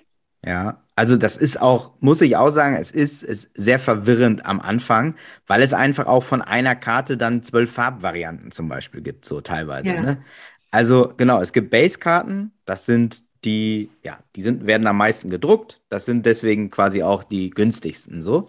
Ja, 0.45 0.84
also 0.95 1.16
das 1.16 1.37
ist 1.37 1.61
auch, 1.61 1.95
muss 2.01 2.20
ich 2.20 2.37
auch 2.37 2.51
sagen, 2.51 2.76
es 2.76 2.91
ist, 2.91 3.22
ist 3.22 3.51
sehr 3.55 3.78
verwirrend 3.78 4.47
am 4.47 4.61
Anfang, 4.61 5.16
weil 5.47 5.61
es 5.62 5.74
einfach 5.74 6.07
auch 6.07 6.22
von 6.22 6.41
einer 6.41 6.76
Karte 6.76 7.16
dann 7.16 7.43
zwölf 7.43 7.72
Farbvarianten 7.72 8.53
zum 8.53 8.68
Beispiel 8.68 9.01
gibt, 9.01 9.24
so 9.24 9.41
teilweise. 9.41 9.89
Ja. 9.91 10.01
Ne? 10.01 10.24
Also 10.70 11.12
genau, 11.16 11.41
es 11.41 11.53
gibt 11.53 11.70
Base-Karten, 11.70 12.53
das 12.64 12.87
sind 12.87 13.22
die, 13.45 13.91
ja, 14.03 14.18
die 14.34 14.43
sind, 14.43 14.66
werden 14.66 14.87
am 14.87 14.97
meisten 14.99 15.30
gedruckt, 15.30 15.80
das 15.89 16.05
sind 16.07 16.26
deswegen 16.26 16.70
quasi 16.70 17.03
auch 17.03 17.22
die 17.24 17.51
günstigsten 17.51 18.22
so. 18.22 18.49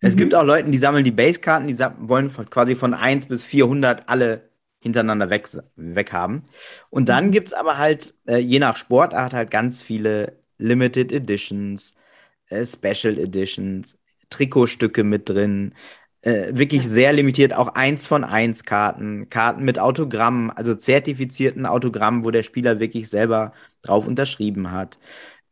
Es 0.00 0.14
Mhm. 0.14 0.18
gibt 0.18 0.34
auch 0.34 0.44
Leute, 0.44 0.70
die 0.70 0.78
sammeln 0.78 1.04
die 1.04 1.10
Base-Karten, 1.12 1.66
die 1.68 1.78
wollen 1.98 2.30
von, 2.30 2.50
quasi 2.50 2.76
von 2.76 2.94
1 2.94 3.26
bis 3.26 3.44
400 3.44 4.08
alle 4.08 4.50
hintereinander 4.80 5.30
weg, 5.30 5.48
weg 5.76 6.12
haben. 6.12 6.44
Und 6.90 7.08
dann 7.08 7.26
Mhm. 7.26 7.32
gibt 7.32 7.48
es 7.48 7.52
aber 7.54 7.78
halt, 7.78 8.14
äh, 8.28 8.38
je 8.38 8.58
nach 8.58 8.76
Sportart, 8.76 9.34
halt 9.34 9.50
ganz 9.50 9.80
viele 9.82 10.38
Limited 10.58 11.10
Editions, 11.12 11.94
äh, 12.48 12.64
Special 12.66 13.18
Editions, 13.18 13.98
Trikotstücke 14.30 15.04
mit 15.04 15.28
drin. 15.28 15.74
Äh, 16.22 16.56
wirklich 16.56 16.88
sehr 16.88 17.12
limitiert, 17.12 17.54
auch 17.54 17.68
eins 17.68 18.06
von 18.06 18.24
eins 18.24 18.64
Karten, 18.64 19.28
Karten 19.28 19.64
mit 19.64 19.78
Autogrammen, 19.78 20.50
also 20.50 20.74
zertifizierten 20.74 21.66
Autogrammen, 21.66 22.24
wo 22.24 22.30
der 22.30 22.42
Spieler 22.42 22.80
wirklich 22.80 23.10
selber 23.10 23.52
drauf 23.86 24.06
unterschrieben 24.06 24.70
hat. 24.72 24.98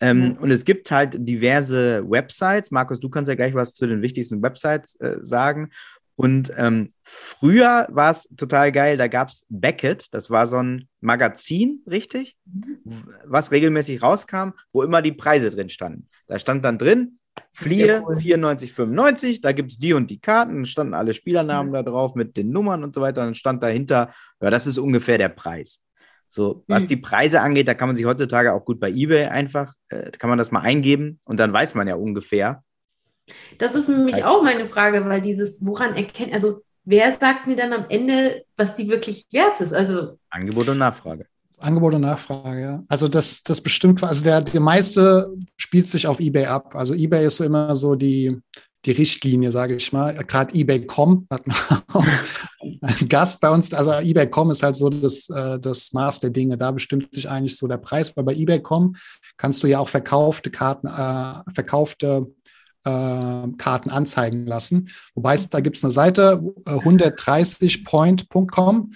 Ähm, 0.01 0.31
Mhm. 0.31 0.33
Und 0.41 0.51
es 0.51 0.65
gibt 0.65 0.91
halt 0.91 1.17
diverse 1.19 2.03
Websites. 2.11 2.71
Markus, 2.73 2.99
du 2.99 3.09
kannst 3.09 3.29
ja 3.29 3.35
gleich 3.37 3.55
was 3.55 3.75
zu 3.75 3.87
den 3.87 4.03
wichtigsten 4.03 4.43
Websites 4.43 4.97
äh, 4.97 5.19
sagen. 5.23 5.71
Und 6.17 6.53
ähm, 6.57 6.93
früher 7.03 7.87
war 7.91 8.11
es 8.11 8.29
total 8.37 8.71
geil, 8.71 8.97
da 8.97 9.09
gab 9.09 9.29
es 9.29 9.47
Beckett, 9.49 10.09
das 10.13 10.29
war 10.29 10.47
so 10.47 10.57
ein 10.63 10.89
Magazin, 11.01 11.81
richtig? 11.89 12.37
W- 12.45 12.95
Was 13.25 13.51
regelmäßig 13.51 14.03
rauskam, 14.03 14.51
wo 14.73 14.83
immer 14.83 15.01
die 15.03 15.13
Preise 15.13 15.51
drin 15.51 15.71
standen. 15.71 16.09
Da 16.27 16.39
stand 16.39 16.65
dann 16.65 16.79
drin, 16.79 17.19
Fliehe 17.55 18.03
cool. 18.07 18.17
94,95, 18.17 19.41
da 19.41 19.53
gibt 19.53 19.73
es 19.73 19.79
die 19.79 19.95
und 19.95 20.11
die 20.11 20.21
Karten, 20.21 20.55
dann 20.57 20.65
standen 20.67 20.95
alle 20.95 21.15
Spielernamen 21.15 21.73
da 21.73 21.83
drauf 21.83 22.15
mit 22.15 22.37
den 22.37 22.51
Nummern 22.51 22.85
und 22.85 22.95
so 22.95 23.01
weiter. 23.01 23.25
Dann 23.25 23.35
stand 23.35 23.63
dahinter, 23.63 24.13
ja, 24.41 24.51
das 24.51 24.67
ist 24.67 24.79
ungefähr 24.79 25.17
der 25.17 25.31
Preis. 25.31 25.83
So, 26.35 26.65
was 26.67 26.85
Mhm. 26.85 26.87
die 26.87 26.97
Preise 26.97 27.43
angeht, 27.43 27.69
da 27.69 27.75
kann 27.75 27.91
man 27.91 27.97
sich 27.97 28.07
heutzutage 28.07 28.55
auch 28.55 28.65
gut 28.65 28.81
bei 28.81 28.89
eBay 28.91 29.27
einfach, 29.27 29.75
äh, 29.91 30.11
kann 30.13 30.31
man 30.31 30.39
das 30.39 30.51
mal 30.51 30.61
eingeben 30.61 31.21
und 31.25 31.39
dann 31.39 31.53
weiß 31.53 31.75
man 31.75 31.87
ja 31.89 31.95
ungefähr. 31.97 32.65
Das 33.59 33.75
ist 33.75 33.89
nämlich 33.91 34.17
Heißt- 34.17 34.25
auch 34.27 34.43
meine 34.43 34.67
Frage, 34.71 35.05
weil 35.05 35.21
dieses, 35.21 35.65
woran 35.67 35.95
erkennt, 35.95 36.33
also 36.33 36.63
wer 36.87 37.13
sagt 37.13 37.47
mir 37.47 37.57
dann 37.57 37.75
am 37.75 37.85
Ende, 37.91 38.45
was 38.57 38.75
die 38.77 38.89
wirklich 38.89 39.27
wert 39.31 39.61
ist? 39.61 39.75
Also, 39.75 40.19
Angebot 40.31 40.71
und 40.71 40.79
Nachfrage. 40.79 41.27
Angebot 41.59 41.95
und 41.97 42.01
Nachfrage, 42.01 42.61
ja. 42.63 42.85
Also 42.89 43.09
das, 43.09 43.43
das 43.43 43.61
bestimmt, 43.61 44.03
also 44.03 44.25
der, 44.25 44.41
der 44.41 44.61
meiste 44.61 45.31
spielt 45.59 45.87
sich 45.87 46.07
auf 46.07 46.19
Ebay 46.19 46.47
ab. 46.47 46.75
Also 46.75 46.95
Ebay 46.95 47.27
ist 47.27 47.37
so 47.37 47.45
immer 47.45 47.77
so 47.77 47.95
die, 47.95 48.41
die 48.85 48.91
Richtlinie, 48.91 49.53
sage 49.53 49.77
ich 49.77 49.93
mal. 49.93 50.15
Gerade 50.15 50.55
eBay.com 50.55 51.27
hat 51.31 51.43
einen 52.81 53.09
Gast 53.09 53.41
bei 53.41 53.51
uns. 53.51 53.73
Also 53.73 53.93
eBay.com 53.93 54.51
ist 54.51 54.63
halt 54.63 54.77
so 54.77 54.89
das, 54.89 55.29
äh, 55.31 55.59
das 55.61 55.93
Maß 55.93 56.21
der 56.21 56.31
Dinge. 56.31 56.59
Da 56.59 56.71
bestimmt 56.73 57.15
sich 57.15 57.29
eigentlich 57.29 57.57
so 57.57 57.69
der 57.69 57.79
Preis, 57.79 58.17
weil 58.17 58.25
bei 58.25 58.35
eBay.com 58.35 58.95
kannst 59.37 59.63
du 59.63 59.69
ja 59.69 59.79
auch 59.79 59.89
verkaufte 59.89 60.51
Karten, 60.51 60.89
äh, 60.89 61.53
verkaufte 61.53 62.27
äh, 62.85 63.49
Karten 63.57 63.91
anzeigen 63.91 64.47
lassen. 64.47 64.91
Wobei 65.15 65.35
es, 65.35 65.49
da 65.49 65.61
gibt 65.61 65.77
es 65.77 65.85
eine 65.85 65.93
Seite, 65.93 66.43
äh, 66.67 66.71
130point.com. 66.71 68.91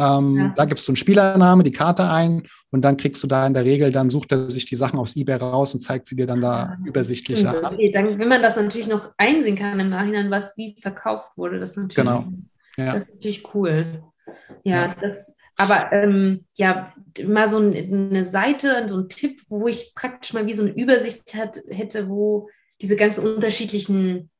Ähm, 0.00 0.36
Ja. 0.36 0.52
Da 0.56 0.64
gibst 0.64 0.88
du 0.88 0.92
einen 0.92 0.96
Spielername, 0.96 1.62
die 1.62 1.72
Karte 1.72 2.08
ein 2.08 2.46
und 2.70 2.82
dann 2.84 2.96
kriegst 2.96 3.22
du 3.22 3.26
da 3.26 3.46
in 3.46 3.52
der 3.54 3.64
Regel, 3.64 3.92
dann 3.92 4.08
sucht 4.08 4.32
er 4.32 4.48
sich 4.48 4.64
die 4.64 4.76
Sachen 4.76 4.98
aus 4.98 5.14
eBay 5.16 5.36
raus 5.36 5.74
und 5.74 5.80
zeigt 5.80 6.06
sie 6.06 6.16
dir 6.16 6.26
dann 6.26 6.40
da 6.40 6.78
übersichtlicher 6.86 7.50
an. 7.50 7.64
Ah, 7.64 7.72
okay, 7.72 7.90
dann, 7.90 8.18
wenn 8.18 8.28
man 8.28 8.40
das 8.42 8.56
natürlich 8.56 8.88
noch 8.88 9.12
einsehen 9.18 9.56
kann 9.56 9.78
im 9.78 9.90
Nachhinein, 9.90 10.30
was 10.30 10.56
wie 10.56 10.74
verkauft 10.80 11.36
wurde, 11.36 11.60
das 11.60 11.72
ist 11.72 11.76
natürlich, 11.76 12.08
Genau. 12.08 12.24
Ja. 12.76 12.94
das 12.94 13.02
ist 13.06 13.14
natürlich 13.14 13.54
cool. 13.54 14.02
Ja, 14.64 14.86
Ja. 14.86 14.94
das, 15.00 15.34
Aber 15.56 15.92
ähm, 15.92 16.44
ja, 16.56 16.90
mal 17.26 17.46
so 17.48 17.58
eine 17.58 18.24
Seite, 18.24 18.86
so 18.88 18.98
ein 18.98 19.08
Tipp, 19.08 19.42
wo 19.50 19.68
ich 19.68 19.92
praktisch 19.94 20.32
mal 20.32 20.46
wie 20.46 20.54
so 20.54 20.62
eine 20.62 20.72
Übersicht 20.72 21.34
hat, 21.34 21.60
hätte, 21.68 22.08
wo 22.08 22.48
diese 22.80 22.96
ganzen 22.96 23.26
unterschiedlichen 23.26 24.30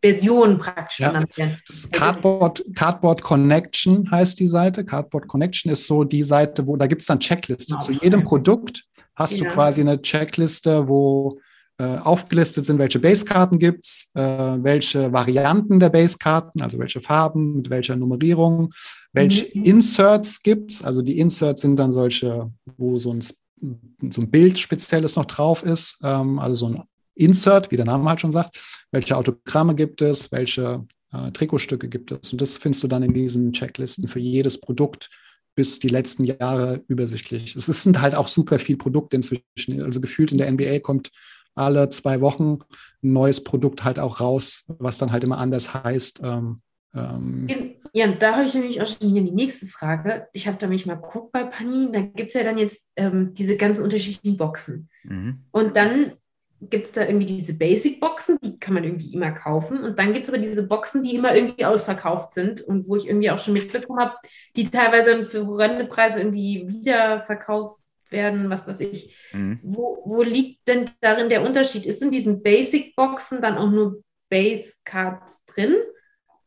Versionen 0.00 0.58
praktisch 0.58 1.00
Ja. 1.00 1.12
Das 1.12 1.76
ist 1.76 1.92
Cardboard, 1.92 2.64
Cardboard 2.74 3.22
Connection 3.22 4.10
heißt 4.10 4.38
die 4.40 4.46
Seite. 4.48 4.84
Cardboard 4.84 5.26
Connection 5.28 5.70
ist 5.72 5.86
so 5.86 6.04
die 6.04 6.22
Seite, 6.22 6.66
wo 6.66 6.76
da 6.76 6.86
gibt 6.86 7.02
es 7.02 7.08
dann 7.08 7.20
Checkliste. 7.20 7.74
Genau. 7.74 7.84
Zu 7.84 7.92
jedem 7.92 8.24
Produkt 8.24 8.84
hast 9.14 9.38
du 9.40 9.44
Ja. 9.44 9.50
quasi 9.50 9.80
eine 9.80 10.00
Checkliste, 10.02 10.88
wo 10.88 11.38
äh, 11.78 11.98
aufgelistet 11.98 12.64
sind, 12.64 12.78
welche 12.78 12.98
Basekarten 12.98 13.58
gibt 13.58 13.84
es, 13.84 14.10
äh, 14.14 14.22
welche 14.22 15.12
Varianten 15.12 15.78
der 15.78 15.90
Basekarten, 15.90 16.62
also 16.62 16.78
welche 16.78 17.02
Farben, 17.02 17.56
mit 17.56 17.68
welcher 17.68 17.96
Nummerierung, 17.96 18.72
welche 19.12 19.44
Mhm. 19.58 19.64
Inserts 19.64 20.42
gibt 20.42 20.72
es. 20.72 20.82
Also 20.82 21.02
die 21.02 21.18
Inserts 21.18 21.60
sind 21.60 21.76
dann 21.78 21.92
solche, 21.92 22.50
wo 22.78 22.98
so 22.98 23.12
ein, 23.12 23.20
so 23.20 24.22
ein 24.22 24.30
Bild 24.30 24.58
spezielles 24.58 25.16
noch 25.16 25.26
drauf 25.26 25.62
ist, 25.64 25.98
ähm, 26.02 26.38
also 26.38 26.54
so 26.54 26.66
ein 26.68 26.82
Insert, 27.16 27.70
wie 27.70 27.76
der 27.76 27.86
Name 27.86 28.08
halt 28.08 28.20
schon 28.20 28.32
sagt. 28.32 28.60
Welche 28.92 29.16
Autogramme 29.16 29.74
gibt 29.74 30.02
es, 30.02 30.30
welche 30.30 30.86
äh, 31.12 31.30
Trikotstücke 31.32 31.88
gibt 31.88 32.12
es. 32.12 32.32
Und 32.32 32.40
das 32.40 32.56
findest 32.58 32.82
du 32.84 32.88
dann 32.88 33.02
in 33.02 33.14
diesen 33.14 33.52
Checklisten 33.52 34.08
für 34.08 34.20
jedes 34.20 34.60
Produkt 34.60 35.10
bis 35.54 35.78
die 35.78 35.88
letzten 35.88 36.24
Jahre 36.24 36.84
übersichtlich. 36.86 37.56
Es 37.56 37.66
ist- 37.70 37.82
sind 37.82 38.02
halt 38.02 38.14
auch 38.14 38.28
super 38.28 38.58
viel 38.58 38.76
Produkte 38.76 39.16
inzwischen. 39.16 39.80
Also 39.82 40.02
gefühlt 40.02 40.30
in 40.30 40.36
der 40.38 40.48
NBA 40.48 40.80
kommt 40.80 41.10
alle 41.54 41.88
zwei 41.88 42.20
Wochen 42.20 42.58
ein 43.02 43.12
neues 43.14 43.42
Produkt 43.42 43.82
halt 43.82 43.98
auch 43.98 44.20
raus, 44.20 44.66
was 44.78 44.98
dann 44.98 45.12
halt 45.12 45.24
immer 45.24 45.38
anders 45.38 45.72
heißt. 45.72 46.20
Ähm, 46.22 46.60
ähm, 46.94 47.46
Ja, 47.94 48.04
und 48.04 48.20
da 48.20 48.34
habe 48.36 48.44
ich 48.44 48.52
nämlich 48.52 48.82
auch 48.82 48.86
schon 48.86 49.14
wieder 49.14 49.24
die 49.24 49.30
nächste 49.32 49.64
Frage. 49.66 50.26
Ich 50.34 50.46
habe 50.46 50.58
da 50.58 50.66
mich 50.66 50.84
mal 50.84 50.96
geguckt 50.96 51.32
bei 51.32 51.44
Panini, 51.44 51.90
da 51.90 52.02
gibt 52.02 52.28
es 52.28 52.34
ja 52.34 52.42
dann 52.44 52.58
jetzt 52.58 52.90
ähm, 52.96 53.32
diese 53.32 53.56
ganzen 53.56 53.82
unterschiedlichen 53.84 54.36
Boxen. 54.36 54.90
Mhm. 55.04 55.44
Und 55.52 55.74
dann 55.74 56.12
gibt 56.60 56.86
es 56.86 56.92
da 56.92 57.02
irgendwie 57.02 57.26
diese 57.26 57.54
Basic-Boxen, 57.54 58.38
die 58.42 58.58
kann 58.58 58.74
man 58.74 58.84
irgendwie 58.84 59.12
immer 59.12 59.30
kaufen. 59.32 59.82
Und 59.82 59.98
dann 59.98 60.12
gibt 60.12 60.26
es 60.26 60.32
aber 60.32 60.42
diese 60.42 60.66
Boxen, 60.66 61.02
die 61.02 61.14
immer 61.14 61.34
irgendwie 61.34 61.64
ausverkauft 61.64 62.32
sind 62.32 62.62
und 62.62 62.88
wo 62.88 62.96
ich 62.96 63.06
irgendwie 63.06 63.30
auch 63.30 63.38
schon 63.38 63.54
mitbekommen 63.54 64.00
habe, 64.00 64.16
die 64.56 64.70
teilweise 64.70 65.24
für 65.24 65.46
horrende 65.46 65.86
Preise 65.86 66.20
irgendwie 66.20 66.64
wiederverkauft 66.66 67.80
werden, 68.10 68.48
was 68.48 68.66
weiß 68.66 68.80
ich. 68.80 69.16
Mhm. 69.32 69.60
Wo, 69.62 70.02
wo 70.04 70.22
liegt 70.22 70.66
denn 70.68 70.90
darin 71.00 71.28
der 71.28 71.42
Unterschied? 71.42 71.86
Ist 71.86 72.02
in 72.02 72.10
diesen 72.10 72.42
Basic-Boxen 72.42 73.40
dann 73.40 73.58
auch 73.58 73.70
nur 73.70 74.02
Base-Cards 74.30 75.44
drin? 75.46 75.74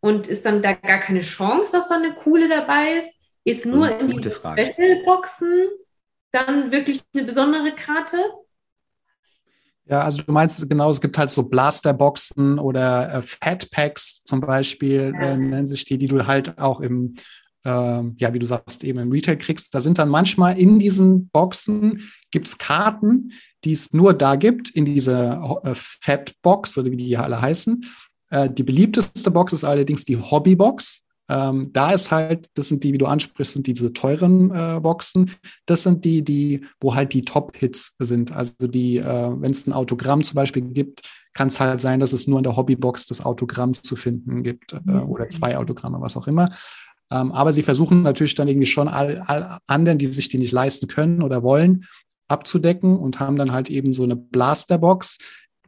Und 0.02 0.28
ist 0.28 0.46
dann 0.46 0.62
da 0.62 0.74
gar 0.74 1.00
keine 1.00 1.20
Chance, 1.20 1.74
dass 1.74 1.90
da 1.90 1.96
eine 1.96 2.16
coole 2.16 2.48
dabei 2.48 2.98
ist? 3.00 3.14
Ist 3.44 3.66
nur 3.66 4.00
in 4.00 4.08
diesen. 4.08 4.32
Special-Boxen 4.32 5.68
dann 6.32 6.72
wirklich 6.72 7.02
eine 7.14 7.26
besondere 7.26 7.76
Karte? 7.76 8.18
Ja, 9.90 10.04
also 10.04 10.22
du 10.22 10.32
meinst 10.32 10.70
genau, 10.70 10.90
es 10.92 11.02
gibt 11.02 11.18
halt 11.18 11.32
so 11.32 11.44
Blaster-Boxen 11.44 12.60
oder 12.60 13.12
äh, 13.12 13.22
Fat-Packs 13.24 14.24
zum 14.24 14.40
Beispiel, 14.40 15.14
Ja. 15.16 15.32
äh, 15.32 15.38
nennen 15.38 15.66
sich 15.66 15.84
die, 15.86 15.98
die 15.98 16.08
du 16.08 16.28
halt 16.28 16.60
auch 16.60 16.80
im, 16.80 17.16
ähm, 17.66 18.16
ja, 18.20 18.34
wie 18.34 18.40
du 18.40 18.46
sagst, 18.46 18.84
eben 18.84 19.00
im 19.00 19.12
Retail 19.12 19.38
kriegst. 19.38 19.74
Da 19.74 19.82
sind 19.82 19.98
dann 19.98 20.10
manchmal 20.10 20.60
in 20.60 20.78
diesen 20.78 21.30
Boxen 21.30 22.04
gibt's 22.32 22.58
Karten, 22.60 23.32
die 23.64 23.72
es 23.72 23.92
nur 23.92 24.14
da 24.14 24.36
gibt, 24.36 24.70
in 24.70 24.86
dieser 24.86 25.60
äh, 25.64 25.74
Fat-Box 25.76 26.78
oder 26.78 26.92
wie 26.92 26.98
die 26.98 27.06
hier 27.06 27.24
alle 27.24 27.42
heißen. 27.42 27.82
Äh, 28.30 28.50
die 28.50 28.64
beliebteste 28.64 29.32
Box 29.32 29.54
ist 29.54 29.64
allerdings 29.64 30.06
die 30.06 30.18
Hobby-Box. 30.18 31.04
Ähm, 31.30 31.70
da 31.74 31.92
ist 31.92 32.12
halt, 32.12 32.48
das 32.56 32.70
sind 32.70 32.84
die, 32.84 32.92
wie 32.92 32.98
du 32.98 33.06
ansprichst, 33.06 33.54
sind 33.54 33.68
die, 33.68 33.74
diese 33.74 33.94
teuren 33.94 34.52
äh, 34.52 34.80
Boxen. 34.82 35.32
Das 35.66 35.84
sind 35.84 36.04
die, 36.04 36.24
die, 36.24 36.66
wo 36.82 36.96
halt 36.96 37.14
die 37.14 37.24
Top-Hits 37.24 37.96
sind. 38.00 38.36
Also 38.36 38.68
die, 38.68 38.98
äh, 38.98 39.30
wenn 39.40 39.52
es 39.52 39.68
ein 39.68 39.74
Autogramm 39.74 40.24
zum 40.24 40.36
Beispiel 40.36 40.64
gibt, 40.64 41.02
kann 41.34 41.50
es 41.50 41.60
halt 41.60 41.82
sein, 41.82 42.00
dass 42.00 42.14
es 42.14 42.28
nur 42.28 42.40
in 42.40 42.44
der 42.44 42.58
Hobbybox 42.58 43.06
das 43.06 43.24
Autogramm 43.24 43.76
zu 43.76 43.96
finden 43.96 44.42
gibt 44.42 44.74
äh, 44.74 44.92
oder 44.92 45.30
zwei 45.30 45.58
Autogramme, 45.58 46.02
was 46.02 46.18
auch 46.18 46.28
immer. 46.28 46.52
Ähm, 47.12 47.32
aber 47.32 47.54
sie 47.54 47.64
versuchen 47.64 48.02
natürlich 48.02 48.36
dann 48.36 48.48
irgendwie 48.48 48.68
schon 48.68 48.88
all, 48.88 49.20
all 49.20 49.60
anderen, 49.68 49.98
die 49.98 50.08
sich 50.08 50.30
die 50.30 50.38
nicht 50.38 50.52
leisten 50.52 50.88
können 50.88 51.22
oder 51.22 51.44
wollen, 51.44 51.86
abzudecken 52.28 52.98
und 52.98 53.20
haben 53.20 53.36
dann 53.36 53.52
halt 53.52 53.70
eben 53.70 53.94
so 53.94 54.04
eine 54.04 54.16
Blasterbox, 54.16 55.18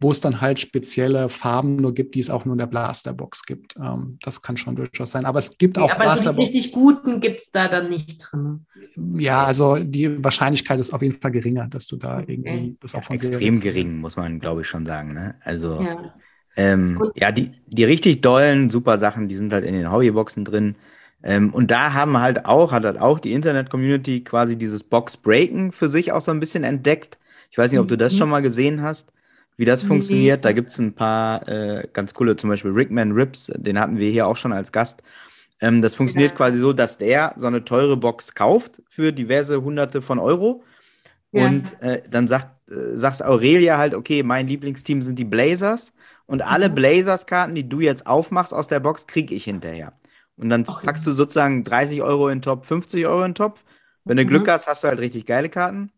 wo 0.01 0.11
es 0.11 0.19
dann 0.21 0.41
halt 0.41 0.59
spezielle 0.59 1.29
Farben 1.29 1.77
nur 1.77 1.93
gibt, 1.93 2.15
die 2.15 2.19
es 2.19 2.29
auch 2.29 2.45
nur 2.45 2.53
in 2.55 2.59
der 2.59 2.67
Blasterbox 2.67 3.43
gibt. 3.43 3.75
Ähm, 3.77 4.17
das 4.21 4.41
kann 4.41 4.57
schon 4.57 4.75
durchaus 4.75 5.11
sein. 5.11 5.25
Aber 5.25 5.39
es 5.39 5.57
gibt 5.57 5.77
auch 5.77 5.91
aber 5.91 6.07
so 6.09 6.21
die 6.23 6.29
Blasterbox. 6.33 6.47
richtig 6.47 6.71
guten 6.71 7.19
gibt 7.21 7.39
es 7.41 7.51
da 7.51 7.67
dann 7.67 7.89
nicht 7.89 8.17
drin. 8.19 8.65
Ja, 8.95 9.43
also 9.45 9.75
die 9.77 10.23
Wahrscheinlichkeit 10.23 10.79
ist 10.79 10.91
auf 10.93 11.01
jeden 11.01 11.19
Fall 11.19 11.31
geringer, 11.31 11.67
dass 11.67 11.87
du 11.87 11.97
da 11.97 12.19
irgendwie 12.25 12.75
Okay. 12.75 12.77
das 12.79 12.95
auch 12.95 13.03
von 13.03 13.17
Serie 13.17 13.37
Extrem 13.37 13.59
gering, 13.59 13.97
muss 13.99 14.15
man, 14.17 14.39
glaube 14.39 14.61
ich, 14.61 14.67
schon 14.67 14.85
sagen. 14.85 15.13
Ne? 15.13 15.35
Also, 15.43 15.87
Ja. 15.87 16.13
ähm, 16.55 17.11
ja, 17.15 17.31
die, 17.31 17.51
die 17.67 17.83
richtig 17.85 18.21
dollen, 18.21 18.69
super 18.69 18.97
Sachen, 18.97 19.27
die 19.29 19.35
sind 19.35 19.53
halt 19.53 19.65
in 19.65 19.73
den 19.73 19.91
Hobbyboxen 19.91 20.45
drin. 20.45 20.75
Ähm, 21.23 21.53
und 21.53 21.71
da 21.71 21.93
haben 21.93 22.19
halt 22.19 22.45
auch, 22.45 22.71
hat 22.73 22.85
halt 22.85 22.99
auch 22.99 23.19
die 23.19 23.33
Internet-Community 23.33 24.23
quasi 24.23 24.57
dieses 24.57 24.83
Box-Breaken 24.83 25.71
für 25.71 25.87
sich 25.87 26.11
auch 26.11 26.21
so 26.21 26.31
ein 26.31 26.39
bisschen 26.39 26.63
entdeckt. 26.63 27.19
Ich 27.51 27.57
weiß 27.57 27.71
nicht, 27.71 27.79
ob 27.81 27.87
du 27.87 27.97
das 27.97 28.13
Mhm. 28.13 28.17
schon 28.17 28.29
mal 28.29 28.41
gesehen 28.41 28.81
hast, 28.81 29.13
wie 29.57 29.65
das 29.65 29.83
Nee. 29.83 29.87
funktioniert. 29.87 30.45
Da 30.45 30.53
gibt 30.53 30.69
es 30.69 30.79
ein 30.79 30.93
paar 30.95 31.47
äh, 31.47 31.87
ganz 31.93 32.13
coole, 32.13 32.35
zum 32.35 32.49
Beispiel 32.49 32.71
Rickman 32.71 33.11
Rips, 33.13 33.51
den 33.55 33.79
hatten 33.79 33.97
wir 33.97 34.09
hier 34.11 34.27
auch 34.27 34.37
schon 34.37 34.53
als 34.53 34.71
Gast. 34.71 35.03
Ähm, 35.61 35.81
das 35.81 35.95
funktioniert 35.95 36.31
Ja. 36.31 36.37
quasi 36.37 36.59
so, 36.59 36.73
dass 36.73 36.97
der 36.97 37.33
so 37.37 37.47
eine 37.47 37.65
teure 37.65 37.97
Box 37.97 38.35
kauft 38.35 38.81
für 38.89 39.11
diverse 39.13 39.61
Hunderte 39.63 40.01
von 40.01 40.19
Euro. 40.19 40.63
Ja. 41.31 41.47
Und 41.47 41.81
äh, 41.81 42.03
dann 42.09 42.27
sagt, 42.27 42.69
äh, 42.71 42.97
sagt 42.97 43.23
Aurelia 43.23 43.77
halt, 43.77 43.93
okay, 43.93 44.23
mein 44.23 44.47
Lieblingsteam 44.47 45.01
sind 45.01 45.17
die 45.19 45.25
Blazers. 45.25 45.93
Und 46.25 46.41
alle 46.41 46.69
Mhm. 46.69 46.75
Blazers-Karten, 46.75 47.55
die 47.55 47.67
du 47.67 47.79
jetzt 47.81 48.07
aufmachst 48.07 48.53
aus 48.53 48.67
der 48.67 48.79
Box, 48.79 49.07
kriege 49.07 49.35
ich 49.35 49.45
hinterher. 49.45 49.93
Und 50.37 50.49
dann 50.49 50.65
Ach, 50.67 50.83
packst 50.83 51.05
du 51.07 51.11
sozusagen 51.13 51.63
30 51.63 52.01
Euro 52.01 52.29
in 52.29 52.37
den 52.37 52.41
Topf, 52.41 52.67
50 52.67 53.05
Euro 53.05 53.23
in 53.23 53.29
den 53.31 53.35
Topf. 53.35 53.63
Wenn 54.07 54.17
du 54.17 54.23
Mhm. 54.23 54.27
Glück 54.29 54.47
hast, 54.47 54.67
hast 54.67 54.83
du 54.83 54.87
halt 54.87 54.99
richtig 54.99 55.25
geile 55.25 55.49
Karten. 55.49 55.91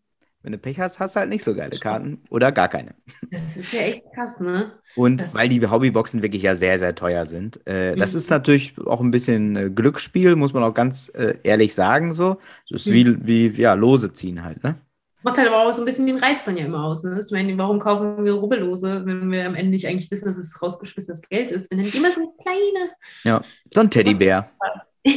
Wenn 0.44 0.52
du 0.52 0.58
Pech 0.58 0.78
hast, 0.80 1.00
hast 1.00 1.16
du 1.16 1.22
halt 1.22 1.30
nicht 1.30 1.44
so 1.44 1.56
geile 1.56 1.78
Karten 1.80 2.22
oder 2.30 2.52
gar 2.52 2.68
keine. 2.68 2.94
Das 3.32 3.56
ist 3.58 3.72
ja 3.72 3.82
echt 3.82 4.04
krass, 4.14 4.39
ne? 4.41 4.74
Und 4.96 5.22
Das- 5.22 5.34
weil 5.34 5.48
die 5.50 5.66
Hobbyboxen 5.66 6.22
wirklich 6.22 6.44
ja 6.44 6.56
sehr, 6.56 6.78
sehr 6.78 6.94
teuer 6.96 7.26
sind. 7.26 7.66
Äh, 7.66 7.96
das 7.96 8.12
Mhm. 8.12 8.18
ist 8.18 8.30
natürlich 8.30 8.76
auch 8.86 9.00
ein 9.00 9.12
bisschen 9.12 9.56
äh, 9.56 9.70
Glücksspiel, 9.70 10.36
muss 10.36 10.54
man 10.54 10.64
auch 10.64 10.74
ganz 10.74 11.10
äh, 11.16 11.36
ehrlich 11.44 11.74
sagen. 11.74 12.14
So. 12.14 12.38
Das 12.70 12.82
ist 12.82 12.88
Mhm. 12.88 12.94
wie, 13.26 13.56
wie 13.56 13.62
ja, 13.62 13.74
Lose 13.74 14.12
ziehen 14.14 14.44
halt, 14.44 14.62
ne? 14.64 14.76
Macht 15.26 15.38
halt 15.38 15.48
aber 15.48 15.66
auch 15.66 15.72
so 15.72 15.84
ein 15.84 15.86
bisschen 15.86 16.06
den 16.06 16.18
Reiz 16.18 16.44
dann 16.44 16.58
ja 16.58 16.66
immer 16.66 16.84
aus. 16.84 17.06
Ne? 17.06 17.18
Ich 17.26 17.32
meine, 17.32 17.58
warum 17.58 17.80
kaufen 17.80 18.26
wir 18.26 18.34
Rubbellose, 18.34 19.06
wenn 19.06 19.32
wir 19.32 19.48
am 19.48 19.56
Ende 19.56 19.72
nicht 19.72 19.88
eigentlich 19.88 20.12
wissen, 20.12 20.26
dass 20.26 20.36
es 20.36 20.62
rausgeschmissenes 20.62 21.22
Geld 21.30 21.50
ist? 21.52 21.72
Wenn 21.72 21.78
dann 21.78 21.88
immer 21.94 22.12
so 22.12 22.20
eine 22.20 22.30
kleine. 22.41 22.91
Ja, 23.24 23.41
so 23.74 23.80
ein 23.80 23.89
Teddybär. 23.89 24.50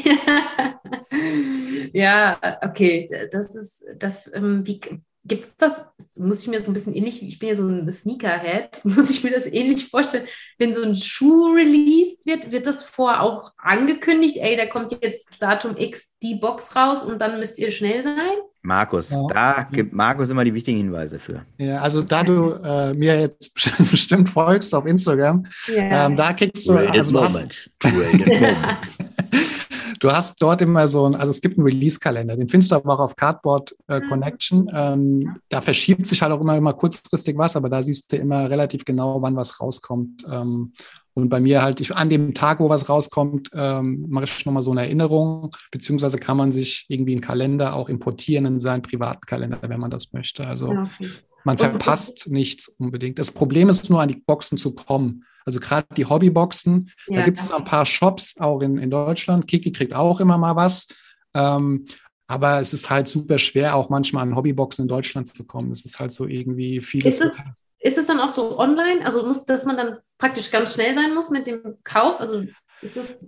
ja, 1.93 2.39
okay. 2.63 3.09
Das 3.33 3.55
ist, 3.55 3.85
das, 3.99 4.33
ähm, 4.35 4.67
wie 4.67 4.81
gibt 5.27 5.45
es 5.45 5.57
das? 5.57 5.83
Muss 6.17 6.43
ich 6.43 6.49
mir 6.49 6.61
so 6.61 6.71
ein 6.71 6.75
bisschen 6.75 6.95
ähnlich, 6.95 7.23
ich 7.23 7.39
bin 7.39 7.49
ja 7.51 7.55
so 7.55 7.67
ein 7.67 7.91
Sneakerhead, 7.91 8.81
muss 8.85 9.11
ich 9.11 9.23
mir 9.25 9.31
das 9.31 9.47
ähnlich 9.47 9.89
vorstellen, 9.89 10.27
wenn 10.59 10.73
so 10.73 10.83
ein 10.83 10.95
Schuh 10.95 11.53
released 11.55 12.27
wird, 12.27 12.53
wird 12.53 12.67
das 12.67 12.83
vorher 12.83 13.23
auch 13.23 13.53
angekündigt, 13.59 14.37
ey, 14.41 14.57
da 14.57 14.67
kommt 14.67 14.97
jetzt 15.03 15.37
Datum 15.41 15.77
X 15.77 16.15
die 16.23 16.37
Box 16.37 16.75
raus 16.77 17.03
und 17.03 17.21
dann 17.21 17.39
müsst 17.39 17.59
ihr 17.59 17.71
schnell 17.71 18.03
sein? 18.03 18.37
Markus, 18.63 19.11
Ja. 19.11 19.25
da 19.29 19.67
gibt 19.71 19.93
Markus 19.93 20.31
immer 20.31 20.43
die 20.45 20.53
wichtigen 20.53 20.79
Hinweise 20.79 21.21
für. 21.21 21.47
Ja, 21.57 21.81
also 21.83 22.03
da 22.03 22.25
du 22.25 22.51
äh, 22.65 22.95
mir 22.95 23.21
jetzt 23.21 23.55
bestimmt 23.91 24.29
folgst 24.29 24.75
auf 24.75 24.87
Instagram, 24.87 25.45
Ja. 25.69 26.07
ähm, 26.07 26.17
da 26.17 26.33
kriegst 26.33 26.67
du, 26.67 26.73
also 26.73 27.13
du 27.13 27.21
hast, 27.21 27.71
du 30.01 30.11
hast 30.11 30.41
dort 30.43 30.63
immer 30.63 30.89
so 30.89 31.07
ein, 31.07 31.15
also 31.15 31.31
es 31.31 31.41
gibt 31.41 31.59
einen 31.59 31.67
Release-Kalender, 31.67 32.37
den 32.37 32.49
findest 32.49 32.73
du 32.73 32.77
aber 32.77 32.95
auch 32.95 33.01
auf 33.01 33.17
Cardboard 33.17 33.75
äh, 33.89 34.01
Mhm. 34.01 34.09
Connection. 34.09 34.71
Ähm, 34.73 35.37
da 35.49 35.61
verschiebt 35.61 36.07
sich 36.07 36.23
halt 36.23 36.33
auch 36.33 36.41
immer, 36.41 36.57
immer 36.57 36.73
kurzfristig 36.75 37.37
was, 37.37 37.57
aber 37.57 37.69
da 37.69 37.83
siehst 37.83 38.13
du 38.13 38.17
immer 38.17 38.49
relativ 38.51 38.85
genau, 38.85 39.21
wann 39.23 39.37
was 39.37 39.61
rauskommt. 39.61 40.25
Ähm, 40.31 40.73
und 41.15 41.31
bei 41.31 41.41
mir 41.41 41.63
halt, 41.63 41.81
ich, 41.81 41.97
an 41.97 42.11
dem 42.11 42.35
Tag, 42.35 42.61
wo 42.61 42.69
was 42.69 42.91
rauskommt, 42.91 43.51
ähm, 43.55 44.05
mache 44.09 44.25
ich 44.27 44.45
nochmal 44.45 44.63
so 44.63 44.71
eine 44.71 44.83
Erinnerung, 44.83 45.57
beziehungsweise 45.71 46.19
kann 46.19 46.37
man 46.37 46.53
sich 46.53 46.85
irgendwie 46.89 47.13
einen 47.13 47.23
Kalender 47.23 47.75
auch 47.75 47.89
importieren 47.89 48.45
in 48.45 48.61
seinen 48.61 48.83
privaten 48.83 49.23
Kalender, 49.23 49.59
wenn 49.63 49.81
man 49.81 49.91
das 49.91 50.13
möchte. 50.13 50.47
Also 50.47 50.73
Ja, 50.73 50.83
okay. 50.83 51.11
man 51.45 51.57
verpasst 51.57 52.29
nichts 52.31 52.69
unbedingt. 52.69 53.19
Das 53.19 53.33
Problem 53.33 53.71
ist 53.71 53.89
nur, 53.89 54.03
an 54.03 54.11
die 54.11 54.23
Boxen 54.27 54.59
zu 54.59 54.75
kommen. 54.75 55.25
Also 55.47 55.61
gerade 55.61 55.87
die 55.97 56.05
Hobbyboxen, 56.05 56.91
da 57.07 57.15
Ja. 57.15 57.23
gibt 57.25 57.39
es 57.39 57.51
ein 57.53 57.65
paar 57.65 57.87
Shops 57.87 58.37
auch 58.41 58.61
in, 58.61 58.77
in 58.79 58.91
Deutschland. 58.91 59.47
Kiki 59.47 59.73
kriegt 59.73 59.95
auch 59.95 60.21
immer 60.21 60.37
mal 60.37 60.57
was. 60.57 60.89
Ähm, 61.35 61.87
aber 62.27 62.61
es 62.61 62.73
ist 62.73 62.91
halt 62.91 63.09
super 63.09 63.39
schwer, 63.39 63.77
auch 63.77 63.89
manchmal 63.89 64.25
an 64.25 64.35
Hobbyboxen 64.35 64.83
in 64.85 64.89
Deutschland 64.89 65.29
zu 65.29 65.45
kommen. 65.45 65.71
Es 65.71 65.85
ist 65.85 66.01
halt 66.01 66.11
so 66.11 66.27
irgendwie 66.27 66.81
vieles. 66.81 67.21
Ist 67.21 67.25
es- 67.25 67.37
Ist 67.79 67.99
es 67.99 68.07
dann 68.09 68.19
auch 68.19 68.29
so 68.31 68.59
online? 68.59 69.05
Also 69.07 69.25
muss, 69.25 69.45
dass 69.45 69.65
man 69.65 69.77
dann 69.77 69.97
praktisch 70.19 70.51
ganz 70.51 70.75
schnell 70.75 70.95
sein 70.97 71.15
muss 71.15 71.31
mit 71.31 71.47
dem 71.47 71.61
Kauf? 71.85 72.21
Also 72.21 72.43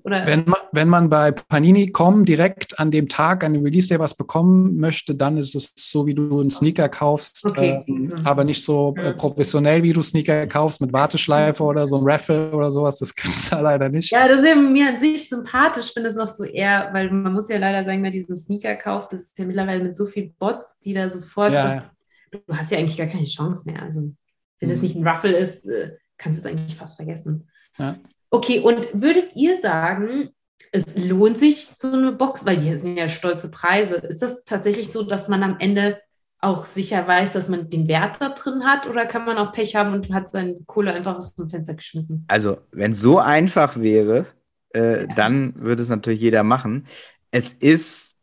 Oder? 0.04 0.26
Wenn 0.26 0.44
man, 0.44 0.60
wenn 0.72 0.88
man 0.88 1.08
bei 1.08 1.32
Panini.com 1.32 2.24
direkt 2.24 2.78
an 2.78 2.90
dem 2.90 3.08
Tag, 3.08 3.42
an 3.44 3.54
dem 3.54 3.64
Release 3.64 3.88
Day 3.88 3.98
was 3.98 4.14
bekommen 4.14 4.76
möchte, 4.76 5.14
dann 5.14 5.36
ist 5.36 5.54
es 5.54 5.72
so, 5.76 6.06
wie 6.06 6.14
du 6.14 6.40
einen 6.40 6.50
Sneaker 6.50 6.88
kaufst, 6.88 7.44
Okay. 7.46 7.82
ähm, 7.88 8.02
Mhm. 8.02 8.14
aber 8.26 8.44
nicht 8.44 8.62
so 8.62 8.94
äh, 8.96 9.12
professionell, 9.14 9.82
wie 9.82 9.92
du 9.92 10.02
Sneaker 10.02 10.46
kaufst, 10.46 10.80
mit 10.80 10.92
Warteschleife 10.92 11.62
oder 11.62 11.86
so 11.86 11.96
ein 11.98 12.04
Raffle 12.04 12.50
oder 12.52 12.70
sowas. 12.70 12.98
Das 12.98 13.14
gibt 13.14 13.28
es 13.28 13.48
da 13.50 13.60
leider 13.60 13.88
nicht. 13.88 14.10
Ja, 14.10 14.28
das 14.28 14.40
ist 14.40 14.54
mir 14.56 14.88
an 14.90 14.98
sich 14.98 15.28
sympathisch, 15.28 15.92
finde 15.92 16.10
es 16.10 16.14
noch 16.14 16.28
so 16.28 16.44
eher, 16.44 16.90
weil 16.92 17.10
man 17.10 17.32
muss 17.32 17.48
ja 17.48 17.58
leider 17.58 17.84
sagen, 17.84 18.02
wer 18.02 18.10
diesen 18.10 18.36
Sneaker 18.36 18.76
kauft, 18.76 19.12
das 19.12 19.20
ist 19.22 19.38
ja 19.38 19.44
mittlerweile 19.46 19.82
mit 19.82 19.96
so 19.96 20.06
vielen 20.06 20.34
Bots, 20.34 20.78
die 20.80 20.92
da 20.94 21.08
sofort, 21.10 21.52
Ja, 21.52 21.74
ja. 21.74 21.90
du 22.30 22.38
hast 22.56 22.70
ja 22.70 22.78
eigentlich 22.78 22.98
gar 22.98 23.06
keine 23.06 23.24
Chance 23.24 23.64
mehr. 23.70 23.82
Also, 23.82 24.12
wenn 24.60 24.70
es 24.70 24.78
Mhm. 24.78 24.82
nicht 24.82 24.96
ein 24.96 25.08
Ruffle 25.08 25.36
ist, 25.36 25.66
äh, 25.66 25.96
kannst 26.18 26.44
du 26.44 26.48
es 26.48 26.54
eigentlich 26.54 26.76
fast 26.76 26.96
vergessen. 26.96 27.48
Ja. 27.78 27.96
Okay, 28.30 28.60
und 28.60 28.86
würdet 28.92 29.34
ihr 29.36 29.60
sagen, 29.60 30.30
es 30.72 30.84
lohnt 31.08 31.38
sich 31.38 31.70
so 31.76 31.90
eine 31.92 32.12
Box, 32.12 32.44
weil 32.44 32.56
die 32.58 32.74
sind 32.76 32.96
ja 32.96 33.08
stolze 33.08 33.50
Preise. 33.50 33.96
Ist 33.96 34.20
das 34.22 34.44
tatsächlich 34.44 34.90
so, 34.92 35.02
dass 35.02 35.28
man 35.28 35.42
am 35.42 35.56
Ende 35.60 35.98
auch 36.40 36.66
sicher 36.66 37.06
weiß, 37.08 37.32
dass 37.32 37.48
man 37.48 37.68
den 37.70 37.88
Wert 37.88 38.16
da 38.20 38.28
drin 38.30 38.64
hat? 38.64 38.86
Oder 38.86 39.06
kann 39.06 39.24
man 39.24 39.38
auch 39.38 39.52
Pech 39.52 39.74
haben 39.76 39.92
und 39.94 40.12
hat 40.12 40.28
seine 40.30 40.58
Kohle 40.66 40.92
einfach 40.92 41.16
aus 41.16 41.34
dem 41.34 41.48
Fenster 41.48 41.74
geschmissen? 41.74 42.24
Also, 42.28 42.58
wenn 42.70 42.92
es 42.92 43.00
so 43.00 43.18
einfach 43.18 43.76
wäre, 43.80 44.26
äh, 44.74 45.02
Ja. 45.06 45.14
dann 45.14 45.54
würde 45.56 45.82
es 45.82 45.88
natürlich 45.88 46.20
jeder 46.20 46.42
machen. 46.44 46.86
Es 47.30 47.52
ist 47.54 48.16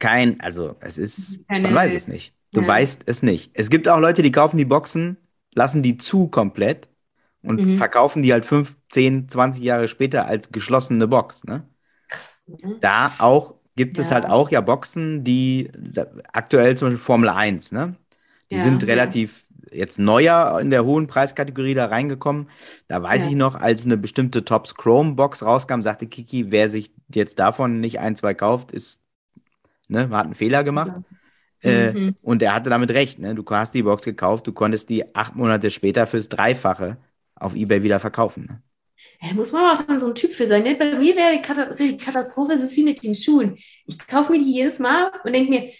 kein, 0.00 0.40
also 0.40 0.74
es 0.80 0.98
ist, 0.98 1.46
Keine- 1.48 1.68
man 1.68 1.74
weiß 1.76 1.94
es 1.94 2.08
nicht. 2.08 2.34
Du 2.52 2.60
Ja. 2.62 2.66
weißt 2.66 3.02
es 3.06 3.22
nicht. 3.22 3.52
Es 3.54 3.70
gibt 3.70 3.88
auch 3.88 4.00
Leute, 4.00 4.22
die 4.22 4.32
kaufen 4.32 4.58
die 4.58 4.64
Boxen, 4.64 5.16
lassen 5.54 5.82
die 5.82 5.96
zu 5.96 6.26
komplett 6.28 6.88
und 7.42 7.62
Mhm. 7.62 7.76
verkaufen 7.76 8.22
die 8.22 8.32
halt 8.32 8.44
5, 8.44 8.76
10, 8.88 9.28
20 9.28 9.64
Jahre 9.64 9.88
später 9.88 10.26
als 10.26 10.52
geschlossene 10.52 11.08
Box. 11.08 11.44
Ne? 11.44 11.66
Krass, 12.08 12.44
ne? 12.48 12.76
Da 12.80 13.12
auch 13.18 13.54
gibt 13.76 13.98
es 13.98 14.08
Ja. 14.08 14.16
halt 14.16 14.26
auch 14.26 14.50
ja 14.50 14.60
Boxen, 14.60 15.24
die 15.24 15.70
aktuell 16.32 16.76
zum 16.76 16.88
Beispiel 16.88 16.98
Formel 17.04 17.28
1, 17.30 17.72
ne? 17.72 17.96
Die 18.50 18.56
Ja, 18.56 18.64
sind 18.64 18.82
ja. 18.82 18.88
relativ 18.88 19.46
jetzt 19.70 19.98
neuer 19.98 20.60
in 20.60 20.68
der 20.68 20.84
hohen 20.84 21.06
Preiskategorie 21.06 21.72
da 21.74 21.86
reingekommen. 21.86 22.50
Da 22.88 23.02
weiß 23.02 23.24
Ja. 23.24 23.28
ich 23.30 23.34
noch, 23.36 23.54
als 23.54 23.86
eine 23.86 23.96
bestimmte 23.96 24.44
Tops 24.44 24.74
Chrome 24.74 25.14
Box 25.14 25.42
rauskam, 25.42 25.80
sagte 25.80 26.06
Kiki, 26.06 26.50
wer 26.50 26.68
sich 26.68 26.92
jetzt 27.14 27.38
davon 27.38 27.80
nicht 27.80 27.98
ein, 27.98 28.14
zwei 28.14 28.34
kauft, 28.34 28.72
ist, 28.72 29.00
ne, 29.88 30.10
hat 30.10 30.26
einen 30.26 30.34
Fehler 30.34 30.64
gemacht. 30.64 30.92
Äh, 31.62 31.94
Mhm. 31.94 32.16
und 32.22 32.42
er 32.42 32.54
hatte 32.54 32.70
damit 32.70 32.90
recht, 32.92 33.18
ne? 33.20 33.34
Du 33.34 33.44
hast 33.50 33.74
die 33.74 33.82
Box 33.84 34.04
gekauft, 34.04 34.46
du 34.46 34.52
konntest 34.52 34.90
die 34.90 35.14
acht 35.14 35.36
Monate 35.36 35.70
später 35.70 36.06
fürs 36.06 36.28
Dreifache 36.28 36.98
auf 37.42 37.54
Ebay 37.54 37.82
wieder 37.82 38.00
verkaufen. 38.00 38.46
Ne? 38.48 38.62
Ja, 39.20 39.28
da 39.30 39.34
muss 39.34 39.52
man 39.52 39.64
aber 39.64 39.74
auch 39.80 39.84
dann 39.86 40.00
so 40.00 40.08
ein 40.08 40.14
Typ 40.14 40.32
für 40.32 40.46
sein. 40.46 40.62
Ne? 40.62 40.76
Bei 40.76 40.96
mir 40.96 41.16
wäre 41.16 41.32
die, 41.32 41.84
ist 41.84 42.00
Katastrophe, 42.04 42.52
es 42.54 42.62
ist 42.62 42.76
wie 42.76 42.84
mit 42.84 43.02
den 43.02 43.14
Schuhen. 43.14 43.56
Ich 43.86 43.98
kaufe 44.06 44.32
mir 44.32 44.38
die 44.38 44.52
jedes 44.52 44.78
Mal 44.78 45.10
und 45.24 45.34
denke 45.34 45.50
mir, 45.50 45.70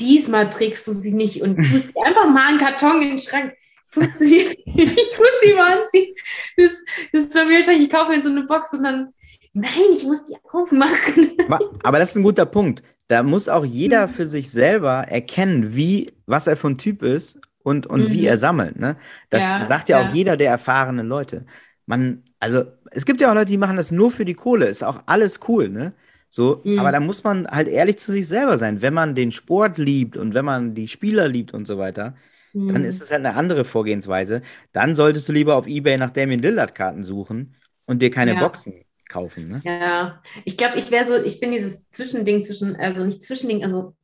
diesmal 0.00 0.48
trägst 0.48 0.86
du 0.88 0.92
sie 0.92 1.12
nicht 1.12 1.42
und 1.42 1.56
tust 1.56 1.88
sie 1.92 2.00
einfach 2.04 2.28
mal 2.28 2.48
einen 2.48 2.58
Karton 2.58 3.02
in 3.02 3.10
den 3.10 3.20
Schrank. 3.20 3.52
Funktioniert 3.86 4.58
nicht. 4.66 4.78
Ich 4.92 5.18
muss 5.18 5.28
sie 5.44 5.54
mal 5.54 5.80
anziehen. 5.82 6.14
Das, 6.56 6.72
das 7.12 7.22
ist 7.24 7.34
bei 7.34 7.44
mir 7.44 7.56
wahrscheinlich, 7.56 7.84
ich 7.84 7.90
kaufe 7.90 8.10
mir 8.12 8.22
so 8.22 8.30
eine 8.30 8.44
Box 8.44 8.72
und 8.72 8.82
dann, 8.84 9.12
nein, 9.52 9.70
ich 9.92 10.04
muss 10.04 10.26
die 10.26 10.36
aufmachen. 10.50 11.30
Ma- 11.48 11.58
Aber 11.82 11.98
das 11.98 12.10
ist 12.10 12.16
ein 12.16 12.22
guter 12.22 12.46
Punkt. 12.46 12.82
Da 13.08 13.22
muss 13.24 13.48
auch 13.48 13.64
jeder 13.64 14.06
für 14.08 14.24
sich 14.26 14.50
selber 14.50 15.06
erkennen, 15.08 15.74
wie, 15.74 16.12
was 16.26 16.46
er 16.46 16.56
für 16.56 16.68
ein 16.68 16.78
Typ 16.78 17.02
ist 17.02 17.40
und, 17.62 17.86
und 17.86 18.10
Mhm. 18.10 18.12
wie 18.12 18.26
er 18.26 18.38
sammelt. 18.38 18.78
Ne? 18.78 18.96
Das 19.30 19.52
Ja, 19.52 19.58
sagt 19.58 19.88
ja, 19.88 19.98
ja. 19.98 20.00
auch 20.00 20.08
jeder 20.08 20.36
der 20.36 20.50
erfahrenen 20.50 21.06
Leute. 21.06 21.44
Man, 21.86 22.22
also 22.38 22.64
es 22.90 23.04
gibt 23.06 23.20
ja 23.20 23.30
auch 23.30 23.34
Leute, 23.34 23.50
die 23.50 23.56
machen 23.58 23.76
das 23.76 23.90
nur 23.90 24.10
für 24.10 24.24
die 24.24 24.34
Kohle. 24.34 24.66
Ist 24.66 24.82
auch 24.84 25.02
alles 25.06 25.40
cool, 25.48 25.68
ne? 25.68 25.92
So, 26.28 26.64
Mhm. 26.64 26.76
aber 26.76 26.92
da 26.92 27.00
muss 27.00 27.24
man 27.24 27.48
halt 27.48 27.66
ehrlich 27.66 27.98
zu 27.98 28.12
sich 28.12 28.28
selber 28.28 28.56
sein. 28.56 28.82
Wenn 28.82 28.94
man 28.94 29.16
den 29.16 29.32
Sport 29.32 29.78
liebt 29.78 30.16
und 30.16 30.32
wenn 30.34 30.44
man 30.44 30.74
die 30.74 30.86
Spieler 30.86 31.26
liebt 31.28 31.52
und 31.52 31.66
so 31.66 31.76
weiter, 31.76 32.14
Mhm. 32.54 32.70
dann 32.72 32.84
ist 32.84 33.02
es 33.02 33.10
halt 33.10 33.24
eine 33.24 33.34
andere 33.34 33.64
Vorgehensweise. 33.64 34.42
Dann 34.72 34.94
solltest 34.94 35.28
du 35.28 35.32
lieber 35.32 35.56
auf 35.56 35.66
Ebay 35.66 35.96
nach 35.98 36.10
Damien 36.10 36.40
Lillard 36.40 36.74
Karten 36.74 37.02
suchen 37.04 37.56
und 37.86 38.00
dir 38.02 38.10
keine 38.12 38.34
Ja. 38.34 38.36
Boxen 38.36 38.84
kaufen. 39.08 39.48
Ne? 39.48 39.62
Ja, 39.62 40.22
ich 40.44 40.56
glaube, 40.56 40.78
ich 40.78 40.90
wäre 40.90 41.04
so, 41.04 41.22
ich 41.22 41.38
bin 41.40 41.52
dieses 41.52 41.88
Zwischending 41.90 42.44
zwischen, 42.44 42.76
also 42.76 43.04
nicht 43.04 43.22
Zwischending, 43.22 43.62
also 43.64 43.94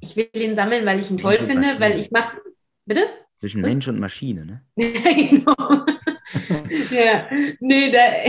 ich 0.00 0.16
will 0.16 0.28
den 0.34 0.56
sammeln, 0.56 0.86
weil 0.86 0.98
ich 1.00 1.10
ihn 1.10 1.18
toll 1.18 1.38
finde, 1.38 1.80
weil 1.80 2.00
ich 2.00 2.10
mache, 2.12 2.36
bitte? 2.90 3.08
Zwischen? 3.38 3.60
Mensch 3.60 3.86
und 3.88 4.00
Maschine. 4.00 4.44
Ne? 4.44 4.62
genau. 4.76 5.54
ja, 6.90 7.28
nee, 7.60 7.90
der, 7.90 8.24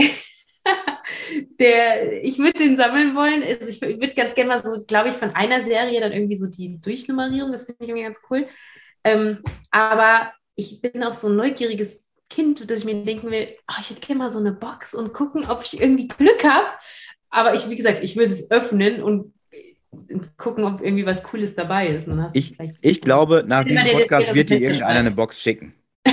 der, 1.58 2.22
ich 2.22 2.38
würde 2.38 2.58
den 2.60 2.76
sammeln 2.76 3.14
wollen. 3.16 3.42
Also 3.42 3.68
ich, 3.68 3.82
ich 3.82 4.00
würde 4.00 4.14
ganz 4.14 4.34
gerne 4.34 4.48
mal 4.48 4.62
so, 4.64 4.84
glaube 4.86 5.08
ich, 5.08 5.14
von 5.14 5.34
einer 5.34 5.62
Serie 5.62 6.00
dann 6.00 6.12
irgendwie 6.12 6.36
so 6.36 6.46
die 6.46 6.80
Durchnummerierung, 6.80 7.50
das 7.50 7.64
finde 7.64 7.82
ich 7.82 7.88
irgendwie 7.88 8.04
ganz 8.04 8.20
cool. 8.30 8.46
Ähm, 9.02 9.42
aber 9.72 10.32
ich 10.54 10.80
bin 10.80 11.02
auch 11.02 11.14
so 11.14 11.28
ein 11.28 11.36
neugieriges 11.36 12.08
Kind, 12.30 12.70
dass 12.70 12.80
ich 12.80 12.84
mir 12.84 13.04
denken 13.04 13.32
will, 13.32 13.48
oh, 13.68 13.80
ich 13.80 13.90
hätte 13.90 14.00
gerne 14.00 14.20
mal 14.20 14.30
so 14.30 14.38
eine 14.38 14.52
Box 14.52 14.94
und 14.94 15.12
gucken, 15.12 15.44
ob 15.50 15.64
ich 15.64 15.80
irgendwie 15.80 16.06
Glück 16.06 16.44
habe. 16.44 16.68
Aber 17.30 17.54
ich, 17.54 17.68
wie 17.68 17.76
gesagt, 17.76 18.04
ich 18.04 18.16
würde 18.16 18.30
es 18.30 18.50
öffnen 18.50 19.02
und 19.02 19.34
gucken, 20.36 20.64
ob 20.64 20.80
irgendwie 20.80 21.06
was 21.06 21.22
Cooles 21.22 21.54
dabei 21.54 21.88
ist. 21.88 22.08
Ich, 22.32 22.52
vielleicht- 22.56 22.76
ich 22.80 23.00
glaube, 23.00 23.44
nach 23.46 23.64
diesem 23.64 23.76
der- 23.84 23.92
der 23.92 23.98
Podcast 24.00 24.28
das 24.28 24.34
wird 24.34 24.50
dir 24.50 24.60
irgendeiner 24.60 25.00
eine 25.00 25.10
Box 25.10 25.40
schicken. 25.40 25.74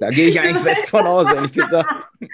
Da 0.00 0.10
gehe 0.10 0.26
ich 0.30 0.40
eigentlich 0.40 0.60
fest 0.62 0.90
von 0.90 1.06
aus, 1.06 1.28
ehrlich 1.32 1.52
gesagt. 1.52 2.08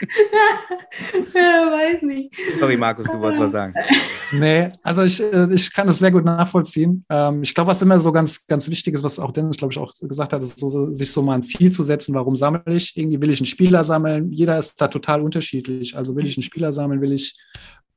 ja, 1.35 1.71
weiß 1.71 2.01
nicht. 2.01 2.35
Sorry, 2.59 2.79
Markus, 2.79 3.05
du 3.07 3.21
wolltest 3.21 3.41
was 3.43 3.53
sagen. 3.53 3.75
Nee, 4.31 4.69
also 4.83 5.05
ich, 5.05 5.23
äh, 5.23 5.47
ich 5.55 5.73
kann 5.73 5.87
das 5.87 6.01
sehr 6.01 6.11
gut 6.11 6.23
nachvollziehen. 6.23 7.03
Ähm, 7.11 7.43
ich 7.43 7.55
glaube, 7.55 7.71
was 7.71 7.81
immer 7.81 7.99
so 7.99 8.13
ganz, 8.13 8.45
ganz 8.47 8.69
wichtig 8.69 8.93
ist, 8.93 9.03
was 9.03 9.19
auch 9.19 9.33
Dennis, 9.33 9.57
glaube 9.57 9.73
ich, 9.73 9.79
auch 9.79 9.91
gesagt 10.03 10.35
hat, 10.35 10.43
ist 10.43 10.59
so, 10.59 10.93
sich 10.93 11.11
so 11.11 11.23
mal 11.23 11.33
ein 11.37 11.43
Ziel 11.43 11.73
zu 11.73 11.83
setzen, 11.83 12.15
warum 12.15 12.37
sammle 12.37 12.63
ich? 12.67 12.95
Irgendwie 12.95 13.23
will 13.23 13.31
ich 13.31 13.41
einen 13.41 13.47
Spieler 13.47 13.85
sammeln. 13.85 14.31
Jeder 14.31 14.59
ist 14.59 14.79
da 14.79 14.89
total 14.89 15.23
unterschiedlich. 15.23 15.97
Also 15.97 16.15
will 16.15 16.27
ich 16.27 16.37
einen 16.37 16.43
Spieler 16.43 16.73
sammeln, 16.73 17.01
will 17.01 17.13
ich 17.13 17.39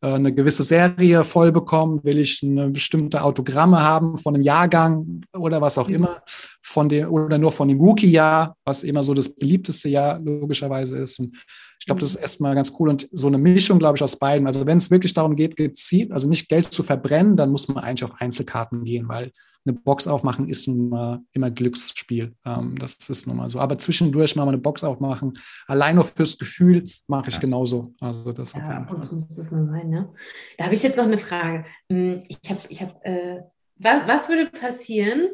eine 0.02 0.34
gewisse 0.34 0.64
Serie 0.64 1.24
voll 1.24 1.52
bekommen, 1.52 2.04
will 2.04 2.18
ich 2.18 2.42
eine 2.44 2.70
bestimmte 2.70 3.24
Autogramme 3.24 3.82
haben 3.82 4.18
von 4.18 4.34
einem 4.34 4.44
Jahrgang 4.44 5.22
oder 5.34 5.62
was 5.62 5.78
auch 5.78 5.88
Mhm. 5.88 5.96
immer, 5.96 6.24
von 6.64 6.90
dem, 6.90 7.10
oder 7.10 7.38
nur 7.38 7.52
von 7.52 7.68
dem 7.68 7.80
Rookie-Jahr, 7.80 8.58
was 8.66 8.82
immer 8.84 9.04
so 9.04 9.14
das 9.14 9.30
beliebteste 9.30 9.90
Jahr 9.90 10.20
logischerweise 10.20 10.98
ist. 10.98 11.20
Und 11.20 11.36
ich 11.82 11.88
glaube, 11.88 12.00
das 12.00 12.12
ist 12.12 12.22
erstmal 12.22 12.54
ganz 12.54 12.74
cool 12.78 12.90
und 12.90 13.10
so 13.12 13.26
eine 13.26 13.40
Mischung, 13.40 13.80
glaube 13.80 13.98
ich, 13.98 14.04
aus 14.04 14.20
beiden. 14.20 14.46
Also 14.46 14.68
wenn 14.68 14.78
es 14.78 14.92
wirklich 14.92 15.16
darum 15.16 15.36
geht, 15.36 15.56
gezielt, 15.56 16.12
also 16.12 16.30
nicht 16.30 16.48
Geld 16.48 16.72
zu 16.72 16.84
verbrennen, 16.84 17.36
dann 17.36 17.50
muss 17.50 17.68
man 17.70 17.84
eigentlich 17.84 18.04
auf 18.04 18.22
Einzelkarten 18.22 18.84
gehen, 18.84 19.10
weil 19.10 19.32
eine 19.66 19.74
Box 19.80 20.06
aufmachen 20.06 20.48
ist 20.48 20.68
nun 20.68 20.90
mal 20.90 21.22
immer 21.32 21.50
Glücksspiel. 21.50 22.36
Ähm, 22.46 22.78
das 22.78 22.98
ist 23.10 23.26
nun 23.26 23.38
mal 23.38 23.50
so. 23.50 23.58
Aber 23.58 23.80
zwischendurch 23.80 24.36
mal 24.36 24.48
eine 24.48 24.60
Box 24.60 24.84
aufmachen, 24.84 25.34
allein 25.66 25.96
nur 25.96 26.06
fürs 26.06 26.38
Gefühl, 26.38 26.86
mache 27.08 27.30
ich 27.30 27.36
Ja. 27.36 27.42
genauso. 27.42 27.96
Also 28.00 28.32
das 28.32 28.54
Ja, 28.54 28.88
und 28.88 29.02
zu 29.04 29.16
muss 29.16 29.28
das 29.30 29.50
mal 29.50 29.66
sein, 29.66 29.90
ne? 29.90 30.12
Da 30.60 30.66
habe 30.66 30.76
ich 30.76 30.84
jetzt 30.84 30.98
noch 30.98 31.06
eine 31.06 31.18
Frage. 31.18 31.64
Hm, 31.92 32.22
Ich 32.28 32.48
habe, 32.48 32.62
ich 32.70 32.82
habe, 32.84 32.94
äh, 33.06 33.42
was, 33.78 34.08
was 34.08 34.30
würde 34.30 34.52
passieren, 34.52 35.30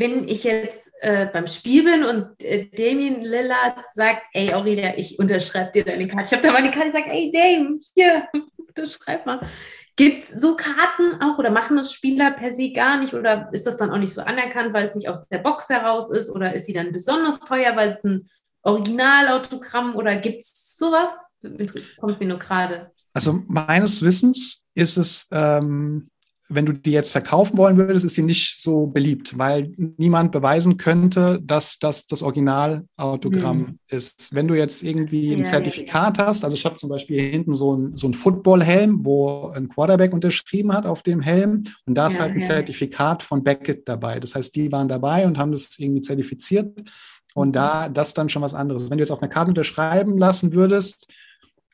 wenn 0.00 0.26
ich 0.26 0.44
jetzt 0.44 0.90
äh, 1.02 1.26
beim 1.26 1.46
Spiel 1.46 1.84
bin 1.84 2.04
und 2.04 2.42
äh, 2.42 2.68
Damien 2.74 3.20
Lillard 3.20 3.76
sagt, 3.92 4.22
ey 4.32 4.52
Aurelia, 4.52 4.96
ich 4.96 5.18
unterschreibe 5.18 5.70
dir 5.72 5.84
deine 5.84 6.08
Karte. 6.08 6.26
Ich 6.26 6.32
habe 6.32 6.42
da 6.42 6.52
meine 6.52 6.70
Karte 6.70 6.86
gesagt, 6.86 7.06
ey 7.08 7.30
Dame, 7.30 7.78
hier, 7.94 8.26
unterschreib 8.56 9.26
mal. 9.26 9.40
Gibt 9.96 10.26
so 10.26 10.56
Karten 10.56 11.20
auch 11.20 11.38
oder 11.38 11.50
machen 11.50 11.76
das 11.76 11.92
Spieler 11.92 12.30
per 12.30 12.52
se 12.52 12.72
gar 12.72 12.98
nicht 12.98 13.12
oder 13.12 13.50
ist 13.52 13.66
das 13.66 13.76
dann 13.76 13.90
auch 13.90 13.98
nicht 13.98 14.14
so 14.14 14.22
anerkannt, 14.22 14.72
weil 14.72 14.86
es 14.86 14.94
nicht 14.94 15.10
aus 15.10 15.28
der 15.28 15.38
Box 15.38 15.68
heraus 15.68 16.10
ist 16.10 16.30
oder 16.30 16.54
ist 16.54 16.64
sie 16.64 16.72
dann 16.72 16.92
besonders 16.92 17.38
teuer, 17.40 17.76
weil 17.76 17.90
es 17.90 18.02
ein 18.02 18.26
Originalautogramm 18.62 19.96
oder 19.96 20.16
gibt 20.16 20.40
es 20.40 20.76
sowas? 20.78 21.36
Kommt 21.98 22.20
mir 22.20 22.26
nur 22.26 22.38
gerade. 22.38 22.90
Also 23.12 23.42
meines 23.48 24.02
Wissens 24.02 24.64
ist 24.74 24.96
es, 24.96 25.28
ähm, 25.30 26.08
wenn 26.52 26.66
du 26.66 26.72
die 26.72 26.90
jetzt 26.92 27.12
verkaufen 27.12 27.56
wollen 27.56 27.76
würdest, 27.76 28.04
ist 28.04 28.14
sie 28.16 28.22
nicht 28.22 28.60
so 28.60 28.86
beliebt, 28.86 29.38
weil 29.38 29.72
niemand 29.98 30.32
beweisen 30.32 30.76
könnte, 30.76 31.40
dass 31.42 31.78
das 31.78 32.06
das 32.06 32.22
Originalautogramm 32.22 33.58
Mhm. 33.58 33.78
ist. 33.88 34.34
Wenn 34.34 34.48
du 34.48 34.54
jetzt 34.56 34.82
irgendwie 34.82 35.32
ein 35.32 35.38
Ja, 35.38 35.44
Zertifikat 35.44 36.18
hast, 36.18 36.44
also 36.44 36.56
ich 36.56 36.64
habe 36.64 36.76
zum 36.76 36.88
Beispiel 36.88 37.20
hier 37.20 37.30
hinten 37.30 37.54
so 37.54 37.76
ein, 37.76 37.96
so 37.96 38.08
ein 38.08 38.14
Football-Helm, 38.14 39.04
wo 39.04 39.48
ein 39.54 39.68
Quarterback 39.68 40.12
unterschrieben 40.12 40.72
hat 40.72 40.86
auf 40.86 41.02
dem 41.02 41.20
Helm 41.20 41.64
und 41.86 41.94
da 41.94 42.06
ist 42.06 42.14
Ja, 42.14 42.20
halt 42.22 42.32
ein 42.34 42.40
ja. 42.40 42.46
Zertifikat 42.46 43.22
von 43.22 43.42
Beckett 43.44 43.88
dabei. 43.88 44.20
Das 44.20 44.34
heißt, 44.34 44.54
die 44.56 44.70
waren 44.72 44.88
dabei 44.88 45.26
und 45.26 45.38
haben 45.38 45.52
das 45.52 45.78
irgendwie 45.78 46.00
zertifiziert 46.02 46.80
und 47.34 47.48
Mhm. 47.48 47.52
da 47.52 47.88
das 47.88 48.14
dann 48.14 48.28
schon 48.28 48.42
was 48.42 48.54
anderes. 48.54 48.90
Wenn 48.90 48.98
du 48.98 49.02
jetzt 49.02 49.12
auf 49.12 49.22
einer 49.22 49.30
Karte 49.30 49.50
unterschreiben 49.50 50.18
lassen 50.18 50.52
würdest, 50.54 51.08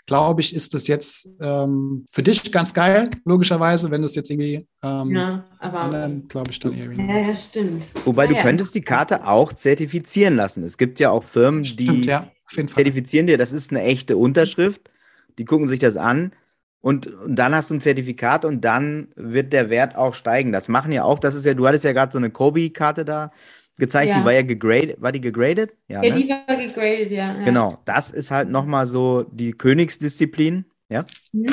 glaube 0.07 0.41
ich, 0.41 0.55
ist 0.55 0.75
das 0.75 0.87
jetzt 0.89 1.29
ähm, 1.41 2.07
für 2.13 2.23
dich 2.23 2.51
ganz 2.53 2.73
geil, 2.75 3.11
logischerweise, 3.25 3.91
wenn 3.91 4.03
du 4.03 4.07
es 4.07 4.15
jetzt 4.15 4.31
irgendwie 4.31 4.67
ähm, 4.83 5.11
Ja, 5.15 5.45
aber. 5.59 5.81
anderen, 5.81 6.29
glaube 6.29 6.51
ich, 6.51 6.59
dann 6.61 6.75
irgendwie. 6.75 7.07
Ja, 7.09 7.19
ja, 7.29 7.37
stimmt. 7.37 7.93
Wobei 8.05 8.27
du 8.27 8.35
Ja, 8.35 8.39
ja. 8.39 8.43
könntest 8.43 8.75
die 8.75 8.83
Karte 8.83 9.27
auch 9.27 9.53
zertifizieren 9.53 10.37
lassen. 10.37 10.63
Es 10.63 10.79
gibt 10.79 11.01
ja 11.01 11.11
auch 11.11 11.25
Firmen, 11.25 11.77
die 11.77 11.85
Stimmt, 11.87 12.07
ja, 12.07 12.33
auf 12.47 12.57
jeden 12.57 12.69
Fall. 12.69 12.85
zertifizieren 12.85 13.27
dir, 13.27 13.39
das 13.39 13.53
ist 13.53 13.71
eine 13.71 13.83
echte 13.83 14.17
Unterschrift. 14.17 14.91
die 15.39 15.45
gucken 15.45 15.69
sich 15.69 15.79
das 15.81 15.97
an 15.97 16.33
und, 16.81 17.09
und 17.09 17.37
dann 17.37 17.55
hast 17.55 17.71
du 17.71 17.75
ein 17.75 17.81
Zertifikat 17.81 18.45
und 18.45 18.61
dann 18.63 19.09
wird 19.17 19.53
der 19.53 19.71
Wert 19.71 19.97
auch 19.97 20.15
steigen. 20.15 20.53
Das 20.53 20.69
machen 20.69 20.93
ja 20.93 21.05
auch, 21.05 21.19
das 21.19 21.35
ist 21.35 21.45
ja, 21.45 21.55
du 21.55 21.67
hattest 21.67 21.85
ja 21.85 21.93
gerade 21.93 22.13
so 22.13 22.19
eine 22.19 22.31
Kobe-Karte 22.31 23.05
da 23.05 23.33
gezeigt, 23.77 24.11
Ja. 24.11 24.19
die 24.21 24.25
war 24.25 24.33
ja 24.33 24.43
gegradet, 24.43 25.01
war 25.01 25.13
die 25.13 25.21
gegradet? 25.21 25.77
Ja, 25.89 26.01
ne? 26.01 26.13
die 26.13 26.29
war 26.29 26.57
gegradet, 26.57 27.11
ja. 27.11 27.35
ja. 27.35 27.45
Genau, 27.45 27.79
das 27.85 28.11
ist 28.11 28.31
halt 28.31 28.49
nochmal 28.51 28.87
so 28.87 29.25
die 29.33 29.53
Königsdisziplin. 29.53 30.65
Ja? 30.89 31.05
Mhm. 31.33 31.47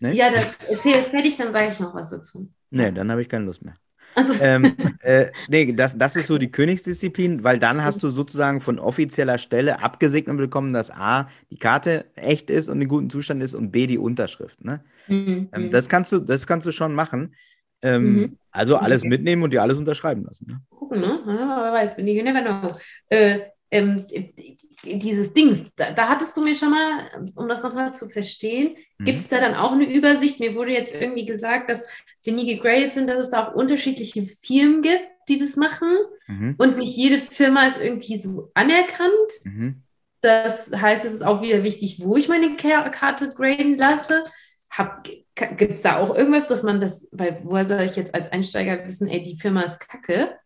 Ne? 0.00 0.14
Ja, 0.14 0.30
das, 0.30 0.56
erzähl 0.68 0.94
es 0.94 1.08
fertig, 1.08 1.36
dann 1.36 1.52
sage 1.52 1.68
ich 1.72 1.80
noch 1.80 1.94
was 1.94 2.10
dazu. 2.10 2.52
Nee, 2.70 2.92
dann 2.92 3.10
habe 3.10 3.22
ich 3.22 3.28
keine 3.28 3.44
Lust 3.46 3.64
mehr. 3.64 3.74
Also, 4.14 4.42
ähm, 4.42 4.76
äh, 5.00 5.26
nee, 5.48 5.72
das, 5.72 5.96
das 5.96 6.16
ist 6.16 6.26
so 6.26 6.38
die 6.38 6.50
Königsdisziplin, 6.50 7.44
weil 7.44 7.58
dann 7.58 7.82
hast 7.84 8.02
du 8.02 8.10
sozusagen 8.10 8.60
von 8.60 8.78
offizieller 8.78 9.38
Stelle 9.38 9.80
abgesegnet 9.82 10.36
bekommen, 10.36 10.72
dass 10.72 10.90
A, 10.90 11.28
die 11.50 11.58
Karte 11.58 12.06
echt 12.14 12.50
ist 12.50 12.68
und 12.68 12.80
in 12.80 12.88
gutem 12.88 13.10
Zustand 13.10 13.42
ist 13.42 13.54
und 13.54 13.70
B, 13.70 13.86
die 13.86 13.98
Unterschrift. 13.98 14.64
Ne? 14.64 14.84
mhm, 15.06 15.48
Ähm, 15.52 15.62
mhm. 15.66 15.70
das, 15.70 15.88
kannst 15.88 16.12
du, 16.12 16.18
das 16.20 16.46
kannst 16.46 16.66
du 16.66 16.72
schon 16.72 16.94
machen. 16.94 17.34
Ähm, 17.82 18.14
Mhm. 18.14 18.38
Also 18.50 18.76
alles 18.76 19.02
Okay. 19.02 19.08
mitnehmen 19.10 19.42
und 19.42 19.50
dir 19.52 19.62
alles 19.62 19.78
unterschreiben 19.78 20.24
lassen. 20.24 20.46
Ne? 20.48 20.60
gucken, 20.70 21.00
ne? 21.00 21.20
Ja, 21.26 21.62
wer 21.64 21.72
weiß, 21.72 21.98
wenn 21.98 22.06
you 22.08 22.22
never 22.22 22.40
know. 22.42 22.74
Äh, 23.10 23.40
ähm, 23.70 24.04
dieses 24.84 25.34
Dings, 25.34 25.74
da, 25.76 25.90
da 25.92 26.08
hattest 26.08 26.34
du 26.36 26.42
mir 26.42 26.54
schon 26.54 26.70
mal, 26.70 27.08
um 27.36 27.46
das 27.48 27.62
nochmal 27.62 27.92
zu 27.92 28.08
verstehen, 28.08 28.74
Mhm. 28.98 29.04
gibt 29.04 29.20
es 29.20 29.28
da 29.28 29.38
dann 29.40 29.54
auch 29.54 29.72
eine 29.72 29.92
Übersicht? 29.92 30.40
Mir 30.40 30.54
wurde 30.54 30.72
jetzt 30.72 30.94
irgendwie 30.94 31.26
gesagt, 31.26 31.68
dass 31.68 31.84
wir 32.24 32.32
nie 32.32 32.54
gegradet 32.56 32.94
sind, 32.94 33.08
dass 33.10 33.18
es 33.18 33.30
da 33.30 33.46
auch 33.48 33.54
unterschiedliche 33.54 34.22
Firmen 34.22 34.80
gibt, 34.82 35.02
die 35.28 35.36
das 35.36 35.56
machen. 35.56 35.90
Mhm. 36.26 36.54
Und 36.56 36.78
nicht 36.78 36.96
jede 36.96 37.18
Firma 37.18 37.66
ist 37.66 37.78
irgendwie 37.80 38.16
so 38.18 38.50
anerkannt. 38.54 39.12
Mhm. 39.44 39.82
Das 40.22 40.72
heißt, 40.74 41.04
es 41.04 41.12
ist 41.12 41.22
auch 41.22 41.42
wieder 41.42 41.62
wichtig, 41.62 41.98
wo 42.02 42.16
ich 42.16 42.28
meine 42.28 42.56
Ka- 42.56 42.88
Karte 42.88 43.28
graden 43.28 43.76
lasse. 43.76 44.22
Gibt 45.56 45.74
es 45.74 45.82
da 45.82 45.98
auch 45.98 46.16
irgendwas, 46.16 46.46
dass 46.46 46.62
man 46.62 46.80
das, 46.80 47.08
weil 47.12 47.38
woher 47.42 47.66
soll 47.66 47.80
ich 47.82 47.96
jetzt 47.96 48.14
als 48.14 48.32
Einsteiger 48.32 48.84
wissen, 48.84 49.08
ey, 49.08 49.22
die 49.22 49.36
Firma 49.36 49.62
ist 49.62 49.80
kacke, 49.80 50.36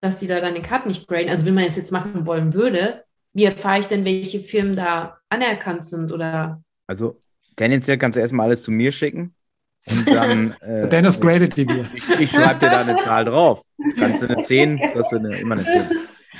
dass 0.00 0.18
die 0.18 0.26
da 0.26 0.40
deine 0.40 0.62
Karten 0.62 0.88
nicht 0.88 1.06
graden? 1.06 1.28
Also 1.28 1.44
wenn 1.44 1.54
man 1.54 1.64
es 1.64 1.76
jetzt 1.76 1.92
machen 1.92 2.26
wollen 2.26 2.54
würde, 2.54 3.04
wie 3.34 3.44
erfahre 3.44 3.80
ich 3.80 3.86
denn, 3.86 4.04
welche 4.04 4.40
Firmen 4.40 4.74
da 4.74 5.18
anerkannt 5.28 5.84
sind 5.84 6.12
oder 6.12 6.62
Also 6.86 7.20
tendenziell 7.56 7.98
kannst 7.98 8.16
du 8.16 8.20
erstmal 8.20 8.46
alles 8.46 8.62
zu 8.62 8.70
mir 8.70 8.90
schicken 8.92 9.34
und 9.90 10.08
dann. 10.08 10.54
Äh, 10.60 10.88
Dennis 10.88 11.20
gradet 11.20 11.56
die 11.56 11.66
dir. 11.66 11.88
Ich, 11.94 12.08
ich 12.20 12.30
schreibe 12.30 12.60
dir 12.60 12.70
da 12.70 12.80
eine 12.80 13.00
Zahl 13.00 13.24
drauf. 13.24 13.62
Kannst 13.98 14.22
du 14.22 14.28
eine 14.28 14.42
10, 14.42 14.78
kannst 14.78 15.12
du 15.12 15.16
eine, 15.16 15.38
immer 15.38 15.54
eine 15.54 15.64
10. 15.64 15.82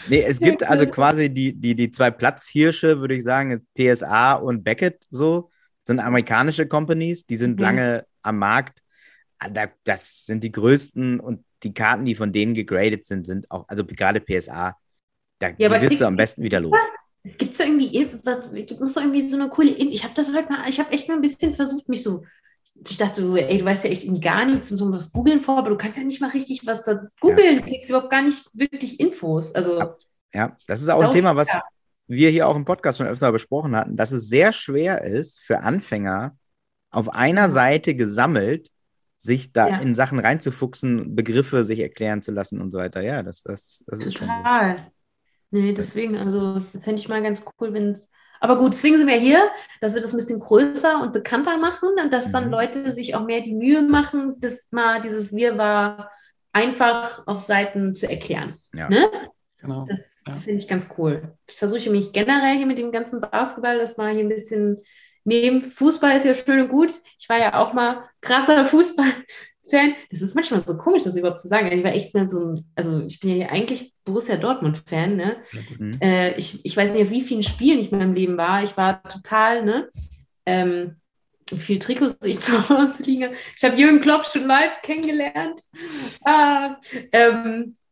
Nee, 0.08 0.24
es 0.26 0.38
gibt 0.38 0.62
also 0.64 0.86
quasi 0.86 1.30
die, 1.30 1.52
die, 1.52 1.74
die 1.74 1.90
zwei 1.90 2.10
Platzhirsche, 2.10 3.00
würde 3.00 3.14
ich 3.14 3.24
sagen, 3.24 3.50
ist 3.50 3.64
PSA 3.74 4.34
und 4.34 4.64
Beckett 4.64 5.04
so, 5.10 5.50
sind 5.88 6.00
amerikanische 6.00 6.66
Companies, 6.68 7.26
die 7.26 7.36
sind 7.36 7.56
Mhm. 7.56 7.62
lange 7.62 8.06
am 8.22 8.38
Markt. 8.38 8.82
Ah, 9.40 9.48
Da, 9.48 9.68
das 9.84 10.26
sind 10.26 10.44
die 10.44 10.52
größten 10.52 11.20
und 11.20 11.44
die 11.62 11.74
Karten, 11.74 12.04
die 12.04 12.14
von 12.14 12.32
denen 12.32 12.54
gegradet 12.54 13.04
sind, 13.04 13.26
sind 13.26 13.50
auch, 13.50 13.64
also 13.68 13.84
gerade 13.84 14.20
PSA, 14.20 14.76
da 15.40 15.50
Ja, 15.58 15.70
wirst 15.80 16.00
du 16.00 16.06
am 16.06 16.16
besten 16.16 16.42
wieder 16.42 16.60
los. 16.60 16.80
gibt 17.38 17.52
es 17.52 17.58
da 17.58 17.64
irgendwie, 17.64 18.08
was, 18.24 18.50
gibt 18.52 18.80
es 18.80 18.96
irgendwie 18.96 19.22
so 19.22 19.36
eine 19.36 19.48
coole, 19.48 19.70
ich 19.70 20.04
habe 20.04 20.14
das 20.14 20.32
heute 20.34 20.52
mal, 20.52 20.68
ich 20.68 20.78
habe 20.80 20.92
echt 20.92 21.08
mal 21.08 21.14
ein 21.14 21.20
bisschen 21.20 21.54
versucht, 21.54 21.88
mich 21.88 22.02
so, 22.02 22.24
ich 22.88 22.96
dachte 22.96 23.22
so, 23.22 23.36
ey, 23.36 23.58
du 23.58 23.64
weißt 23.64 23.84
ja 23.84 23.90
echt 23.90 24.04
irgendwie 24.04 24.20
gar 24.20 24.44
nichts 24.44 24.70
um 24.70 24.78
so 24.78 24.90
was 24.92 25.12
googeln 25.12 25.40
vor, 25.40 25.58
aber 25.58 25.70
du 25.70 25.76
kannst 25.76 25.98
ja 25.98 26.04
nicht 26.04 26.20
mal 26.20 26.30
richtig 26.30 26.66
was 26.66 26.84
da 26.84 27.08
googeln, 27.20 27.56
du 27.58 27.62
kriegst 27.62 27.88
überhaupt 27.90 28.10
gar 28.10 28.22
nicht 28.22 28.48
wirklich 28.54 29.00
Infos. 29.00 29.54
Also, 29.54 29.78
Ja. 29.78 29.96
Ja, 30.34 30.56
das 30.66 30.82
ist 30.82 30.88
auch 30.90 31.02
ein 31.02 31.10
Thema, 31.10 31.34
was 31.36 31.48
ja. 31.48 31.62
Wir 32.08 32.30
hier 32.30 32.48
auch 32.48 32.56
im 32.56 32.64
Podcast 32.64 32.98
schon 32.98 33.06
öfter 33.06 33.30
besprochen 33.30 33.76
hatten, 33.76 33.96
dass 33.96 34.10
es 34.10 34.28
sehr 34.28 34.52
schwer 34.52 35.02
ist 35.04 35.38
für 35.40 35.60
Anfänger, 35.60 36.36
auf 36.90 37.10
einer 37.10 37.48
Seite 37.50 37.94
gesammelt, 37.94 38.70
sich 39.16 39.52
da 39.52 39.68
Ja. 39.68 39.78
in 39.80 39.94
Sachen 39.94 40.18
reinzufuchsen, 40.18 41.14
Begriffe 41.14 41.64
sich 41.64 41.80
erklären 41.80 42.22
zu 42.22 42.32
lassen 42.32 42.60
und 42.60 42.70
so 42.70 42.78
weiter. 42.78 43.02
Ja, 43.02 43.22
das, 43.22 43.42
das, 43.42 43.84
das 43.86 44.00
ist 44.00 44.16
schon 44.16 44.26
so. 44.28 44.34
total. 44.34 44.90
Nee, 45.50 45.72
deswegen, 45.72 46.16
also 46.16 46.62
fände 46.78 47.00
ich 47.00 47.08
mal 47.08 47.22
ganz 47.22 47.44
cool, 47.60 47.72
wenn 47.74 47.90
es. 47.90 48.10
Aber 48.40 48.56
gut, 48.58 48.72
deswegen 48.72 48.96
sind 48.98 49.08
wir 49.08 49.16
hier, 49.18 49.50
dass 49.80 49.94
wir 49.94 50.00
das 50.02 50.12
ein 50.14 50.18
bisschen 50.18 50.38
größer 50.40 51.00
und 51.02 51.12
bekannter 51.12 51.58
machen 51.58 51.88
und 52.02 52.12
dass 52.12 52.30
dann 52.30 52.44
Mhm. 52.46 52.50
Leute 52.52 52.92
sich 52.92 53.14
auch 53.16 53.24
mehr 53.26 53.40
die 53.40 53.54
Mühe 53.54 53.82
machen, 53.82 54.36
das 54.40 54.68
mal 54.70 55.00
dieses 55.00 55.34
Wirrwarr 55.34 56.10
einfach 56.52 57.26
auf 57.26 57.40
Seiten 57.40 57.94
zu 57.94 58.08
erklären. 58.08 58.54
Ja. 58.74 58.88
Ne? 58.88 59.08
Genau. 59.60 59.84
Das 59.88 60.22
Ja. 60.26 60.34
finde 60.34 60.58
ich 60.60 60.68
ganz 60.68 60.88
cool. 60.98 61.36
Ich 61.48 61.56
versuche 61.56 61.90
mich 61.90 62.12
generell 62.12 62.56
hier 62.56 62.66
mit 62.66 62.78
dem 62.78 62.92
ganzen 62.92 63.20
Basketball, 63.20 63.78
das 63.78 63.96
mal 63.96 64.12
hier 64.12 64.24
ein 64.24 64.28
bisschen 64.28 64.78
nehmen. 65.24 65.62
Fußball 65.62 66.16
ist 66.16 66.24
ja 66.26 66.34
schön 66.34 66.60
und 66.60 66.68
gut. 66.68 66.92
Ich 67.18 67.28
war 67.28 67.38
ja 67.38 67.54
auch 67.60 67.72
mal 67.72 68.02
krasser 68.20 68.64
Fußballfan. 68.64 69.94
Das 70.10 70.22
ist 70.22 70.34
manchmal 70.34 70.60
so 70.60 70.76
komisch, 70.78 71.02
das 71.04 71.16
überhaupt 71.16 71.40
zu 71.40 71.48
sagen. 71.48 71.70
Ich 71.72 71.84
war 71.84 71.92
echt 71.92 72.14
mal 72.14 72.28
so 72.28 72.52
ein, 72.52 72.64
also 72.74 73.00
ich 73.06 73.20
bin 73.20 73.30
ja 73.30 73.36
hier 73.36 73.52
eigentlich 73.52 73.92
Borussia 74.04 74.36
Dortmund-Fan, 74.36 75.16
ne? 75.16 75.36
Mhm. 75.78 75.98
Äh, 76.00 76.34
ich, 76.38 76.64
ich 76.64 76.76
weiß 76.76 76.94
nicht, 76.94 77.10
wie 77.10 77.20
vielen 77.20 77.42
Spielen 77.42 77.78
ich 77.78 77.92
in 77.92 77.98
meinem 77.98 78.14
Leben 78.14 78.36
war. 78.38 78.62
Ich 78.62 78.76
war 78.76 79.02
total, 79.02 79.64
ne? 79.64 79.88
Ähm, 80.46 80.96
wie 81.50 81.56
viele 81.56 81.78
Trikots 81.80 82.16
ich 82.24 82.40
zu 82.40 82.68
Hause 82.70 83.02
liege. 83.02 83.32
Ich 83.56 83.64
habe 83.64 83.76
Jürgen 83.76 84.00
Klopp 84.00 84.24
schon 84.24 84.46
live 84.46 84.80
kennengelernt. 84.82 85.60
Ah, 86.24 86.76
ähm, 87.12 87.74
äh, 87.74 87.87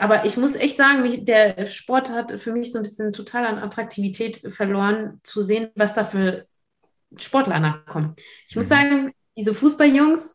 aber 0.00 0.24
ich 0.24 0.36
muss 0.36 0.56
echt 0.56 0.76
sagen, 0.76 1.02
mich, 1.02 1.24
der 1.24 1.66
Sport 1.66 2.10
hat 2.10 2.38
für 2.40 2.52
mich 2.52 2.72
so 2.72 2.78
ein 2.78 2.82
bisschen 2.82 3.12
total 3.12 3.46
an 3.46 3.58
Attraktivität 3.58 4.38
verloren, 4.52 5.20
zu 5.22 5.42
sehen, 5.42 5.70
was 5.76 5.94
da 5.94 6.04
für 6.04 6.46
Sportler 7.18 7.60
nachkommen. 7.60 8.14
Ich 8.48 8.56
muss 8.56 8.66
Mhm. 8.66 8.70
sagen, 8.70 9.12
diese 9.36 9.54
Fußballjungs, 9.54 10.34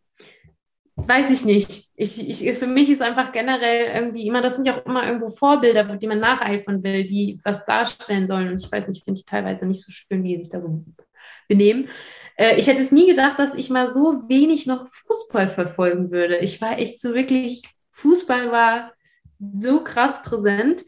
weiß 0.96 1.32
ich 1.32 1.46
nicht. 1.46 1.86
Ich, 1.96 2.30
ich, 2.30 2.58
für 2.58 2.68
mich 2.68 2.90
ist 2.90 3.02
einfach 3.02 3.32
generell 3.32 3.88
irgendwie 3.96 4.28
immer, 4.28 4.42
das 4.42 4.56
sind 4.56 4.68
ja 4.68 4.78
auch 4.80 4.86
immer 4.86 5.06
irgendwo 5.06 5.30
Vorbilder, 5.30 5.84
die 5.98 6.08
man 6.08 6.20
nacheifern 6.20 6.84
will, 6.84 7.06
die 7.06 7.40
was 7.44 7.66
darstellen 7.66 8.28
sollen. 8.28 8.50
Und 8.50 8.64
ich 8.64 8.72
weiß 8.72 8.88
nicht, 8.88 9.04
finde 9.04 9.20
ich 9.20 9.26
teilweise 9.26 9.66
nicht 9.66 9.82
so 9.84 9.92
schön, 9.92 10.24
wie 10.24 10.38
sie 10.38 10.44
sich 10.44 10.52
da 10.52 10.62
so 10.62 10.84
benehmen. 11.48 11.90
Äh, 12.38 12.58
ich 12.60 12.68
hätte 12.68 12.82
es 12.82 12.92
nie 12.92 13.08
gedacht, 13.08 13.40
dass 13.40 13.56
ich 13.56 13.70
mal 13.70 13.92
so 13.92 14.28
wenig 14.30 14.68
noch 14.68 14.88
Fußball 14.88 15.50
verfolgen 15.50 16.12
würde. 16.12 16.38
Ich 16.38 16.62
war 16.62 16.78
echt 16.80 17.02
so 17.02 17.14
wirklich, 17.14 17.62
Fußball 17.92 18.52
war 18.52 18.94
so 19.60 19.84
krass 19.84 20.22
präsent. 20.24 20.84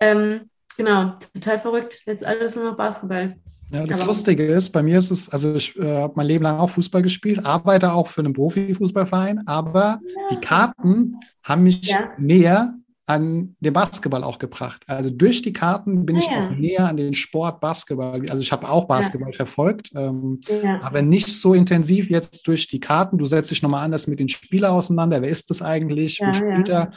Ähm, 0.00 0.42
genau, 0.76 1.14
total 1.34 1.58
verrückt. 1.58 2.02
Jetzt 2.06 2.24
alles 2.24 2.56
nur 2.56 2.64
noch 2.64 2.76
Basketball. 2.76 3.36
Ja, 3.70 3.84
das 3.84 4.00
Aber- 4.00 4.08
Lustige 4.08 4.44
ist, 4.46 4.70
bei 4.70 4.82
mir 4.82 4.96
ist 4.96 5.10
es, 5.10 5.28
also 5.28 5.54
ich 5.54 5.76
äh, 5.78 5.98
habe 6.02 6.14
mein 6.16 6.26
Leben 6.26 6.44
lang 6.44 6.58
auch 6.58 6.70
Fußball 6.70 7.02
gespielt, 7.02 7.44
arbeite 7.44 7.92
auch 7.92 8.08
für 8.08 8.22
einen 8.22 8.32
Profifußballverein, 8.32 9.46
aber 9.46 10.00
die 10.30 10.36
Karten 10.36 11.16
haben 11.42 11.64
mich 11.64 11.82
Ja. 11.90 12.04
näher 12.16 12.74
an 13.04 13.54
den 13.60 13.72
Basketball 13.72 14.22
auch 14.22 14.38
gebracht. 14.38 14.82
Also 14.86 15.08
durch 15.10 15.40
die 15.42 15.52
Karten 15.52 16.04
bin 16.06 16.16
Ah, 16.16 16.18
ich 16.18 16.26
ja. 16.26 16.40
auch 16.46 16.50
näher 16.50 16.86
an 16.88 16.96
den 16.98 17.14
Sport 17.14 17.60
Basketball. 17.60 18.22
Also 18.30 18.42
ich 18.42 18.52
habe 18.52 18.68
auch 18.68 18.84
Basketball 18.86 19.32
verfolgt, 19.32 19.90
ähm, 19.94 20.40
Ja. 20.62 20.80
aber 20.82 21.00
nicht 21.02 21.28
so 21.28 21.52
intensiv 21.54 22.08
jetzt 22.10 22.46
durch 22.46 22.68
die 22.68 22.80
Karten. 22.80 23.16
Du 23.18 23.24
setzt 23.26 23.50
dich 23.50 23.62
nochmal 23.62 23.84
anders 23.84 24.06
mit 24.08 24.20
den 24.20 24.28
Spielern 24.28 24.72
auseinander. 24.72 25.20
Wer 25.22 25.30
ist 25.30 25.48
das 25.50 25.62
eigentlich? 25.62 26.18
Ja, 26.18 26.28
Wie 26.28 26.34
spielt 26.34 26.68
ja. 26.68 26.80
er? 26.84 26.90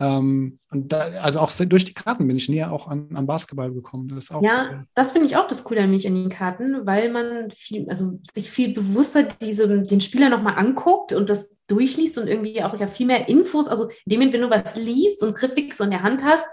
Ähm, 0.00 0.58
und 0.70 0.92
da, 0.92 1.00
also 1.22 1.40
auch 1.40 1.50
durch 1.50 1.84
die 1.84 1.94
Karten 1.94 2.26
bin 2.28 2.36
ich 2.36 2.48
näher 2.48 2.72
auch 2.72 2.86
an, 2.86 3.08
an 3.14 3.26
Basketball 3.26 3.72
gekommen. 3.72 4.08
Das 4.08 4.24
ist 4.24 4.30
auch 4.32 4.42
Ja, 4.42 4.68
so. 4.70 4.76
das 4.94 5.12
finde 5.12 5.26
ich 5.26 5.36
auch 5.36 5.48
das 5.48 5.64
Coole 5.64 5.82
an 5.82 5.90
mich 5.90 6.06
an 6.06 6.14
den 6.14 6.28
Karten, 6.28 6.86
weil 6.86 7.10
man 7.10 7.50
viel, 7.50 7.88
also 7.88 8.20
sich 8.32 8.50
viel 8.50 8.74
bewusster 8.74 9.24
diese, 9.24 9.82
den 9.82 10.00
Spieler 10.00 10.28
nochmal 10.28 10.56
anguckt 10.56 11.12
und 11.12 11.30
das 11.30 11.50
durchliest 11.66 12.18
und 12.18 12.28
irgendwie 12.28 12.62
auch 12.62 12.78
ja 12.78 12.86
viel 12.86 13.06
mehr 13.06 13.28
Infos. 13.28 13.66
Also 13.66 13.88
in 13.88 14.10
dem 14.10 14.20
Moment, 14.20 14.34
wenn 14.34 14.42
du 14.42 14.50
was 14.50 14.76
liest 14.76 15.22
und 15.24 15.34
griffig 15.36 15.74
so 15.74 15.84
in 15.84 15.90
der 15.90 16.02
Hand 16.02 16.22
hast, 16.24 16.46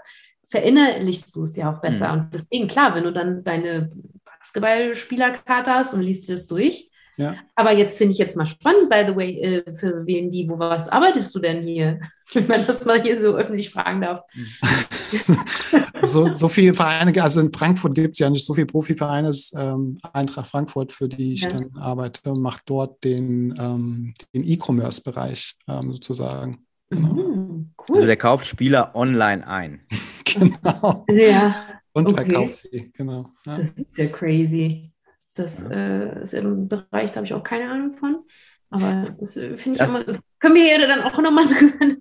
verinnerlichst 0.48 1.34
du 1.34 1.42
es 1.42 1.56
ja 1.56 1.70
auch 1.70 1.80
besser. 1.80 2.12
Und 2.12 2.34
deswegen, 2.34 2.68
klar, 2.68 2.94
wenn 2.94 3.04
du 3.04 3.12
dann 3.12 3.44
deine 3.44 3.90
Basketballspielerkarte 4.24 5.72
hast 5.72 5.94
und 5.94 6.02
liest 6.02 6.28
dir 6.28 6.34
das 6.34 6.46
durch. 6.46 6.90
Ja. 7.18 7.34
Aber 7.54 7.72
jetzt 7.72 7.96
finde 7.98 8.12
ich 8.12 8.18
jetzt 8.18 8.36
mal 8.36 8.44
spannend, 8.46 8.90
by 8.90 9.04
the 9.06 9.16
way, 9.16 9.40
äh, 9.40 9.72
für 9.72 10.04
wen 10.06 10.30
die, 10.30 10.48
wo 10.50 10.58
was 10.58 10.88
arbeitest 10.88 11.34
du 11.34 11.38
denn 11.38 11.66
hier? 11.66 11.98
Wenn 12.34 12.46
man 12.46 12.66
das 12.66 12.84
mal 12.84 13.00
hier 13.00 13.20
so 13.20 13.34
öffentlich 13.36 13.70
fragen 13.70 14.00
darf. 14.02 14.20
so, 16.04 16.30
so 16.30 16.48
viele 16.48 16.74
Vereine, 16.74 17.22
also 17.22 17.40
in 17.40 17.52
Frankfurt 17.52 17.94
gibt 17.94 18.14
es 18.14 18.18
ja 18.18 18.28
nicht 18.30 18.44
so 18.44 18.54
viele 18.54 18.66
Profivereine, 18.66 19.28
es 19.28 19.52
ist, 19.52 19.54
ähm, 19.58 19.98
Eintracht 20.12 20.50
Frankfurt, 20.50 20.92
für 20.92 21.08
die 21.08 21.32
ich 21.34 21.42
Ja. 21.42 21.50
dann 21.50 21.70
arbeite, 21.76 22.34
macht 22.34 22.62
dort 22.66 23.02
den, 23.04 23.54
ähm, 23.58 24.14
den 24.34 24.44
E-Commerce-Bereich 24.44 25.54
ähm, 25.68 25.92
sozusagen. 25.92 26.66
Genau. 26.90 27.14
Mhm, 27.14 27.70
cool. 27.88 27.96
Also 27.96 28.06
der 28.06 28.16
kauft 28.16 28.46
Spieler 28.46 28.94
online 28.94 29.46
ein. 29.46 29.80
Genau. 30.38 31.06
ja. 31.08 31.54
Und 31.92 32.08
Okay. 32.08 32.24
verkauft 32.26 32.54
sie, 32.70 32.90
genau. 32.92 33.30
Ja. 33.46 33.56
Das 33.56 33.70
ist 33.70 33.96
ja 33.96 34.06
crazy. 34.06 34.92
Das 35.36 35.62
äh, 35.70 36.22
ist 36.22 36.34
ein 36.34 36.66
Bereich, 36.66 37.12
da 37.12 37.16
habe 37.16 37.26
ich 37.26 37.34
auch 37.34 37.42
keine 37.42 37.70
Ahnung 37.70 37.92
von. 37.92 38.24
Aber 38.70 39.04
das 39.18 39.36
äh, 39.36 39.56
finde 39.56 39.72
ich 39.72 39.78
das, 39.78 39.98
immer. 39.98 40.18
Können 40.40 40.54
wir 40.54 40.64
hier 40.64 40.86
dann 40.86 41.02
auch 41.02 41.18
nochmal 41.20 41.44
drüber 41.46 41.94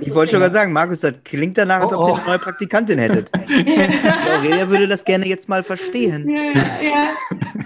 Ich 0.00 0.14
wollte 0.14 0.32
schon 0.32 0.40
mal 0.40 0.50
sagen, 0.50 0.72
Markus, 0.72 1.00
das 1.00 1.14
klingt 1.22 1.58
danach, 1.58 1.82
als 1.82 1.92
ob 1.92 2.00
oh, 2.00 2.04
oh. 2.04 2.08
ihr 2.08 2.14
eine 2.16 2.26
neue 2.26 2.38
Praktikantin 2.38 2.98
hättet. 2.98 3.30
Aurelia 3.34 4.68
würde 4.68 4.88
das 4.88 5.04
gerne 5.04 5.26
jetzt 5.26 5.48
mal 5.48 5.62
verstehen. 5.62 6.28
Ja, 6.28 6.52
ja. 6.82 7.04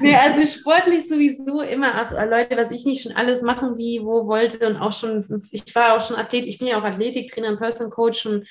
Nee, 0.00 0.16
also 0.16 0.44
sportlich 0.46 1.08
sowieso 1.08 1.60
immer. 1.62 1.92
Ach, 1.94 2.10
Leute, 2.28 2.56
was 2.56 2.72
ich 2.72 2.84
nicht 2.84 3.02
schon 3.02 3.12
alles 3.12 3.42
machen, 3.42 3.78
wie, 3.78 4.00
wo 4.02 4.26
wollte 4.26 4.68
und 4.68 4.76
auch 4.76 4.92
schon, 4.92 5.24
ich 5.52 5.74
war 5.74 5.96
auch 5.96 6.00
schon 6.00 6.16
Athlet, 6.16 6.46
ich 6.46 6.58
bin 6.58 6.68
ja 6.68 6.80
auch 6.80 6.84
Athletiktrainer 6.84 7.48
und 7.48 7.58
Person 7.58 7.90
Coach 7.90 8.20
schon 8.20 8.44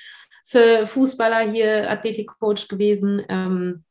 für 0.44 0.86
Fußballer 0.86 1.50
hier 1.50 1.90
Athletikcoach 1.90 2.68
gewesen. 2.68 3.22
Ähm, 3.28 3.84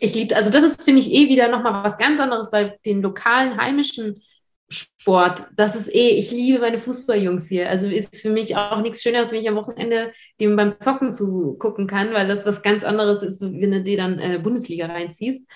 ich 0.00 0.14
liebe, 0.14 0.36
also 0.36 0.50
das 0.50 0.62
ist, 0.62 0.82
finde 0.82 1.00
ich, 1.00 1.12
eh 1.12 1.28
wieder 1.28 1.48
nochmal 1.48 1.84
was 1.84 1.98
ganz 1.98 2.20
anderes, 2.20 2.52
weil 2.52 2.78
den 2.84 3.02
lokalen, 3.02 3.58
heimischen 3.58 4.22
Sport, 4.68 5.44
das 5.56 5.76
ist 5.76 5.88
eh, 5.94 6.10
ich 6.18 6.32
liebe 6.32 6.58
meine 6.58 6.78
Fußballjungs 6.78 7.48
hier. 7.48 7.70
Also 7.70 7.86
ist 7.86 8.20
für 8.20 8.30
mich 8.30 8.56
auch 8.56 8.80
nichts 8.82 9.02
Schöneres, 9.02 9.30
wenn 9.30 9.40
ich 9.40 9.48
am 9.48 9.54
Wochenende 9.54 10.12
dem 10.40 10.56
beim 10.56 10.80
Zocken 10.80 11.14
zugucken 11.14 11.86
kann, 11.86 12.12
weil 12.12 12.26
das 12.26 12.46
was 12.46 12.62
ganz 12.62 12.82
anderes 12.82 13.22
ist, 13.22 13.40
wenn 13.42 13.70
du 13.70 13.82
dir 13.82 13.96
dann 13.96 14.18
äh, 14.18 14.40
Bundesliga 14.42 14.86
reinziehst. 14.86 15.48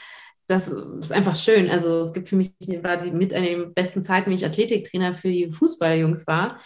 Das 0.47 0.69
ist 0.69 1.13
einfach 1.13 1.37
schön. 1.37 1.71
Also 1.71 2.01
es 2.01 2.13
gibt 2.13 2.29
für 2.29 2.37
mich, 2.37 2.53
war 2.83 2.97
die 2.97 3.11
mit 3.11 3.35
einer 3.35 3.47
der 3.47 3.67
besten 3.67 4.03
Zeiten, 4.03 4.27
wenn 4.27 4.37
ich 4.37 4.47
Athletiktrainer 4.47 5.13
für 5.13 5.29
die 5.29 5.51
Fußballjungs 5.51 6.27
war. 6.27 6.59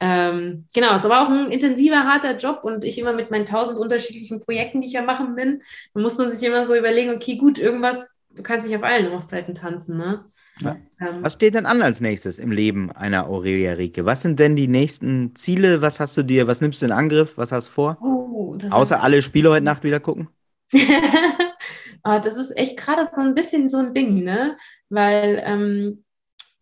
Ähm, 0.00 0.64
genau, 0.74 0.94
es 0.94 1.04
war 1.04 1.26
auch 1.26 1.30
ein 1.30 1.50
intensiver, 1.50 2.04
harter 2.04 2.36
Job 2.38 2.60
und 2.62 2.84
ich 2.84 2.98
immer 2.98 3.12
mit 3.12 3.30
meinen 3.30 3.44
tausend 3.44 3.78
unterschiedlichen 3.78 4.40
Projekten, 4.40 4.80
die 4.80 4.86
ich 4.86 4.94
ja 4.94 5.02
machen 5.02 5.34
bin, 5.34 5.62
da 5.92 6.00
muss 6.00 6.16
man 6.16 6.30
sich 6.30 6.46
immer 6.46 6.66
so 6.66 6.74
überlegen, 6.74 7.14
okay, 7.14 7.36
gut, 7.36 7.58
irgendwas, 7.58 8.18
du 8.30 8.42
kannst 8.42 8.66
nicht 8.66 8.76
auf 8.76 8.82
allen 8.82 9.12
Hochzeiten 9.12 9.54
tanzen, 9.54 9.98
ne? 9.98 10.24
Ja. 10.60 10.76
Ähm, 11.00 11.22
was 11.22 11.34
steht 11.34 11.54
denn 11.54 11.66
an 11.66 11.82
als 11.82 12.00
nächstes 12.00 12.38
im 12.38 12.50
Leben 12.50 12.90
einer 12.92 13.26
Aurelia 13.26 13.72
Rieke? 13.72 14.06
Was 14.06 14.22
sind 14.22 14.38
denn 14.38 14.56
die 14.56 14.68
nächsten 14.68 15.34
Ziele? 15.34 15.82
Was 15.82 16.00
hast 16.00 16.16
du 16.16 16.22
dir, 16.22 16.46
was 16.46 16.62
nimmst 16.62 16.80
du 16.80 16.86
in 16.86 16.92
Angriff? 16.92 17.36
Was 17.36 17.52
hast 17.52 17.68
du 17.68 17.72
vor? 17.72 17.98
Oh, 18.00 18.56
Außer 18.70 19.02
alle 19.02 19.22
Spiele 19.22 19.50
heute 19.50 19.64
Nacht 19.64 19.84
wieder 19.84 20.00
gucken? 20.00 20.28
oh, 20.72 22.18
das 22.22 22.36
ist 22.36 22.56
echt 22.56 22.78
gerade 22.78 23.06
so 23.12 23.20
ein 23.20 23.34
bisschen 23.34 23.68
so 23.68 23.78
ein 23.78 23.92
Ding, 23.92 24.22
ne? 24.22 24.56
Weil 24.88 25.42
ähm, 25.44 26.04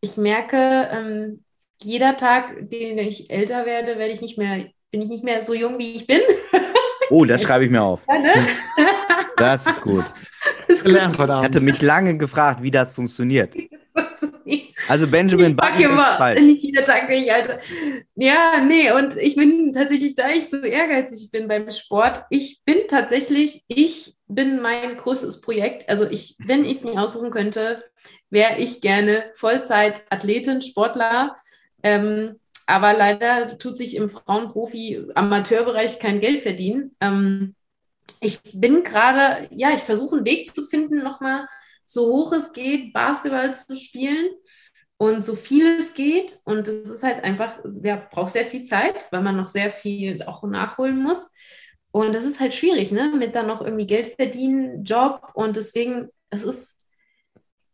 ich 0.01 0.17
merke, 0.17 0.89
ähm, 0.91 1.45
jeder 1.83 2.17
Tag, 2.17 2.71
den 2.71 2.99
ich 2.99 3.31
älter 3.31 3.67
werde, 3.67 3.99
werde 3.99 4.13
ich 4.13 4.21
nicht 4.21 4.39
mehr, 4.39 4.67
bin 4.91 5.03
ich 5.03 5.09
nicht 5.09 5.25
mehr 5.25 5.43
so 5.43 5.55
jung, 5.55 5.79
wie 5.79 5.95
ich 5.95 6.07
bin. 6.07 6.21
Oh, 7.11 7.25
das 7.25 7.43
schreibe 7.43 7.65
ich 7.65 7.71
mir 7.71 7.83
auf. 7.83 8.03
Ja, 8.07 8.19
ne? 8.19 8.33
Das 9.39 9.67
ist 9.67 9.81
gut. 9.81 10.05
Das 10.67 10.77
ist 10.77 10.85
Gelernt 10.85 11.17
heute 11.17 11.33
Abend. 11.33 11.49
Ich 11.49 11.57
hatte 11.57 11.65
mich 11.65 11.81
lange 11.81 12.19
gefragt, 12.19 12.61
wie 12.63 12.71
das 12.71 12.93
funktioniert. 12.93 13.55
Also 14.89 15.07
Benjamin 15.07 15.55
Button 15.55 15.83
ist 15.83 16.07
falsch. 16.17 16.41
Nicht 16.41 16.63
jeder 16.65 16.85
Tag 16.87 17.11
ich, 17.11 17.31
Alter. 17.33 17.59
Ja, 18.15 18.61
nee, 18.61 18.91
und 18.91 19.17
ich 19.17 19.37
bin 19.37 19.73
tatsächlich, 19.73 20.15
da 20.15 20.31
ich 20.31 20.49
so 20.49 20.59
ehrgeizig 20.59 21.31
bin 21.31 21.47
beim 21.47 21.71
Sport, 21.71 22.25
ich 22.31 22.63
bin 22.65 22.79
tatsächlich, 22.89 23.65
ich 23.69 24.17
bin 24.27 24.61
mein 24.61 24.97
größtes 24.97 25.41
Projekt. 25.41 25.89
Also 25.89 26.09
ich, 26.09 26.37
wenn 26.39 26.65
ich 26.65 26.79
es 26.79 26.85
mir 26.85 27.01
aussuchen 27.01 27.31
könnte, 27.31 27.83
wäre 28.31 28.59
ich 28.59 28.81
gerne 28.81 29.25
Vollzeit-Athletin, 29.35 30.63
Sportler 30.63 31.37
ähm, 31.83 32.39
aber 32.67 32.93
leider 32.93 33.57
tut 33.59 33.79
sich 33.79 33.97
im 33.97 34.11
Frauenprofi-Amateurbereich 34.11 35.99
kein 35.99 36.21
Geld 36.21 36.41
verdienen. 36.43 36.95
Ähm, 37.01 37.55
ich 38.21 38.41
bin 38.55 38.83
gerade, 38.83 39.49
ja, 39.55 39.73
ich 39.73 39.81
versuche 39.81 40.17
einen 40.17 40.27
Weg 40.27 40.55
zu 40.55 40.65
finden, 40.65 41.03
nochmal 41.03 41.49
so 41.85 42.07
hoch 42.07 42.33
es 42.33 42.53
geht, 42.53 42.93
Basketball 42.93 43.55
zu 43.55 43.75
spielen 43.75 44.29
und 44.99 45.25
so 45.25 45.35
viel 45.35 45.79
es 45.79 45.95
geht. 45.95 46.37
Und 46.45 46.69
es 46.69 46.89
ist 46.89 47.03
halt 47.03 47.25
einfach, 47.25 47.59
ja, 47.83 47.97
braucht 48.11 48.33
sehr 48.33 48.45
viel 48.45 48.65
Zeit, 48.65 49.07
weil 49.11 49.23
man 49.23 49.37
noch 49.37 49.47
sehr 49.47 49.71
viel 49.71 50.23
auch 50.25 50.43
nachholen 50.43 51.03
muss. 51.03 51.31
Und 51.91 52.15
das 52.15 52.25
ist 52.25 52.41
halt 52.41 52.53
schwierig, 52.55 52.93
ne? 52.93 53.15
Mit 53.17 53.35
dann 53.35 53.47
noch 53.47 53.63
irgendwie 53.63 53.87
Geld 53.87 54.09
verdienen, 54.09 54.85
Job. 54.85 55.31
Und 55.35 55.57
deswegen, 55.57 56.11
es 56.31 56.45
ist 56.45 56.78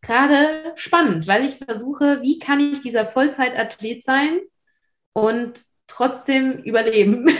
gerade 0.04 0.72
spannend, 0.76 1.26
weil 1.26 1.44
ich 1.44 1.56
versuche, 1.56 2.20
wie 2.22 2.38
kann 2.38 2.60
ich 2.60 2.80
dieser 2.80 3.04
Vollzeitathlet 3.06 4.02
sein 4.02 4.40
und 5.12 5.62
trotzdem 5.86 6.58
überleben. 6.62 7.28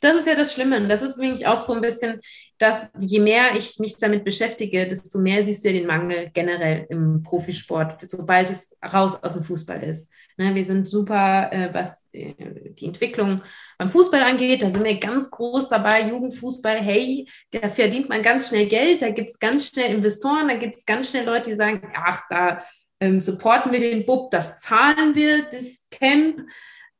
Das 0.00 0.16
ist 0.16 0.26
ja 0.26 0.34
das 0.34 0.52
Schlimme. 0.52 0.86
Das 0.88 1.02
ist 1.02 1.18
wirklich 1.18 1.46
auch 1.46 1.60
so 1.60 1.72
ein 1.72 1.80
bisschen, 1.80 2.20
dass 2.58 2.90
je 2.98 3.20
mehr 3.20 3.56
ich 3.56 3.78
mich 3.78 3.98
damit 3.98 4.24
beschäftige, 4.24 4.86
desto 4.86 5.18
mehr 5.18 5.44
siehst 5.44 5.64
du 5.64 5.68
ja 5.68 5.74
den 5.74 5.86
Mangel 5.86 6.30
generell 6.32 6.86
im 6.88 7.22
Profisport, 7.22 8.00
sobald 8.06 8.50
es 8.50 8.70
raus 8.92 9.22
aus 9.22 9.34
dem 9.34 9.42
Fußball 9.42 9.82
ist. 9.82 10.10
Ne, 10.38 10.54
wir 10.54 10.64
sind 10.64 10.86
super, 10.86 11.50
äh, 11.52 11.72
was 11.72 12.08
äh, 12.12 12.34
die 12.74 12.86
Entwicklung 12.86 13.40
beim 13.78 13.88
Fußball 13.88 14.22
angeht. 14.22 14.62
Da 14.62 14.68
sind 14.68 14.84
wir 14.84 14.98
ganz 14.98 15.30
groß 15.30 15.68
dabei. 15.68 16.08
Jugendfußball, 16.08 16.76
hey, 16.76 17.26
da 17.50 17.68
verdient 17.68 18.08
man 18.08 18.22
ganz 18.22 18.48
schnell 18.48 18.66
Geld. 18.66 19.00
Da 19.00 19.10
gibt 19.10 19.30
es 19.30 19.38
ganz 19.38 19.68
schnell 19.68 19.94
Investoren. 19.94 20.48
Da 20.48 20.56
gibt 20.56 20.74
es 20.74 20.84
ganz 20.84 21.10
schnell 21.10 21.24
Leute, 21.24 21.50
die 21.50 21.56
sagen, 21.56 21.90
ach, 21.94 22.22
da 22.28 22.60
ähm, 23.00 23.20
supporten 23.20 23.72
wir 23.72 23.80
den 23.80 24.06
Bub, 24.06 24.30
das 24.30 24.60
zahlen 24.60 25.14
wir, 25.14 25.48
das 25.50 25.86
Camp. 25.90 26.40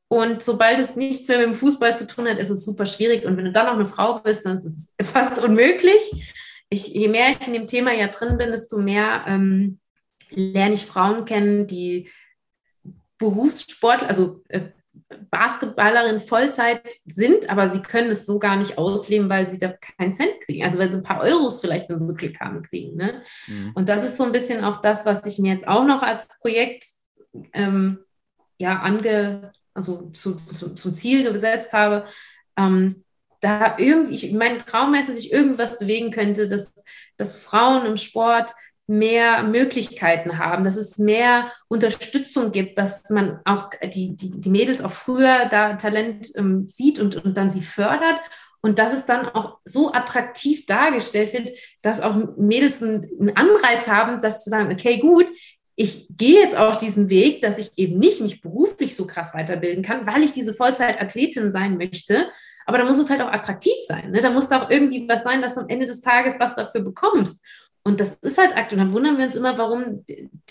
Und 0.08 0.42
sobald 0.42 0.78
es 0.78 0.94
nichts 0.94 1.26
mehr 1.28 1.38
mit 1.38 1.48
dem 1.48 1.54
Fußball 1.54 1.96
zu 1.96 2.06
tun 2.06 2.28
hat, 2.28 2.38
ist 2.38 2.50
es 2.50 2.64
super 2.64 2.86
schwierig. 2.86 3.24
Und 3.24 3.36
wenn 3.36 3.46
du 3.46 3.52
dann 3.52 3.66
noch 3.66 3.74
eine 3.74 3.86
Frau 3.86 4.20
bist, 4.20 4.46
dann 4.46 4.56
ist 4.56 4.66
es 4.66 4.94
fast 5.10 5.42
unmöglich. 5.42 6.34
Ich, 6.68 6.88
je 6.88 7.08
mehr 7.08 7.30
ich 7.30 7.46
in 7.46 7.54
dem 7.54 7.66
Thema 7.66 7.92
ja 7.92 8.08
drin 8.08 8.38
bin, 8.38 8.50
desto 8.50 8.78
mehr 8.78 9.24
ähm, 9.26 9.80
lerne 10.30 10.74
ich 10.74 10.86
Frauen 10.86 11.24
kennen, 11.24 11.66
die 11.66 12.08
Berufssport, 13.18 14.02
also 14.04 14.42
äh, 14.48 14.68
Basketballerin 15.30 16.20
Vollzeit 16.20 16.82
sind, 17.04 17.48
aber 17.50 17.68
sie 17.68 17.80
können 17.80 18.10
es 18.10 18.26
so 18.26 18.38
gar 18.38 18.56
nicht 18.56 18.78
ausleben, 18.78 19.28
weil 19.28 19.48
sie 19.48 19.58
da 19.58 19.72
keinen 19.72 20.14
Cent 20.14 20.40
kriegen. 20.44 20.64
Also 20.64 20.78
weil 20.78 20.90
sie 20.90 20.98
ein 20.98 21.02
paar 21.02 21.22
Euros 21.22 21.60
vielleicht, 21.60 21.88
wenn 21.88 21.98
sie 21.98 22.14
Glück 22.14 22.40
haben, 22.40 22.62
kriegen. 22.62 22.96
Ne? 22.96 23.22
Mhm. 23.46 23.72
Und 23.74 23.88
das 23.88 24.04
ist 24.04 24.16
so 24.16 24.24
ein 24.24 24.32
bisschen 24.32 24.64
auch 24.64 24.80
das, 24.80 25.06
was 25.06 25.24
ich 25.26 25.38
mir 25.38 25.52
jetzt 25.52 25.68
auch 25.68 25.84
noch 25.84 26.02
als 26.02 26.28
Projekt 26.40 26.84
ähm, 27.52 27.98
ja, 28.58 28.80
ange, 28.80 29.52
also 29.76 30.10
zu, 30.12 30.34
zu, 30.36 30.74
zum 30.74 30.94
Ziel 30.94 31.30
gesetzt 31.32 31.72
habe, 31.72 32.04
ähm, 32.56 33.04
da 33.40 33.76
irgendwie, 33.78 34.14
ich, 34.14 34.32
mein 34.32 34.58
Traum 34.58 34.94
ist, 34.94 35.08
dass 35.08 35.18
ich 35.18 35.32
irgendwas 35.32 35.78
bewegen 35.78 36.10
könnte, 36.10 36.48
dass, 36.48 36.74
dass 37.16 37.36
Frauen 37.36 37.86
im 37.86 37.96
Sport 37.96 38.52
mehr 38.86 39.42
Möglichkeiten 39.42 40.38
haben, 40.38 40.64
dass 40.64 40.76
es 40.76 40.96
mehr 40.96 41.50
Unterstützung 41.68 42.52
gibt, 42.52 42.78
dass 42.78 43.10
man 43.10 43.40
auch 43.44 43.70
die, 43.82 44.16
die, 44.16 44.40
die 44.40 44.50
Mädels 44.50 44.80
auch 44.80 44.92
früher 44.92 45.46
da 45.50 45.74
Talent 45.74 46.30
ähm, 46.36 46.68
sieht 46.68 47.00
und, 47.00 47.16
und 47.16 47.36
dann 47.36 47.50
sie 47.50 47.62
fördert. 47.62 48.20
Und 48.62 48.78
dass 48.78 48.92
es 48.92 49.04
dann 49.04 49.28
auch 49.28 49.58
so 49.64 49.92
attraktiv 49.92 50.66
dargestellt 50.66 51.32
wird, 51.32 51.50
dass 51.82 52.00
auch 52.00 52.16
Mädels 52.36 52.82
einen, 52.82 53.32
Anreiz 53.36 53.86
haben, 53.86 54.20
das 54.20 54.44
zu 54.44 54.50
sagen, 54.50 54.72
okay, 54.72 54.98
gut, 54.98 55.26
ich 55.76 56.08
gehe 56.16 56.40
jetzt 56.40 56.56
auch 56.56 56.76
diesen 56.76 57.10
Weg, 57.10 57.42
dass 57.42 57.58
ich 57.58 57.70
eben 57.76 57.98
nicht 57.98 58.22
mich 58.22 58.40
beruflich 58.40 58.96
so 58.96 59.06
krass 59.06 59.34
weiterbilden 59.34 59.84
kann, 59.84 60.06
weil 60.06 60.22
ich 60.22 60.32
diese 60.32 60.54
Vollzeitathletin 60.54 61.52
sein 61.52 61.76
möchte. 61.76 62.28
Aber 62.64 62.78
da 62.78 62.84
muss 62.84 62.98
es 62.98 63.10
halt 63.10 63.20
auch 63.20 63.30
attraktiv 63.30 63.76
sein. 63.86 64.10
Ne? 64.10 64.20
Da 64.22 64.30
muss 64.30 64.48
da 64.48 64.62
auch 64.62 64.70
irgendwie 64.70 65.06
was 65.06 65.22
sein, 65.22 65.42
dass 65.42 65.54
du 65.54 65.60
am 65.60 65.68
Ende 65.68 65.84
des 65.84 66.00
Tages 66.00 66.40
was 66.40 66.54
dafür 66.54 66.80
bekommst. 66.80 67.44
Und 67.86 68.00
das 68.00 68.14
ist 68.14 68.36
halt 68.36 68.56
aktuell. 68.56 68.80
Dann 68.80 68.92
wundern 68.92 69.16
wir 69.16 69.26
uns 69.26 69.36
immer, 69.36 69.56
warum 69.58 70.04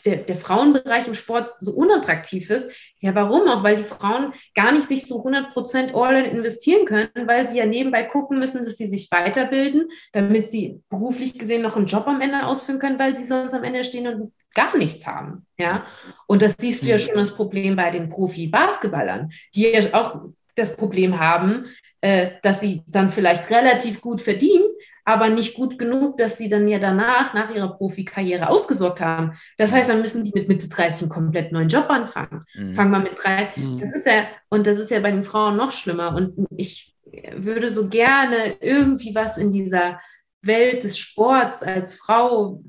der, 0.06 0.16
der, 0.16 0.36
Frauenbereich 0.38 1.06
im 1.06 1.14
Sport 1.14 1.52
so 1.60 1.74
unattraktiv 1.74 2.50
ist. 2.50 2.72
Ja, 3.00 3.14
warum 3.14 3.50
auch? 3.50 3.62
Weil 3.62 3.76
die 3.76 3.84
Frauen 3.84 4.32
gar 4.54 4.72
nicht 4.72 4.88
sich 4.88 5.06
so 5.06 5.22
100% 5.22 5.94
All-in 5.94 6.24
investieren 6.34 6.86
können, 6.86 7.10
weil 7.26 7.46
sie 7.46 7.58
ja 7.58 7.66
nebenbei 7.66 8.04
gucken 8.04 8.40
müssen, 8.40 8.60
dass 8.60 8.78
sie 8.78 8.88
sich 8.88 9.12
weiterbilden, 9.12 9.90
damit 10.14 10.50
sie 10.50 10.80
beruflich 10.88 11.38
gesehen 11.38 11.62
noch 11.62 11.76
einen 11.76 11.88
Job 11.88 12.08
am 12.08 12.22
Ende 12.22 12.46
ausführen 12.46 12.80
können, 12.80 13.00
weil 13.00 13.18
sie 13.18 13.26
sonst 13.26 13.54
am 13.54 13.66
Ende 13.66 13.84
stehen 13.84 14.08
und 14.08 14.32
gar 14.54 14.78
nichts 14.78 15.06
haben. 15.06 15.46
Ja, 15.58 15.86
und 16.28 16.42
das 16.42 16.56
siehst 16.58 16.84
du 16.84 16.88
ja 16.88 16.98
schon 16.98 17.16
das 17.16 17.36
Problem 17.36 17.76
bei 17.76 17.92
den 17.92 18.08
Profi-Basketballern, 18.08 19.30
die 19.54 19.68
ja 19.74 19.82
auch 19.92 20.22
das 20.56 20.78
Problem 20.78 21.20
haben, 21.20 21.66
äh, 22.00 22.32
dass 22.44 22.62
sie 22.62 22.82
dann 22.88 23.10
vielleicht 23.10 23.50
relativ 23.50 24.00
gut 24.00 24.22
verdienen, 24.22 24.64
aber 25.06 25.30
nicht 25.30 25.54
gut 25.54 25.78
genug, 25.78 26.18
dass 26.18 26.38
sie 26.38 26.50
dann 26.50 26.68
ja 26.68 26.80
danach, 26.80 27.36
nach 27.36 27.54
ihrer 27.54 27.78
Profikarriere 27.78 28.50
ausgesorgt 28.50 29.00
haben. 29.00 29.34
Das 29.58 29.72
heißt, 29.72 29.88
dann 29.88 30.02
müssen 30.02 30.24
die 30.24 30.32
mit 30.34 30.48
Mitte 30.48 30.68
30 30.68 31.04
einen 31.04 31.10
komplett 31.10 31.52
neuen 31.52 31.70
Job 31.70 31.90
anfangen. 31.90 32.44
Mhm. 32.56 32.74
Fangen 32.74 32.92
wir 32.92 33.00
mit 33.00 33.14
drei. 33.24 33.50
Mhm. 33.56 33.80
Das 33.80 33.96
ist 33.96 34.08
ja, 34.08 34.26
und 34.50 34.66
das 34.66 34.78
ist 34.78 34.90
ja 34.90 35.00
bei 35.00 35.12
den 35.12 35.24
Frauen 35.24 35.58
noch 35.58 35.72
schlimmer. 35.72 36.16
Und 36.16 36.48
ich 36.58 36.96
würde 37.36 37.70
so 37.70 37.88
gerne 37.88 38.58
irgendwie 38.60 39.14
was 39.14 39.38
in 39.38 39.52
dieser 39.52 40.00
Welt 40.42 40.84
des 40.84 40.98
Sports 40.98 41.62
als 41.62 41.96
Frau 41.96 42.64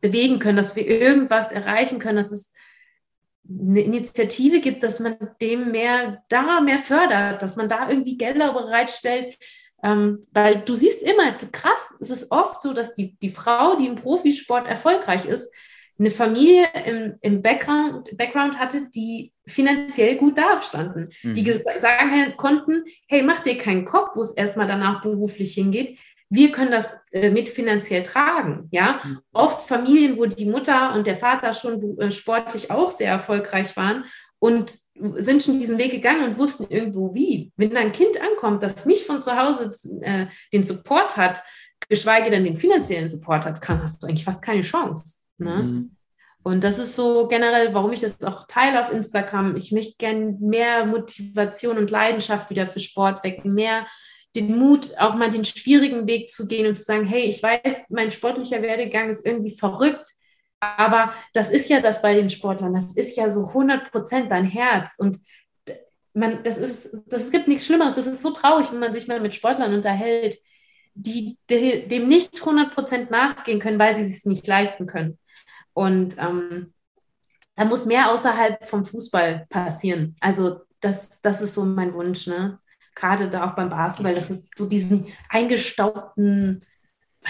bewegen 0.00 0.38
können, 0.38 0.58
dass 0.58 0.76
wir 0.76 0.86
irgendwas 0.86 1.50
erreichen 1.50 1.98
können, 1.98 2.16
dass 2.16 2.30
es 2.30 2.52
eine 3.48 3.80
Initiative 3.80 4.60
gibt, 4.60 4.82
dass 4.82 5.00
man 5.00 5.16
dem 5.40 5.70
mehr 5.70 6.22
da 6.28 6.60
mehr 6.60 6.78
fördert, 6.78 7.42
dass 7.42 7.56
man 7.56 7.68
da 7.68 7.88
irgendwie 7.88 8.18
Gelder 8.18 8.52
bereitstellt, 8.52 9.38
Ähm, 9.82 10.20
weil 10.32 10.62
du 10.62 10.74
siehst 10.74 11.02
immer, 11.02 11.32
krass, 11.52 11.94
es 12.00 12.10
ist 12.10 12.30
oft 12.30 12.62
so, 12.62 12.72
dass 12.72 12.94
die, 12.94 13.16
die 13.20 13.30
Frau, 13.30 13.76
die 13.76 13.86
im 13.86 13.94
Profisport 13.94 14.66
erfolgreich 14.66 15.26
ist, 15.26 15.52
eine 15.98 16.10
Familie 16.10 16.68
im, 16.84 17.14
im 17.22 17.42
Background, 17.42 18.16
Background 18.16 18.58
hatte, 18.58 18.88
die 18.94 19.32
finanziell 19.46 20.16
gut 20.16 20.36
dastanden, 20.36 21.10
mhm. 21.22 21.34
die 21.34 21.52
sagen 21.80 22.34
konnten, 22.36 22.84
hey, 23.08 23.22
mach 23.22 23.40
dir 23.40 23.56
keinen 23.56 23.84
Kopf, 23.84 24.14
wo 24.14 24.22
es 24.22 24.32
erstmal 24.32 24.66
danach 24.66 25.00
beruflich 25.00 25.54
hingeht. 25.54 25.98
Wir 26.28 26.50
können 26.50 26.72
das 26.72 26.90
äh, 27.12 27.30
mit 27.30 27.48
finanziell 27.48 28.02
tragen. 28.02 28.68
Ja, 28.72 28.98
mhm. 29.02 29.20
oft 29.32 29.66
Familien, 29.66 30.18
wo 30.18 30.26
die 30.26 30.46
Mutter 30.46 30.94
und 30.94 31.06
der 31.06 31.14
Vater 31.14 31.52
schon 31.52 31.98
äh, 31.98 32.10
sportlich 32.10 32.70
auch 32.70 32.90
sehr 32.90 33.10
erfolgreich 33.10 33.76
waren 33.76 34.04
und 34.38 34.74
sind 35.16 35.42
schon 35.42 35.54
diesen 35.54 35.78
Weg 35.78 35.90
gegangen 35.90 36.24
und 36.24 36.38
wussten 36.38 36.66
irgendwo 36.68 37.14
wie. 37.14 37.52
Wenn 37.56 37.76
ein 37.76 37.92
Kind 37.92 38.20
ankommt, 38.20 38.62
das 38.62 38.86
nicht 38.86 39.04
von 39.04 39.22
zu 39.22 39.36
Hause 39.36 39.70
äh, 40.02 40.26
den 40.52 40.64
Support 40.64 41.16
hat, 41.16 41.42
geschweige 41.88 42.30
denn 42.30 42.44
den 42.44 42.56
finanziellen 42.56 43.08
Support 43.08 43.46
hat, 43.46 43.60
kann, 43.60 43.82
hast 43.82 44.02
du 44.02 44.06
eigentlich 44.06 44.24
fast 44.24 44.42
keine 44.42 44.62
Chance. 44.62 45.20
Ne? 45.38 45.62
Mhm. 45.62 45.96
Und 46.42 46.62
das 46.62 46.78
ist 46.78 46.94
so 46.94 47.26
generell, 47.26 47.74
warum 47.74 47.92
ich 47.92 48.00
das 48.00 48.22
auch 48.22 48.46
teile 48.46 48.80
auf 48.80 48.92
Instagram. 48.92 49.56
Ich 49.56 49.72
möchte 49.72 49.96
gerne 49.98 50.36
mehr 50.40 50.86
Motivation 50.86 51.76
und 51.76 51.90
Leidenschaft 51.90 52.50
wieder 52.50 52.66
für 52.66 52.78
Sport 52.78 53.24
wecken, 53.24 53.52
mehr 53.52 53.86
den 54.36 54.56
Mut, 54.56 54.96
auch 54.98 55.16
mal 55.16 55.30
den 55.30 55.44
schwierigen 55.44 56.06
Weg 56.06 56.28
zu 56.28 56.46
gehen 56.46 56.66
und 56.66 56.76
zu 56.76 56.84
sagen, 56.84 57.04
hey, 57.04 57.22
ich 57.22 57.42
weiß, 57.42 57.86
mein 57.90 58.12
sportlicher 58.12 58.62
Werdegang 58.62 59.08
ist 59.08 59.26
irgendwie 59.26 59.56
verrückt, 59.56 60.10
aber 60.76 61.12
das 61.32 61.50
ist 61.50 61.68
ja 61.68 61.80
das 61.80 62.02
bei 62.02 62.14
den 62.14 62.30
Sportlern, 62.30 62.72
das 62.72 62.94
ist 62.94 63.16
ja 63.16 63.30
so 63.30 63.48
100 63.48 63.90
Prozent 63.90 64.30
dein 64.30 64.44
Herz 64.44 64.94
und 64.98 65.18
man, 66.14 66.42
das 66.42 66.56
ist, 66.56 67.02
das 67.06 67.30
gibt 67.30 67.46
nichts 67.46 67.66
Schlimmeres, 67.66 67.94
das 67.94 68.06
ist 68.06 68.22
so 68.22 68.30
traurig, 68.30 68.72
wenn 68.72 68.78
man 68.78 68.92
sich 68.92 69.06
mal 69.06 69.20
mit 69.20 69.34
Sportlern 69.34 69.74
unterhält, 69.74 70.38
die, 70.94 71.38
die 71.50 71.86
dem 71.86 72.08
nicht 72.08 72.40
100 72.40 72.74
Prozent 72.74 73.10
nachgehen 73.10 73.60
können, 73.60 73.78
weil 73.78 73.94
sie 73.94 74.02
es 74.02 74.24
nicht 74.24 74.46
leisten 74.46 74.86
können. 74.86 75.18
Und 75.74 76.16
ähm, 76.18 76.72
da 77.54 77.66
muss 77.66 77.84
mehr 77.84 78.10
außerhalb 78.10 78.64
vom 78.64 78.84
Fußball 78.84 79.46
passieren. 79.50 80.16
Also 80.20 80.60
das, 80.80 81.20
das 81.20 81.42
ist 81.42 81.54
so 81.54 81.64
mein 81.64 81.92
Wunsch, 81.92 82.26
ne? 82.26 82.58
Gerade 82.94 83.28
da 83.28 83.46
auch 83.46 83.54
beim 83.54 83.68
Basketball, 83.68 84.14
das 84.14 84.30
ist 84.30 84.56
so 84.56 84.64
diesen 84.64 85.06
eingestaubten, 85.28 86.64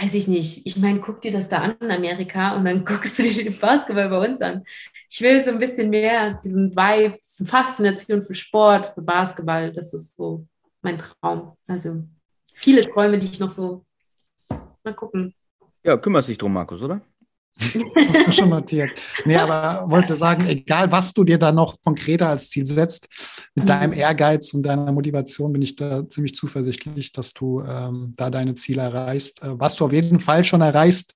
weiß 0.00 0.14
ich 0.14 0.28
nicht. 0.28 0.66
Ich 0.66 0.76
meine, 0.76 1.00
guck 1.00 1.20
dir 1.20 1.32
das 1.32 1.48
da 1.48 1.58
an 1.58 1.76
in 1.80 1.90
Amerika 1.90 2.56
und 2.56 2.64
dann 2.64 2.84
guckst 2.84 3.18
du 3.18 3.22
dir 3.22 3.44
den 3.44 3.58
Basketball 3.58 4.08
bei 4.08 4.28
uns 4.28 4.40
an. 4.40 4.64
Ich 5.08 5.20
will 5.20 5.42
so 5.42 5.50
ein 5.50 5.58
bisschen 5.58 5.90
mehr 5.90 6.38
diesen 6.44 6.74
Vibe, 6.74 7.18
Faszination 7.44 8.22
für 8.22 8.34
Sport, 8.34 8.86
für 8.86 9.02
Basketball. 9.02 9.72
Das 9.72 9.94
ist 9.94 10.16
so 10.16 10.46
mein 10.82 10.98
Traum. 10.98 11.56
Also 11.68 12.04
viele 12.54 12.82
Träume, 12.82 13.18
die 13.18 13.26
ich 13.26 13.40
noch 13.40 13.50
so 13.50 13.84
mal 14.84 14.94
gucken. 14.94 15.34
Ja, 15.82 15.96
kümmerst 15.96 16.28
dich 16.28 16.38
drum, 16.38 16.52
Markus, 16.52 16.82
oder? 16.82 17.00
Hast 17.58 18.26
du 18.26 18.32
schon 18.32 18.50
notiert. 18.50 18.90
Nee, 19.24 19.36
aber 19.36 19.90
wollte 19.90 20.14
sagen, 20.14 20.46
egal 20.46 20.92
was 20.92 21.12
du 21.12 21.24
dir 21.24 21.38
da 21.38 21.52
noch 21.52 21.80
konkreter 21.82 22.28
als 22.28 22.50
Ziel 22.50 22.66
setzt, 22.66 23.08
mit 23.54 23.64
mhm. 23.64 23.68
deinem 23.68 23.92
Ehrgeiz 23.92 24.52
und 24.52 24.62
deiner 24.62 24.92
Motivation 24.92 25.52
bin 25.52 25.62
ich 25.62 25.76
da 25.76 26.08
ziemlich 26.08 26.34
zuversichtlich, 26.34 27.12
dass 27.12 27.32
du 27.32 27.62
ähm, 27.62 28.12
da 28.16 28.30
deine 28.30 28.54
Ziele 28.54 28.82
erreichst. 28.82 29.42
Äh, 29.42 29.58
was 29.58 29.76
du 29.76 29.86
auf 29.86 29.92
jeden 29.92 30.20
Fall 30.20 30.44
schon 30.44 30.60
erreichst, 30.60 31.14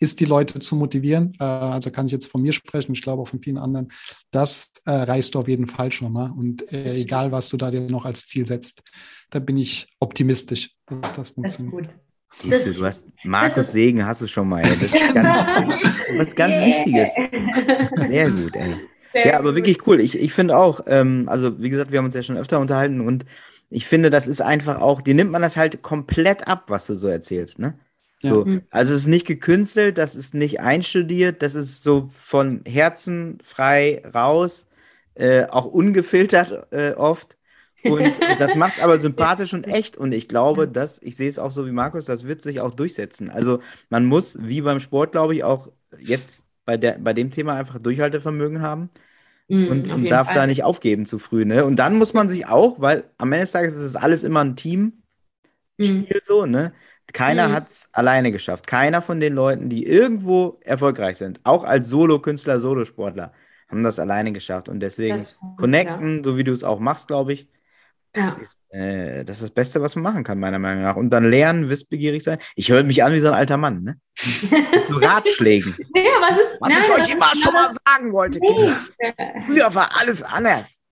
ist 0.00 0.18
die 0.18 0.24
Leute 0.24 0.58
zu 0.60 0.76
motivieren. 0.76 1.34
Äh, 1.38 1.44
also 1.44 1.90
kann 1.90 2.06
ich 2.06 2.12
jetzt 2.12 2.30
von 2.30 2.42
mir 2.42 2.52
sprechen, 2.52 2.92
ich 2.92 3.02
glaube 3.02 3.22
auch 3.22 3.28
von 3.28 3.40
vielen 3.40 3.58
anderen. 3.58 3.92
Das 4.30 4.72
äh, 4.86 4.92
erreichst 4.92 5.34
du 5.34 5.40
auf 5.40 5.48
jeden 5.48 5.66
Fall 5.66 5.92
schon 5.92 6.12
mal. 6.12 6.30
Und 6.30 6.72
äh, 6.72 6.94
egal, 6.94 7.32
was 7.32 7.48
du 7.48 7.56
da 7.56 7.70
dir 7.70 7.82
noch 7.82 8.04
als 8.04 8.26
Ziel 8.26 8.46
setzt, 8.46 8.82
da 9.30 9.38
bin 9.38 9.56
ich 9.56 9.88
optimistisch, 10.00 10.74
dass 10.86 11.12
das 11.12 11.30
funktioniert. 11.30 11.86
Das 11.86 12.00
Siehst 12.38 12.66
du, 12.66 12.72
du 12.74 12.86
hast 12.86 13.06
Markus 13.24 13.72
Segen 13.72 14.06
hast 14.06 14.20
du 14.20 14.26
schon 14.26 14.48
mal. 14.48 14.62
Ey. 14.64 14.76
Das 14.80 14.94
ist 14.94 15.14
ganz, 15.14 15.70
was 16.16 16.34
ganz 16.34 16.54
yeah. 16.56 16.66
Wichtiges. 16.66 17.10
Sehr 18.08 18.30
gut, 18.30 18.56
ey. 18.56 18.76
Sehr 19.12 19.26
ja, 19.26 19.38
aber 19.38 19.50
gut. 19.50 19.56
wirklich 19.56 19.86
cool. 19.86 20.00
Ich, 20.00 20.18
ich 20.18 20.32
finde 20.32 20.56
auch, 20.56 20.80
ähm, 20.86 21.28
also 21.28 21.60
wie 21.60 21.70
gesagt, 21.70 21.90
wir 21.92 21.98
haben 21.98 22.06
uns 22.06 22.14
ja 22.14 22.22
schon 22.22 22.36
öfter 22.36 22.60
unterhalten 22.60 23.00
und 23.00 23.24
ich 23.68 23.86
finde, 23.86 24.10
das 24.10 24.26
ist 24.26 24.40
einfach 24.40 24.80
auch, 24.80 25.00
dir 25.00 25.14
nimmt 25.14 25.30
man 25.30 25.42
das 25.42 25.56
halt 25.56 25.82
komplett 25.82 26.48
ab, 26.48 26.64
was 26.68 26.86
du 26.86 26.94
so 26.94 27.08
erzählst, 27.08 27.58
ne? 27.58 27.78
So, 28.22 28.44
ja. 28.46 28.58
Also 28.70 28.94
es 28.94 29.02
ist 29.02 29.06
nicht 29.06 29.26
gekünstelt, 29.26 29.96
das 29.96 30.14
ist 30.14 30.34
nicht 30.34 30.60
einstudiert, 30.60 31.42
das 31.42 31.54
ist 31.54 31.82
so 31.82 32.10
von 32.14 32.62
Herzen 32.66 33.38
frei 33.42 34.02
raus, 34.12 34.66
äh, 35.14 35.46
auch 35.46 35.66
ungefiltert 35.66 36.72
äh, 36.72 36.92
oft. 36.94 37.38
Und 37.84 38.18
das 38.38 38.56
macht 38.56 38.78
es 38.78 38.82
aber 38.82 38.98
sympathisch 38.98 39.54
und 39.54 39.66
echt. 39.66 39.96
Und 39.96 40.12
ich 40.12 40.28
glaube, 40.28 40.68
dass, 40.68 41.00
ich 41.02 41.16
sehe 41.16 41.28
es 41.28 41.38
auch 41.38 41.52
so 41.52 41.66
wie 41.66 41.72
Markus, 41.72 42.04
das 42.04 42.26
wird 42.26 42.42
sich 42.42 42.60
auch 42.60 42.74
durchsetzen. 42.74 43.30
Also 43.30 43.60
man 43.88 44.04
muss, 44.04 44.38
wie 44.40 44.60
beim 44.60 44.80
Sport, 44.80 45.12
glaube 45.12 45.34
ich, 45.34 45.44
auch 45.44 45.68
jetzt 45.98 46.44
bei, 46.64 46.76
der, 46.76 46.98
bei 46.98 47.12
dem 47.12 47.30
Thema 47.30 47.54
einfach 47.54 47.78
Durchhaltevermögen 47.78 48.60
haben. 48.60 48.90
Mm, 49.48 49.66
und, 49.68 49.92
und 49.92 50.08
darf 50.08 50.28
Fall. 50.28 50.34
da 50.34 50.46
nicht 50.46 50.62
aufgeben 50.62 51.06
zu 51.06 51.18
früh. 51.18 51.44
Ne? 51.44 51.64
Und 51.64 51.76
dann 51.76 51.98
muss 51.98 52.14
man 52.14 52.28
sich 52.28 52.46
auch, 52.46 52.80
weil 52.80 53.04
am 53.18 53.32
Ende 53.32 53.42
des 53.42 53.52
Tages 53.52 53.74
ist 53.74 53.82
es 53.82 53.96
alles 53.96 54.22
immer 54.22 54.44
ein 54.44 54.54
Teamspiel 54.56 55.00
mm. 55.78 56.22
so, 56.22 56.46
ne? 56.46 56.72
Keiner 57.12 57.48
mm. 57.48 57.52
hat 57.52 57.68
es 57.68 57.88
alleine 57.90 58.30
geschafft. 58.30 58.68
Keiner 58.68 59.02
von 59.02 59.18
den 59.18 59.34
Leuten, 59.34 59.68
die 59.68 59.84
irgendwo 59.84 60.60
erfolgreich 60.62 61.16
sind, 61.16 61.40
auch 61.42 61.64
als 61.64 61.88
Solo-Künstler, 61.88 62.60
Solosportler, 62.60 63.32
haben 63.68 63.82
das 63.82 63.98
alleine 63.98 64.30
geschafft. 64.32 64.68
Und 64.68 64.78
deswegen 64.78 65.16
das, 65.16 65.36
connecten, 65.56 66.18
ja. 66.18 66.24
so 66.24 66.36
wie 66.36 66.44
du 66.44 66.52
es 66.52 66.62
auch 66.62 66.78
machst, 66.78 67.08
glaube 67.08 67.32
ich, 67.32 67.48
das, 68.12 68.36
ja. 68.36 68.42
ist, 68.42 68.58
äh, 68.70 69.24
das 69.24 69.36
ist 69.36 69.42
das 69.42 69.50
Beste, 69.50 69.80
was 69.80 69.94
man 69.94 70.02
machen 70.02 70.24
kann, 70.24 70.38
meiner 70.38 70.58
Meinung 70.58 70.82
nach. 70.82 70.96
Und 70.96 71.10
dann 71.10 71.30
lernen, 71.30 71.70
wissbegierig 71.70 72.24
sein. 72.24 72.38
Ich 72.56 72.70
höre 72.70 72.82
mich 72.82 73.02
an 73.04 73.12
wie 73.12 73.20
so 73.20 73.28
ein 73.28 73.34
alter 73.34 73.56
Mann, 73.56 73.82
ne? 73.82 73.96
Mit 74.72 74.86
so 74.86 74.96
Ratschlägen. 75.00 75.76
Ja, 75.94 76.02
was 76.20 76.36
ist, 76.36 76.56
was 76.60 76.70
nein, 76.70 76.82
ich 76.84 77.02
euch 77.02 77.14
immer 77.14 77.34
schon 77.36 77.52
mal 77.52 77.70
sagen 77.86 78.12
wollte. 78.12 78.40
Nee. 78.40 78.72
Früher 79.46 79.74
war 79.74 79.90
alles 80.00 80.22
anders. 80.22 80.82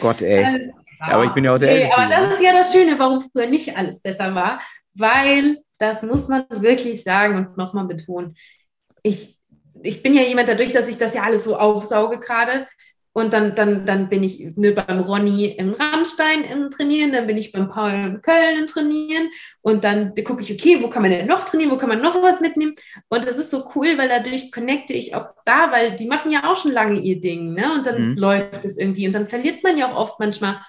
Gott, 0.00 0.20
ey. 0.20 0.44
Alles, 0.44 0.70
aber 1.00 1.24
ich 1.24 1.30
bin 1.30 1.44
ja 1.44 1.54
auch 1.54 1.58
der 1.58 1.70
nee, 1.70 1.80
Älteste. 1.80 1.98
Aber 1.98 2.10
das 2.10 2.34
ist 2.34 2.42
ja 2.42 2.52
das 2.52 2.72
Schöne, 2.72 2.98
warum 2.98 3.20
früher 3.20 3.46
nicht 3.46 3.76
alles 3.76 4.02
besser 4.02 4.34
war. 4.34 4.60
Weil, 4.94 5.58
das 5.78 6.02
muss 6.02 6.28
man 6.28 6.44
wirklich 6.50 7.02
sagen 7.02 7.36
und 7.36 7.56
nochmal 7.56 7.86
betonen, 7.86 8.34
ich, 9.02 9.38
ich 9.82 10.02
bin 10.02 10.14
ja 10.14 10.22
jemand, 10.22 10.48
dadurch, 10.48 10.72
dass 10.72 10.88
ich 10.88 10.98
das 10.98 11.14
ja 11.14 11.22
alles 11.22 11.44
so 11.44 11.56
aufsauge 11.56 12.20
gerade, 12.20 12.66
und 13.14 13.32
dann, 13.32 13.54
dann, 13.54 13.84
dann 13.84 14.08
bin 14.08 14.22
ich 14.22 14.40
ne, 14.56 14.72
beim 14.72 15.00
Ronny 15.00 15.46
im 15.58 15.72
Rammstein 15.72 16.44
im 16.44 16.70
Trainieren, 16.70 17.12
dann 17.12 17.26
bin 17.26 17.36
ich 17.36 17.52
beim 17.52 17.68
Paul 17.68 17.90
in 17.90 18.22
Köln 18.22 18.60
im 18.60 18.66
Trainieren 18.66 19.28
und 19.60 19.84
dann 19.84 20.14
gucke 20.24 20.42
ich, 20.42 20.52
okay, 20.52 20.78
wo 20.80 20.88
kann 20.88 21.02
man 21.02 21.10
denn 21.10 21.26
noch 21.26 21.42
trainieren, 21.42 21.70
wo 21.70 21.76
kann 21.76 21.90
man 21.90 22.00
noch 22.00 22.22
was 22.22 22.40
mitnehmen? 22.40 22.74
Und 23.08 23.26
das 23.26 23.36
ist 23.36 23.50
so 23.50 23.70
cool, 23.74 23.98
weil 23.98 24.08
dadurch 24.08 24.50
connecte 24.50 24.94
ich 24.94 25.14
auch 25.14 25.34
da, 25.44 25.70
weil 25.70 25.96
die 25.96 26.06
machen 26.06 26.30
ja 26.30 26.50
auch 26.50 26.56
schon 26.56 26.72
lange 26.72 27.00
ihr 27.00 27.20
Ding, 27.20 27.52
ne? 27.52 27.74
Und 27.74 27.86
dann 27.86 28.12
mhm. 28.12 28.16
läuft 28.16 28.64
es 28.64 28.78
irgendwie 28.78 29.06
und 29.06 29.12
dann 29.12 29.26
verliert 29.26 29.62
man 29.62 29.76
ja 29.76 29.92
auch 29.92 29.96
oft 29.96 30.20
manchmal 30.20 30.60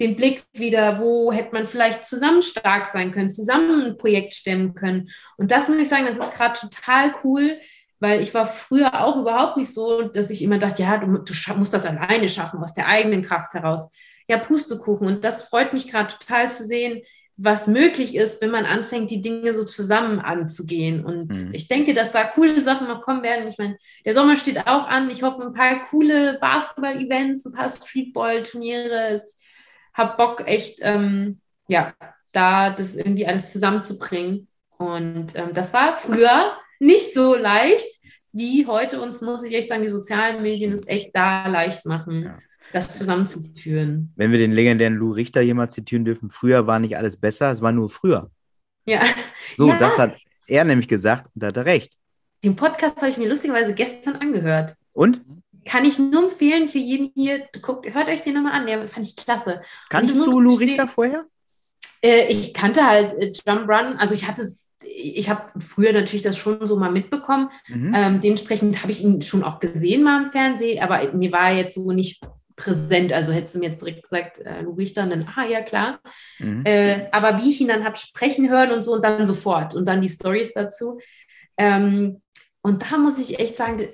den 0.00 0.16
Blick 0.16 0.44
wieder, 0.54 0.98
wo 1.00 1.30
hätte 1.30 1.52
man 1.52 1.66
vielleicht 1.66 2.04
zusammen 2.04 2.40
stark 2.40 2.86
sein 2.86 3.12
können, 3.12 3.30
zusammen 3.30 3.82
ein 3.82 3.98
Projekt 3.98 4.32
stemmen 4.32 4.74
können. 4.74 5.10
Und 5.36 5.50
das 5.50 5.68
muss 5.68 5.76
ich 5.76 5.90
sagen, 5.90 6.06
das 6.06 6.18
ist 6.18 6.32
gerade 6.32 6.58
total 6.58 7.12
cool, 7.22 7.58
weil 8.00 8.22
ich 8.22 8.32
war 8.34 8.46
früher 8.46 9.04
auch 9.04 9.16
überhaupt 9.16 9.58
nicht 9.58 9.72
so, 9.72 10.02
dass 10.08 10.30
ich 10.30 10.42
immer 10.42 10.58
dachte, 10.58 10.82
ja, 10.82 10.96
du, 10.96 11.18
du 11.18 11.34
musst 11.56 11.74
das 11.74 11.84
alleine 11.84 12.28
schaffen, 12.28 12.62
aus 12.62 12.72
der 12.72 12.88
eigenen 12.88 13.22
Kraft 13.22 13.52
heraus. 13.52 13.92
Ja, 14.26 14.38
Pustekuchen. 14.38 15.06
Und 15.06 15.22
das 15.22 15.42
freut 15.42 15.72
mich 15.72 15.88
gerade 15.88 16.14
total 16.16 16.48
zu 16.48 16.64
sehen, 16.64 17.02
was 17.36 17.66
möglich 17.66 18.16
ist, 18.16 18.42
wenn 18.42 18.50
man 18.50 18.64
anfängt, 18.64 19.10
die 19.10 19.20
Dinge 19.20 19.52
so 19.54 19.64
zusammen 19.64 20.18
anzugehen. 20.18 21.04
Und 21.04 21.36
mhm. 21.36 21.50
ich 21.52 21.68
denke, 21.68 21.94
dass 21.94 22.12
da 22.12 22.24
coole 22.24 22.60
Sachen 22.60 22.88
noch 22.88 23.02
kommen 23.02 23.22
werden. 23.22 23.48
Ich 23.48 23.58
meine, 23.58 23.76
der 24.04 24.14
Sommer 24.14 24.36
steht 24.36 24.66
auch 24.66 24.88
an. 24.88 25.10
Ich 25.10 25.22
hoffe, 25.22 25.42
ein 25.42 25.54
paar 25.54 25.82
coole 25.82 26.38
Basketball-Events, 26.38 27.46
ein 27.46 27.52
paar 27.52 27.68
Streetball-Turniere. 27.68 29.16
Ich 29.16 29.22
habe 29.94 30.16
Bock, 30.16 30.46
echt, 30.46 30.78
ähm, 30.82 31.40
ja, 31.66 31.94
da 32.32 32.70
das 32.70 32.94
irgendwie 32.94 33.26
alles 33.26 33.52
zusammenzubringen. 33.52 34.48
Und 34.78 35.36
ähm, 35.36 35.52
das 35.52 35.74
war 35.74 35.96
früher 35.96 36.52
nicht 36.80 37.14
so 37.14 37.34
leicht 37.34 37.88
wie 38.32 38.66
heute. 38.66 39.00
Uns 39.00 39.20
muss 39.20 39.44
ich 39.44 39.54
echt 39.54 39.68
sagen, 39.68 39.82
die 39.82 39.88
sozialen 39.88 40.42
Medien 40.42 40.72
es 40.72 40.86
echt 40.88 41.10
da 41.14 41.46
leicht 41.46 41.86
machen. 41.86 42.24
Ja 42.24 42.34
das 42.72 42.98
zusammenzuführen. 42.98 44.12
Wenn 44.16 44.32
wir 44.32 44.38
den 44.38 44.52
legendären 44.52 44.94
Lou 44.94 45.12
Richter 45.12 45.40
jemals 45.40 45.74
zitieren 45.74 46.04
dürfen, 46.04 46.30
früher 46.30 46.66
war 46.66 46.78
nicht 46.78 46.96
alles 46.96 47.16
besser, 47.16 47.50
es 47.50 47.60
war 47.60 47.72
nur 47.72 47.90
früher. 47.90 48.30
Ja. 48.86 49.02
So, 49.56 49.68
ja. 49.68 49.78
das 49.78 49.98
hat 49.98 50.16
er 50.46 50.64
nämlich 50.64 50.86
gesagt 50.86 51.26
und 51.34 51.42
da 51.42 51.48
hat 51.48 51.56
er 51.56 51.64
recht. 51.64 51.92
Den 52.44 52.56
Podcast 52.56 52.98
habe 52.98 53.10
ich 53.10 53.18
mir 53.18 53.28
lustigerweise 53.28 53.74
gestern 53.74 54.16
angehört. 54.16 54.74
Und? 54.92 55.22
Kann 55.64 55.84
ich 55.84 55.98
nur 55.98 56.24
empfehlen 56.24 56.68
für 56.68 56.78
jeden 56.78 57.10
hier, 57.14 57.46
guckt, 57.60 57.92
hört 57.92 58.08
euch 58.08 58.22
den 58.22 58.34
nochmal 58.34 58.52
an, 58.52 58.66
der 58.66 58.86
fand 58.86 59.06
ich 59.06 59.16
klasse. 59.16 59.60
Kanntest 59.88 60.24
du 60.24 60.40
Lou 60.40 60.54
Richter 60.54 60.88
vorher? 60.88 61.26
Äh, 62.02 62.28
ich 62.28 62.54
kannte 62.54 62.86
halt 62.86 63.12
äh, 63.14 63.32
Jump 63.44 63.68
Run, 63.68 63.96
also 63.98 64.14
ich 64.14 64.26
hatte 64.26 64.42
es 64.42 64.64
ich 65.00 65.30
habe 65.30 65.42
früher 65.58 65.92
natürlich 65.92 66.22
das 66.22 66.36
schon 66.36 66.66
so 66.66 66.76
mal 66.76 66.92
mitbekommen. 66.92 67.48
Mhm. 67.68 67.92
Ähm, 67.94 68.20
dementsprechend 68.20 68.82
habe 68.82 68.92
ich 68.92 69.02
ihn 69.02 69.22
schon 69.22 69.44
auch 69.44 69.58
gesehen 69.58 70.02
mal 70.02 70.24
im 70.24 70.30
Fernsehen, 70.30 70.82
aber 70.82 71.12
mir 71.12 71.32
war 71.32 71.50
er 71.50 71.58
jetzt 71.58 71.74
so 71.74 71.92
nicht 71.92 72.20
präsent. 72.56 73.12
Also 73.12 73.32
hättest 73.32 73.54
du 73.54 73.58
mir 73.58 73.70
jetzt 73.70 73.80
direkt 73.80 74.02
gesagt, 74.02 74.38
äh, 74.38 74.62
Lou 74.62 74.72
Richter, 74.72 75.06
dann, 75.06 75.28
ah 75.34 75.46
ja, 75.46 75.62
klar. 75.62 76.00
Mhm. 76.38 76.62
Äh, 76.64 77.08
aber 77.12 77.38
wie 77.42 77.50
ich 77.50 77.60
ihn 77.60 77.68
dann 77.68 77.84
habe 77.84 77.96
sprechen 77.96 78.50
hören 78.50 78.70
und 78.70 78.82
so 78.82 78.92
und 78.92 79.04
dann 79.04 79.26
sofort 79.26 79.74
und 79.74 79.86
dann 79.86 80.02
die 80.02 80.08
Stories 80.08 80.52
dazu. 80.52 80.98
Ähm, 81.56 82.20
und 82.62 82.90
da 82.90 82.98
muss 82.98 83.18
ich 83.18 83.38
echt 83.40 83.56
sagen, 83.56 83.88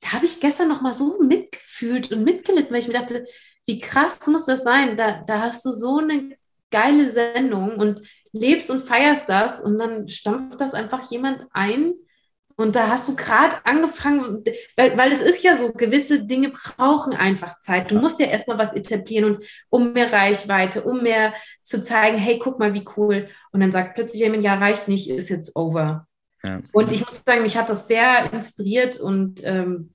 da 0.00 0.12
habe 0.12 0.26
ich 0.26 0.40
gestern 0.40 0.68
noch 0.68 0.80
mal 0.80 0.94
so 0.94 1.20
mitgefühlt 1.22 2.12
und 2.12 2.24
mitgelitten, 2.24 2.72
weil 2.72 2.80
ich 2.80 2.88
mir 2.88 2.94
dachte, 2.94 3.24
wie 3.66 3.78
krass 3.78 4.26
muss 4.26 4.46
das 4.46 4.64
sein? 4.64 4.96
Da, 4.96 5.22
da 5.26 5.40
hast 5.40 5.64
du 5.64 5.70
so 5.70 5.98
eine 5.98 6.36
geile 6.70 7.10
Sendung 7.10 7.76
und 7.78 8.02
lebst 8.32 8.70
und 8.70 8.80
feierst 8.80 9.28
das 9.28 9.60
und 9.60 9.78
dann 9.78 10.08
stampft 10.08 10.60
das 10.60 10.74
einfach 10.74 11.10
jemand 11.10 11.46
ein. 11.52 11.94
Und 12.60 12.74
da 12.74 12.88
hast 12.88 13.08
du 13.08 13.14
gerade 13.14 13.54
angefangen, 13.64 14.42
weil, 14.76 14.98
weil 14.98 15.12
es 15.12 15.20
ist 15.20 15.44
ja 15.44 15.54
so, 15.54 15.72
gewisse 15.72 16.24
Dinge 16.26 16.50
brauchen 16.50 17.12
einfach 17.12 17.60
Zeit. 17.60 17.92
Du 17.92 17.94
musst 17.94 18.18
ja 18.18 18.26
erstmal 18.26 18.58
was 18.58 18.72
etablieren 18.72 19.26
und 19.26 19.44
um 19.70 19.92
mehr 19.92 20.12
Reichweite, 20.12 20.82
um 20.82 21.04
mehr 21.04 21.34
zu 21.62 21.80
zeigen, 21.80 22.18
hey, 22.18 22.40
guck 22.40 22.58
mal, 22.58 22.74
wie 22.74 22.84
cool. 22.96 23.28
Und 23.52 23.60
dann 23.60 23.70
sagt 23.70 23.94
plötzlich 23.94 24.22
jemand, 24.22 24.42
ja, 24.42 24.54
reicht 24.54 24.88
nicht, 24.88 25.08
ist 25.08 25.28
jetzt 25.28 25.54
over. 25.54 26.08
Ja. 26.42 26.60
Und 26.72 26.90
ich 26.90 27.00
muss 27.00 27.22
sagen, 27.24 27.42
mich 27.42 27.56
hat 27.56 27.68
das 27.68 27.86
sehr 27.86 28.32
inspiriert 28.32 28.98
und 28.98 29.40
ähm, 29.44 29.94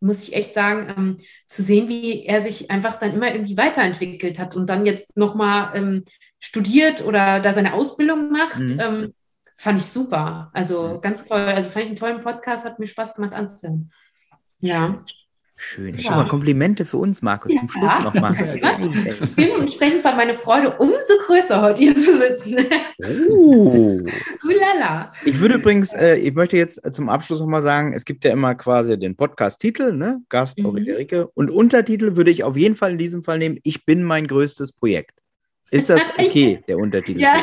muss 0.00 0.26
ich 0.26 0.34
echt 0.34 0.54
sagen, 0.54 0.94
ähm, 0.96 1.16
zu 1.46 1.62
sehen, 1.62 1.88
wie 1.88 2.24
er 2.24 2.40
sich 2.40 2.70
einfach 2.70 2.96
dann 2.96 3.14
immer 3.14 3.32
irgendwie 3.32 3.56
weiterentwickelt 3.56 4.38
hat 4.38 4.56
und 4.56 4.70
dann 4.70 4.86
jetzt 4.86 5.16
nochmal 5.16 5.76
ähm, 5.76 6.04
studiert 6.38 7.04
oder 7.04 7.40
da 7.40 7.52
seine 7.52 7.72
Ausbildung 7.74 8.30
macht, 8.30 8.58
Mhm. 8.60 8.80
ähm, 8.80 9.14
fand 9.56 9.78
ich 9.80 9.86
super. 9.86 10.50
Also 10.52 10.94
Mhm. 10.96 11.00
ganz 11.00 11.24
toll. 11.24 11.40
Also 11.40 11.70
fand 11.70 11.84
ich 11.84 11.90
einen 11.90 11.98
tollen 11.98 12.20
Podcast, 12.20 12.64
hat 12.64 12.78
mir 12.78 12.86
Spaß 12.86 13.14
gemacht 13.14 13.32
anzuhören. 13.32 13.90
Ja. 14.60 15.04
Schön. 15.60 15.94
Ja. 15.94 16.00
Schon 16.00 16.14
mal 16.14 16.28
Komplimente 16.28 16.84
für 16.84 16.98
uns, 16.98 17.20
Markus, 17.20 17.52
zum 17.56 17.68
Schluss 17.68 17.90
Ja. 17.98 18.04
nochmal. 18.04 18.32
Sehr 18.32 18.56
Dementsprechend 19.36 20.04
war 20.04 20.14
meine 20.14 20.34
Freude 20.34 20.76
umso 20.78 20.94
größer, 21.26 21.60
heute 21.60 21.82
hier 21.82 21.96
zu 21.96 22.16
sitzen. 22.16 22.58
Oh. 23.28 23.98
Ulala. 24.48 25.10
Ich 25.24 25.40
würde 25.40 25.56
übrigens, 25.56 25.92
äh, 25.94 26.14
ich 26.16 26.32
möchte 26.34 26.56
jetzt 26.56 26.84
äh, 26.84 26.92
zum 26.92 27.08
Abschluss 27.08 27.40
nochmal 27.40 27.62
sagen, 27.62 27.92
es 27.92 28.04
gibt 28.04 28.24
ja 28.24 28.30
immer 28.30 28.54
quasi 28.54 28.96
den 28.96 29.16
Podcast-Titel, 29.16 29.92
ne? 29.94 30.20
Gast 30.28 30.58
Mhm. 30.60 30.66
Aurelia 30.66 30.94
Ricke. 30.94 31.26
Und 31.34 31.50
Untertitel 31.50 32.16
würde 32.16 32.30
ich 32.30 32.44
auf 32.44 32.56
jeden 32.56 32.76
Fall 32.76 32.92
in 32.92 32.98
diesem 32.98 33.24
Fall 33.24 33.38
nehmen, 33.38 33.58
ich 33.64 33.84
bin 33.84 34.04
mein 34.04 34.28
größtes 34.28 34.70
Projekt. 34.72 35.18
Ist 35.70 35.90
das 35.90 36.02
okay, 36.18 36.62
der 36.68 36.78
Untertitel? 36.78 37.20
Ja. 37.20 37.34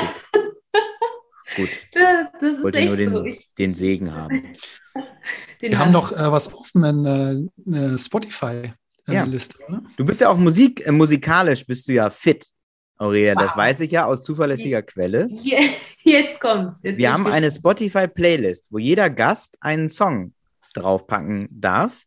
Gut, 1.56 1.70
Das, 1.94 2.02
das 2.40 2.42
ich 2.42 2.50
ist 2.58 2.64
wollte 2.64 2.78
echt 2.80 2.88
nur 2.88 2.98
den, 2.98 3.10
so. 3.12 3.24
Ich, 3.24 3.54
den 3.56 3.76
Segen 3.76 4.14
haben. 4.14 4.56
den 5.62 5.72
Wir 5.72 5.80
haben 5.80 5.92
noch 5.92 6.12
äh, 6.12 6.32
was 6.32 6.54
offen 6.54 6.84
in 6.84 7.06
äh, 7.06 7.70
eine 7.78 7.98
Spotify-Liste, 8.00 9.58
Ja. 9.60 9.68
oder? 9.70 9.84
Du 9.96 10.04
bist 10.06 10.22
ja 10.22 10.30
auch 10.30 10.38
Musik, 10.38 10.86
äh, 10.86 10.92
musikalisch 10.92 11.66
bist 11.66 11.88
du 11.88 11.94
ja 11.94 12.10
fit, 12.10 12.46
Aurelia. 12.98 13.36
Das 13.36 13.52
Wow. 13.52 13.58
weiß 13.58 13.80
ich 13.82 13.92
ja 13.92 14.06
aus 14.06 14.24
zuverlässiger 14.24 14.82
Quelle. 14.82 15.28
Je- 15.30 15.70
Jetzt 16.04 16.40
kommt's. 16.40 16.82
Jetzt 16.84 16.98
Wir 17.00 17.14
haben 17.14 17.28
eine 17.28 17.50
Spotify-Playlist, 17.52 18.68
wo 18.72 18.78
jeder 18.80 19.10
Gast 19.10 19.58
einen 19.62 19.88
Song 19.90 20.34
draufpacken 20.74 21.48
darf. 21.52 22.02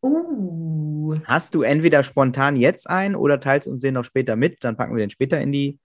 Uh, 0.00 1.16
Hast 1.24 1.54
du 1.54 1.62
entweder 1.62 2.02
spontan 2.02 2.56
jetzt 2.56 2.88
einen 2.88 3.16
oder 3.16 3.40
teilst 3.40 3.66
uns 3.68 3.80
den 3.80 3.94
noch 3.94 4.04
später 4.04 4.36
mit, 4.36 4.62
dann 4.62 4.76
packen 4.76 4.94
wir 4.94 5.00
den 5.00 5.10
später 5.10 5.40
in 5.40 5.50
die 5.52 5.78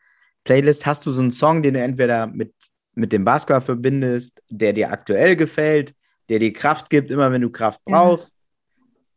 Playlist. 0.43 0.85
Hast 0.85 1.05
du 1.05 1.11
so 1.11 1.21
einen 1.21 1.31
Song, 1.31 1.63
den 1.63 1.73
du 1.73 1.81
entweder 1.81 2.27
mit, 2.27 2.53
mit 2.93 3.11
dem 3.11 3.25
Basketball 3.25 3.61
verbindest, 3.61 4.43
der 4.49 4.73
dir 4.73 4.91
aktuell 4.91 5.35
gefällt, 5.35 5.93
der 6.29 6.39
dir 6.39 6.53
Kraft 6.53 6.89
gibt, 6.89 7.11
immer 7.11 7.31
wenn 7.31 7.41
du 7.41 7.49
Kraft 7.49 7.81
Ja. 7.87 8.03
brauchst, 8.03 8.35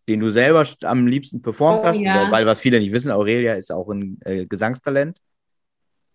den 0.09 0.21
du 0.21 0.31
selber 0.31 0.65
am 0.85 1.07
liebsten 1.07 1.43
performt 1.43 1.81
Oh, 1.83 1.89
hast? 1.89 2.03
ja. 2.03 2.31
Weil 2.31 2.47
was 2.47 2.61
viele 2.61 2.79
nicht 2.79 2.93
wissen, 2.93 3.11
Aurelia 3.13 3.55
ist 3.55 3.73
auch 3.73 3.89
ein 3.91 4.19
äh, 4.25 4.47
Gesangstalent. 4.47 5.19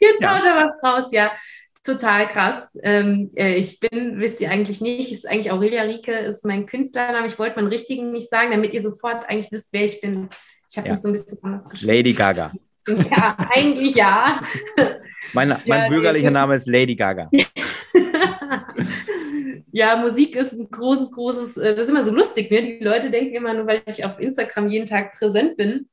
jetzt 0.00 0.20
Ja. 0.22 0.36
haut 0.38 0.44
er 0.44 0.56
was 0.66 0.82
raus, 0.82 1.10
ja. 1.12 1.32
Total 1.86 2.26
krass. 2.26 2.76
Ähm, 2.82 3.30
äh, 3.36 3.54
ich 3.54 3.78
bin, 3.78 4.18
wisst 4.18 4.40
ihr 4.40 4.50
eigentlich 4.50 4.80
nicht, 4.80 5.12
ist 5.12 5.28
eigentlich 5.28 5.52
Aurelia 5.52 5.82
Rieke, 5.82 6.10
ist 6.12 6.44
mein 6.44 6.66
Künstlername. 6.66 7.26
Ich 7.28 7.38
wollte 7.38 7.54
meinen 7.56 7.68
richtigen 7.68 8.10
nicht 8.10 8.28
sagen, 8.28 8.50
damit 8.50 8.74
ihr 8.74 8.82
sofort 8.82 9.28
eigentlich 9.30 9.52
wisst, 9.52 9.68
wer 9.72 9.84
ich 9.84 10.00
bin. 10.00 10.28
Ich 10.68 10.76
habe 10.76 10.88
Ja. 10.88 10.94
mich 10.94 11.02
so 11.02 11.08
ein 11.08 11.12
bisschen 11.12 11.38
anders 11.42 11.68
geschrieben. 11.68 11.92
Lady 11.92 12.12
Gaga. 12.12 12.52
Ja, 13.10 13.36
eigentlich 13.52 13.96
ja. 13.96 14.40
Mein, 15.34 15.48
mein 15.66 15.82
Ja, 15.82 15.88
bürgerlicher. 15.88 16.30
Name 16.30 16.54
ist 16.54 16.68
Lady 16.68 16.94
Gaga. 16.94 17.28
ja, 19.72 19.96
Musik 19.96 20.36
ist 20.36 20.52
ein 20.52 20.70
großes, 20.70 21.10
großes, 21.12 21.56
äh, 21.56 21.74
das 21.74 21.86
ist 21.86 21.90
immer 21.90 22.04
so 22.04 22.12
lustig, 22.12 22.50
ne? 22.50 22.62
Die 22.62 22.78
Leute 22.84 23.10
denken 23.10 23.34
immer 23.34 23.54
nur, 23.54 23.66
weil 23.66 23.82
ich 23.86 24.04
auf 24.04 24.20
Instagram 24.20 24.68
jeden 24.68 24.86
Tag 24.86 25.12
präsent 25.18 25.56
bin, 25.56 25.88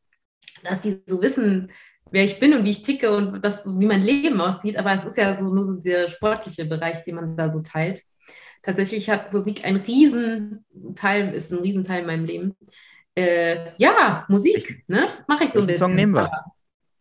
dass 0.63 0.81
die 0.81 1.01
so 1.07 1.21
wissen, 1.21 1.71
wer 2.11 2.23
ich 2.23 2.39
bin 2.39 2.53
und 2.53 2.63
wie 2.63 2.71
ich 2.71 2.81
ticke 2.81 3.15
und 3.15 3.43
das, 3.43 3.67
wie 3.79 3.85
mein 3.85 4.03
Leben 4.03 4.39
aussieht. 4.39 4.77
Aber 4.77 4.93
es 4.93 5.03
ist 5.03 5.17
ja 5.17 5.35
so 5.35 5.45
nur 5.45 5.63
so 5.63 5.79
der 5.79 6.07
sportliche 6.07 6.65
Bereich, 6.65 7.03
den 7.03 7.15
man 7.15 7.35
da 7.35 7.49
so 7.49 7.61
teilt. 7.61 8.03
Tatsächlich 8.61 9.09
hat 9.09 9.33
Musik 9.33 9.65
ein 9.65 9.77
Riesenteil, 9.77 11.33
ist 11.33 11.51
ein 11.51 11.59
Riesenteil 11.59 12.01
in 12.01 12.07
meinem 12.07 12.25
Leben. 12.25 12.55
Äh, 13.15 13.71
ja, 13.77 14.25
Musik, 14.29 14.83
ne? 14.87 15.07
Mache 15.27 15.43
ich 15.43 15.51
so 15.51 15.59
ein 15.59 15.67
bisschen. 15.67 15.85
Song 15.85 15.95
nehmen 15.95 16.13
wir? 16.13 16.29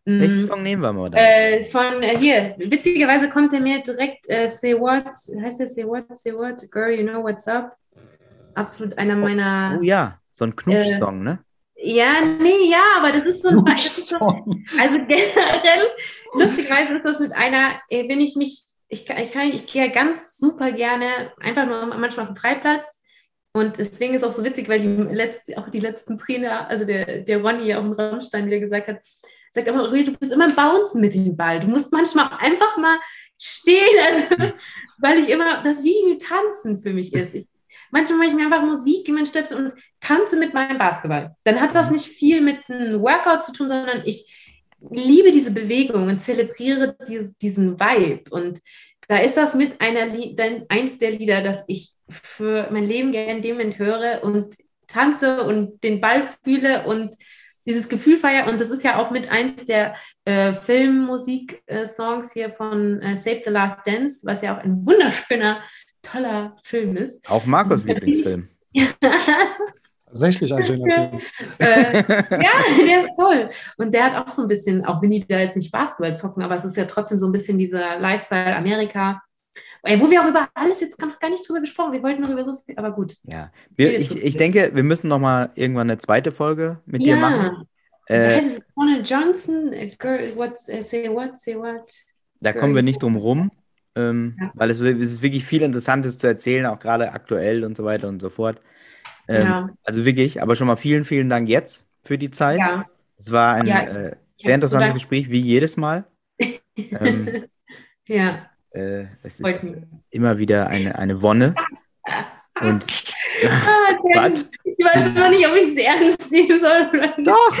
Mm, 0.05 0.19
Welchen 0.19 0.47
Song 0.47 0.63
nehmen 0.63 0.81
wir 0.81 0.93
mal 0.93 1.09
da? 1.09 1.17
äh, 1.17 1.63
von 1.63 2.03
äh, 2.03 2.17
hier, 2.17 2.55
witzigerweise 2.57 3.29
kommt 3.29 3.53
er 3.53 3.61
mir 3.61 3.81
direkt 3.81 4.29
äh, 4.29 4.47
Say 4.47 4.77
What, 4.77 5.05
heißt 5.41 5.61
der 5.61 5.67
Say 5.67 5.85
What, 5.85 6.05
Say 6.17 6.33
What, 6.33 6.69
Girl, 6.69 6.91
you 6.91 7.07
know 7.07 7.23
what's 7.23 7.47
up? 7.47 7.77
Absolut 8.53 8.97
einer 8.97 9.15
meiner. 9.15 9.77
Oh 9.79 9.83
ja, 9.83 10.19
so 10.31 10.45
ein 10.45 10.55
Knutsch-Song, 10.55 11.23
ne? 11.23 11.39
Ja, 11.85 12.21
nee, 12.21 12.69
ja, 12.71 12.81
aber 12.97 13.11
das 13.11 13.23
ist 13.23 13.41
so 13.41 13.49
ein. 13.49 13.75
Ist 13.75 14.07
so, 14.07 14.15
also 14.17 14.97
generell, 14.99 15.89
lustigerweise 16.33 16.93
ist 16.93 17.05
das 17.05 17.19
mit 17.19 17.33
einer, 17.33 17.73
äh, 17.89 18.07
wenn 18.07 18.21
ich 18.21 18.37
mich, 18.37 18.63
ich 18.87 19.09
ich, 19.09 19.31
kann, 19.31 19.49
ich 19.49 19.67
gehe 19.67 19.91
ganz 19.91 20.37
super 20.37 20.71
gerne 20.71 21.33
einfach 21.41 21.65
nur 21.65 21.87
manchmal 21.87 22.25
auf 22.25 22.31
den 22.31 22.37
Freiplatz. 22.37 23.01
Und 23.51 23.77
deswegen 23.77 24.13
ist 24.13 24.23
auch 24.23 24.31
so 24.31 24.45
witzig, 24.45 24.69
weil 24.69 24.79
die 24.79 24.87
letzte, 24.87 25.57
auch 25.57 25.69
die 25.69 25.81
letzten 25.81 26.17
Trainer, 26.17 26.69
also 26.69 26.85
der, 26.85 27.21
der 27.21 27.41
Ronny 27.41 27.75
auch 27.75 27.83
im 27.83 27.91
Rammstein 27.91 28.45
wieder 28.45 28.59
gesagt 28.59 28.87
hat, 28.87 28.99
sagt 29.51 29.69
Rui, 29.69 30.05
du 30.05 30.13
bist 30.13 30.31
immer 30.31 30.45
im 30.45 30.55
Bouncen 30.55 31.01
mit 31.01 31.13
dem 31.13 31.35
Ball. 31.35 31.59
Du 31.59 31.67
musst 31.67 31.91
manchmal 31.91 32.29
einfach 32.39 32.77
mal 32.77 32.97
stehen, 33.37 33.99
also, 34.07 34.53
weil 34.99 35.19
ich 35.19 35.29
immer, 35.29 35.61
das 35.63 35.83
wie 35.83 36.17
Tanzen 36.17 36.77
für 36.77 36.93
mich 36.93 37.13
ist. 37.13 37.35
Ich, 37.35 37.47
manchmal 37.93 38.17
mache 38.17 38.27
ich 38.29 38.33
mir 38.33 38.45
einfach 38.45 38.65
Musik 38.65 39.07
in 39.07 39.15
meinen 39.15 39.27
Stöpsel 39.27 39.65
und 39.65 39.73
tanze 40.01 40.37
mit 40.37 40.53
meinem 40.53 40.77
Basketball. 40.77 41.35
Dann 41.45 41.61
hat 41.61 41.73
das 41.75 41.91
nicht 41.91 42.07
viel 42.07 42.41
mit 42.41 42.57
einem 42.67 42.99
Workout 43.01 43.43
zu 43.43 43.53
tun, 43.53 43.69
sondern 43.69 44.01
ich 44.05 44.57
liebe 44.89 45.31
diese 45.31 45.51
Bewegung 45.51 46.07
und 46.07 46.19
zelebriere 46.19 46.97
diese, 47.07 47.33
diesen 47.41 47.79
Vibe. 47.79 48.31
Und 48.31 48.59
da 49.07 49.17
ist 49.17 49.37
das 49.37 49.53
mit 49.53 49.79
einer 49.79 50.11
eins 50.69 50.97
der 50.97 51.11
Lieder, 51.11 51.41
das 51.41 51.63
ich 51.67 51.91
für 52.09 52.67
mein 52.71 52.87
Leben 52.87 53.11
gerne 53.11 53.41
dem 53.41 53.77
höre 53.77 54.23
und 54.23 54.55
tanze 54.87 55.43
und 55.43 55.83
den 55.83 56.01
Ball 56.01 56.23
fühle 56.43 56.85
und 56.85 57.15
dieses 57.65 57.87
Gefühl 57.89 58.17
feiere. 58.17 58.49
Und 58.49 58.59
das 58.59 58.69
ist 58.69 58.83
ja 58.83 58.97
auch 58.97 59.11
mit 59.11 59.31
eins 59.31 59.65
der 59.65 59.93
äh, 60.25 60.51
Filmmusik-Songs 60.51 62.33
hier 62.33 62.49
von 62.49 63.01
äh, 63.01 63.15
Save 63.15 63.43
the 63.45 63.51
Last 63.51 63.85
Dance, 63.85 64.25
was 64.25 64.41
ja 64.41 64.57
auch 64.57 64.63
ein 64.63 64.85
wunderschöner, 64.85 65.61
toller 66.03 66.55
Film 66.63 66.95
ist. 66.97 67.29
Auch 67.31 67.45
Markus 67.47 67.83
Lieblingsfilm. 67.85 68.47
Tatsächlich 70.07 70.53
ein 70.53 70.65
schöner 70.65 71.09
Film. 71.09 71.21
äh, 71.57 72.03
ja, 72.43 72.85
der 72.85 73.01
ist 73.01 73.09
toll. 73.17 73.49
Und 73.77 73.93
der 73.93 74.03
hat 74.13 74.27
auch 74.27 74.31
so 74.31 74.43
ein 74.43 74.47
bisschen, 74.47 74.85
auch 74.85 75.01
wenn 75.01 75.09
die 75.09 75.25
da 75.25 75.39
jetzt 75.39 75.55
nicht 75.55 75.71
Basketball 75.71 76.15
zocken, 76.15 76.43
aber 76.43 76.53
es 76.55 76.65
ist 76.65 76.77
ja 76.77 76.85
trotzdem 76.85 77.17
so 77.17 77.25
ein 77.27 77.31
bisschen 77.31 77.57
dieser 77.57 77.99
Lifestyle 77.99 78.55
Amerika. 78.55 79.21
Ey, 79.83 79.99
wo 79.99 80.09
wir 80.09 80.21
auch 80.21 80.27
über 80.27 80.47
alles 80.53 80.81
jetzt 80.81 81.01
noch 81.01 81.19
gar 81.19 81.29
nicht 81.29 81.47
drüber 81.47 81.59
gesprochen. 81.61 81.93
Wir 81.93 82.03
wollten 82.03 82.21
noch 82.21 82.29
über 82.29 82.45
so 82.45 82.55
viel, 82.55 82.77
aber 82.77 82.91
gut. 82.91 83.15
Ja, 83.23 83.51
wir, 83.75 83.99
ich, 83.99 84.15
ich 84.23 84.37
denke, 84.37 84.71
wir 84.73 84.83
müssen 84.83 85.07
noch 85.07 85.19
mal 85.19 85.51
irgendwann 85.55 85.89
eine 85.89 85.97
zweite 85.99 86.31
Folge 86.31 86.79
mit 86.85 87.03
dir 87.03 87.15
machen. 87.15 87.67
Wie 88.07 88.13
Äh, 88.13 88.35
heißt 88.35 88.57
es? 88.59 88.61
Donald 88.75 89.09
Johnson, 89.09 89.71
Girl, 89.97 90.35
what, 90.35 90.53
äh, 90.67 90.81
say 90.81 91.09
what, 91.09 91.37
say 91.37 91.55
what. 91.57 91.91
da 92.39 92.53
kommen 92.53 92.75
wir 92.75 92.81
nicht 92.83 93.01
drum 93.01 93.15
rum, 93.15 93.51
ähm, 93.95 94.37
Ja. 94.39 94.51
weil 94.55 94.69
es, 94.69 94.79
es 94.79 95.11
ist 95.11 95.21
wirklich 95.21 95.45
viel 95.45 95.61
Interessantes 95.61 96.17
zu 96.17 96.27
erzählen, 96.27 96.65
auch 96.65 96.79
gerade 96.79 97.11
aktuell 97.11 97.63
und 97.63 97.77
so 97.77 97.83
weiter 97.83 98.07
und 98.07 98.19
so 98.21 98.29
fort. 98.29 98.61
Ähm, 99.27 99.41
Ja. 99.45 99.69
Also 99.83 100.05
wirklich, 100.05 100.41
aber 100.41 100.55
schon 100.55 100.67
mal 100.67 100.75
vielen, 100.77 101.05
vielen 101.05 101.29
Dank 101.29 101.47
jetzt 101.49 101.85
für 102.03 102.17
die 102.17 102.31
Zeit. 102.31 102.59
Ja, 102.59 102.85
Es 103.17 103.31
war 103.31 103.55
ein 103.55 103.67
äh, 103.67 104.15
sehr 104.37 104.55
interessantes 104.55 104.71
gedacht- 104.89 104.93
Gespräch, 104.95 105.29
wie 105.31 105.39
jedes 105.39 105.77
Mal. 105.77 106.05
ähm, 106.77 107.45
ja. 108.07 108.29
Es 108.31 108.39
ist, 108.39 108.47
äh, 108.71 109.05
es 109.23 109.39
ist 109.39 109.65
immer 110.09 110.37
wieder 110.39 110.67
eine, 110.67 110.97
eine 110.97 111.21
Wonne. 111.21 111.55
Und 112.61 112.85
Ah, 113.45 113.93
Was? 114.29 114.51
Ich 114.63 114.77
weiß 114.85 115.07
immer 115.15 115.29
nicht, 115.29 115.47
ob 115.47 115.55
ich 115.55 115.69
es 115.69 115.75
ernst 115.75 116.31
nehmen 116.31 116.59
soll 116.59 116.87
oder 116.93 117.17
nicht. 117.17 117.27
doch, 117.27 117.57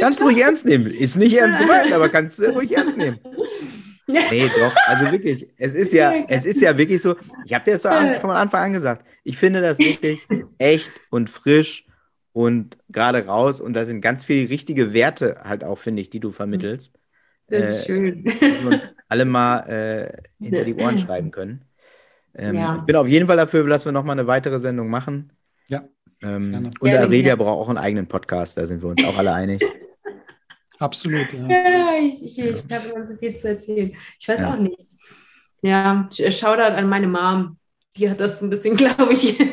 kannst 0.00 0.20
du 0.20 0.24
ruhig 0.24 0.38
ernst 0.42 0.66
nehmen. 0.66 0.86
Ist 0.86 1.16
nicht 1.16 1.34
ernst 1.36 1.58
gemeint, 1.58 1.92
aber 1.92 2.08
kannst 2.08 2.38
du 2.40 2.46
ruhig 2.52 2.72
ernst 2.76 2.96
nehmen. 2.98 3.20
Nee, 4.30 4.42
doch, 4.58 4.74
also 4.86 5.10
wirklich, 5.12 5.48
es 5.58 5.74
ist 5.74 5.92
ja, 5.92 6.12
es 6.28 6.44
ist 6.44 6.60
ja 6.60 6.76
wirklich 6.76 7.00
so, 7.00 7.16
ich 7.44 7.54
habe 7.54 7.64
dir 7.64 7.72
das 7.72 7.82
so 7.82 7.88
an, 7.88 8.14
von 8.14 8.30
Anfang 8.30 8.62
an 8.64 8.72
gesagt, 8.72 9.06
ich 9.24 9.36
finde 9.38 9.60
das 9.60 9.78
wirklich 9.78 10.20
echt 10.58 10.90
und 11.10 11.30
frisch 11.30 11.86
und 12.32 12.78
gerade 12.88 13.26
raus. 13.26 13.60
Und 13.60 13.74
da 13.74 13.84
sind 13.84 14.00
ganz 14.00 14.24
viele 14.24 14.48
richtige 14.50 14.92
Werte 14.92 15.40
halt 15.44 15.62
auch, 15.64 15.78
finde 15.78 16.02
ich, 16.02 16.10
die 16.10 16.20
du 16.20 16.32
vermittelst. 16.32 16.98
Das 17.48 17.68
ist 17.68 17.86
schön. 17.86 18.24
Die 18.24 18.40
wir 18.40 18.66
uns 18.72 18.94
alle 19.08 19.24
mal 19.24 19.60
äh, 19.68 20.22
hinter 20.42 20.64
die 20.64 20.74
Ohren 20.74 20.98
schreiben 20.98 21.30
können. 21.30 21.64
Ähm, 22.34 22.54
Ja. 22.56 22.76
Ich 22.76 22.82
bin 22.82 22.96
auf 22.96 23.06
jeden 23.08 23.26
Fall 23.26 23.36
dafür, 23.36 23.66
dass 23.68 23.84
wir 23.84 23.92
nochmal 23.92 24.18
eine 24.18 24.26
weitere 24.26 24.58
Sendung 24.58 24.88
machen. 24.88 25.32
Ja, 25.68 25.84
Ähm, 26.22 26.70
und 26.80 26.90
Aurelia 26.90 27.36
braucht 27.36 27.58
auch 27.58 27.68
einen 27.68 27.78
eigenen 27.78 28.06
Podcast, 28.08 28.56
da 28.56 28.64
sind 28.66 28.82
wir 28.82 28.88
uns 28.88 29.04
auch 29.04 29.18
alle 29.18 29.32
einig. 29.34 29.62
Absolut. 30.82 31.32
Ja. 31.32 31.48
Ja, 31.48 31.94
ich, 32.00 32.22
ich, 32.24 32.38
ich 32.38 32.64
habe 32.74 32.88
immer 32.88 33.06
so 33.06 33.14
viel 33.16 33.36
zu 33.36 33.48
erzählen. 33.48 33.94
Ich 34.18 34.26
weiß 34.28 34.42
auch 34.44 34.56
nicht. 34.58 34.80
Ja, 35.62 36.08
Sh- 36.10 36.30
Shoutout 36.32 36.74
an 36.74 36.88
meine 36.88 37.06
Mom. 37.06 37.56
Die 37.96 38.10
hat 38.10 38.18
das 38.20 38.38
so 38.40 38.46
ein 38.46 38.50
bisschen, 38.50 38.76
glaube 38.82 39.12
ich. 39.12 39.38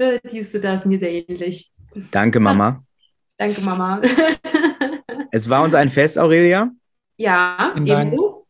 Äh, 0.00 0.20
Die 0.30 0.38
ist 0.38 0.54
da 0.62 0.74
ist 0.74 0.86
mir 0.86 0.96
sehr 1.00 1.10
ähnlich. 1.28 1.72
Danke, 2.12 2.38
Mama. 2.38 2.84
Danke, 3.36 3.60
Mama. 3.62 4.00
Es 5.32 5.48
war 5.50 5.64
uns 5.64 5.74
ein 5.74 5.90
Fest, 5.90 6.16
Aurelia. 6.20 6.70
ja, 7.16 7.74
ebenso. 7.76 8.46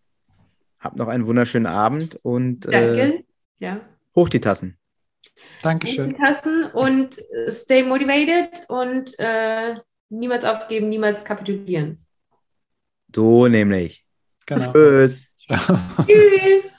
Habt 0.79 0.99
noch 0.99 1.09
einen 1.09 1.27
wunderschönen 1.27 1.65
Abend 1.65 2.19
und 2.23 2.66
äh, 2.66 2.70
Danke. 2.70 3.25
Ja. 3.61 3.81
hoch 4.15 4.29
die 4.29 4.41
Tassen. 4.41 4.77
Dankeschön. 5.62 6.15
Tassen 6.19 6.65
und 6.75 7.16
äh, 7.19 7.51
stay 7.51 7.83
motivated 7.83 8.69
und 8.69 9.19
äh, 9.19 9.77
niemals 10.09 10.44
aufgeben, 10.44 10.89
niemals 10.89 11.24
kapitulieren. 11.24 11.98
So 13.14 13.48
nämlich. 13.48 14.05
Genau. 14.47 14.72
Tschüss. 14.72 15.35
Tschüss. 16.06 16.77